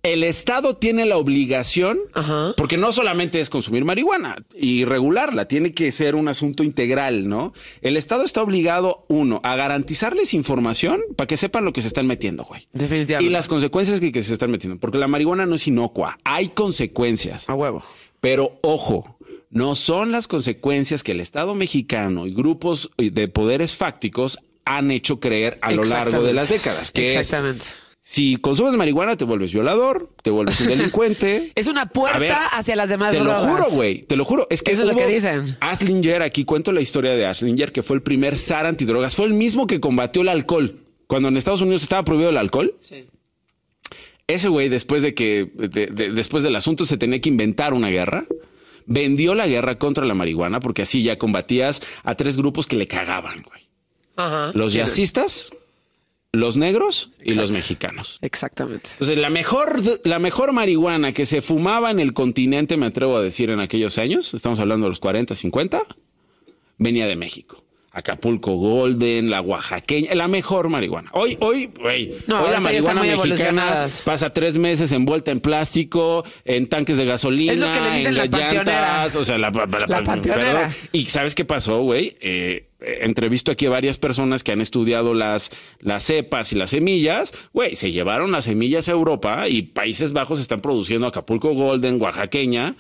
El 0.04 0.22
Estado 0.22 0.76
tiene 0.76 1.06
la 1.06 1.16
obligación, 1.16 1.98
Ajá. 2.12 2.52
porque 2.58 2.76
no 2.76 2.92
solamente 2.92 3.40
es 3.40 3.48
consumir 3.48 3.86
marihuana 3.86 4.36
y 4.54 4.84
regularla, 4.84 5.48
tiene 5.48 5.72
que 5.72 5.90
ser 5.92 6.14
un 6.14 6.28
asunto 6.28 6.62
integral, 6.62 7.26
¿no? 7.26 7.54
El 7.80 7.96
Estado 7.96 8.22
está 8.22 8.42
obligado, 8.42 9.06
uno, 9.08 9.40
a 9.42 9.56
garantizarles 9.56 10.34
información 10.34 11.00
para 11.16 11.26
que 11.26 11.38
sepan 11.38 11.64
lo 11.64 11.72
que 11.72 11.80
se 11.80 11.88
están 11.88 12.06
metiendo, 12.06 12.44
güey. 12.44 12.68
Definitivamente. 12.74 13.30
Y 13.30 13.32
las 13.32 13.48
consecuencias 13.48 13.98
que, 13.98 14.12
que 14.12 14.22
se 14.22 14.34
están 14.34 14.50
metiendo, 14.50 14.78
porque 14.78 14.98
la 14.98 15.08
marihuana 15.08 15.46
no 15.46 15.54
es 15.54 15.66
inocua, 15.66 16.18
hay 16.22 16.48
consecuencias. 16.48 17.48
A 17.48 17.54
huevo. 17.54 17.82
Pero 18.20 18.58
ojo, 18.62 19.13
no 19.54 19.74
son 19.74 20.12
las 20.12 20.28
consecuencias 20.28 21.02
que 21.02 21.12
el 21.12 21.20
Estado 21.20 21.54
mexicano 21.54 22.26
y 22.26 22.34
grupos 22.34 22.90
de 22.98 23.28
poderes 23.28 23.74
fácticos 23.76 24.38
han 24.66 24.90
hecho 24.90 25.20
creer 25.20 25.58
a 25.62 25.72
lo 25.72 25.84
largo 25.84 26.22
de 26.22 26.34
las 26.34 26.48
décadas, 26.50 26.90
que 26.90 27.12
es 27.12 27.16
Exactamente. 27.16 27.64
si 28.00 28.36
consumes 28.36 28.74
marihuana, 28.74 29.16
te 29.16 29.24
vuelves 29.24 29.52
violador, 29.52 30.10
te 30.22 30.30
vuelves 30.30 30.60
un 30.60 30.66
delincuente. 30.66 31.52
Es 31.54 31.66
una 31.68 31.86
puerta 31.86 32.18
ver, 32.18 32.32
hacia 32.52 32.74
las 32.76 32.88
demás 32.88 33.12
Te 33.12 33.18
drogas. 33.20 33.42
lo 33.46 33.48
juro, 33.52 33.64
güey. 33.76 34.02
Te 34.02 34.16
lo 34.16 34.24
juro. 34.24 34.46
Es 34.50 34.62
que 34.62 34.72
Eso 34.72 34.82
es 34.82 34.88
lo 34.88 34.96
que 34.96 35.06
dicen. 35.06 35.56
Aslinger, 35.60 36.20
aquí 36.22 36.44
cuento 36.44 36.72
la 36.72 36.80
historia 36.80 37.12
de 37.12 37.24
Aslinger, 37.26 37.72
que 37.72 37.82
fue 37.82 37.96
el 37.96 38.02
primer 38.02 38.36
zar 38.36 38.66
antidrogas. 38.66 39.14
Fue 39.16 39.26
el 39.26 39.34
mismo 39.34 39.66
que 39.66 39.80
combatió 39.80 40.22
el 40.22 40.28
alcohol. 40.28 40.80
Cuando 41.06 41.28
en 41.28 41.36
Estados 41.36 41.60
Unidos 41.62 41.82
estaba 41.82 42.02
prohibido 42.04 42.30
el 42.30 42.38
alcohol. 42.38 42.74
Sí. 42.80 43.06
Ese 44.26 44.48
güey, 44.48 44.70
después 44.70 45.02
de 45.02 45.12
que, 45.14 45.50
de- 45.54 45.86
de- 45.88 46.10
después 46.10 46.42
del 46.42 46.56
asunto, 46.56 46.86
se 46.86 46.96
tenía 46.96 47.20
que 47.20 47.28
inventar 47.28 47.74
una 47.74 47.90
guerra. 47.90 48.24
Vendió 48.86 49.34
la 49.34 49.46
guerra 49.46 49.78
contra 49.78 50.04
la 50.04 50.14
marihuana 50.14 50.60
porque 50.60 50.82
así 50.82 51.02
ya 51.02 51.16
combatías 51.18 51.80
a 52.02 52.14
tres 52.14 52.36
grupos 52.36 52.66
que 52.66 52.76
le 52.76 52.86
cagaban, 52.86 53.42
güey. 53.42 53.62
Ajá. 54.16 54.52
Los 54.54 54.72
Sí. 54.72 54.78
jazzistas, 54.78 55.50
los 56.32 56.56
negros 56.56 57.10
y 57.22 57.32
los 57.32 57.50
mexicanos. 57.52 58.18
Exactamente. 58.20 58.90
Entonces, 58.92 59.16
la 59.18 59.30
mejor, 59.30 59.80
la 60.04 60.18
mejor 60.18 60.52
marihuana 60.52 61.12
que 61.12 61.26
se 61.26 61.40
fumaba 61.42 61.90
en 61.90 62.00
el 62.00 62.12
continente, 62.12 62.76
me 62.76 62.86
atrevo 62.86 63.16
a 63.16 63.22
decir, 63.22 63.50
en 63.50 63.60
aquellos 63.60 63.98
años, 63.98 64.34
estamos 64.34 64.58
hablando 64.60 64.84
de 64.86 64.90
los 64.90 65.00
40, 65.00 65.34
50, 65.34 65.82
venía 66.78 67.06
de 67.06 67.16
México. 67.16 67.63
Acapulco 67.94 68.56
Golden, 68.56 69.30
la 69.30 69.40
oaxaqueña, 69.40 70.14
la 70.16 70.26
mejor 70.26 70.68
marihuana. 70.68 71.10
Hoy, 71.12 71.36
hoy, 71.40 71.70
güey, 71.80 72.12
No, 72.26 72.42
hoy 72.42 72.50
la 72.50 72.58
marihuana 72.60 73.02
mexicana 73.02 73.86
pasa 74.04 74.32
tres 74.32 74.56
meses 74.56 74.90
envuelta 74.90 75.30
en 75.30 75.38
plástico, 75.40 76.24
en 76.44 76.66
tanques 76.66 76.96
de 76.96 77.04
gasolina, 77.04 77.52
Es 77.52 77.58
lo 77.60 77.66
que 77.72 77.80
le 77.80 77.96
dicen 77.96 78.06
en 78.08 78.16
la 78.16 78.26
las 78.26 78.52
llantas, 78.54 79.16
o 79.16 79.24
sea, 79.24 79.38
la, 79.38 79.50
la- 79.50 79.86
la-. 79.86 80.72
Y 80.92 81.04
¿sabes 81.06 81.36
qué 81.36 81.44
pasó, 81.44 81.82
güey? 81.82 82.16
Eh, 82.20 82.66
entrevisto 82.80 83.52
aquí 83.52 83.66
a 83.66 83.70
varias 83.70 83.96
personas 83.96 84.42
que 84.42 84.50
han 84.52 84.60
estudiado 84.60 85.14
las, 85.14 85.50
las 85.78 86.02
cepas 86.02 86.52
y 86.52 86.56
las 86.56 86.70
semillas. 86.70 87.32
Güey, 87.52 87.76
se 87.76 87.92
llevaron 87.92 88.32
las 88.32 88.44
semillas 88.44 88.88
a 88.88 88.92
Europa 88.92 89.48
y 89.48 89.62
Países 89.62 90.12
Bajos 90.12 90.40
están 90.40 90.60
produciendo 90.60 91.06
Acapulco 91.06 91.54
Golden, 91.54 92.02
oaxaqueña, 92.02 92.74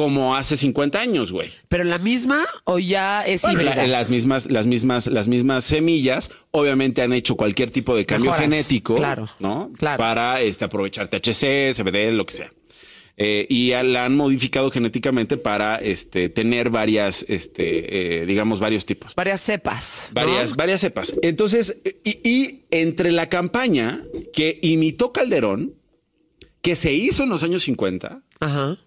como 0.00 0.34
hace 0.34 0.56
50 0.56 0.98
años, 0.98 1.30
güey. 1.30 1.50
¿Pero 1.68 1.84
la 1.84 1.98
misma 1.98 2.46
o 2.64 2.78
ya 2.78 3.22
es 3.26 3.42
Bueno, 3.42 3.60
la- 3.60 3.86
las 3.86 4.08
mismas, 4.08 4.50
las 4.50 4.64
mismas, 4.64 5.06
las 5.08 5.28
mismas 5.28 5.62
semillas, 5.62 6.30
obviamente 6.52 7.02
han 7.02 7.12
hecho 7.12 7.36
cualquier 7.36 7.70
tipo 7.70 7.94
de 7.94 8.06
cambio 8.06 8.30
Mejoras, 8.30 8.50
genético, 8.50 8.94
claro, 8.94 9.28
¿no? 9.40 9.70
claro. 9.76 9.98
Para 9.98 10.40
este, 10.40 10.64
aprovechar 10.64 11.08
THC, 11.08 11.74
CBD, 11.74 12.12
lo 12.12 12.24
que 12.24 12.32
sea. 12.32 12.50
Eh, 13.18 13.46
y 13.50 13.68
ya 13.68 13.82
la 13.82 14.06
han 14.06 14.16
modificado 14.16 14.70
genéticamente 14.70 15.36
para 15.36 15.76
este, 15.76 16.30
tener 16.30 16.70
varias, 16.70 17.26
este, 17.28 18.22
eh, 18.22 18.24
digamos, 18.24 18.58
varios 18.58 18.86
tipos. 18.86 19.14
Varias 19.16 19.42
cepas. 19.42 20.04
¿no? 20.08 20.14
Varias, 20.14 20.56
varias 20.56 20.80
cepas. 20.80 21.14
Entonces, 21.20 21.82
y, 22.04 22.26
y 22.26 22.64
entre 22.70 23.12
la 23.12 23.28
campaña 23.28 24.02
que 24.32 24.58
imitó 24.62 25.12
Calderón, 25.12 25.74
que 26.62 26.74
se 26.74 26.94
hizo 26.94 27.24
en 27.24 27.28
los 27.28 27.42
años 27.42 27.64
50, 27.64 28.22
Ajá. 28.40 28.78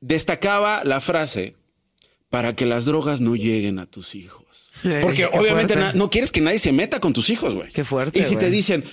Destacaba 0.00 0.84
la 0.84 1.00
frase 1.00 1.54
para 2.28 2.54
que 2.56 2.66
las 2.66 2.84
drogas 2.84 3.20
no 3.20 3.36
lleguen 3.36 3.78
a 3.78 3.86
tus 3.86 4.14
hijos. 4.14 4.44
Porque 5.02 5.28
Qué 5.30 5.38
obviamente 5.38 5.74
na- 5.76 5.92
no 5.94 6.10
quieres 6.10 6.32
que 6.32 6.40
nadie 6.40 6.58
se 6.58 6.72
meta 6.72 7.00
con 7.00 7.12
tus 7.12 7.30
hijos, 7.30 7.54
güey. 7.54 7.72
Qué 7.72 7.84
fuerte, 7.84 8.18
Y 8.18 8.24
si 8.24 8.36
te 8.36 8.50
dicen, 8.50 8.84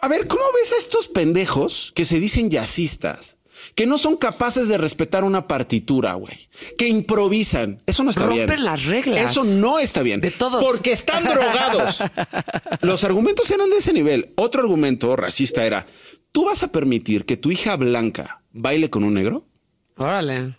a 0.00 0.08
ver, 0.08 0.26
¿cómo 0.26 0.42
ves 0.54 0.72
a 0.72 0.76
estos 0.78 1.08
pendejos 1.08 1.92
que 1.94 2.04
se 2.04 2.20
dicen 2.20 2.50
jazzistas? 2.50 3.36
Que 3.74 3.86
no 3.86 3.98
son 3.98 4.16
capaces 4.16 4.68
de 4.68 4.78
respetar 4.78 5.24
una 5.24 5.46
partitura, 5.48 6.14
güey. 6.14 6.48
Que 6.78 6.88
improvisan. 6.88 7.82
Eso 7.86 8.04
no 8.04 8.10
está 8.10 8.26
bien. 8.26 8.46
Rompen 8.48 8.64
las 8.64 8.84
reglas. 8.84 9.30
Eso 9.32 9.44
no 9.44 9.78
está 9.78 10.02
bien. 10.02 10.20
De 10.20 10.30
todos. 10.30 10.62
Porque 10.64 10.92
están 10.92 11.24
drogados. 11.24 11.98
Los 12.80 13.04
argumentos 13.04 13.50
eran 13.50 13.68
de 13.70 13.78
ese 13.78 13.92
nivel. 13.92 14.32
Otro 14.36 14.62
argumento 14.62 15.16
racista 15.16 15.66
era, 15.66 15.86
¿tú 16.32 16.44
vas 16.46 16.62
a 16.62 16.72
permitir 16.72 17.24
que 17.26 17.36
tu 17.36 17.50
hija 17.50 17.76
blanca 17.76 18.42
baile 18.52 18.88
con 18.88 19.04
un 19.04 19.14
negro? 19.14 19.46
Órale. 19.96 20.54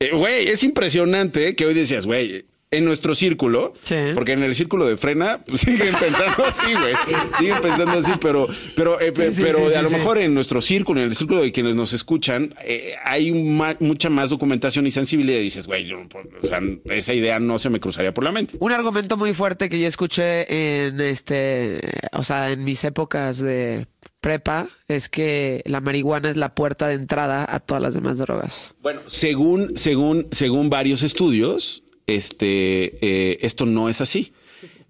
Eh, 0.00 0.10
Güey, 0.14 0.48
es 0.48 0.62
impresionante 0.62 1.54
que 1.56 1.66
hoy 1.66 1.74
decías, 1.74 2.06
güey, 2.06 2.46
en 2.72 2.84
nuestro 2.84 3.16
círculo, 3.16 3.72
Sí. 3.82 3.96
porque 4.14 4.32
en 4.32 4.44
el 4.44 4.54
círculo 4.54 4.86
de 4.86 4.96
frena 4.96 5.42
pues, 5.46 5.62
siguen 5.62 5.92
pensando 5.98 6.44
así, 6.46 6.72
güey. 6.72 6.94
Siguen 7.36 7.60
pensando 7.60 7.92
así, 7.98 8.12
pero, 8.20 8.46
pero, 8.76 9.00
eh, 9.00 9.08
sí, 9.32 9.42
pero 9.42 9.58
sí, 9.68 9.74
a 9.74 9.78
sí, 9.78 9.82
lo 9.82 9.88
sí. 9.88 9.94
mejor 9.96 10.18
en 10.18 10.32
nuestro 10.34 10.60
círculo, 10.60 11.00
en 11.02 11.08
el 11.08 11.16
círculo 11.16 11.42
de 11.42 11.50
quienes 11.52 11.74
nos 11.74 11.92
escuchan, 11.92 12.54
eh, 12.62 12.94
hay 13.04 13.32
ma- 13.32 13.76
mucha 13.80 14.08
más 14.08 14.30
documentación 14.30 14.86
y 14.86 14.90
sensibilidad. 14.92 15.40
Y 15.40 15.42
dices, 15.42 15.66
güey, 15.66 15.84
yo, 15.84 16.00
pues, 16.08 16.26
o 16.42 16.46
sea, 16.46 16.60
esa 16.94 17.12
idea 17.12 17.40
no 17.40 17.58
se 17.58 17.70
me 17.70 17.80
cruzaría 17.80 18.14
por 18.14 18.22
la 18.24 18.30
mente. 18.32 18.56
Un 18.60 18.70
argumento 18.72 19.16
muy 19.16 19.34
fuerte 19.34 19.68
que 19.68 19.80
yo 19.80 19.88
escuché 19.88 20.86
en 20.86 21.00
este, 21.00 21.80
o 22.12 22.22
sea, 22.22 22.52
en 22.52 22.62
mis 22.62 22.84
épocas 22.84 23.38
de 23.40 23.86
prepa 24.20 24.68
es 24.88 25.08
que 25.08 25.62
la 25.66 25.80
marihuana 25.80 26.30
es 26.30 26.36
la 26.36 26.54
puerta 26.54 26.88
de 26.88 26.94
entrada 26.94 27.46
a 27.48 27.60
todas 27.60 27.82
las 27.82 27.94
demás 27.94 28.18
drogas. 28.18 28.74
Bueno, 28.82 29.00
según, 29.06 29.76
según, 29.76 30.28
según 30.30 30.70
varios 30.70 31.02
estudios, 31.02 31.82
este, 32.06 32.98
eh, 33.00 33.38
esto 33.42 33.66
no 33.66 33.88
es 33.88 34.00
así. 34.00 34.32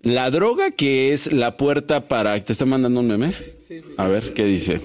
La 0.03 0.31
droga 0.31 0.70
que 0.70 1.12
es 1.12 1.33
la 1.33 1.57
puerta 1.57 2.09
para. 2.09 2.41
¿Te 2.41 2.53
está 2.53 2.64
mandando 2.64 3.01
un 3.01 3.09
meme? 3.09 3.35
A 3.99 4.09
ver, 4.09 4.33
¿qué 4.33 4.45
dice? 4.45 4.81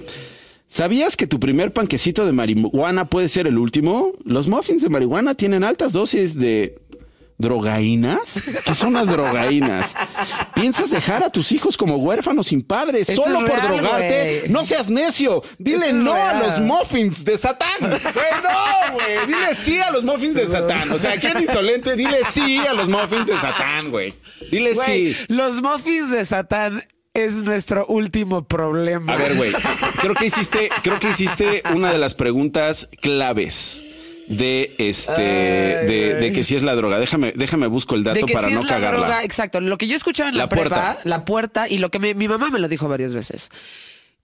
¿Sabías 0.68 1.16
que 1.16 1.26
tu 1.26 1.40
primer 1.40 1.72
panquecito 1.72 2.26
de 2.26 2.32
marihuana 2.32 3.08
puede 3.08 3.28
ser 3.28 3.46
el 3.46 3.56
último? 3.56 4.12
Los 4.24 4.48
muffins 4.48 4.82
de 4.82 4.88
marihuana 4.88 5.34
tienen 5.34 5.64
altas 5.64 5.92
dosis 5.92 6.36
de 6.38 6.82
drogaínas. 7.38 8.20
¿Qué 8.64 8.74
son 8.74 8.94
las 8.94 9.08
drogaínas? 9.08 9.94
¿Piensas 10.54 10.90
dejar 10.90 11.22
a 11.22 11.30
tus 11.30 11.52
hijos 11.52 11.76
como 11.76 11.96
huérfanos 11.96 12.48
sin 12.48 12.62
padres 12.62 13.08
Esto 13.08 13.24
solo 13.24 13.40
por 13.40 13.56
real, 13.56 13.76
drogarte? 13.76 14.44
No 14.48 14.64
seas 14.64 14.90
necio. 14.90 15.42
Dile 15.58 15.86
Esto 15.86 15.98
no 15.98 16.14
a 16.14 16.34
los 16.34 16.60
muffins 16.60 17.24
de 17.24 17.36
Satán. 17.36 17.66
Güey, 17.80 18.42
no, 18.42 18.94
güey. 18.94 19.26
Dile 19.26 19.54
sí 19.54 19.78
a 19.78 19.90
los 19.90 20.04
muffins 20.04 20.34
de 20.34 20.48
Satán. 20.48 20.90
O 20.90 20.98
sea, 20.98 21.18
¿quién 21.18 21.40
insolente? 21.40 21.96
Dile 21.96 22.18
sí 22.30 22.58
a 22.58 22.72
los 22.72 22.88
muffins 22.88 23.26
de 23.26 23.38
Satán, 23.38 23.90
güey. 23.90 24.14
Dile 24.50 24.74
sí. 24.74 25.16
los 25.28 25.60
muffins 25.60 26.10
de 26.10 26.24
Satán 26.24 26.84
es 27.14 27.42
nuestro 27.42 27.86
último 27.86 28.46
problema. 28.46 29.14
A 29.14 29.16
ver, 29.16 29.34
güey. 29.34 29.52
Creo 30.00 30.14
que 30.14 30.26
hiciste, 30.26 30.68
creo 30.82 30.98
que 31.00 31.10
hiciste 31.10 31.62
una 31.74 31.90
de 31.90 31.98
las 31.98 32.14
preguntas 32.14 32.88
claves 33.00 33.85
de 34.28 34.74
este, 34.78 35.22
de, 35.22 36.14
de 36.20 36.32
que 36.32 36.42
si 36.42 36.56
es 36.56 36.62
la 36.62 36.74
droga. 36.74 36.98
Déjame, 36.98 37.32
déjame 37.36 37.66
busco 37.66 37.94
el 37.94 38.02
de 38.04 38.10
dato 38.14 38.26
que 38.26 38.32
para 38.34 38.48
sí 38.48 38.54
no 38.54 38.60
es 38.60 38.66
la 38.66 38.72
cagarla. 38.72 38.98
droga, 39.00 39.24
exacto. 39.24 39.60
Lo 39.60 39.78
que 39.78 39.86
yo 39.86 39.96
escuchaba 39.96 40.28
en 40.28 40.36
la, 40.36 40.44
La 40.44 40.48
prepa, 40.48 40.68
puerta. 40.68 40.98
la 41.04 41.24
puerta, 41.24 41.68
y 41.68 41.78
lo 41.78 41.90
que 41.90 41.98
me- 41.98 42.14
mi 42.14 42.28
mamá 42.28 42.50
me 42.50 42.58
lo 42.58 42.68
dijo 42.68 42.88
varias 42.88 43.14
veces. 43.14 43.50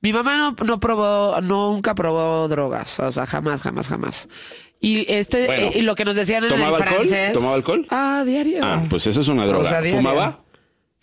Mi 0.01 0.13
mamá 0.13 0.37
no, 0.37 0.57
no 0.65 0.81
probó, 0.81 1.41
nunca 1.41 1.95
probó 1.95 2.49
drogas, 2.49 2.99
o 2.99 3.13
sea, 3.13 3.25
jamás, 3.27 3.61
jamás, 3.63 3.89
jamás. 3.89 4.29
Y 4.81 5.07
este, 5.13 5.47
Bueno. 5.47 5.69
eh, 5.69 5.73
y 5.77 5.83
lo 5.83 5.95
que 5.95 6.05
nos 6.05 6.17
decían 6.17 6.43
en 6.43 6.49
¿Tomaba 6.51 6.77
el 6.79 6.83
alcohol? 6.83 7.09
¿Tomaba 7.33 7.55
alcohol? 7.55 7.87
Ah, 7.89 8.25
diario. 8.27 8.59
Ah, 8.65 8.83
pues 8.91 9.07
eso 9.07 9.21
es 9.21 9.29
una 9.29 9.47
droga. 9.47 9.65
O 9.65 9.69
sea, 9.69 9.81
diario. 9.81 10.01
¿Fumaba? 10.01 10.41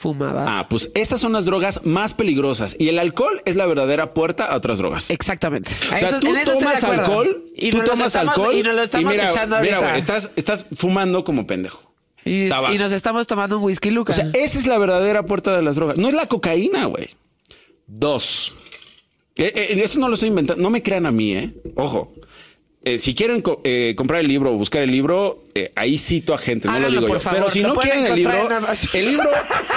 Fumaba. 0.01 0.59
Ah, 0.59 0.69
pues 0.69 0.91
esas 0.95 1.19
son 1.19 1.33
las 1.33 1.43
drogas 1.43 1.81
más 1.83 2.13
peligrosas. 2.13 2.77
Y 2.79 2.87
el 2.87 2.99
alcohol 2.99 3.41
es 3.43 3.57
la 3.57 3.65
verdadera 3.65 4.13
puerta 4.13 4.45
a 4.45 4.55
otras 4.55 4.77
drogas. 4.77 5.09
Exactamente. 5.09 5.71
O 5.93 5.97
sea, 5.97 6.21
tú 6.21 6.33
tomas 6.45 6.81
alcohol, 6.85 7.43
y 7.53 7.69
tú 7.69 7.83
tomas 7.83 8.07
estamos- 8.07 8.37
alcohol 8.37 8.55
y 8.55 8.63
nos 8.63 8.75
lo 8.75 8.83
estamos 8.83 9.11
mira, 9.11 9.29
echando 9.29 9.59
mira, 9.59 9.79
güey, 9.79 9.97
estás, 9.97 10.31
estás 10.37 10.67
fumando 10.73 11.25
como 11.25 11.45
pendejo. 11.45 11.91
y, 12.23 12.45
y 12.45 12.77
nos 12.77 12.93
estamos 12.93 13.27
tomando 13.27 13.57
un 13.57 13.65
whisky 13.65 13.91
Luca. 13.91 14.13
O 14.13 14.15
sea, 14.15 14.29
esa 14.35 14.57
es 14.57 14.67
la 14.67 14.77
verdadera 14.77 15.25
puerta 15.25 15.53
de 15.53 15.61
las 15.63 15.75
drogas. 15.75 15.97
No 15.97 16.07
es 16.07 16.13
la 16.13 16.27
cocaína, 16.27 16.85
güey. 16.85 17.09
Dos. 17.85 18.53
Eh, 19.35 19.51
eh, 19.53 19.81
eso 19.83 19.99
no 19.99 20.07
lo 20.07 20.13
estoy 20.13 20.29
inventando. 20.29 20.63
No 20.63 20.69
me 20.69 20.81
crean 20.81 21.07
a 21.07 21.11
mí, 21.11 21.33
¿eh? 21.33 21.53
Ojo. 21.75 22.13
Eh, 22.85 22.97
si 22.97 23.13
quieren 23.13 23.41
co- 23.41 23.59
eh, 23.65 23.93
comprar 23.97 24.21
el 24.21 24.27
libro 24.29 24.51
o 24.51 24.57
buscar 24.57 24.81
el 24.83 24.89
libro, 24.91 25.43
eh, 25.53 25.73
ahí 25.75 25.97
cito 25.97 26.33
a 26.33 26.37
gente, 26.37 26.67
no 26.69 26.75
Háganlo, 26.75 26.89
lo 26.95 27.01
digo 27.01 27.07
por 27.07 27.17
yo. 27.17 27.21
favor. 27.21 27.39
Pero 27.39 27.51
si 27.51 27.61
no 27.61 27.75
quieren 27.75 28.05
el 28.07 28.15
libro, 28.15 28.31
el 28.93 29.05
libro, 29.05 29.29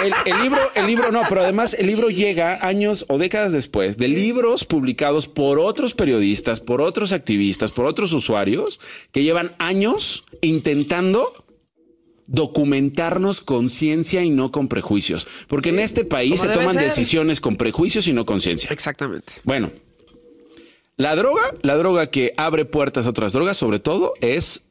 el, 0.05 0.13
el 0.33 0.41
libro, 0.43 0.59
el 0.77 0.87
libro, 0.87 1.11
no, 1.11 1.23
pero 1.29 1.41
además 1.43 1.75
el 1.75 1.89
libro 1.89 2.11
llega 2.11 2.65
años 2.65 3.05
o 3.09 3.19
décadas 3.19 3.53
después 3.53 3.99
de 3.99 4.07
libros 4.07 4.65
publicados 4.65 5.27
por 5.27 5.59
otros 5.59 5.95
periodistas, 5.95 6.61
por 6.61 6.81
otros 6.81 7.11
activistas, 7.13 7.73
por 7.73 7.87
otros 7.87 8.13
usuarios 8.13 8.79
que 9.11 9.25
llevan 9.25 9.57
años 9.59 10.23
intentando 10.41 11.45
documentarnos 12.29 13.41
con 13.41 13.69
ciencia 13.69 14.23
y 14.23 14.31
no 14.31 14.53
con 14.53 14.69
prejuicios. 14.69 15.27
Porque 15.49 15.71
en 15.71 15.81
este 15.81 16.05
país 16.05 16.41
Como 16.41 16.53
se 16.53 16.59
toman 16.59 16.75
ser. 16.75 16.85
decisiones 16.85 17.41
con 17.41 17.57
prejuicios 17.57 18.07
y 18.07 18.13
no 18.13 18.25
con 18.25 18.41
ciencia. 18.41 18.71
Exactamente. 18.71 19.35
Bueno, 19.45 19.71
la 20.97 21.17
droga, 21.17 21.43
la 21.63 21.77
droga 21.77 22.11
que 22.11 22.33
abre 22.37 22.65
puertas 22.65 23.07
a 23.07 23.11
otras 23.11 23.33
drogas, 23.33 23.57
sobre 23.57 23.79
todo, 23.81 24.15
es 24.21 24.65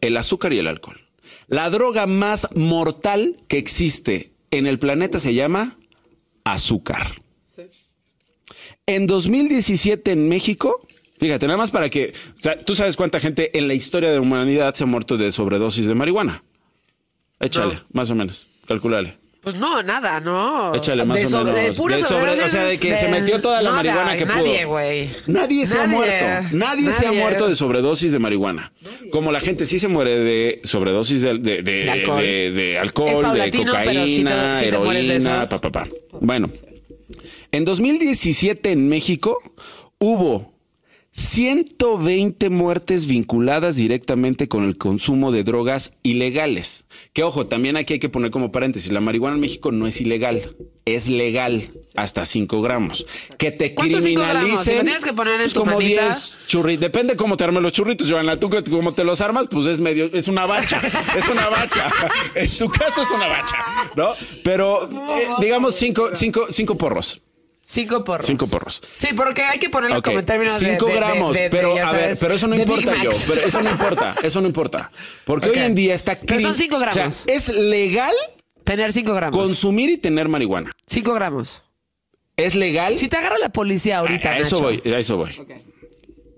el, 0.00 0.16
azúcar 0.16 0.52
y 0.52 0.58
el 0.58 0.66
alcohol. 0.66 1.00
La 1.48 1.68
droga 1.70 2.06
más 2.06 2.48
mortal 2.54 3.36
que 3.48 3.58
existe 3.58 4.32
en 4.50 4.66
el 4.66 4.78
planeta 4.78 5.18
se 5.18 5.34
llama 5.34 5.76
azúcar. 6.44 7.20
En 8.86 9.06
2017 9.06 10.12
en 10.12 10.28
México, 10.28 10.86
fíjate, 11.18 11.46
nada 11.46 11.56
más 11.56 11.70
para 11.70 11.88
que, 11.88 12.12
o 12.36 12.40
sea, 12.40 12.58
tú 12.62 12.74
sabes 12.74 12.96
cuánta 12.96 13.18
gente 13.18 13.56
en 13.58 13.66
la 13.66 13.74
historia 13.74 14.10
de 14.10 14.16
la 14.16 14.20
humanidad 14.20 14.74
se 14.74 14.84
ha 14.84 14.86
muerto 14.86 15.16
de 15.16 15.32
sobredosis 15.32 15.86
de 15.86 15.94
marihuana. 15.94 16.44
Échale, 17.40 17.74
No. 17.74 17.80
más 17.92 18.10
o 18.10 18.14
menos, 18.14 18.46
calculale. 18.66 19.18
Pues 19.44 19.56
no, 19.56 19.82
nada, 19.82 20.20
no. 20.20 20.74
Échale 20.74 21.04
más 21.04 21.18
De 21.18 21.26
o 21.26 21.28
sobre- 21.28 21.44
menos. 21.52 21.56
De 21.64 21.68
De 21.96 22.02
sobre- 22.02 22.42
o 22.42 22.48
sea, 22.48 22.64
de 22.64 22.78
que 22.78 22.96
se 22.96 23.08
metió 23.08 23.40
toda 23.42 23.60
la 23.60 23.70
nada, 23.70 23.76
marihuana 23.82 24.16
que 24.16 24.24
pudo. 24.26 24.36
Nadie, 24.36 24.64
güey. 24.64 25.10
Nadie 25.26 25.66
se 25.66 25.78
ha 25.78 25.86
Nadie. 25.86 25.96
muerto. 25.96 26.48
Nadie, 26.56 26.92
se 26.92 27.04
ha 27.06 27.08
Nadie. 27.10 27.20
muerto 27.20 27.48
de 27.48 27.54
sobredosis 27.54 28.10
de 28.12 28.18
marihuana. 28.18 28.72
Como 29.12 29.30
la 29.32 29.40
gente 29.40 29.66
sí 29.66 29.78
se 29.78 29.88
muere 29.88 30.18
de 30.18 30.60
sobredosis 30.64 31.20
de, 31.20 31.38
de, 31.38 31.90
alcohol. 31.90 32.22
de- 32.22 32.78
alcohol, 32.80 33.12
cocaína, 33.22 34.54
te 34.58 34.68
eso. 34.68 34.76
heroína, 34.82 35.48
pa, 35.48 35.60
pa, 35.60 35.70
pa. 35.70 35.86
Bueno, 36.20 36.48
en 37.52 37.64
2017 37.66 38.72
en 38.72 38.88
México 38.88 39.38
hubo 39.98 40.53
120 41.16 42.50
muertes 42.50 43.06
vinculadas 43.06 43.76
directamente 43.76 44.48
con 44.48 44.64
el 44.64 44.76
consumo 44.76 45.30
de 45.30 45.44
drogas 45.44 45.92
ilegales. 46.02 46.86
Que 47.12 47.22
ojo, 47.22 47.46
también 47.46 47.76
aquí 47.76 47.94
hay 47.94 47.98
que 48.00 48.08
poner 48.08 48.32
como 48.32 48.50
paréntesis, 48.50 48.90
la 48.90 49.00
marihuana 49.00 49.36
en 49.36 49.40
México 49.40 49.70
no 49.70 49.86
es 49.86 50.00
ilegal. 50.00 50.56
es 50.84 51.06
legal 51.08 51.72
hasta 51.94 52.24
5 52.24 52.60
gramos. 52.60 53.06
Que 53.38 53.52
te 53.52 53.76
criminalicen. 53.76 54.78
Si 54.78 54.84
tienes 54.84 55.04
que 55.04 55.12
poner 55.12 55.34
en 55.34 55.42
pues 55.42 55.54
como 55.54 55.74
manita. 55.74 56.02
10 56.02 56.36
churritos. 56.48 56.80
Depende 56.80 57.14
cómo 57.14 57.36
te 57.36 57.44
armen 57.44 57.62
los 57.62 57.72
churritos, 57.72 58.10
Joana. 58.10 58.36
Tú 58.36 58.50
como 58.68 58.92
te 58.94 59.04
los 59.04 59.20
armas, 59.20 59.46
pues 59.48 59.66
es 59.66 59.78
medio, 59.78 60.10
es 60.12 60.26
una 60.26 60.46
bacha. 60.46 60.80
es 61.16 61.28
una 61.28 61.48
bacha. 61.48 61.92
en 62.34 62.50
tu 62.58 62.68
caso 62.68 63.02
es 63.02 63.10
una 63.12 63.28
bacha, 63.28 63.56
¿no? 63.94 64.14
Pero 64.42 64.90
eh, 64.90 65.28
digamos 65.40 65.76
cinco, 65.76 66.10
cinco, 66.12 66.48
cinco 66.50 66.76
porros. 66.76 67.22
Cinco 67.66 68.04
porros. 68.04 68.26
Cinco 68.26 68.46
porros. 68.46 68.82
Sí, 68.96 69.08
porque 69.16 69.42
hay 69.42 69.58
que 69.58 69.70
ponerlo 69.70 69.98
Ok, 69.98 70.04
como 70.04 70.18
en 70.18 70.26
términos 70.26 70.60
de- 70.60 70.70
cinco 70.72 70.84
de- 70.86 70.92
de- 70.92 70.98
gramos, 70.98 71.34
de- 71.34 71.42
de, 71.44 71.50
pero 71.50 71.76
a 71.82 71.92
ver, 71.92 72.16
pero 72.20 72.34
eso 72.34 72.46
no 72.46 72.56
importa 72.56 72.94
yo, 73.02 73.10
pero 73.26 73.40
eso 73.40 73.62
no 73.62 73.70
importa, 73.70 74.14
eso 74.22 74.40
no 74.42 74.46
importa, 74.46 74.92
porque 75.24 75.48
hoy 75.48 75.58
en 75.58 75.74
día 75.74 75.94
está 75.94 76.18
Pero 76.20 76.40
son 76.42 76.56
cinco 76.56 76.76
o 76.76 76.80
sea, 76.80 76.92
gramos. 76.92 77.24
es 77.26 77.56
legal 77.58 78.12
Tener 78.64 78.92
cinco 78.92 79.14
gramos. 79.14 79.38
consumir 79.38 79.88
y 79.88 79.96
tener 79.96 80.28
marihuana. 80.28 80.70
Cinco 80.86 81.14
gramos. 81.14 81.62
Es 82.36 82.54
legal. 82.54 82.98
Si 82.98 83.08
te 83.08 83.16
agarra 83.16 83.38
la 83.38 83.48
policía 83.50 83.98
ahorita, 83.98 84.32
a 84.32 84.38
eso 84.38 84.56
Nacho. 84.56 84.64
voy, 84.82 84.92
a 84.92 84.98
eso 84.98 85.16
voy. 85.16 85.30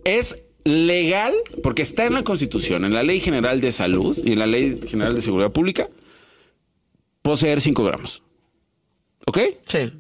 Es 0.04 0.42
legal 0.62 1.34
porque 1.62 1.82
está 1.82 2.04
en 2.06 2.12
la 2.12 2.22
Constitución, 2.22 2.84
en 2.84 2.94
la 2.94 3.02
Ley 3.02 3.18
General 3.18 3.60
de 3.60 3.72
Salud 3.72 4.16
y 4.24 4.32
en 4.32 4.38
la 4.38 4.46
Ley 4.46 4.80
General 4.86 5.12
de 5.14 5.22
Seguridad 5.22 5.50
Pública 5.50 5.88
poseer 7.22 7.60
5 7.60 7.82
gramos. 7.84 8.22
¿Ok? 9.26 9.38
Sí. 9.64 9.92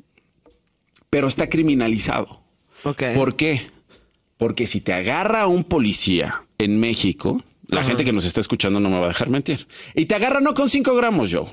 Pero 1.10 1.28
está 1.28 1.48
criminalizado. 1.48 2.42
¿Por 2.82 3.36
qué? 3.36 3.70
Porque 4.36 4.66
si 4.66 4.80
te 4.80 4.92
agarra 4.92 5.46
un 5.46 5.64
policía 5.64 6.44
en 6.58 6.78
México, 6.78 7.42
la 7.68 7.82
gente 7.82 8.04
que 8.04 8.12
nos 8.12 8.24
está 8.24 8.40
escuchando 8.40 8.80
no 8.80 8.90
me 8.90 8.98
va 8.98 9.06
a 9.06 9.08
dejar 9.08 9.30
mentir. 9.30 9.66
Y 9.94 10.06
te 10.06 10.14
agarra 10.14 10.40
no 10.40 10.54
con 10.54 10.68
5 10.68 10.94
gramos, 10.94 11.32
Joe, 11.32 11.46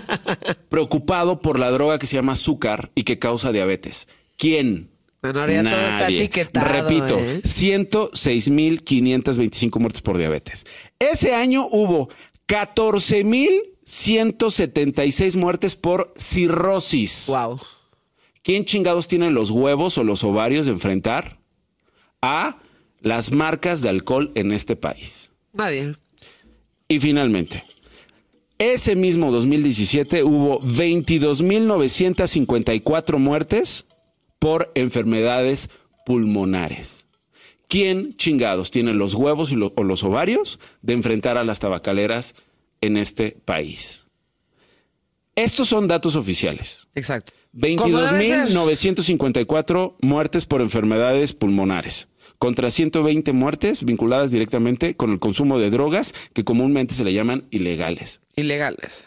preocupado 0.70 1.42
por 1.42 1.58
la 1.60 1.72
droga 1.72 1.98
que 1.98 2.06
se 2.06 2.16
llama 2.18 2.34
azúcar 2.34 2.92
y 2.96 3.04
que 3.04 3.18
causa 3.20 3.52
diabetes? 3.52 4.08
¿Quién? 4.38 4.92
Bueno, 5.22 5.42
ahora 5.42 5.54
ya 5.54 5.64
todo 5.64 5.72
está 5.80 6.00
Nadie. 6.02 6.20
etiquetado, 6.24 6.66
Repito, 6.68 7.20
¿eh? 7.20 7.42
106.525 7.44 9.80
muertes 9.80 10.02
por 10.02 10.18
diabetes. 10.18 10.66
Ese 10.98 11.36
año 11.36 11.68
hubo 11.72 12.08
14.176 12.48 15.36
muertes 15.38 15.76
por 15.76 16.14
cirrosis. 16.18 17.26
Wow. 17.28 17.60
¿Quién 18.44 18.64
chingados 18.66 19.08
tiene 19.10 19.30
los 19.30 19.52
huevos 19.52 19.98
o 19.98 20.04
los 20.06 20.24
ovarios 20.24 20.66
de 20.66 20.72
enfrentar 20.72 21.39
a 22.22 22.58
las 23.02 23.32
marcas 23.32 23.82
de 23.82 23.90
alcohol 23.90 24.32
en 24.36 24.52
este 24.52 24.76
país? 24.76 25.32
Nadie. 25.54 25.96
Y 26.88 27.00
finalmente, 27.00 27.64
ese 28.58 28.96
mismo 28.96 29.32
2017 29.32 30.24
hubo 30.24 30.60
22.954 30.62 33.18
muertes 33.18 33.88
por 34.40 34.72
enfermedades 34.76 35.70
pulmonares. 36.06 37.08
¿Quién 37.68 38.16
chingados 38.18 38.72
tiene 38.72 38.94
los 38.94 39.14
huevos 39.14 39.52
y 39.52 39.56
lo- 39.56 39.74
o 39.76 39.84
los 39.84 40.04
ovarios 40.04 40.60
de 40.82 40.94
enfrentar 40.94 41.38
a 41.38 41.44
las 41.44 41.60
tabacaleras 41.60 42.36
en 42.82 42.98
este 42.98 43.38
país? 43.46 44.06
Estos 45.36 45.70
son 45.70 45.88
datos 45.88 46.16
oficiales. 46.16 46.88
Exacto. 46.96 47.32
Como 47.78 48.00
debe 48.00 48.26
ser. 48.28 48.48
22.954 48.50 49.96
muertes 50.02 50.46
por 50.46 50.62
enfermedades 50.62 51.34
pulmonares, 51.34 52.10
contra 52.38 52.70
120 52.72 53.34
muertes 53.34 53.84
vinculadas 53.84 54.32
directamente 54.32 54.96
con 54.96 55.12
el 55.12 55.20
consumo 55.20 55.60
de 55.60 55.70
drogas 55.70 56.14
que 56.34 56.44
comúnmente 56.44 56.94
se 56.94 57.04
le 57.04 57.14
llaman 57.14 57.46
ilegales. 57.52 58.22
Ilegales. 58.36 59.06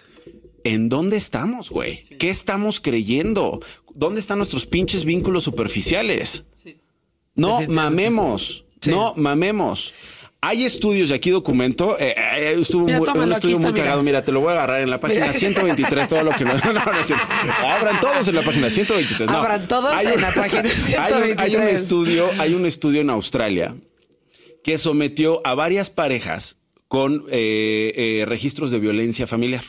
¿En 0.65 0.89
dónde 0.89 1.17
estamos, 1.17 1.71
güey? 1.71 2.03
¿Qué 2.19 2.29
estamos 2.29 2.81
creyendo? 2.81 3.61
¿Dónde 3.95 4.21
están 4.21 4.39
nuestros 4.39 4.67
pinches 4.67 5.05
vínculos 5.05 5.45
superficiales? 5.45 6.45
No 7.35 7.63
mamemos, 7.69 8.65
Sí. 8.81 8.91
no 8.91 9.15
mamemos. 9.17 9.95
Hay 10.45 10.65
estudios, 10.65 11.11
y 11.11 11.13
aquí 11.15 11.31
documento, 11.31 11.97
eh, 12.01 12.17
eh, 12.17 12.57
estuvo 12.61 12.85
Mira, 12.85 12.99
muy- 12.99 13.07
tómalo, 13.07 13.27
un 13.27 13.33
estudio 13.33 13.57
está, 13.59 13.71
muy 13.71 13.79
cagado. 13.81 14.03
Mira, 14.03 14.25
te 14.25 14.33
lo 14.33 14.41
voy 14.41 14.51
a 14.51 14.53
agarrar 14.55 14.83
en 14.83 14.91
la 14.91 14.99
página 14.99 15.27
Mira. 15.29 15.33
123, 15.39 16.09
todo 16.09 16.25
lo 16.25 16.33
que 16.33 16.45
no. 16.45 16.55
no, 16.73 16.73
no 16.73 17.05
cierto. 17.05 17.25
Abran 17.65 18.01
todos 18.01 18.27
en 18.27 18.35
la 18.35 18.43
página 18.43 18.69
123. 18.69 19.31
No. 19.31 19.37
Abran 19.39 19.69
todos 19.69 19.95
Hay 19.95 20.07
en 20.09 20.21
la 20.21 20.33
página 20.35 20.63
Hay 20.99 21.13
un, 21.13 21.23
hay 21.23 21.55
un 21.55 21.63
123. 21.63 21.81
estudio, 21.81 22.29
hay 22.39 22.55
un 22.55 22.67
estudio 22.67 23.01
en 23.03 23.11
Australia 23.11 23.77
que 24.65 24.79
sometió 24.79 25.41
a 25.47 25.55
varias 25.55 25.91
parejas 25.91 26.59
con 26.89 27.25
eh, 27.31 27.93
eh, 27.95 28.25
registros 28.27 28.73
de 28.73 28.81
violencia 28.81 29.29
familiar 29.29 29.63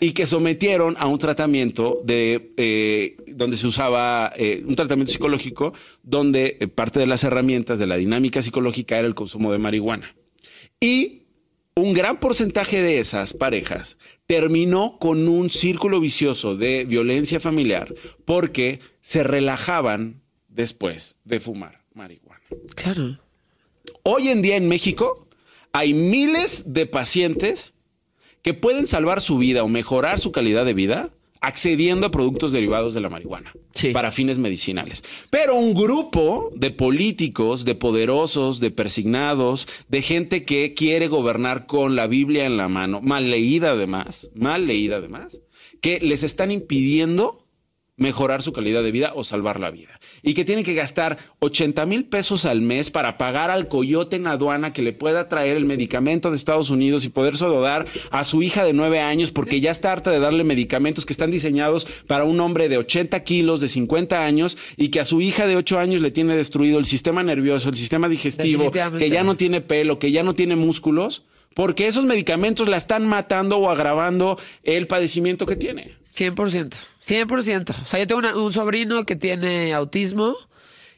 y 0.00 0.12
que 0.12 0.26
sometieron 0.26 0.96
a 0.98 1.06
un 1.06 1.18
tratamiento 1.18 2.00
de 2.04 2.52
eh, 2.56 3.16
donde 3.26 3.56
se 3.56 3.66
usaba 3.66 4.32
eh, 4.36 4.62
un 4.66 4.76
tratamiento 4.76 5.12
psicológico 5.12 5.72
donde 6.02 6.56
eh, 6.60 6.68
parte 6.68 7.00
de 7.00 7.06
las 7.06 7.24
herramientas 7.24 7.78
de 7.78 7.86
la 7.86 7.96
dinámica 7.96 8.42
psicológica 8.42 8.98
era 8.98 9.06
el 9.06 9.14
consumo 9.14 9.52
de 9.52 9.58
marihuana. 9.58 10.14
Y 10.80 11.22
un 11.76 11.92
gran 11.92 12.20
porcentaje 12.20 12.82
de 12.82 13.00
esas 13.00 13.32
parejas 13.32 13.98
terminó 14.26 14.98
con 14.98 15.28
un 15.28 15.50
círculo 15.50 16.00
vicioso 16.00 16.56
de 16.56 16.84
violencia 16.84 17.40
familiar 17.40 17.94
porque 18.24 18.80
se 19.02 19.24
relajaban 19.24 20.22
después 20.48 21.16
de 21.24 21.40
fumar 21.40 21.82
marihuana. 21.94 22.42
Claro. 22.74 23.20
Hoy 24.02 24.28
en 24.28 24.42
día 24.42 24.56
en 24.56 24.68
México 24.68 25.28
hay 25.72 25.94
miles 25.94 26.72
de 26.72 26.86
pacientes 26.86 27.73
que 28.44 28.54
pueden 28.54 28.86
salvar 28.86 29.20
su 29.20 29.38
vida 29.38 29.64
o 29.64 29.68
mejorar 29.68 30.20
su 30.20 30.30
calidad 30.30 30.64
de 30.64 30.74
vida 30.74 31.10
accediendo 31.40 32.06
a 32.06 32.10
productos 32.10 32.52
derivados 32.52 32.94
de 32.94 33.00
la 33.00 33.10
marihuana 33.10 33.52
Sí. 33.74 33.90
para 33.90 34.12
fines 34.12 34.38
medicinales. 34.38 35.02
Pero 35.30 35.56
un 35.56 35.74
grupo 35.74 36.50
de 36.54 36.70
políticos, 36.70 37.64
de 37.64 37.74
poderosos, 37.74 38.60
de 38.60 38.70
persignados, 38.70 39.66
de 39.88 40.00
gente 40.00 40.44
que 40.44 40.72
quiere 40.74 41.08
gobernar 41.08 41.66
con 41.66 41.96
la 41.96 42.06
Biblia 42.06 42.46
en 42.46 42.56
la 42.56 42.68
mano, 42.68 43.00
mal 43.02 43.30
leída 43.30 43.72
además, 43.72 44.30
mal 44.34 44.66
leída 44.66 44.96
además, 44.96 45.40
que 45.80 46.00
les 46.00 46.22
están 46.22 46.50
impidiendo 46.50 47.43
mejorar 47.96 48.42
su 48.42 48.52
calidad 48.52 48.82
de 48.82 48.90
vida 48.90 49.12
o 49.14 49.22
salvar 49.22 49.60
la 49.60 49.70
vida. 49.70 50.00
Y 50.22 50.34
que 50.34 50.44
tienen 50.44 50.64
que 50.64 50.74
gastar 50.74 51.18
80 51.38 51.86
mil 51.86 52.04
pesos 52.04 52.44
al 52.44 52.60
mes 52.60 52.90
para 52.90 53.18
pagar 53.18 53.50
al 53.50 53.68
coyote 53.68 54.16
en 54.16 54.26
aduana 54.26 54.72
que 54.72 54.82
le 54.82 54.92
pueda 54.92 55.28
traer 55.28 55.56
el 55.56 55.64
medicamento 55.64 56.30
de 56.30 56.36
Estados 56.36 56.70
Unidos 56.70 57.04
y 57.04 57.08
poder 57.08 57.34
dar 57.38 57.86
a 58.10 58.24
su 58.24 58.42
hija 58.42 58.64
de 58.64 58.72
9 58.72 59.00
años 59.00 59.30
porque 59.30 59.60
ya 59.60 59.70
está 59.70 59.92
harta 59.92 60.10
de 60.10 60.18
darle 60.18 60.44
medicamentos 60.44 61.06
que 61.06 61.12
están 61.12 61.30
diseñados 61.30 61.86
para 62.06 62.24
un 62.24 62.40
hombre 62.40 62.68
de 62.68 62.78
80 62.78 63.22
kilos, 63.24 63.60
de 63.60 63.68
50 63.68 64.24
años 64.24 64.58
y 64.76 64.88
que 64.88 65.00
a 65.00 65.04
su 65.04 65.20
hija 65.20 65.46
de 65.46 65.56
8 65.56 65.78
años 65.78 66.00
le 66.00 66.10
tiene 66.10 66.36
destruido 66.36 66.78
el 66.78 66.84
sistema 66.84 67.22
nervioso, 67.22 67.68
el 67.68 67.76
sistema 67.76 68.08
digestivo, 68.08 68.70
que 68.70 69.10
ya 69.10 69.22
no 69.22 69.36
tiene 69.36 69.60
pelo, 69.60 69.98
que 69.98 70.10
ya 70.10 70.22
no 70.22 70.34
tiene 70.34 70.56
músculos 70.56 71.24
Porque 71.54 71.86
esos 71.86 72.04
medicamentos 72.04 72.68
la 72.68 72.76
están 72.76 73.06
matando 73.06 73.58
o 73.58 73.70
agravando 73.70 74.38
el 74.64 74.86
padecimiento 74.86 75.46
que 75.46 75.56
tiene. 75.56 76.03
100%. 76.16 76.74
100%. 77.06 77.70
O 77.82 77.86
sea, 77.86 78.00
yo 78.00 78.06
tengo 78.06 78.18
una- 78.20 78.36
un 78.36 78.52
sobrino 78.52 79.04
que 79.04 79.16
tiene 79.16 79.74
autismo 79.74 80.36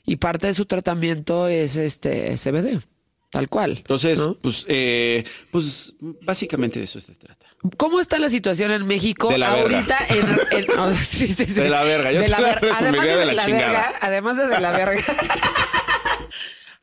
y 0.05 0.17
parte 0.17 0.47
de 0.49 0.55
su 0.55 0.67
tratamiento 0.67 1.49
es 1.49 1.77
este 1.77 2.37
CBD. 2.39 2.83
Tal 3.31 3.49
cual. 3.49 3.79
Entonces, 3.79 4.19
¿no? 4.21 4.35
pues, 4.35 4.65
eh, 4.69 5.25
pues 5.51 5.95
básicamente 6.23 6.79
de 6.79 6.85
eso 6.85 7.01
se 7.01 7.15
trata. 7.15 7.45
¿Cómo 7.77 8.01
está 8.01 8.19
la 8.19 8.29
situación 8.29 8.71
en 8.71 8.87
México 8.87 9.29
De 9.29 9.39
la 9.39 9.53
verga. 9.55 9.79
ahorita? 9.79 9.99
En, 10.09 10.65
en- 10.65 10.71
oh, 10.79 10.95
sí, 10.95 11.27
sí, 11.29 11.45
sí. 11.47 11.55
De 11.55 11.69
la 11.69 11.83
verga. 11.83 12.13
Yo 12.13 12.23
te 12.23 12.29
la 12.31 12.41
ver- 12.41 12.61
resumiría 12.63 13.01
además 13.13 13.27
de 13.27 13.35
la 13.35 13.45
chingada. 13.45 13.73
verga, 13.73 13.93
además 14.01 14.37
de 14.37 14.47
de 14.47 14.61
la 14.61 14.71
verga. 14.73 15.03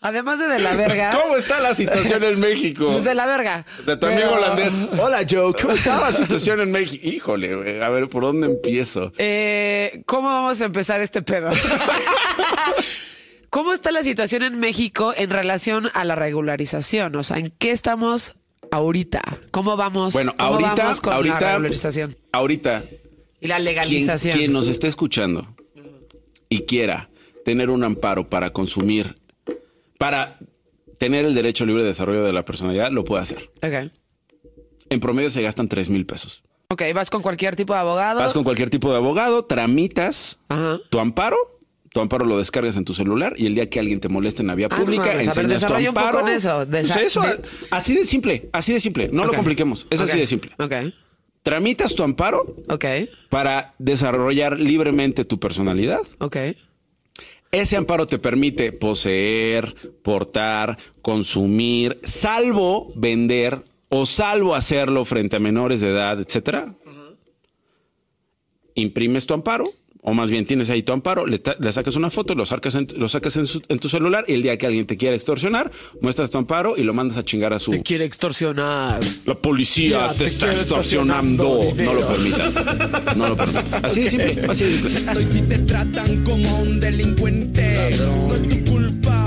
además 0.03 0.38
de 0.39 0.47
de 0.47 0.59
la 0.59 0.75
verga. 0.75 1.17
¿Cómo 1.21 1.35
está 1.35 1.59
la 1.59 1.73
situación 1.73 2.23
en 2.23 2.39
México? 2.39 2.91
Pues 2.91 3.03
de 3.03 3.15
la 3.15 3.25
verga. 3.25 3.65
De 3.85 3.97
tu 3.97 4.05
amigo 4.05 4.21
Pero- 4.21 4.35
holandés. 4.35 4.73
Hola 4.99 5.25
Joe, 5.27 5.53
¿cómo 5.59 5.73
está 5.73 5.99
la 5.99 6.11
situación 6.11 6.59
en 6.61 6.71
México? 6.71 7.07
Híjole, 7.07 7.55
güey. 7.55 7.81
A 7.81 7.89
ver, 7.89 8.07
¿por 8.09 8.23
dónde 8.23 8.47
empiezo? 8.47 9.11
Eh, 9.17 10.03
¿Cómo 10.05 10.27
vamos 10.30 10.61
a 10.61 10.65
empezar 10.65 11.01
este 11.01 11.21
pedo? 11.23 11.49
¿Cómo 13.49 13.73
está 13.73 13.91
la 13.91 14.03
situación 14.03 14.43
en 14.43 14.59
México 14.59 15.13
en 15.15 15.30
relación 15.30 15.89
a 15.93 16.03
la 16.05 16.15
regularización? 16.15 17.15
O 17.15 17.23
sea, 17.23 17.38
¿en 17.38 17.53
qué 17.59 17.71
estamos 17.71 18.35
ahorita? 18.71 19.21
¿Cómo 19.51 19.77
vamos? 19.77 20.13
Bueno, 20.13 20.34
cómo 20.38 20.49
ahorita, 20.53 20.73
vamos 20.84 21.01
con 21.01 21.09
la 21.11 21.15
ahorita, 21.17 21.39
regularización 21.39 22.17
ahorita, 22.31 22.84
y 23.39 23.47
la 23.47 23.55
quien, 23.57 23.65
legalización? 23.65 24.38
quien 24.38 24.53
nos 24.53 24.67
esté 24.67 24.88
escuchando 24.88 25.55
y 26.49 26.61
quiera 26.63 27.09
tener 27.45 27.69
un 27.69 27.84
amparo 27.84 28.27
para 28.30 28.51
consumir, 28.51 29.17
para 30.03 30.38
tener 30.97 31.25
el 31.25 31.34
derecho 31.34 31.65
libre 31.65 31.81
de 31.84 31.88
desarrollo 31.89 32.23
de 32.23 32.34
la 32.34 32.43
personalidad, 32.43 32.91
lo 32.91 33.03
puede 33.05 33.21
hacer. 33.23 33.49
Ok. 33.61 33.91
En 34.89 34.99
promedio 34.99 35.30
se 35.30 35.41
gastan 35.41 35.67
3 35.69 35.89
mil 35.89 36.05
pesos. 36.05 36.43
Ok, 36.69 36.81
vas 36.93 37.09
con 37.09 37.21
cualquier 37.21 37.55
tipo 37.55 37.73
de 37.73 37.80
abogado. 37.80 38.19
Vas 38.19 38.34
con 38.34 38.43
cualquier 38.43 38.69
tipo 38.69 38.91
de 38.91 38.97
abogado, 38.97 39.45
tramitas 39.45 40.39
Ajá. 40.49 40.80
tu 40.89 40.99
amparo. 40.99 41.38
Tu 41.93 41.99
amparo 42.01 42.25
lo 42.25 42.39
descargas 42.39 42.75
en 42.75 42.85
tu 42.85 42.93
celular 42.95 43.35
y 43.38 43.45
el 43.45 43.53
día 43.53 43.69
que 43.69 43.80
alguien 43.80 43.99
te 43.99 44.09
moleste 44.09 44.41
en 44.41 44.47
la 44.47 44.55
vía 44.55 44.67
Ah, 44.71 44.77
no 44.80 44.84
pública, 44.84 45.13
enseñas 45.13 45.35
tu 45.35 45.47
desarrolla 45.47 45.89
un 45.89 45.93
poco 45.95 46.07
amparo. 46.07 46.27
en 46.27 46.34
eso. 46.34 46.65
Pues 46.69 46.89
eso, 46.97 47.21
de- 47.21 47.41
así 47.69 47.95
de 47.95 48.03
simple, 48.05 48.49
así 48.51 48.73
de 48.73 48.80
simple. 48.80 49.09
No 49.13 49.25
lo 49.25 49.34
compliquemos, 49.34 49.85
es 49.91 50.01
así 50.01 50.17
de 50.17 50.25
simple. 50.25 50.51
Ok. 50.57 50.73
Tramitas 51.43 51.93
tu 51.95 52.01
amparo 52.03 52.55
Ok. 52.69 52.85
para 53.30 53.75
desarrollar 53.77 54.59
libremente 54.59 55.23
tu 55.25 55.39
personalidad. 55.39 56.01
Ok. 56.19 56.38
Ese 57.53 57.77
amparo 57.77 58.07
te 58.07 58.17
permite 58.17 58.71
poseer, 58.71 59.75
portar, 60.01 60.75
consumir, 61.03 61.99
salvo 62.01 62.91
vender 62.95 63.61
o 63.89 64.07
salvo 64.07 64.55
hacerlo 64.55 65.05
frente 65.05 65.35
a 65.35 65.39
menores 65.39 65.80
de 65.80 65.89
edad, 65.89 66.19
etcétera. 66.19 66.73
Imprimes 68.73 69.27
tu 69.27 69.35
amparo, 69.35 69.65
o 70.03 70.13
más 70.13 70.30
bien 70.30 70.45
tienes 70.45 70.69
ahí 70.69 70.84
tu 70.84 70.93
amparo, 70.93 71.25
le, 71.25 71.41
sacas 71.71 71.95
una 71.95 72.09
foto, 72.11 72.35
lo 72.35 72.45
sacas, 72.45 72.75
en, 72.75 72.88
lo 72.97 73.07
sacas 73.09 73.38
en, 73.38 73.47
su- 73.47 73.61
en 73.69 73.80
tu 73.80 73.89
celular 73.89 74.25
y 74.27 74.34
el 74.34 74.41
día 74.43 74.57
que 74.57 74.65
alguien 74.67 74.85
te 74.85 74.97
quiera 74.97 75.15
extorsionar, 75.15 75.71
muestras 76.01 76.30
tu 76.30 76.38
amparo 76.38 76.75
y 76.77 76.84
lo 76.84 76.93
mandas 76.93 77.17
a 77.17 77.23
chingar 77.23 77.53
a 77.53 77.59
su... 77.59 77.71
Quiere 77.84 78.05
extorsionar. 78.05 78.99
La 79.25 79.35
policía 79.35 80.07
Ya, 80.07 80.11
te, 80.11 80.19
te 80.19 80.25
está 80.25 80.51
extorsionando. 80.51 81.59
No 81.75 81.93
lo 81.93 82.07
permitas. 82.07 83.15
No 83.15 83.30
lo 83.30 83.35
permitas. 83.38 83.84
Así 83.84 84.03
de 84.03 84.09
simple, 84.09 84.45
así 84.49 84.63
de 84.65 84.71
simple. 84.73 85.21
Y 85.21 85.34
si 85.34 85.41
te 85.43 85.59
tratan 85.59 86.23
como 86.23 86.59
un 86.59 86.80
delincuente, 86.80 87.89
no 87.97 88.35
es 88.35 88.49
tu 88.49 88.71
culpa. 88.71 89.22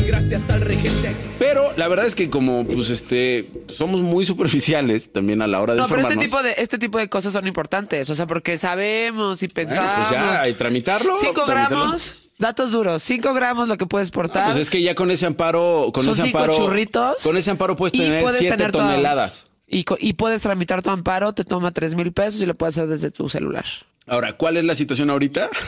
Gracias 0.00 0.48
al 0.50 0.60
regente. 0.62 1.14
Pero 1.38 1.62
la 1.76 1.88
verdad 1.88 2.06
es 2.06 2.14
que 2.14 2.30
como 2.30 2.64
pues 2.66 2.88
este 2.90 3.48
somos 3.68 4.00
muy 4.00 4.24
superficiales 4.24 5.12
también 5.12 5.42
a 5.42 5.46
la 5.46 5.60
hora 5.60 5.74
de 5.74 5.80
No, 5.80 5.88
pero 5.88 6.00
este 6.02 6.16
tipo 6.16 6.42
de 6.42 6.54
este 6.58 6.78
tipo 6.78 6.98
de 6.98 7.08
cosas 7.08 7.32
son 7.34 7.46
importantes, 7.46 8.08
o 8.10 8.14
sea, 8.14 8.26
porque 8.26 8.56
sabemos 8.58 9.42
y 9.42 9.48
Bueno, 9.48 9.70
pensamos. 9.70 9.94
pues 9.96 10.10
ya, 10.10 10.40
hay 10.40 10.54
tramitarlo. 10.54 11.14
5 11.20 11.44
tramitarlo. 11.44 11.78
gramos, 11.80 12.16
datos 12.38 12.70
duros, 12.72 13.02
5 13.02 13.34
gramos 13.34 13.68
lo 13.68 13.76
que 13.76 13.86
puedes 13.86 14.10
portar. 14.10 14.46
Pues 14.46 14.56
es 14.56 14.70
que 14.70 14.80
ya 14.82 14.94
con 14.94 15.10
ese 15.10 15.26
amparo, 15.26 15.90
con 15.92 16.04
Son 16.04 16.12
ese 16.14 16.22
cinco 16.22 16.38
amparo, 16.38 16.56
churritos. 16.56 17.22
con 17.22 17.36
ese 17.36 17.50
amparo 17.50 17.76
puedes 17.76 17.94
y 17.94 17.98
tener 17.98 18.22
puedes 18.22 18.38
7 18.38 18.56
tener 18.56 18.72
toda- 18.72 18.88
toneladas. 18.88 19.48
Y, 19.66 19.84
y 20.00 20.12
puedes 20.14 20.42
tramitar 20.42 20.82
tu 20.82 20.90
amparo, 20.90 21.32
te 21.32 21.44
toma 21.44 21.70
3 21.70 21.94
mil 21.94 22.12
pesos 22.12 22.42
y 22.42 22.46
lo 22.46 22.54
puedes 22.54 22.76
hacer 22.76 22.88
desde 22.88 23.10
tu 23.10 23.28
celular. 23.28 23.64
Ahora, 24.06 24.36
¿cuál 24.36 24.56
es 24.58 24.64
la 24.64 24.74
situación 24.74 25.10
ahorita? 25.10 25.48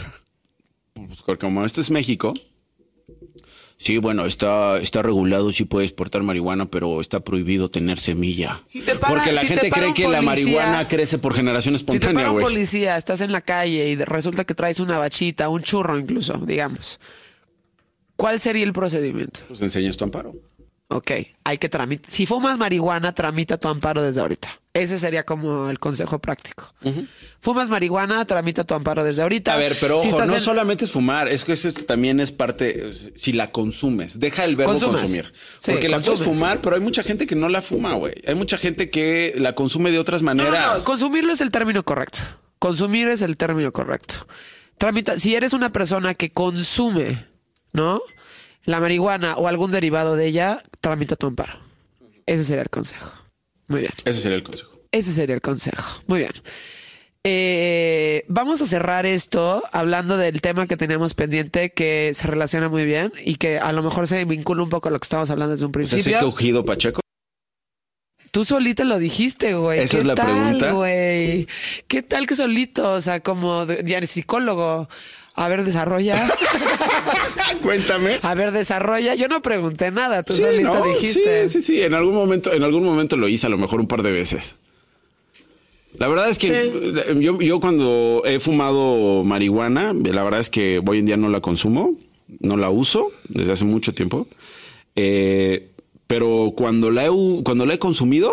Pues 0.95 1.39
como 1.41 1.65
esto 1.65 1.81
es 1.81 1.91
México. 1.91 2.35
Sí, 3.85 3.99
bueno, 3.99 4.25
está, 4.25 4.79
está 4.79 5.03
regulado, 5.03 5.53
sí 5.53 5.67
puedes 5.67 5.93
portar 5.93 6.23
marihuana, 6.23 6.71
pero 6.71 7.03
está 7.03 7.21
prohibido 7.21 7.69
tener 7.69 7.99
semilla. 7.99 8.63
Si 8.67 8.81
te 8.81 8.95
para- 8.95 9.13
Porque 9.13 9.31
la 9.31 9.43
si 9.43 9.49
te 9.49 9.55
gente 9.57 9.71
cree 9.71 9.93
que 9.93 10.09
la 10.09 10.23
marihuana 10.23 10.89
crece 10.89 11.19
por 11.19 11.35
generación 11.35 11.77
Si 11.77 11.85
te 11.85 11.93
espontánea, 11.93 12.15
para 12.23 12.31
un 12.31 12.41
güey. 12.41 12.47
policía, 12.55 12.97
estás 12.97 13.21
en 13.21 13.31
la 13.31 13.43
calle 13.43 13.91
y 13.91 13.97
resulta 13.97 14.45
que 14.45 14.55
traes 14.55 14.81
una 14.81 14.97
bachita, 14.97 15.51
un 15.51 15.63
churro 15.63 15.99
incluso, 15.99 16.33
digamos. 16.39 16.99
¿Cuál 18.17 18.41
sería 18.41 18.65
el 18.65 18.73
procedimiento? 18.73 19.41
Pues 19.49 19.61
enseñas 19.61 19.99
tu 19.99 20.05
amparo. 20.05 20.33
Ok, 20.89 21.11
hay 21.45 21.59
que 21.59 21.69
tramitar. 21.69 22.11
Si 22.11 22.27
fumas 22.27 22.59
marihuana, 22.59 23.15
tramita 23.15 23.57
tu 23.57 23.69
amparo 23.69 24.03
desde 24.03 24.21
ahorita. 24.21 24.61
Ese 24.75 24.99
sería 24.99 25.25
como 25.25 25.71
el 25.71 25.79
consejo 25.79 26.19
práctico. 26.19 26.75
Fumas 27.41 27.71
marihuana, 27.71 28.25
tramita 28.27 28.65
tu 28.65 28.75
amparo 28.75 29.03
desde 29.03 29.23
ahorita. 29.23 29.55
A 29.55 29.57
ver, 29.57 29.77
pero 29.81 30.01
Si 30.01 30.09
ojo, 30.09 30.17
estás 30.17 30.29
no 30.29 30.35
en- 30.35 30.41
solamente 30.41 30.85
es 30.85 30.91
fumar, 30.91 31.29
es 31.29 31.45
que 31.45 31.53
eso 31.53 31.73
también 31.73 32.21
es 32.21 32.33
parte, 32.33 32.91
si 33.15 33.33
la 33.33 33.51
consumes, 33.51 34.21
deja 34.21 34.45
el 34.45 34.57
verbo 34.57 34.73
consumir. 34.79 35.33
Sí, 35.59 35.73
Porque 35.73 35.89
la 35.89 36.01
puedes 36.01 36.23
fumar, 36.23 36.61
pero 36.61 36.77
hay 36.77 36.83
mucha 36.83 37.03
gente 37.03 37.27
que 37.27 37.35
no 37.37 37.49
la 37.49 37.63
fuma, 37.63 37.95
güey. 37.95 38.15
Hay 38.27 38.35
mucha 38.35 38.59
gente 38.59 38.91
que 38.91 39.33
la 39.37 39.55
consume 39.55 39.91
de 39.91 39.99
otras 39.99 40.23
No, 40.23 40.35
no, 40.35 40.45
maneras. 40.45 40.79
no, 40.81 40.85
consumirlo 40.85 41.33
es 41.33 41.41
el 41.41 41.51
término 41.51 41.83
correcto. 41.85 42.19
Consumir 42.59 43.09
es 43.09 43.23
el 43.23 43.37
término 43.37 43.73
correcto. 43.73 44.27
Tramita, 44.77 45.19
si 45.19 45.35
eres 45.35 45.53
una 45.55 45.71
persona 45.73 46.15
que 46.15 46.31
consume, 46.31 47.27
¿no? 47.73 48.01
La 48.65 48.81
marihuana 48.81 49.37
o 49.37 49.47
algún 49.49 49.71
derivado 49.71 50.17
de 50.17 50.27
ella, 50.27 50.63
tramita 50.81 51.17
tu 51.17 51.27
amparo. 51.27 51.59
Ese 52.27 52.45
sería 52.45 52.63
el 52.63 52.71
consejo. 52.71 53.13
Muy 53.69 53.81
bien. 53.81 53.93
Ese 54.05 54.21
sería 54.21 54.37
el 54.37 54.43
consejo. 54.43 54.73
Ese 54.91 55.13
sería 55.13 55.35
el 55.35 55.41
consejo. 55.43 56.03
Muy 56.07 56.21
bien. 56.21 56.33
Eh, 57.27 58.25
vamos 58.29 58.61
a 58.61 58.67
cerrar 58.67 59.07
esto 59.07 59.63
hablando 59.73 60.19
del 60.19 60.43
tema 60.43 60.67
que 60.67 60.77
teníamos 60.77 61.15
pendiente 61.15 61.71
que 61.73 62.11
se 62.13 62.27
relaciona 62.27 62.69
muy 62.69 62.85
bien 62.85 63.13
y 63.25 63.37
que 63.37 63.59
a 63.59 63.73
lo 63.73 63.83
mejor 63.83 64.07
se 64.07 64.25
vincula 64.27 64.63
un 64.63 64.69
poco 64.69 64.89
a 64.89 64.91
lo 64.93 64.99
que 64.99 65.05
estábamos 65.07 65.31
hablando 65.31 65.53
desde 65.53 65.65
un 65.65 65.73
principio. 65.73 66.19
que 66.19 66.25
cogido 66.25 66.65
Pacheco. 66.67 67.01
Tú 68.31 68.45
solita 68.45 68.85
lo 68.85 68.99
dijiste, 68.99 69.55
güey. 69.55 69.81
Esa 69.81 69.93
¿Qué 69.93 69.99
es 70.01 70.05
la 70.07 70.15
tal, 70.17 70.27
pregunta. 70.27 70.73
güey? 70.73 71.47
¿Qué 71.89 72.03
tal 72.03 72.27
que 72.27 72.35
solito? 72.37 72.93
O 72.93 73.01
sea, 73.01 73.21
como 73.21 73.65
ya 73.67 73.97
eres 73.99 74.11
psicólogo. 74.11 74.89
A 75.35 75.49
ver, 75.49 75.65
desarrolla. 75.65 76.29
Cuéntame. 77.63 78.19
A 78.23 78.35
ver, 78.35 78.53
desarrolla. 78.53 79.15
Yo 79.15 79.29
no 79.29 79.43
pregunté 79.43 79.91
nada. 79.91 80.23
Tú 80.23 80.33
Sí, 80.33 80.43
solito 80.43 80.75
no, 80.75 80.85
dijiste. 80.87 81.49
sí, 81.49 81.61
sí, 81.61 81.75
sí. 81.75 81.83
En 81.83 81.95
algún 81.95 82.15
momento, 82.15 82.53
en 82.53 82.63
algún 82.63 82.85
momento 82.85 83.17
lo 83.17 83.29
hice, 83.29 83.47
a 83.47 83.51
lo 83.51 83.59
mejor 83.59 83.81
un 83.81 83.87
par 83.87 84.03
de 84.03 84.13
veces. 84.13 84.57
La 85.99 86.09
verdad 86.09 86.29
es 86.29 86.39
que 86.39 86.73
yo, 87.21 87.39
yo 87.41 87.61
cuando 87.61 88.23
he 88.25 88.41
fumado 88.41 89.23
marihuana, 89.23 89.93
la 89.93 90.25
verdad 90.25 90.41
es 90.41 90.51
que 90.51 90.83
hoy 90.85 90.99
en 90.99 91.07
día 91.07 91.17
no 91.17 91.29
la 91.29 91.41
consumo, 91.41 91.95
no 92.41 92.57
la 92.57 92.69
uso 92.71 93.13
desde 93.29 93.53
hace 93.53 93.65
mucho 93.65 93.95
tiempo. 93.95 94.27
Eh, 94.97 95.69
pero 96.09 96.53
cuando 96.57 96.91
la 96.91 97.07
he, 97.07 97.11
cuando 97.45 97.65
la 97.65 97.75
he 97.75 97.79
consumido, 97.79 98.33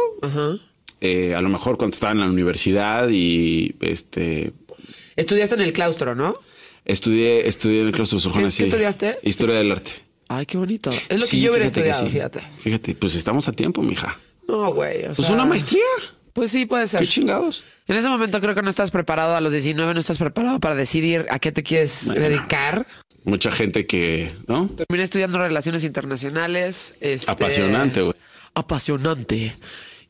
eh, 1.02 1.36
a 1.36 1.42
lo 1.42 1.50
mejor 1.50 1.78
cuando 1.78 1.94
estaba 1.94 2.14
en 2.14 2.20
la 2.22 2.28
universidad 2.28 3.10
y 3.10 3.76
este 3.82 4.54
Estudiaste 5.16 5.56
en 5.56 5.62
el 5.62 5.74
claustro, 5.74 6.16
¿no? 6.16 6.36
Estudié, 6.86 7.48
estudié 7.48 7.82
en 7.82 7.88
el 7.88 7.94
claustro 7.94 8.18
de 8.18 8.24
Sor 8.24 8.32
Juana, 8.34 8.48
¿Qué- 8.48 8.52
qué 8.54 8.58
sí. 8.58 8.64
estudiaste? 8.70 9.20
Historia 9.24 9.56
del 9.56 9.72
arte. 9.72 9.92
Ay, 10.28 10.46
qué 10.46 10.58
bonito. 10.58 10.90
Es 11.10 11.20
lo 11.20 11.26
Sí, 11.26 11.38
que 11.38 11.42
yo 11.44 11.52
hubiera 11.52 11.66
estudiado, 11.66 12.06
sí. 12.06 12.12
fíjate. 12.12 12.40
Fíjate, 12.60 12.96
pues 12.96 13.16
estamos 13.16 13.48
a 13.48 13.52
tiempo, 13.52 13.82
mija. 13.82 14.18
No, 14.48 14.74
güey. 14.74 15.04
Pues 15.06 15.18
sea, 15.18 15.32
una 15.36 15.46
maestría. 15.46 15.84
Pues 16.34 16.52
sí, 16.52 16.66
puede 16.66 16.88
ser. 16.88 17.02
Qué 17.02 17.08
chingados. 17.08 17.64
En 17.88 17.98
ese 17.98 18.08
momento 18.08 18.40
creo 18.40 18.56
que 18.56 18.62
no 18.62 18.70
estás 18.70 18.90
preparado 18.92 19.36
a 19.36 19.42
los 19.42 19.52
19, 19.52 19.94
no 19.94 20.00
estás 20.00 20.18
preparado 20.18 20.60
para 20.62 20.76
decidir 20.76 21.26
a 21.30 21.40
qué 21.40 21.52
te 21.52 21.64
quieres 21.64 22.06
Bueno. 22.08 22.22
dedicar. 22.22 22.88
Mucha 23.26 23.52
gente 23.52 23.86
que, 23.86 24.32
¿no? 24.48 24.70
Terminé 24.70 25.04
estudiando 25.04 25.38
relaciones 25.38 25.84
internacionales. 25.84 26.96
este, 27.02 27.30
Apasionante, 27.30 28.02
güey. 28.02 28.16
Apasionante. 28.54 29.58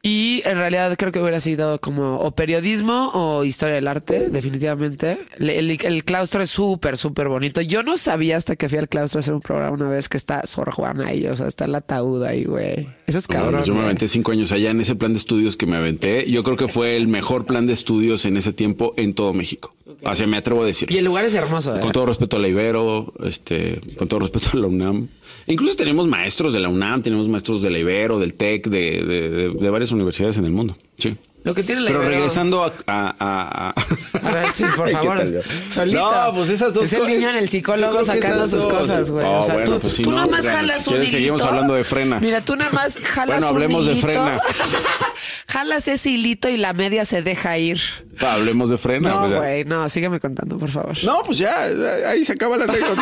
Y 0.04 0.42
en 0.46 0.58
realidad 0.58 0.96
creo 0.98 1.12
que 1.12 1.20
hubiera 1.22 1.40
sido 1.40 1.80
como 1.80 2.18
o 2.18 2.32
periodismo 2.32 3.12
o 3.14 3.44
historia 3.44 3.76
del 3.76 3.88
arte, 3.88 4.30
definitivamente. 4.30 5.20
Le- 5.38 5.60
El, 5.60 5.70
el 5.70 6.04
claustro 6.04 6.42
es 6.42 6.50
súper, 6.50 6.98
súper 6.98 7.28
bonito. 7.28 7.62
Yo 7.62 7.84
no 7.84 7.98
sabía 7.98 8.38
hasta 8.38 8.56
que 8.56 8.68
fui 8.68 8.80
al 8.80 8.90
claustro 8.90 9.20
a 9.20 9.22
hacer 9.22 9.34
un 9.36 9.42
programa 9.42 9.72
una 9.76 9.90
vez 9.90 10.10
que 10.10 10.18
está 10.18 10.46
Sor 10.48 10.72
Juana 10.72 11.08
ahí, 11.10 11.28
o 11.28 11.36
sea, 11.36 11.48
está 11.48 11.66
el 11.66 11.76
ataúd 11.76 12.24
ahí, 12.24 12.46
güey. 12.46 12.88
Eso 13.06 13.20
es 13.20 13.28
cabrón. 13.28 13.64
Yo 13.64 13.76
me 13.76 13.84
aventé 13.84 14.08
cinco 14.08 14.32
años 14.32 14.52
allá 14.52 14.72
en 14.72 14.82
ese 14.82 14.96
plan 14.96 15.14
de 15.14 15.20
estudios 15.20 15.56
que 15.56 15.68
me 15.68 15.76
aventé. 15.78 16.30
Yo 16.32 16.44
creo 16.44 16.58
que 16.58 16.68
fue 16.68 16.98
el 16.98 17.08
mejor 17.08 17.46
plan 17.46 17.68
de 17.68 17.74
estudios 17.74 18.26
en 18.26 18.38
ese 18.38 18.54
tiempo 18.54 18.94
en 18.98 19.14
todo 19.14 19.34
México. 19.34 19.76
Ok. 19.86 19.98
O 20.04 20.16
sea, 20.16 20.26
me 20.26 20.38
atrevo 20.38 20.64
a 20.64 20.66
decir. 20.66 20.92
Y 20.92 20.98
el 20.98 21.06
lugar 21.06 21.26
es 21.26 21.36
hermoso, 21.36 21.76
¿eh? 21.76 21.80
Con 21.80 21.92
todo 21.92 22.08
respeto 22.08 22.38
a 22.38 22.40
la 22.40 22.48
Ibero, 22.48 23.14
este, 23.24 23.80
con 23.98 24.08
todo 24.08 24.22
respeto 24.22 24.50
a 24.54 24.58
la 24.58 24.68
UNAM. 24.68 25.10
Incluso 25.48 25.76
tenemos 25.76 26.08
maestros 26.08 26.54
de 26.54 26.60
la 26.60 26.70
UNAM, 26.70 27.02
tenemos 27.02 27.28
maestros 27.28 27.62
de 27.62 27.70
la 27.70 27.80
Ibero, 27.80 28.20
del 28.20 28.34
TEC, 28.36 28.68
de, 28.68 29.04
de- 29.04 29.30
de- 29.30 29.50
de 29.50 29.70
varias 29.70 29.92
universidades 29.92 30.38
en 30.38 30.46
el 30.46 30.52
mundo. 30.52 30.78
Sí. 30.98 31.18
Lo 31.44 31.56
que 31.56 31.64
tiene 31.64 31.82
la 31.82 31.88
Pero 31.88 32.04
Ibero- 32.04 32.10
regresando 32.10 32.64
a... 32.64 32.72
a, 32.86 33.16
a- 33.20 33.70
a- 33.70 34.32
ver, 34.32 34.52
sí, 34.54 34.64
por 34.76 34.86
¿Qué 34.90 34.94
favor. 34.94 35.44
Solito. 35.70 36.00
No, 36.00 36.34
pues 36.36 36.50
esas 36.50 36.74
dos 36.76 36.84
Es 36.84 36.94
el 36.94 37.00
cosas. 37.00 37.14
niño 37.16 37.30
en 37.32 37.36
el 37.38 37.50
psicólogo 37.50 38.06
sacando 38.06 38.44
sus 38.48 38.62
dos. 38.64 38.72
cosas, 38.72 39.10
güey. 39.10 39.26
Oh, 39.26 39.40
o 39.40 39.44
sea, 39.44 39.56
bueno, 39.56 39.72
tú, 39.74 39.80
pues 39.80 39.94
si 39.96 40.04
tú 40.04 40.12
no, 40.12 40.18
nada 40.18 40.28
más 40.30 40.42
bueno, 40.44 40.58
jalas 40.58 40.84
si 40.84 40.90
un 40.92 40.96
hilito. 40.98 41.12
seguimos 41.12 41.42
hablando 41.44 41.74
de 41.74 41.84
frena. 41.84 42.20
Mira, 42.20 42.42
tú 42.42 42.56
nada 42.56 42.72
más 42.72 43.00
jalas 43.04 43.28
Bueno, 43.40 43.48
un 43.50 43.56
hablemos 43.56 43.86
de 43.88 43.92
hilito. 43.94 44.08
frena. 44.08 44.40
jalas 45.48 45.88
ese 45.88 46.12
hilito 46.12 46.48
y 46.48 46.58
la 46.58 46.74
media 46.74 47.06
se 47.06 47.24
deja 47.24 47.58
ir. 47.58 47.80
Hablemos 48.20 48.70
de 48.70 48.78
frena. 48.78 49.10
No, 49.10 49.36
güey, 49.38 49.66
no, 49.66 49.90
sígueme 49.90 50.20
contando, 50.20 50.60
por 50.60 50.70
favor. 50.70 50.96
No, 51.04 51.24
pues 51.24 51.40
ya, 51.40 51.64
ahí 52.08 52.24
se 52.24 52.34
acaba 52.34 52.56
la 52.58 52.66
anécdota. 52.66 53.02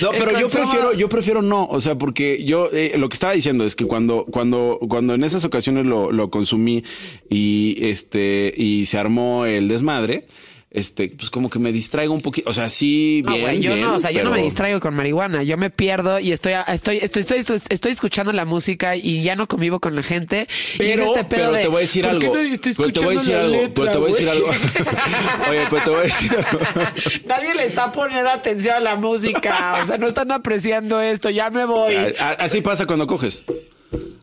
No, 0.00 0.10
pero 0.12 0.38
yo 0.38 0.48
prefiero, 0.48 0.92
yo 0.92 1.08
prefiero 1.08 1.42
no, 1.42 1.66
o 1.66 1.80
sea, 1.80 1.96
porque 1.96 2.44
yo 2.44 2.68
eh, 2.72 2.94
lo 2.96 3.08
que 3.08 3.14
estaba 3.14 3.32
diciendo 3.32 3.64
es 3.64 3.76
que 3.76 3.84
cuando, 3.84 4.24
cuando, 4.24 4.78
cuando 4.88 5.14
en 5.14 5.24
esas 5.24 5.44
ocasiones 5.44 5.86
lo, 5.86 6.10
lo 6.12 6.30
consumí 6.30 6.84
y 7.28 7.76
este 7.80 8.52
y 8.56 8.86
se 8.86 8.98
armó 8.98 9.44
el 9.46 9.68
desmadre, 9.68 10.26
este, 10.72 11.08
pues 11.08 11.30
como 11.30 11.50
que 11.50 11.58
me 11.58 11.72
distraigo 11.72 12.14
un 12.14 12.20
poquito, 12.20 12.48
o 12.48 12.52
sea, 12.52 12.68
sí, 12.68 13.22
No, 13.26 13.34
bien, 13.34 13.60
yo 13.60 13.74
bien, 13.74 13.84
no, 13.84 13.96
o 13.96 13.98
sea, 13.98 14.12
yo 14.12 14.22
no 14.22 14.30
me 14.30 14.40
distraigo 14.40 14.78
con 14.78 14.94
marihuana, 14.94 15.42
yo 15.42 15.56
me 15.56 15.68
pierdo 15.68 16.20
y 16.20 16.30
estoy, 16.30 16.52
estoy, 16.68 16.98
estoy, 16.98 17.22
estoy, 17.22 17.38
estoy, 17.40 17.60
estoy 17.68 17.92
escuchando 17.92 18.32
la 18.32 18.44
música 18.44 18.94
y 18.94 19.22
ya 19.22 19.34
no 19.34 19.48
convivo 19.48 19.80
con 19.80 19.96
la 19.96 20.04
gente. 20.04 20.46
Pero, 20.78 21.06
este 21.06 21.24
pedo 21.24 21.50
pero 21.50 21.52
de, 21.52 21.62
te 21.62 21.68
voy 21.68 21.78
a 21.78 21.80
decir 21.80 22.04
¿por 22.04 22.18
qué 22.20 22.26
algo. 22.26 22.34
Pero 22.76 22.92
te 22.92 23.00
voy 23.00 23.16
a 23.16 23.18
decir 23.18 23.34
algo. 23.34 23.50
Pero 23.50 23.62
letra, 23.62 23.92
te 23.92 23.98
voy 23.98 24.10
a 24.10 24.14
decir 24.14 24.28
algo. 24.28 24.46
Oye, 25.50 25.66
pero 25.70 25.82
te 25.82 25.90
voy 25.90 25.98
a 25.98 26.02
decir 26.02 26.32
algo. 26.36 26.60
Nadie 27.26 27.54
le 27.56 27.64
está 27.64 27.90
poniendo 27.90 28.30
atención 28.30 28.76
a 28.76 28.80
la 28.80 28.94
música, 28.94 29.80
o 29.82 29.84
sea, 29.84 29.98
no 29.98 30.06
están 30.06 30.30
apreciando 30.30 31.00
esto, 31.00 31.30
ya 31.30 31.50
me 31.50 31.64
voy. 31.64 31.96
Así 32.38 32.60
pasa 32.60 32.86
cuando 32.86 33.08
coges. 33.08 33.42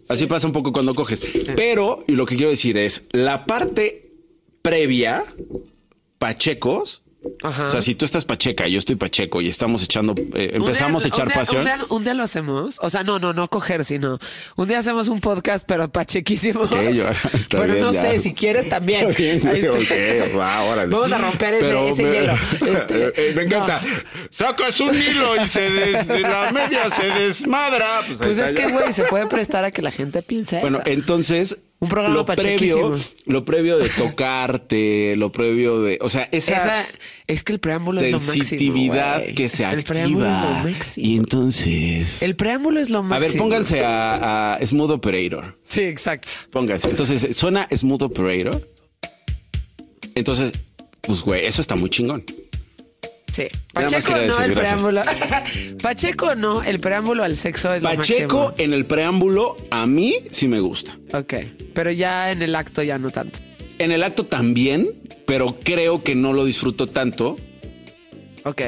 Así 0.07 0.27
pasa 0.27 0.47
un 0.47 0.53
poco 0.53 0.71
cuando 0.71 0.95
coges. 0.95 1.21
Pero, 1.57 2.05
y 2.07 2.13
lo 2.13 2.25
que 2.25 2.37
quiero 2.37 2.51
decir 2.51 2.77
es, 2.77 3.03
la 3.11 3.45
parte 3.45 4.11
previa, 4.61 5.23
pachecos, 6.17 7.03
Ajá. 7.43 7.65
o 7.65 7.69
sea, 7.69 7.81
si 7.81 7.93
tú 7.95 8.05
estás 8.05 8.23
pacheca 8.25 8.67
y 8.67 8.73
yo 8.73 8.79
estoy 8.79 8.95
pacheco 8.95 9.41
y 9.41 9.47
estamos 9.49 9.83
echando, 9.83 10.13
eh, 10.35 10.51
empezamos 10.53 11.03
día- 11.03 11.11
a 11.11 11.13
echar 11.13 11.25
un 11.25 11.29
día- 11.33 11.35
pasión. 11.35 11.59
Un 11.61 11.65
día, 11.65 11.79
un 11.89 12.03
día 12.05 12.13
lo 12.13 12.23
hacemos. 12.23 12.79
O 12.81 12.89
sea, 12.89 13.03
no, 13.03 13.19
no, 13.19 13.33
no 13.33 13.49
coger, 13.49 13.83
sino 13.83 14.17
un 14.55 14.67
día 14.67 14.79
hacemos 14.79 15.07
un 15.09 15.19
podcast, 15.19 15.65
pero 15.67 15.89
pachequísimos. 15.89 16.69
Yo- 16.69 16.77
bueno, 17.57 17.73
bien, 17.73 17.85
no 17.85 17.91
ya. 17.91 18.01
sé, 18.01 18.19
si 18.19 18.33
quieres 18.33 18.69
también. 18.69 19.09
Bien, 19.17 19.39
güey, 19.41 19.65
Este- 19.65 20.21
ok, 20.31 20.37
va, 20.37 20.63
órale. 20.63 20.89
Vamos 20.89 21.11
a 21.11 21.17
romper 21.17 21.55
ese, 21.55 21.65
Pero 21.65 21.87
ese 21.89 22.03
me- 22.03 22.11
hielo. 22.13 22.33
Este, 22.77 23.13
Eh, 23.29 23.33
me 23.35 23.43
encanta. 23.43 23.81
no. 23.83 23.89
Sacas 24.29 24.79
un 24.79 24.95
hilo 24.95 25.43
y 25.43 25.47
se 25.47 25.69
des- 25.69 26.07
de 26.07 26.19
la 26.21 26.51
media 26.51 26.89
se 26.95 27.03
desmadra. 27.07 28.01
Pues, 28.07 28.19
Pues 28.19 28.37
es 28.37 28.53
que, 28.53 28.71
güey, 28.71 28.93
se 28.93 29.03
puede 29.03 29.27
prestar 29.27 29.65
a 29.65 29.71
que 29.71 29.81
la 29.81 29.91
gente 29.91 30.21
piense 30.21 30.59
Bueno, 30.61 30.77
eso. 30.77 30.87
entonces. 30.89 31.59
Un 31.79 31.89
programa 31.89 32.15
lo 32.15 32.25
previo, 32.25 32.95
lo 33.27 33.45
previo 33.45 33.77
de 33.77 33.87
tocarte, 33.89 35.15
lo 35.15 35.31
previo 35.31 35.81
de. 35.83 35.99
O 36.01 36.09
sea, 36.09 36.27
esa, 36.31 36.57
Esa- 36.57 36.85
es 37.27 37.43
que 37.43 37.53
el 37.53 37.59
preámbulo 37.59 38.01
es 38.01 38.11
lo 38.11 38.19
máximo. 38.19 38.73
que 39.35 39.47
se 39.47 39.63
El 39.63 39.83
preámbulo 39.83 40.25
es 40.25 40.31
activa. 40.31 40.63
lo. 40.63 41.03
Y 41.03 41.17
entonces. 41.17 42.21
El 42.23 42.35
preámbulo 42.35 42.79
es 42.79 42.89
lo 42.89 43.03
máximo. 43.03 43.15
a 43.15 43.19
ver, 43.19 43.37
pónganse 43.37 43.83
a, 43.85 44.55
a 44.55 44.65
Smooth 44.65 44.89
Operator. 44.89 45.59
Sí, 45.61 45.81
exacto. 45.81 46.29
Pónganse. 46.51 46.89
Entonces, 46.89 47.37
suena 47.37 47.67
Smooth 47.71 48.01
Operator. 48.01 48.67
Entonces, 50.15 50.53
pues, 51.01 51.21
güey, 51.21 51.45
eso 51.45 51.61
está 51.61 51.75
muy 51.75 51.91
chingón. 51.91 52.23
Sí. 53.31 53.47
Pacheco 53.73 54.11
no, 54.13 54.17
decir 54.19 54.45
el 54.45 54.55
gracias. 54.55 54.81
preámbulo. 54.81 55.01
Pacheco 55.81 56.35
no, 56.35 56.63
el 56.63 56.79
preámbulo 56.79 57.23
al 57.23 57.35
sexo 57.37 57.73
es 57.73 57.81
lo 57.83 57.89
Pacheco 57.89 58.37
máximo. 58.47 58.53
en 58.65 58.73
el 58.73 58.85
preámbulo, 58.85 59.57
a 59.69 59.85
mí 59.85 60.15
sí 60.31 60.47
me 60.47 60.59
gusta. 60.59 60.97
Ok, 61.13 61.33
pero 61.73 61.91
ya 61.91 62.31
en 62.31 62.41
el 62.41 62.55
acto 62.55 62.81
ya 62.83 62.97
no 62.97 63.09
tanto. 63.11 63.39
En 63.79 63.91
el 63.91 64.01
acto 64.03 64.25
también, 64.25 64.89
pero 65.25 65.59
creo 65.63 66.03
que 66.03 66.15
no 66.15 66.33
lo 66.33 66.45
disfruto 66.45 66.87
tanto. 66.87 67.37
Ok. 68.43 68.61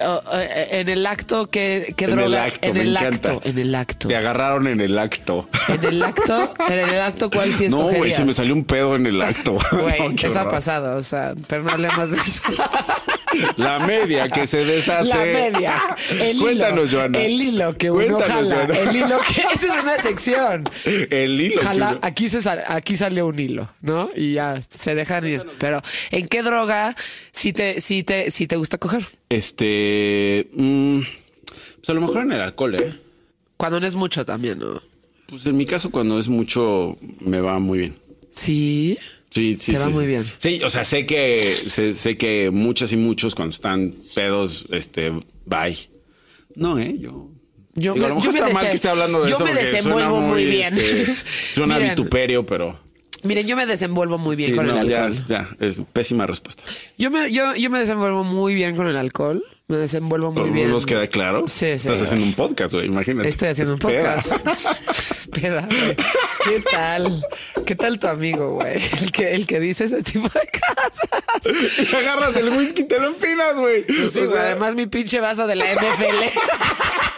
Oh, 0.00 0.22
eh, 0.32 0.68
en 0.80 0.88
el 0.88 1.04
acto, 1.06 1.48
¿qué, 1.50 1.92
qué 1.96 2.04
En 2.04 2.10
droga? 2.12 2.26
el 2.26 2.34
acto, 2.36 2.66
en 2.68 2.74
me 2.74 2.80
el 2.82 2.96
encanta. 2.96 3.32
acto, 3.32 3.48
en 3.48 3.58
el 3.58 3.74
acto. 3.74 4.08
Te 4.08 4.16
agarraron 4.16 4.66
en 4.68 4.80
el 4.80 4.98
acto. 4.98 5.48
En 5.68 5.84
el 5.84 6.02
acto, 6.02 6.54
en 6.68 6.78
el 6.88 7.00
acto, 7.00 7.30
¿cuál 7.30 7.52
sí 7.54 7.68
no, 7.70 7.78
güey, 7.78 7.90
se 7.90 7.98
me 7.98 8.04
escogerías? 8.30 8.36
salió 8.36 8.54
un 8.54 8.64
pedo 8.64 8.96
en 8.96 9.06
el 9.06 9.20
acto. 9.22 9.58
Güey, 9.72 10.14
No, 10.14 10.14
eso 10.22 10.40
ha 10.40 10.50
pasado, 10.50 10.96
o 10.96 11.02
sea, 11.02 11.34
pero 11.46 11.62
no 11.64 11.70
hablemos 11.72 12.10
de 12.10 12.16
eso. 12.16 12.42
La 13.56 13.78
media 13.80 14.28
que 14.28 14.46
se 14.46 14.64
deshace. 14.64 15.08
La 15.08 15.16
media. 15.24 15.82
El 16.20 16.38
Cuéntanos, 16.38 16.90
hilo, 16.90 16.98
Joana. 17.00 17.18
El 17.20 17.40
hilo 17.40 17.76
que 17.76 17.90
uno 17.90 18.16
Cuéntanos, 18.16 18.48
jala. 18.52 18.66
Joana. 18.66 18.78
El 18.90 18.96
hilo 18.96 19.18
que. 19.20 19.40
Esa 19.54 19.66
es 19.78 19.82
una 19.82 19.98
sección. 19.98 20.68
El 21.10 21.40
hilo. 21.40 21.60
que 21.60 21.66
Jala, 21.66 21.88
uno- 21.90 21.98
aquí, 22.02 22.28
se 22.28 22.40
sal- 22.42 22.64
aquí 22.66 22.96
sale 22.96 23.22
un 23.22 23.38
hilo, 23.38 23.68
¿no? 23.80 24.10
Y 24.16 24.34
ya 24.34 24.60
se 24.68 24.94
dejan 24.94 25.26
ir. 25.26 25.44
Pero, 25.58 25.82
¿en 26.10 26.28
qué 26.28 26.42
droga 26.42 26.96
si 27.32 27.52
te, 27.52 27.80
si 27.80 28.02
te, 28.02 28.30
si 28.30 28.46
te 28.46 28.56
gusta 28.56 28.78
coger? 28.78 29.06
Este. 29.28 30.48
mm, 30.52 31.00
pues 31.76 31.88
a 31.90 31.92
lo 31.94 32.00
mejor 32.00 32.22
en 32.22 32.32
el 32.32 32.40
alcohol, 32.40 32.74
¿eh? 32.76 32.98
Cuando 33.56 33.80
no 33.80 33.86
es 33.86 33.94
mucho 33.94 34.24
también, 34.24 34.58
¿no? 34.58 34.80
Pues 35.26 35.44
en 35.46 35.56
mi 35.56 35.66
caso, 35.66 35.90
cuando 35.90 36.18
es 36.18 36.28
mucho, 36.28 36.96
me 37.20 37.40
va 37.40 37.58
muy 37.58 37.78
bien. 37.78 37.96
Sí. 38.30 38.98
Sí, 39.30 39.56
sí, 39.60 39.72
Te 39.72 39.78
va 39.78 39.86
sí. 39.86 39.92
muy 39.92 40.06
bien. 40.06 40.24
Sí, 40.38 40.60
o 40.64 40.70
sea, 40.70 40.84
sé 40.84 41.04
que 41.06 41.54
sé, 41.66 41.92
sé 41.94 42.16
que 42.16 42.50
muchas 42.50 42.92
y 42.92 42.96
muchos 42.96 43.34
cuando 43.34 43.52
están 43.52 43.94
pedos, 44.14 44.66
este, 44.70 45.10
bye. 45.44 45.76
No, 46.54 46.78
eh, 46.78 46.96
yo. 46.98 47.30
Yo, 47.74 47.92
Digo, 47.94 48.06
a 48.06 48.08
lo 48.08 48.14
me- 48.16 48.20
mejor 48.20 48.34
yo 48.34 48.40
me 48.42 48.48
está 48.48 48.54
mal 48.60 48.68
que 48.70 48.74
esté 48.76 48.88
hablando 48.88 49.22
de 49.22 49.30
yo 49.30 49.36
esto 49.36 49.44
me 49.44 49.54
desenvuelvo 49.54 50.20
muy 50.20 50.44
bien. 50.46 50.76
este, 50.76 51.14
suena 51.54 51.74
Miren, 51.78 51.90
vituperio, 51.90 52.44
pero 52.46 52.80
Miren, 53.22 53.46
yo 53.46 53.54
me 53.56 53.66
desenvuelvo 53.66 54.16
muy 54.18 54.34
bien 54.34 54.50
sí, 54.50 54.56
con 54.56 54.66
no, 54.66 54.80
el 54.80 54.88
ya, 54.88 55.04
alcohol. 55.04 55.24
ya, 55.28 55.48
es 55.60 55.76
pésima 55.92 56.26
respuesta. 56.26 56.64
Yo 56.96 57.10
me, 57.10 57.30
yo, 57.32 57.54
yo 57.54 57.68
me 57.70 57.78
desenvuelvo 57.80 58.24
muy 58.24 58.54
bien 58.54 58.74
con 58.76 58.86
el 58.88 58.96
alcohol. 58.96 59.44
Me 59.70 59.76
desenvuelvo 59.76 60.32
muy 60.32 60.48
bien. 60.48 60.70
¿Nos 60.70 60.86
queda 60.86 61.06
claro? 61.08 61.44
Sí, 61.46 61.66
sí, 61.66 61.90
Estás 61.90 62.00
haciendo 62.00 62.24
un 62.24 62.32
podcast, 62.32 62.72
güey, 62.72 62.86
imagínate. 62.86 63.28
Estoy 63.28 63.50
haciendo 63.50 63.74
un 63.74 63.78
podcast. 63.78 64.32
Peda, 65.30 65.68
güey. 65.68 65.94
¿Qué 66.42 66.60
tal? 66.72 67.26
¿Qué 67.66 67.74
tal 67.74 67.98
tu 67.98 68.06
amigo, 68.08 68.54
güey? 68.54 68.80
El 69.02 69.12
que, 69.12 69.34
el 69.34 69.46
que 69.46 69.60
dice 69.60 69.84
ese 69.84 70.02
tipo 70.02 70.26
de 70.26 70.48
cosas. 70.58 71.10
Y 71.92 71.94
agarras 71.94 72.34
el 72.36 72.48
whisky 72.48 72.82
y 72.82 72.84
te 72.86 72.98
lo 72.98 73.08
empinas, 73.08 73.56
güey. 73.56 73.84
Sí, 73.86 74.20
O 74.20 74.30
sea, 74.30 74.40
además 74.40 74.74
mi 74.74 74.86
pinche 74.86 75.20
vaso 75.20 75.46
de 75.46 75.56
la 75.56 75.66
NFL. 75.74 76.16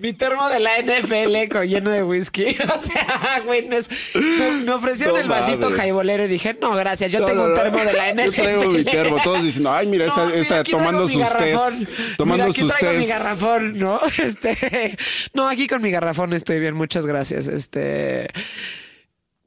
Mi 0.00 0.14
termo 0.14 0.48
de 0.48 0.60
la 0.60 0.78
NFL 0.78 1.48
con 1.52 1.68
lleno 1.68 1.90
de 1.90 2.02
whisky. 2.02 2.56
O 2.74 2.80
sea, 2.80 3.42
güey, 3.44 3.68
no 3.68 3.76
es- 3.76 3.90
me, 4.14 4.50
me 4.62 4.72
ofrecieron 4.72 5.14
No 5.16 5.20
el 5.20 5.28
vasito 5.28 5.70
jaibolero 5.70 6.24
y 6.24 6.28
dije, 6.28 6.56
no, 6.58 6.74
gracias, 6.74 7.12
yo 7.12 7.20
No, 7.20 7.26
tengo 7.26 7.42
no, 7.46 7.48
un 7.50 7.54
termo 7.54 7.78
de 7.84 7.92
la 7.92 8.12
NFL. 8.14 8.24
Yo 8.24 8.32
traigo 8.42 8.64
mi 8.72 8.84
termo. 8.84 9.18
Todos 9.22 9.42
diciendo, 9.44 9.70
ay, 9.70 9.86
mira, 9.88 10.06
No, 10.06 10.14
traigo 10.14 10.62
tomando 10.70 11.06
sus 11.06 11.36
tés. 11.36 11.60
Tomando 12.16 12.44
Mira, 12.44 12.50
aquí 12.50 12.60
sus 12.60 12.76
traigo 12.76 12.98
mi 12.98 13.06
garrafón, 13.06 13.78
¿no? 13.78 14.00
Este, 14.18 14.96
no, 15.34 15.48
aquí 15.48 15.66
con 15.66 15.82
mi 15.82 15.90
garrafón 15.90 16.32
estoy 16.32 16.60
bien, 16.60 16.74
muchas 16.74 17.06
gracias. 17.06 17.46
Este, 17.46 18.28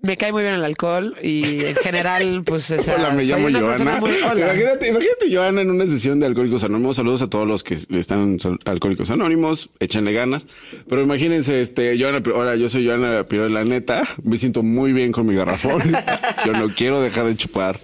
me 0.04 0.18
cae 0.18 0.34
muy 0.34 0.44
bien 0.44 0.54
el 0.54 0.66
alcohol 0.66 1.16
y 1.24 1.64
en 1.64 1.76
general, 1.78 2.44
pues, 2.46 2.70
o 2.72 2.78
sea, 2.78 2.96
Hola, 2.96 3.12
me 3.12 3.24
llamo 3.24 3.50
Joana. 3.50 4.02
muy-. 4.02 4.12
Imagínate, 4.12 4.90
imagínate 4.90 5.34
Joana 5.34 5.62
en 5.62 5.70
una 5.72 5.86
sesión 5.86 6.20
de 6.20 6.26
Alcohólicos 6.26 6.66
Anónimos. 6.66 6.98
Saludos 6.98 7.22
a 7.22 7.30
todos 7.30 7.48
los 7.48 7.64
que 7.64 7.78
están 7.90 8.38
Alcohólicos 8.66 9.10
Anónimos. 9.12 9.70
Échenle 9.80 10.12
ganas. 10.12 10.46
Pero 10.90 11.02
imagínense, 11.02 11.62
este, 11.62 11.98
Joana, 11.98 12.22
ahora 12.36 12.58
yo 12.58 12.68
soy 12.68 12.86
Joana 12.86 13.24
Piro, 13.24 13.48
la 13.48 13.64
neta, 13.64 14.04
me 14.24 14.38
siento 14.38 14.62
muy 14.62 14.92
bien 14.92 15.14
con 15.14 15.26
mi 15.26 15.36
garrafón. 15.36 15.82
yo 16.46 16.52
no 16.52 16.68
quiero 16.76 17.02
dejar 17.02 17.26
de 17.26 17.38
chupar. 17.38 17.80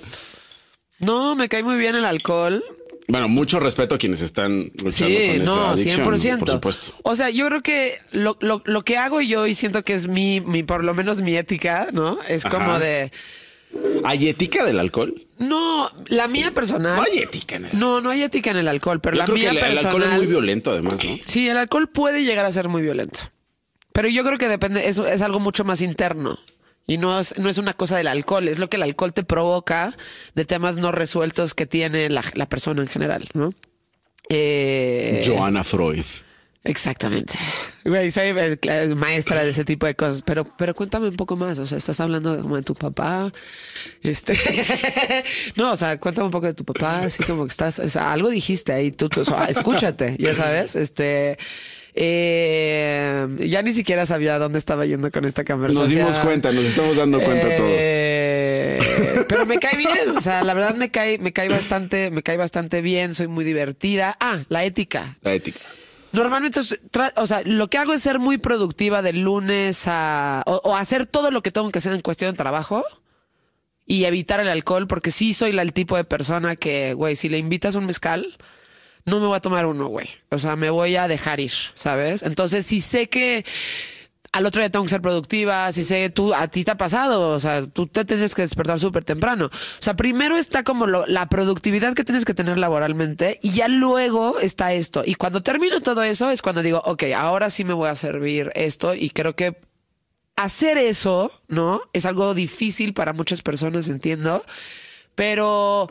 No, 0.99 1.35
me 1.35 1.47
cae 1.47 1.63
muy 1.63 1.77
bien 1.77 1.95
el 1.95 2.03
alcohol. 2.03 2.61
Bueno, 3.09 3.27
mucho 3.27 3.59
respeto 3.59 3.95
a 3.95 3.97
quienes 3.97 4.21
están 4.21 4.71
luchando 4.83 4.91
Sí, 4.91 5.27
con 5.37 5.45
no, 5.45 5.53
esa 5.53 5.69
adicción, 5.71 6.07
100%. 6.07 6.39
por 6.39 6.49
supuesto. 6.49 6.93
O 7.03 7.15
sea, 7.15 7.29
yo 7.31 7.47
creo 7.47 7.61
que 7.61 7.97
lo, 8.11 8.37
lo, 8.39 8.61
lo 8.65 8.83
que 8.83 8.97
hago 8.97 9.19
yo 9.19 9.47
y 9.47 9.55
siento 9.55 9.83
que 9.83 9.93
es 9.95 10.07
mi, 10.07 10.39
mi, 10.41 10.63
por 10.63 10.83
lo 10.83 10.93
menos 10.93 11.19
mi 11.21 11.35
ética, 11.35 11.87
¿no? 11.91 12.19
Es 12.27 12.45
Ajá. 12.45 12.55
como 12.55 12.79
de, 12.79 13.11
¿Hay 14.03 14.29
ética 14.29 14.63
del 14.63 14.79
alcohol? 14.79 15.25
no, 15.39 15.89
la 16.07 16.27
mía 16.27 16.51
personal. 16.53 16.95
No 16.97 17.01
hay 17.01 17.19
ética 17.19 17.55
en 17.55 17.65
el 17.65 17.79
No, 17.79 17.99
no 18.01 18.09
hay 18.11 18.23
ética 18.23 18.51
en 18.51 18.57
el 18.57 18.67
alcohol, 18.67 18.99
pero 19.01 19.15
Yo 19.15 19.19
la 19.19 19.25
creo 19.25 19.35
mía 19.37 19.49
que 19.51 19.57
el, 19.57 19.57
el 19.57 19.63
personal. 19.69 19.87
alcohol 19.95 20.11
es 20.11 20.17
muy 20.17 20.27
violento, 20.27 20.71
además, 20.71 20.93
¿no? 21.03 21.17
Sí, 21.25 21.47
el 21.49 21.57
alcohol 21.57 21.89
puede 21.89 22.23
llegar 22.23 22.45
a 22.45 22.51
ser 22.51 22.67
muy 22.69 22.81
violento. 22.81 23.19
Pero 23.91 24.07
yo 24.07 24.23
creo 24.23 24.37
que 24.37 24.47
depende, 24.47 24.87
es, 24.87 24.97
es 24.99 25.21
algo 25.23 25.39
mucho 25.39 25.63
más 25.63 25.81
interno. 25.81 26.37
Y 26.89 26.97
no 26.97 27.19
es, 27.19 27.37
no 27.37 27.49
es 27.49 27.59
una 27.59 27.73
cosa 27.73 27.97
del 27.97 28.07
alcohol, 28.07 28.47
es 28.47 28.57
lo 28.57 28.67
que 28.67 28.77
el 28.77 28.83
alcohol 28.83 29.13
te 29.13 29.23
provoca 29.23 29.95
de 30.33 30.43
temas 30.43 30.77
no 30.77 30.91
resueltos 30.91 31.53
que 31.53 31.67
tiene 31.67 32.09
la, 32.09 32.23
la 32.33 32.49
persona 32.49 32.81
en 32.81 32.87
general, 32.87 33.29
¿no? 33.35 33.53
Eh, 34.27 35.23
Joana 35.23 35.63
Freud. 35.63 36.03
Exactamente. 36.63 37.35
Güey, 37.85 38.09
soy 38.09 38.33
eh, 38.35 38.95
maestra 38.95 39.43
de 39.43 39.51
ese 39.51 39.63
tipo 39.63 39.85
de 39.85 39.95
cosas, 39.95 40.23
pero, 40.23 40.45
pero 40.57 40.73
cuéntame 40.73 41.09
un 41.09 41.15
poco 41.15 41.37
más. 41.37 41.59
O 41.59 41.65
sea, 41.67 41.77
estás 41.77 41.99
hablando 41.99 42.41
como 42.41 42.55
de 42.55 42.63
tu 42.63 42.73
papá. 42.73 43.31
Este, 44.01 44.35
no, 45.55 45.71
o 45.73 45.75
sea, 45.75 45.99
cuéntame 45.99 46.25
un 46.25 46.31
poco 46.31 46.47
de 46.47 46.55
tu 46.55 46.65
papá, 46.65 47.01
así 47.01 47.23
como 47.23 47.45
que 47.45 47.51
estás, 47.51 47.77
o 47.77 47.87
sea, 47.87 48.11
algo 48.11 48.29
dijiste 48.29 48.73
ahí, 48.73 48.91
tú, 48.91 49.09
tú, 49.09 49.21
o 49.21 49.25
sea, 49.25 49.45
escúchate, 49.45 50.15
ya 50.19 50.33
sabes, 50.33 50.75
este, 50.75 51.37
eh, 52.01 53.27
ya 53.47 53.61
ni 53.61 53.73
siquiera 53.73 54.05
sabía 54.05 54.39
dónde 54.39 54.57
estaba 54.57 54.85
yendo 54.85 55.11
con 55.11 55.25
esta 55.25 55.43
conversación. 55.43 55.83
Nos 55.83 55.89
dimos 56.15 56.19
cuenta, 56.19 56.51
nos 56.51 56.63
estamos 56.65 56.95
dando 56.95 57.19
cuenta 57.19 57.55
todos. 57.55 57.71
Eh, 57.73 58.79
Pero 59.27 59.45
me 59.45 59.57
cae 59.59 59.77
bien, 59.77 60.15
o 60.15 60.21
sea, 60.21 60.43
la 60.43 60.53
verdad 60.53 60.75
me 60.75 60.89
cae, 60.91 61.17
me 61.17 61.33
cae 61.33 61.49
bastante, 61.49 62.09
me 62.11 62.23
cae 62.23 62.37
bastante 62.37 62.81
bien, 62.81 63.13
soy 63.13 63.27
muy 63.27 63.43
divertida. 63.43 64.15
Ah, 64.19 64.39
la 64.49 64.63
ética. 64.63 65.17
La 65.21 65.33
ética. 65.33 65.59
Normalmente, 66.11 66.61
o 67.15 67.27
sea, 67.27 67.41
lo 67.45 67.67
que 67.67 67.77
hago 67.77 67.93
es 67.93 68.01
ser 68.01 68.17
muy 68.17 68.37
productiva 68.39 69.01
de 69.01 69.13
lunes 69.13 69.83
a. 69.85 70.41
O, 70.47 70.61
o 70.63 70.75
hacer 70.75 71.05
todo 71.05 71.29
lo 71.31 71.43
que 71.43 71.51
tengo 71.51 71.69
que 71.69 71.79
hacer 71.79 71.93
en 71.93 72.01
cuestión 72.01 72.31
de 72.31 72.37
trabajo 72.37 72.83
y 73.85 74.05
evitar 74.05 74.39
el 74.39 74.47
alcohol, 74.49 74.87
porque 74.87 75.11
sí 75.11 75.33
soy 75.33 75.51
la- 75.51 75.61
el 75.63 75.73
tipo 75.73 75.97
de 75.97 76.03
persona 76.05 76.55
que, 76.55 76.93
güey, 76.93 77.15
si 77.15 77.27
le 77.29 77.37
invitas 77.37 77.75
un 77.75 77.85
mezcal, 77.85 78.37
no 79.09 79.19
me 79.19 79.27
voy 79.27 79.35
a 79.37 79.41
tomar 79.41 79.65
uno, 79.65 79.87
güey. 79.87 80.07
O 80.29 80.39
sea, 80.39 80.55
me 80.55 80.69
voy 80.69 80.95
a 80.95 81.07
dejar 81.07 81.39
ir, 81.39 81.51
¿sabes? 81.75 82.23
Entonces, 82.23 82.65
si 82.65 82.79
sé 82.81 83.09
que 83.09 83.45
al 84.31 84.45
otro 84.45 84.61
día 84.61 84.69
tengo 84.69 84.85
que 84.85 84.89
ser 84.89 85.01
productiva, 85.01 85.71
si 85.71 85.83
sé, 85.83 86.11
tú, 86.11 86.35
a 86.35 86.47
ti 86.47 86.63
te 86.63 86.69
ha 86.69 86.77
pasado, 86.77 87.31
o 87.31 87.39
sea, 87.39 87.65
tú 87.65 87.87
te 87.87 88.05
tienes 88.05 88.35
que 88.35 88.43
despertar 88.43 88.77
súper 88.79 89.03
temprano. 89.03 89.47
O 89.47 89.81
sea, 89.81 89.95
primero 89.95 90.37
está 90.37 90.63
como 90.63 90.85
lo- 90.85 91.07
la 91.07 91.27
productividad 91.29 91.95
que 91.95 92.03
tienes 92.03 92.25
que 92.25 92.35
tener 92.35 92.59
laboralmente 92.59 93.39
y 93.41 93.49
ya 93.51 93.67
luego 93.67 94.39
está 94.39 94.71
esto. 94.73 95.01
Y 95.03 95.15
cuando 95.15 95.41
termino 95.41 95.81
todo 95.81 96.03
eso 96.03 96.29
es 96.29 96.43
cuando 96.43 96.61
digo, 96.61 96.79
ok, 96.85 97.05
ahora 97.15 97.49
sí 97.49 97.63
me 97.63 97.73
voy 97.73 97.89
a 97.89 97.95
servir 97.95 98.51
esto 98.53 98.93
y 98.93 99.09
creo 99.09 99.35
que 99.35 99.57
hacer 100.35 100.77
eso, 100.77 101.31
¿no? 101.47 101.81
Es 101.91 102.05
algo 102.05 102.35
difícil 102.35 102.93
para 102.93 103.13
muchas 103.13 103.41
personas, 103.41 103.89
entiendo, 103.89 104.43
pero 105.15 105.89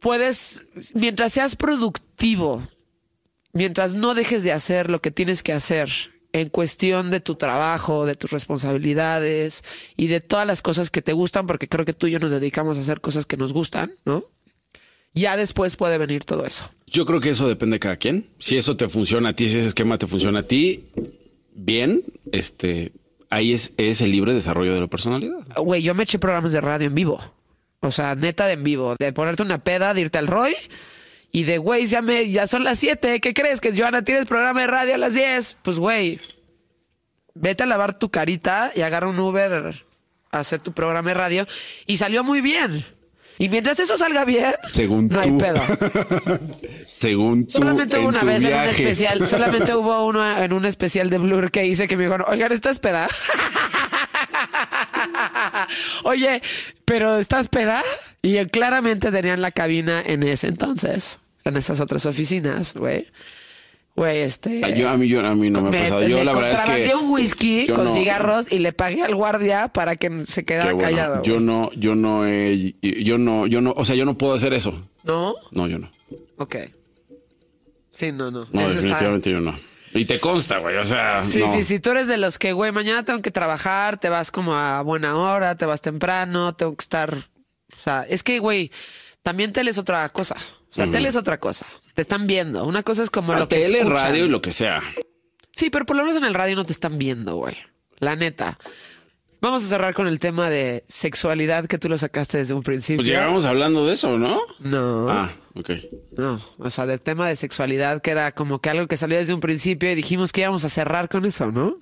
puedes, 0.00 0.66
mientras 0.94 1.32
seas 1.32 1.56
productivo, 1.56 2.66
mientras 3.52 3.94
no 3.94 4.14
dejes 4.14 4.42
de 4.44 4.52
hacer 4.52 4.90
lo 4.90 5.00
que 5.00 5.10
tienes 5.10 5.42
que 5.42 5.52
hacer 5.52 5.90
en 6.32 6.48
cuestión 6.50 7.10
de 7.10 7.20
tu 7.20 7.36
trabajo, 7.36 8.04
de 8.06 8.14
tus 8.14 8.30
responsabilidades 8.30 9.64
y 9.96 10.08
de 10.08 10.20
todas 10.20 10.46
las 10.46 10.62
cosas 10.62 10.90
que 10.90 11.02
te 11.02 11.12
gustan, 11.12 11.46
porque 11.46 11.68
creo 11.68 11.84
que 11.84 11.94
tú 11.94 12.06
y 12.06 12.12
yo 12.12 12.18
nos 12.18 12.30
dedicamos 12.30 12.76
a 12.76 12.80
hacer 12.80 13.00
cosas 13.00 13.26
que 13.26 13.36
nos 13.36 13.52
gustan, 13.52 13.92
¿no? 14.04 14.24
Ya 15.14 15.36
después 15.36 15.74
puede 15.74 15.98
venir 15.98 16.24
todo 16.24 16.44
eso. 16.44 16.70
Yo 16.86 17.06
creo 17.06 17.20
que 17.20 17.30
eso 17.30 17.48
depende 17.48 17.76
de 17.76 17.80
cada 17.80 17.96
quien. 17.96 18.28
Si 18.38 18.56
eso 18.56 18.76
te 18.76 18.88
funciona 18.88 19.30
a 19.30 19.32
ti, 19.32 19.48
si 19.48 19.58
ese 19.58 19.68
esquema 19.68 19.98
te 19.98 20.06
funciona 20.06 20.40
a 20.40 20.42
ti, 20.42 20.84
bien, 21.54 22.02
este, 22.30 22.92
ahí 23.30 23.52
es, 23.52 23.72
es 23.78 24.00
el 24.00 24.12
libre 24.12 24.34
desarrollo 24.34 24.74
de 24.74 24.80
la 24.80 24.86
personalidad. 24.86 25.44
Güey, 25.56 25.82
yo 25.82 25.94
me 25.94 26.04
eché 26.04 26.18
programas 26.18 26.52
de 26.52 26.60
radio 26.60 26.86
en 26.86 26.94
vivo. 26.94 27.20
O 27.80 27.92
sea, 27.92 28.14
neta 28.14 28.46
de 28.46 28.54
en 28.54 28.64
vivo. 28.64 28.96
De 28.98 29.12
ponerte 29.12 29.42
una 29.42 29.58
peda, 29.58 29.94
de 29.94 30.02
irte 30.02 30.18
al 30.18 30.26
Roy 30.26 30.54
y 31.30 31.44
de, 31.44 31.58
güey, 31.58 31.86
ya, 31.86 32.02
me, 32.02 32.30
ya 32.30 32.46
son 32.46 32.64
las 32.64 32.78
7. 32.78 33.20
¿Qué 33.20 33.34
crees? 33.34 33.60
Que 33.60 33.76
Joana 33.76 34.02
tienes 34.02 34.26
programa 34.26 34.62
de 34.62 34.66
radio 34.66 34.94
a 34.94 34.98
las 34.98 35.14
10. 35.14 35.58
Pues, 35.62 35.78
güey, 35.78 36.18
vete 37.34 37.62
a 37.62 37.66
lavar 37.66 37.98
tu 37.98 38.10
carita 38.10 38.72
y 38.74 38.82
agarra 38.82 39.08
un 39.08 39.18
Uber 39.18 39.84
a 40.30 40.38
hacer 40.38 40.60
tu 40.60 40.72
programa 40.72 41.10
de 41.10 41.14
radio. 41.14 41.46
Y 41.86 41.98
salió 41.98 42.24
muy 42.24 42.40
bien. 42.40 42.84
Y 43.40 43.48
mientras 43.48 43.78
eso 43.78 43.96
salga 43.96 44.24
bien, 44.24 44.52
Según 44.72 45.06
no 45.06 45.20
hay 45.20 45.28
tú. 45.28 45.38
pedo. 45.38 45.62
Según 46.92 47.46
tú, 47.46 47.58
Solamente 47.58 47.96
hubo 47.98 48.08
una 48.08 48.24
vez 48.24 48.42
en 48.42 48.52
un 48.52 48.60
especial, 48.64 49.28
solamente 49.28 49.76
hubo 49.76 50.04
uno 50.06 50.42
en 50.42 50.52
un 50.52 50.64
especial 50.64 51.08
de 51.08 51.18
Blur 51.18 51.52
que 51.52 51.64
hice 51.64 51.86
que 51.86 51.96
me 51.96 52.02
dijeron, 52.04 52.26
oigan, 52.28 52.50
¿estás 52.50 52.80
peda? 52.80 53.06
Oye, 56.02 56.42
pero 56.88 57.18
¿estás 57.18 57.48
peda? 57.48 57.82
Y 58.22 58.38
eh, 58.38 58.46
claramente 58.48 59.12
tenían 59.12 59.40
la 59.42 59.52
cabina 59.52 60.02
en 60.04 60.22
ese 60.24 60.48
entonces, 60.48 61.20
en 61.44 61.56
esas 61.56 61.80
otras 61.80 62.04
oficinas, 62.06 62.74
güey. 62.74 63.06
Güey, 63.94 64.18
este... 64.18 64.60
Ah, 64.64 64.68
Yo, 64.70 64.88
a 64.88 64.96
mí, 64.96 65.08
yo, 65.08 65.26
a 65.26 65.34
mí 65.34 65.50
no 65.50 65.60
me 65.60 65.76
ha 65.76 65.80
pasado. 65.82 66.06
Yo 66.06 66.22
la 66.22 66.32
verdad 66.32 66.52
es 66.78 66.88
que. 66.88 66.94
un 66.94 67.10
whisky 67.10 67.66
con 67.66 67.86
no- 67.86 67.94
cigarros 67.94 68.50
y 68.52 68.60
le 68.60 68.72
pagué 68.72 69.02
al 69.02 69.14
guardia 69.16 69.68
para 69.68 69.96
que 69.96 70.24
se 70.24 70.44
quedara 70.44 70.72
bueno. 70.72 70.88
callado. 70.88 71.22
Yo 71.24 71.34
güey. 71.34 71.44
no, 71.44 71.70
yo 71.72 71.96
no, 71.96 72.24
he- 72.26 72.76
yo 72.80 73.18
no, 73.18 73.48
yo 73.48 73.60
no, 73.60 73.72
o 73.76 73.84
sea, 73.84 73.96
yo 73.96 74.04
no 74.04 74.16
puedo 74.16 74.34
hacer 74.34 74.54
eso. 74.54 74.88
¿No? 75.02 75.34
No, 75.50 75.66
yo 75.66 75.78
no. 75.78 75.90
Ok. 76.36 76.56
Sí, 77.90 78.12
no, 78.12 78.30
no. 78.30 78.46
No, 78.52 78.60
Eso 78.60 78.68
está- 78.68 78.74
definitivamente 78.76 79.30
yo 79.32 79.40
no. 79.40 79.58
Y 79.92 80.04
te 80.04 80.20
consta, 80.20 80.58
güey. 80.58 80.76
O 80.76 80.84
sea, 80.84 81.22
Sí, 81.24 81.40
no. 81.40 81.52
sí, 81.52 81.62
sí. 81.64 81.80
Tú 81.80 81.90
eres 81.90 82.08
de 82.08 82.16
los 82.16 82.38
que, 82.38 82.52
güey, 82.52 82.72
mañana 82.72 83.04
tengo 83.04 83.22
que 83.22 83.30
trabajar, 83.30 83.98
te 83.98 84.08
vas 84.08 84.30
como 84.30 84.54
a 84.54 84.82
buena 84.82 85.16
hora, 85.16 85.56
te 85.56 85.66
vas 85.66 85.80
temprano, 85.80 86.54
tengo 86.54 86.76
que 86.76 86.82
estar. 86.82 87.14
O 87.14 87.80
sea, 87.82 88.04
es 88.08 88.22
que, 88.22 88.38
güey, 88.38 88.70
también 89.22 89.52
tele 89.52 89.70
es 89.70 89.78
otra 89.78 90.08
cosa. 90.10 90.36
O 90.70 90.74
sea, 90.74 90.86
tele 90.90 91.08
es 91.08 91.16
otra 91.16 91.38
cosa. 91.40 91.66
Te 91.94 92.02
están 92.02 92.26
viendo. 92.26 92.64
Una 92.64 92.82
cosa 92.82 93.02
es 93.02 93.10
como 93.10 93.32
La 93.32 93.40
lo 93.40 93.48
que 93.48 93.58
tele, 93.60 93.84
radio 93.84 94.26
y 94.26 94.28
lo 94.28 94.42
que 94.42 94.52
sea. 94.52 94.82
Sí, 95.52 95.70
pero 95.70 95.86
por 95.86 95.96
lo 95.96 96.02
menos 96.02 96.16
en 96.16 96.24
el 96.24 96.34
radio 96.34 96.54
no 96.56 96.64
te 96.64 96.72
están 96.72 96.98
viendo, 96.98 97.36
güey. 97.36 97.56
La 97.98 98.14
neta. 98.14 98.58
Vamos 99.40 99.64
a 99.64 99.68
cerrar 99.68 99.94
con 99.94 100.08
el 100.08 100.18
tema 100.18 100.50
de 100.50 100.84
sexualidad 100.88 101.66
que 101.66 101.78
tú 101.78 101.88
lo 101.88 101.96
sacaste 101.96 102.38
desde 102.38 102.54
un 102.54 102.62
principio. 102.62 102.98
Pues 102.98 103.08
llegamos 103.08 103.44
hablando 103.44 103.86
de 103.86 103.94
eso, 103.94 104.18
¿no? 104.18 104.40
No. 104.58 105.08
Ah, 105.08 105.30
ok. 105.54 105.70
No, 106.16 106.40
o 106.58 106.70
sea, 106.70 106.86
del 106.86 107.00
tema 107.00 107.28
de 107.28 107.36
sexualidad, 107.36 108.02
que 108.02 108.10
era 108.10 108.32
como 108.32 108.60
que 108.60 108.70
algo 108.70 108.88
que 108.88 108.96
salió 108.96 109.16
desde 109.16 109.34
un 109.34 109.40
principio 109.40 109.90
y 109.92 109.94
dijimos 109.94 110.32
que 110.32 110.40
íbamos 110.40 110.64
a 110.64 110.68
cerrar 110.68 111.08
con 111.08 111.24
eso, 111.24 111.52
¿no? 111.52 111.76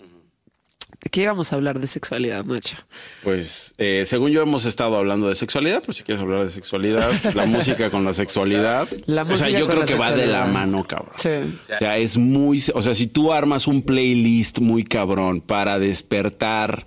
¿De 1.03 1.11
qué 1.11 1.23
íbamos 1.23 1.53
a 1.53 1.57
hablar 1.57 1.78
de 1.78 1.87
sexualidad, 1.87 2.45
Nacho? 2.45 2.77
Pues 3.23 3.74
eh, 3.78 4.05
según 4.07 4.31
yo 4.31 4.43
hemos 4.43 4.65
estado 4.65 4.97
hablando 4.97 5.28
de 5.28 5.35
sexualidad, 5.35 5.83
pues 5.83 5.99
si 5.99 6.05
quieres 6.05 6.23
hablar 6.23 6.45
de 6.45 6.51
sexualidad, 6.51 7.11
la 7.35 7.47
música 7.47 7.91
con 7.91 8.05
la 8.05 8.12
sexualidad. 8.12 8.89
La 9.07 9.23
o 9.23 9.24
sea, 9.24 9.33
música 9.47 9.51
yo 9.51 9.66
creo 9.66 9.85
que 9.85 9.95
va 9.95 10.11
de 10.12 10.27
la 10.27 10.47
mano, 10.47 10.85
cabrón. 10.85 11.12
Sí. 11.16 11.31
O 11.73 11.77
sea, 11.77 11.97
es 11.99 12.16
muy, 12.16 12.62
o 12.74 12.83
sea, 12.83 12.95
si 12.95 13.07
tú 13.07 13.33
armas 13.33 13.66
un 13.66 13.83
playlist 13.83 14.61
muy 14.61 14.85
cabrón 14.85 15.41
para 15.41 15.78
despertar, 15.78 16.87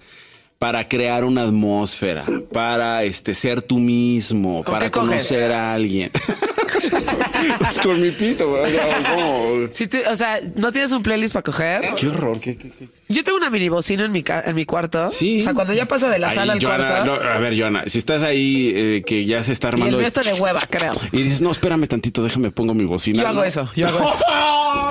para 0.60 0.88
crear 0.88 1.24
una 1.24 1.44
atmósfera, 1.44 2.26
para 2.52 3.04
este 3.04 3.34
ser 3.34 3.62
tú 3.62 3.80
mismo, 3.80 4.64
¿Con 4.64 4.74
para 4.74 4.86
qué 4.86 4.92
coges? 4.92 5.10
conocer 5.10 5.52
a 5.54 5.74
alguien. 5.74 6.12
pues 7.58 7.80
con 7.80 8.02
mi 8.02 8.12
pito. 8.12 8.52
O 8.52 8.68
sea, 8.68 8.98
¿cómo? 9.16 9.68
Si 9.72 9.88
tú- 9.88 9.98
o 10.10 10.16
sea, 10.16 10.40
¿no 10.56 10.72
tienes 10.72 10.92
un 10.92 11.02
playlist 11.02 11.34
para 11.34 11.44
coger? 11.44 11.90
Qué 11.96 12.08
horror, 12.08 12.40
qué, 12.40 12.58
qué, 12.58 12.70
qué. 12.72 12.90
Yo 13.08 13.24
tengo 13.24 13.38
una 13.38 13.50
mini 13.50 13.70
bocina 13.70 14.06
en 14.06 14.12
mi, 14.12 14.22
ca- 14.22 14.44
en 14.46 14.56
mi 14.56 14.66
cuarto. 14.66 15.10
Sí. 15.10 15.40
O 15.40 15.44
sea, 15.44 15.54
cuando 15.54 15.74
ya 15.74 15.88
pasa 15.88 16.10
de 16.10 16.20
la 16.20 16.30
Ahí, 16.30 16.36
sala 16.36 16.54
al 16.54 16.60
Joana, 16.62 16.88
cuarto. 17.04 17.24
no, 17.24 17.30
a 17.30 17.40
ver, 17.40 17.58
Joana, 17.60 17.84
si 17.88 17.98
estás 17.98 18.22
ahí 18.24 18.72
eh, 18.76 19.04
que 19.06 19.26
ya 19.26 19.42
se 19.42 19.52
está 19.54 19.68
y 19.68 19.70
el 19.70 19.74
armando. 19.76 19.98
mío 19.98 20.08
está 20.08 20.22
de 20.22 20.34
hueva, 20.34 20.60
creo. 20.70 20.92
Y 21.12 21.24
dices, 21.24 21.42
no, 21.42 21.52
espérame 21.52 21.88
tantito, 21.88 22.22
déjame 22.22 22.52
pongo 22.52 22.74
mi 22.74 22.84
bocina. 22.86 23.22
Yo 23.24 23.28
hago 23.30 23.44
eso, 23.44 23.70
yo 23.76 23.88
hago 23.88 23.98
eso. 24.10 24.18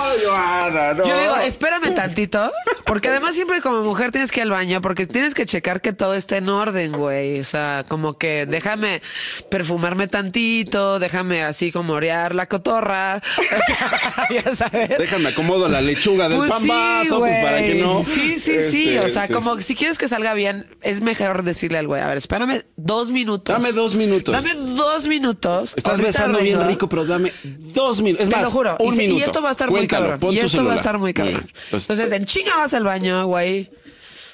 ¡Oh, 0.09 0.29
Joana, 0.29 0.95
no! 0.95 1.07
Yo 1.07 1.15
le 1.17 1.23
digo, 1.23 1.37
espérame 1.37 1.95
tantito, 1.95 2.51
porque 2.85 3.09
además 3.09 3.35
siempre 3.35 3.61
como 3.61 3.83
mujer 3.83 4.11
tienes 4.13 4.31
que 4.31 4.41
ir 4.41 4.45
al 4.45 4.51
baño, 4.51 4.81
porque 4.81 5.07
tienes 5.07 5.35
que 5.35 5.47
checar 5.47 5.81
que 5.81 5.93
todo 5.93 6.15
esté 6.15 6.37
en 6.39 6.49
orden, 6.49 6.93
güey. 6.93 7.41
O 7.41 7.45
sea, 7.45 7.85
como 7.89 8.15
que 8.15 8.47
déjame 8.47 9.03
perfumarme 9.51 10.09
tantito, 10.09 10.99
déjame 10.99 11.43
así 11.43 11.73
como 11.73 11.95
orear 11.95 12.35
la 12.35 12.47
cotorra. 12.47 13.21
O 13.39 13.43
sea, 13.67 14.29
ya 14.45 14.55
sabes. 14.55 14.99
Déjame 14.99 15.31
acomodo 15.31 15.69
la 15.69 15.81
lechuga 15.81 16.29
del 16.29 16.39
Pues 16.39 16.53
sí, 16.55 16.69
pambazo, 16.69 17.19
pues 17.19 17.45
para 17.45 17.63
que 17.63 17.75
no. 17.77 18.05
Sí, 18.05 18.39
sí, 18.39 18.63
sí. 18.63 18.89
Este, 18.95 19.01
O 19.01 19.09
sea, 19.09 19.27
sí. 19.27 19.33
como 19.33 19.57
que 19.57 19.63
si 19.63 19.75
quieres 19.75 19.99
que 19.99 20.09
salga 20.09 20.35
bien, 20.35 20.67
es 20.83 21.01
mejor 21.01 21.43
decirle 21.43 21.79
al 21.79 21.87
güey, 21.87 22.01
a 22.03 22.07
ver, 22.09 22.17
espérame 22.17 22.63
dos 22.77 23.11
minutos. 23.11 23.53
Dame 23.55 23.73
dos 23.73 23.95
minutos. 23.95 24.35
Dame 24.35 24.55
dos 24.75 25.07
minutos. 25.09 25.75
Estás 25.77 25.93
Ahorita 25.99 26.07
besando 26.09 26.39
bien 26.41 26.67
rico, 26.67 26.89
pero 26.89 27.05
dame 27.05 27.33
dos 27.45 28.01
minutos. 28.01 28.25
Es 28.25 28.31
Te 28.31 28.37
más, 28.37 28.45
lo 28.47 28.51
juro. 28.51 28.77
un 28.81 28.93
y, 28.95 28.97
se- 28.97 29.05
y 29.05 29.09
minuto. 29.09 29.25
esto 29.27 29.43
va 29.43 29.49
a 29.49 29.53
estar 29.53 29.69
Cuéntalo, 29.69 29.98
muy 29.98 29.98
pon 30.19 30.35
Y 30.35 30.41
tu 30.41 30.47
esto 30.47 30.65
va 30.65 30.73
a 30.73 30.77
estar 30.77 30.99
muy 30.99 31.13
cabrón. 31.15 31.51
Entonces, 31.73 32.13
en 32.13 32.25
chinga 32.25 32.57
vas 32.57 32.75
al 32.75 32.85
baño, 32.85 33.27
güey. 33.27 33.71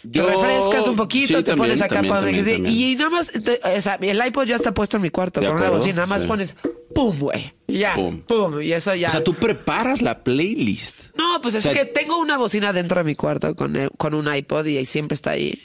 yo- 0.04 0.26
Te 0.26 0.32
refrescas 0.32 0.86
un 0.88 0.96
poquito, 0.96 1.28
Sí, 1.28 1.34
te 1.34 1.42
también, 1.44 1.58
pones 1.68 1.80
acá 1.82 1.94
también, 1.96 2.14
para 2.14 2.26
también, 2.26 2.44
también. 2.44 2.74
y 2.76 2.94
nada 2.96 3.10
más, 3.10 3.32
te- 3.32 3.60
o 3.64 3.80
sea, 3.80 3.94
el 4.00 4.26
iPod 4.26 4.44
ya 4.44 4.56
está 4.56 4.74
puesto 4.74 4.96
en 4.98 5.02
mi 5.02 5.10
cuarto 5.10 5.40
con 5.40 5.50
una 5.56 5.70
bocina, 5.70 5.94
nada 5.94 6.06
más 6.06 6.22
sí. 6.22 6.28
pones 6.28 6.54
pum, 6.94 7.18
güey. 7.18 7.54
Ya, 7.66 7.94
Pum. 7.94 8.20
pum. 8.20 8.60
y 8.60 8.72
eso 8.72 8.94
ya. 8.94 9.08
O 9.08 9.10
sea, 9.10 9.24
tú 9.24 9.32
preparas 9.34 10.02
la 10.02 10.22
playlist. 10.22 11.06
No, 11.16 11.40
pues 11.40 11.54
es 11.54 11.64
O 11.66 11.72
sea, 11.72 11.74
que 11.74 11.86
tengo 11.86 12.18
una 12.18 12.36
bocina 12.36 12.72
dentro 12.74 12.98
de 12.98 13.04
mi 13.04 13.14
cuarto 13.14 13.54
con, 13.56 13.90
con 13.96 14.12
un 14.14 14.32
iPod 14.32 14.66
y 14.66 14.76
ahí 14.76 14.84
siempre 14.84 15.14
está 15.14 15.30
ahí. 15.30 15.58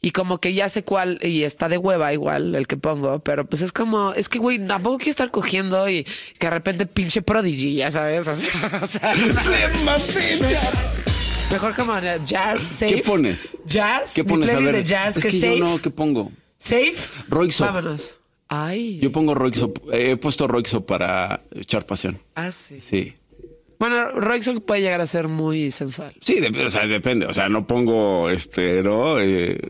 Y 0.00 0.12
como 0.12 0.38
que 0.38 0.54
ya 0.54 0.68
sé 0.68 0.84
cuál, 0.84 1.18
y 1.22 1.42
está 1.42 1.68
de 1.68 1.76
hueva 1.76 2.12
igual 2.12 2.54
el 2.54 2.68
que 2.68 2.76
pongo, 2.76 3.18
pero 3.18 3.46
pues 3.46 3.62
es 3.62 3.72
como, 3.72 4.12
es 4.12 4.28
que 4.28 4.38
güey, 4.38 4.64
tampoco 4.64 4.98
quiero 4.98 5.10
estar 5.10 5.32
cogiendo 5.32 5.88
y 5.88 6.04
que 6.38 6.46
de 6.46 6.50
repente 6.50 6.86
pinche 6.86 7.20
prodigy, 7.20 7.74
ya 7.74 7.90
sabes, 7.90 8.28
o 8.28 8.34
sea, 8.34 8.78
o 8.80 8.86
sea, 8.86 9.12
mejor 11.50 11.74
como 11.74 11.96
eh, 11.98 12.20
jazz, 12.24 12.62
safe. 12.62 12.94
¿Qué 12.94 13.02
pones? 13.02 13.56
Jazz, 13.66 14.14
¿Qué 14.14 14.24
pones? 14.24 14.52
A 14.54 14.60
ver, 14.60 14.76
de 14.76 14.84
jazz, 14.84 15.16
es 15.16 15.24
que, 15.24 15.30
que 15.30 15.40
safe, 15.40 15.58
yo 15.58 15.64
no, 15.64 15.78
¿qué 15.82 15.90
pongo? 15.90 16.30
safe, 16.58 16.94
Roixop. 17.28 17.66
vámonos. 17.66 18.18
Ay, 18.50 18.98
Yo 19.00 19.12
pongo 19.12 19.34
Roixop. 19.34 19.76
He 19.92 20.16
puesto 20.16 20.48
Roixop 20.48 20.86
para 20.86 21.42
echar 21.54 21.84
pasión. 21.84 22.18
ah, 22.34 22.50
sí. 22.50 22.80
Sí. 22.80 23.14
Bueno, 23.78 24.10
Roixop 24.12 24.64
puede 24.64 24.80
llegar 24.80 25.02
a 25.02 25.06
ser 25.06 25.28
muy 25.28 25.70
sensual. 25.70 26.14
Sí, 26.20 26.40
o 26.40 26.70
sea, 26.70 26.86
depende. 26.86 27.26
O 27.26 27.34
sea, 27.34 27.48
no 27.48 27.66
pongo 27.66 28.30
este, 28.30 28.82
¿no? 28.82 29.20
Eh, 29.20 29.60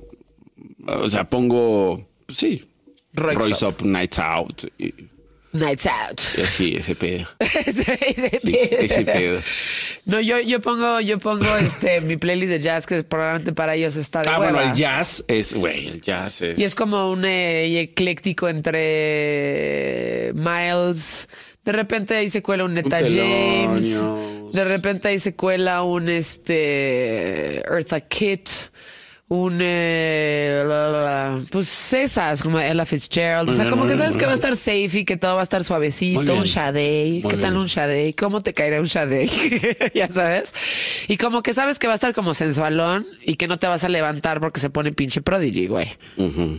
o 1.02 1.10
sea, 1.10 1.28
pongo, 1.28 2.08
sí, 2.28 2.64
Royce 3.12 3.38
Royce 3.38 3.64
Up. 3.66 3.76
Up, 3.80 3.86
Nights 3.86 4.18
Out. 4.18 4.64
Y, 4.78 4.94
Nights 5.50 5.86
out. 5.86 6.20
y 6.36 6.42
así, 6.42 6.76
ese 6.76 6.94
pedo. 6.94 7.26
ese, 7.38 7.98
ese 8.06 8.40
Sí, 8.40 8.52
pedo. 8.52 8.78
ese 8.80 9.04
pedo. 9.04 9.40
No, 10.04 10.20
yo, 10.20 10.38
yo 10.40 10.60
pongo, 10.60 11.00
yo 11.00 11.18
pongo 11.18 11.46
este 11.56 12.02
mi 12.02 12.18
playlist 12.18 12.50
de 12.52 12.60
jazz 12.60 12.86
que 12.86 13.02
probablemente 13.02 13.54
para 13.54 13.74
ellos 13.74 13.96
está 13.96 14.20
de 14.22 14.28
Ah, 14.28 14.36
bueno, 14.38 14.60
el 14.60 14.74
jazz 14.74 15.24
es, 15.26 15.54
güey, 15.54 15.86
el 15.88 16.02
jazz 16.02 16.42
es. 16.42 16.58
Y 16.58 16.64
es 16.64 16.74
como 16.74 17.10
un 17.10 17.24
eh, 17.24 17.80
ecléctico 17.80 18.46
entre 18.48 20.32
Miles. 20.34 21.28
De 21.64 21.72
repente 21.72 22.14
ahí 22.16 22.28
se 22.28 22.42
cuela 22.42 22.64
un 22.64 22.74
Neta 22.74 22.98
James. 23.00 24.02
De 24.52 24.64
repente 24.64 25.08
ahí 25.08 25.18
se 25.18 25.34
cuela 25.34 25.82
un 25.82 26.08
este 26.10 27.60
Eartha 27.60 28.00
Kitt. 28.00 28.48
Un 29.30 29.58
eh, 29.60 30.64
la, 30.66 30.88
la, 30.88 31.02
la, 31.02 31.40
pues 31.50 31.92
esas 31.92 32.42
como 32.42 32.58
Ella 32.58 32.86
Fitzgerald. 32.86 33.50
O 33.50 33.52
sea, 33.52 33.68
como 33.68 33.86
que 33.86 33.94
sabes 33.94 34.14
bien, 34.14 34.20
que 34.20 34.24
va 34.26 34.32
a 34.32 34.34
estar 34.34 34.56
safe 34.56 35.00
y 35.00 35.04
que 35.04 35.18
todo 35.18 35.34
va 35.34 35.40
a 35.40 35.42
estar 35.42 35.62
suavecito. 35.64 36.32
Un 36.34 36.46
Sade. 36.46 37.22
¿Qué 37.28 37.36
tal 37.36 37.58
un 37.58 37.68
Sade? 37.68 38.14
¿Cómo 38.14 38.40
te 38.40 38.54
caerá 38.54 38.80
un 38.80 38.88
Sade? 38.88 39.28
ya 39.94 40.08
sabes. 40.08 40.54
Y 41.08 41.18
como 41.18 41.42
que 41.42 41.52
sabes 41.52 41.78
que 41.78 41.86
va 41.86 41.92
a 41.92 41.96
estar 41.96 42.14
como 42.14 42.32
sensualón 42.32 43.06
y 43.22 43.36
que 43.36 43.48
no 43.48 43.58
te 43.58 43.66
vas 43.66 43.84
a 43.84 43.90
levantar 43.90 44.40
porque 44.40 44.60
se 44.60 44.70
pone 44.70 44.92
pinche 44.92 45.20
prodigy, 45.20 45.66
güey. 45.66 45.88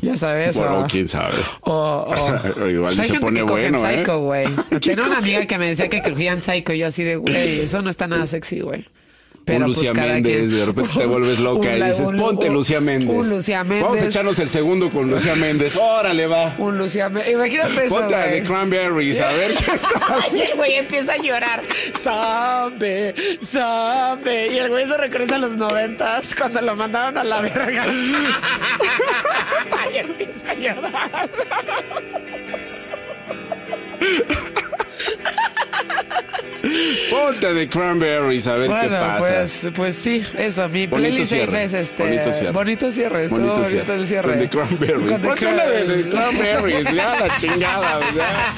Ya 0.03 0.15
sabes. 0.15 0.55
Bueno, 0.57 0.81
o- 0.81 0.87
quién 0.87 1.07
sabe. 1.07 1.37
o, 1.61 1.73
o- 1.73 2.63
O 2.63 2.67
igual 2.69 2.93
Pues 2.95 3.07
se 3.07 3.19
pone 3.19 3.41
bueno, 3.41 3.79
¿eh? 3.89 4.03
Güey. 4.05 4.45
Tenía 4.79 5.05
una 5.05 5.17
amiga 5.17 5.43
que 5.47 5.57
me 5.57 5.65
decía 5.69 5.89
que 5.89 6.03
cogían 6.03 6.43
Psycho. 6.43 6.73
Y 6.73 6.77
yo 6.77 6.85
así 6.87 7.03
de, 7.03 7.15
güey, 7.15 7.61
eso 7.61 7.81
no 7.81 7.89
está 7.89 8.05
nada 8.07 8.27
sexy, 8.27 8.59
güey. 8.59 8.85
Pero 9.53 9.65
un 9.65 9.73
pues 9.73 9.77
Lucía 9.77 9.93
Méndez, 9.93 10.51
de 10.51 10.65
repente 10.65 10.91
te 10.97 11.05
vuelves 11.07 11.39
loca 11.39 11.69
Un 11.69 11.77
y 11.77 11.81
dices, 11.83 11.99
un- 12.07 12.17
ponte 12.17 12.47
un- 12.47 12.53
Lucía 12.53 12.79
Méndez. 12.81 13.09
Un 13.09 13.29
Lucía 13.29 13.63
Méndez. 13.63 13.83
Vamos 13.83 14.01
a 14.01 14.05
echarnos 14.05 14.39
el 14.39 14.49
segundo 14.49 14.89
con 14.89 15.09
Lucía 15.11 15.35
Méndez. 15.35 15.75
Órale, 15.75 16.27
va. 16.27 16.55
Un 16.57 16.77
Lucía 16.77 17.09
Méndez. 17.09 17.33
Imagínate 17.33 17.85
eso, 17.85 17.95
Ponte. 17.95 18.15
The 18.15 18.43
Cranberries, 18.43 19.19
a 19.21 19.31
ver 19.33 19.51
qué 19.55 19.65
sabe. 19.77 20.37
Y 20.37 20.41
el 20.41 20.55
güey 20.55 20.75
empieza 20.75 21.13
a 21.13 21.17
llorar. 21.17 21.63
Sabe, 21.99 23.15
sabe. 23.41 24.47
Y 24.53 24.57
el 24.59 24.69
güey 24.69 24.85
se 24.87 24.97
regresa 24.97 25.35
a 25.35 25.39
los 25.39 25.55
noventas 25.57 26.35
cuando 26.35 26.61
lo 26.61 26.75
mandaron 26.75 27.17
a 27.17 27.23
la 27.23 27.41
verga. 27.41 27.85
y 29.93 29.97
empieza 29.97 30.49
a 30.49 30.53
llorar. 30.55 31.29
Ponte 37.09 37.53
The 37.53 37.69
Cranberries, 37.69 38.45
a 38.47 38.55
ver 38.55 38.63
qué 38.67 38.73
Bueno, 38.73 38.89
pasa. 38.99 39.17
pues, 39.19 39.67
pues 39.75 39.95
sí, 39.95 40.23
eso. 40.37 40.67
Mi 40.69 40.87
Bonito 40.87 41.09
playlist 41.09 41.31
cierre, 41.31 41.63
es 41.63 41.73
este. 41.73 42.03
bonito 42.03 42.31
cierre. 42.31 42.51
Bonito 42.51 42.91
cierre. 42.91 43.23
Estuvo 43.23 43.39
Bonito 43.39 43.55
bonito, 43.61 43.69
cierre. 43.69 43.95
el 43.95 44.07
cierre. 44.07 44.29
Con 44.29 44.39
The 44.39 44.49
Cranberries. 44.49 45.11
Con 45.11 45.21
Ponte 45.21 45.47
una 45.47 45.65
de 45.65 45.85
Cran- 45.85 46.11
Cranberries. 46.11 46.93
Ya 46.93 47.15
la 47.19 47.37
chingada. 47.37 47.99
ya. 48.15 48.53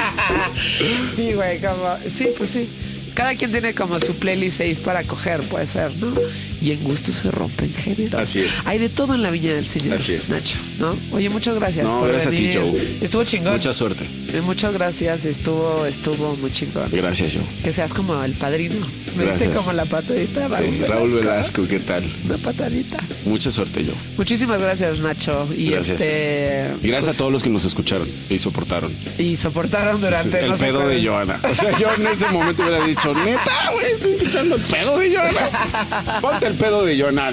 Sí, 1.16 1.34
güey, 1.34 1.60
como. 1.62 1.98
Sí, 2.10 2.34
pues 2.38 2.50
sí. 2.50 2.70
Cada 3.14 3.36
quien 3.36 3.52
tiene 3.52 3.74
como 3.74 4.00
su 4.00 4.16
playlist 4.16 4.58
safe 4.60 4.76
para 4.86 5.04
coger, 5.04 5.42
puede 5.42 5.66
ser, 5.66 5.92
¿no? 5.98 6.14
Y 6.62 6.72
en 6.72 6.84
gusto 6.84 7.12
se 7.12 7.32
rompen 7.32 7.74
géneros. 7.74 8.20
Así 8.22 8.40
es. 8.40 8.52
Hay 8.66 8.78
de 8.78 8.88
todo 8.90 9.16
en 9.16 9.24
la 9.24 9.32
viña 9.32 9.54
del 9.54 9.66
Señor, 9.66 9.96
Así 9.96 10.14
es. 10.14 10.30
Nacho, 10.30 10.58
¿no? 10.80 10.96
Oye, 11.12 11.28
muchas 11.30 11.56
gracias. 11.56 11.86
No, 11.86 12.00
por 12.00 12.10
gracias 12.10 12.28
a 12.28 12.30
ti, 12.30 12.48
venir. 12.48 12.60
Joe. 12.60 12.98
Estuvo 13.02 13.24
chingón. 13.24 13.54
Mucha 13.54 13.74
suerte. 13.74 14.06
Eh, 14.34 14.42
Muchas 14.42 14.74
gracias, 14.74 15.26
estuvo, 15.26 15.86
estuvo 15.86 16.36
muy 16.38 16.52
chingón. 16.54 16.90
Gracias, 16.92 17.34
yo. 17.34 17.42
Que 17.64 17.72
seas 17.72 17.94
como 17.94 18.24
el 18.24 18.34
padrino. 18.34 18.76
Me 19.18 19.26
diste 19.26 19.50
como 19.50 19.74
la 19.74 19.86
patadita, 19.86 20.48
Raúl, 20.48 20.66
Sí, 20.70 20.84
Raúl 20.88 21.12
Velasco, 21.16 21.68
¿qué 21.68 21.80
tal? 21.80 22.04
Una 22.26 22.38
patadita. 22.38 22.98
Mucha 23.26 23.52
suerte, 23.52 23.84
yo. 23.84 23.94
Muchísimas 24.18 24.62
gracias, 24.62 25.00
Nacho. 25.00 25.48
Y 25.58 25.72
Gracias. 25.72 26.00
este. 26.00 26.72
Y 26.82 26.88
gracias 26.88 27.06
pues, 27.08 27.16
a 27.16 27.18
todos 27.18 27.32
los 27.32 27.44
que 27.44 27.50
nos 27.50 27.66
escucharon 27.66 28.08
y 28.30 28.40
soportaron. 28.40 28.94
Y 29.18 29.36
soportaron 29.36 30.00
durante. 30.00 30.40
el 30.40 30.50
no 30.52 30.56
sé 30.58 30.66
pedo 30.66 30.88
de 30.88 31.06
Joana. 31.06 31.40
O 31.50 31.56
sea, 31.56 31.78
yo 31.78 31.88
en 31.98 32.08
ese 32.08 32.28
momento 32.30 32.64
hubiera 32.64 32.86
dicho, 32.86 33.01
neta, 33.14 33.72
güey, 33.74 33.92
estoy 33.94 34.12
escuchando 34.14 34.56
el 34.56 34.62
pedo 34.62 34.98
de 34.98 35.16
Joana. 35.16 36.20
Ponte 36.22 36.48
el 36.48 36.54
pedo 36.54 36.86
de 36.86 37.00
Joana. 37.00 37.32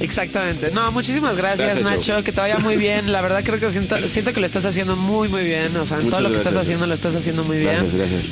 Exactamente. 0.00 0.70
No, 0.72 0.90
muchísimas 0.92 1.36
gracias, 1.36 1.76
Gracias, 1.78 1.84
Nacho. 1.84 2.24
Que 2.24 2.32
te 2.32 2.40
vaya 2.40 2.58
muy 2.58 2.76
bien. 2.76 3.12
La 3.12 3.22
verdad 3.22 3.42
creo 3.44 3.58
que 3.60 3.70
siento, 3.70 3.96
siento 4.08 4.32
que 4.32 4.40
lo 4.40 4.46
estás 4.46 4.66
haciendo 4.66 4.96
muy, 4.96 5.28
muy 5.28 5.44
bien. 5.44 5.74
O 5.76 5.86
sea, 5.86 5.98
en 5.98 6.04
Muchas 6.04 6.18
todo 6.20 6.28
lo 6.28 6.34
que 6.34 6.36
estás 6.42 6.56
haciendo 6.56 6.86
lo 6.86 6.94
estás 6.94 7.14
haciendo 7.16 7.44
muy 7.44 7.58
bien. 7.58 7.76
Gracias, 7.76 7.94
gracias. 7.94 8.22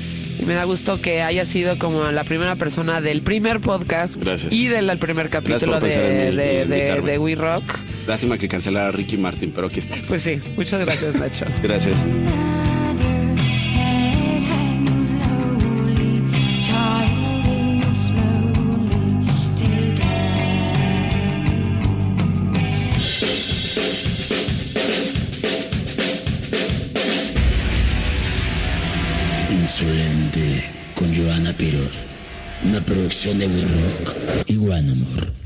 Y 0.41 0.45
me 0.45 0.55
da 0.55 0.65
gusto 0.65 1.01
que 1.01 1.23
haya 1.23 1.45
sido 1.45 1.79
como 1.79 2.11
la 2.11 2.24
primera 2.24 2.57
persona 2.57 3.01
del 3.01 3.23
primer 3.23 3.61
podcast 3.61 4.16
Gracias. 4.16 4.53
y 4.53 4.66
del 4.66 4.99
primer 4.99 5.31
capítulo 5.31 5.79
de, 5.79 6.33
de, 6.33 7.01
de 7.01 7.19
We 7.19 7.37
Rock. 7.37 7.62
Lástima 8.09 8.39
que 8.39 8.49
cancelara 8.49 8.89
a 8.89 8.93
Ricky 8.93 9.16
Martin, 9.16 9.53
pero 9.53 9.69
aquí 9.69 9.79
está. 9.79 9.95
Pues 10.09 10.23
sí, 10.23 10.41
muchas 10.57 10.81
gracias, 10.81 11.15
Nacho. 11.15 11.47
Gracias. 11.62 11.97
Piroz. 31.62 32.06
Una 32.64 32.80
producción 32.80 33.39
de 33.39 33.47
We 33.47 33.62
Rock 33.62 34.16
y 34.48 34.56
One 34.56 34.90
Amor. 34.90 35.41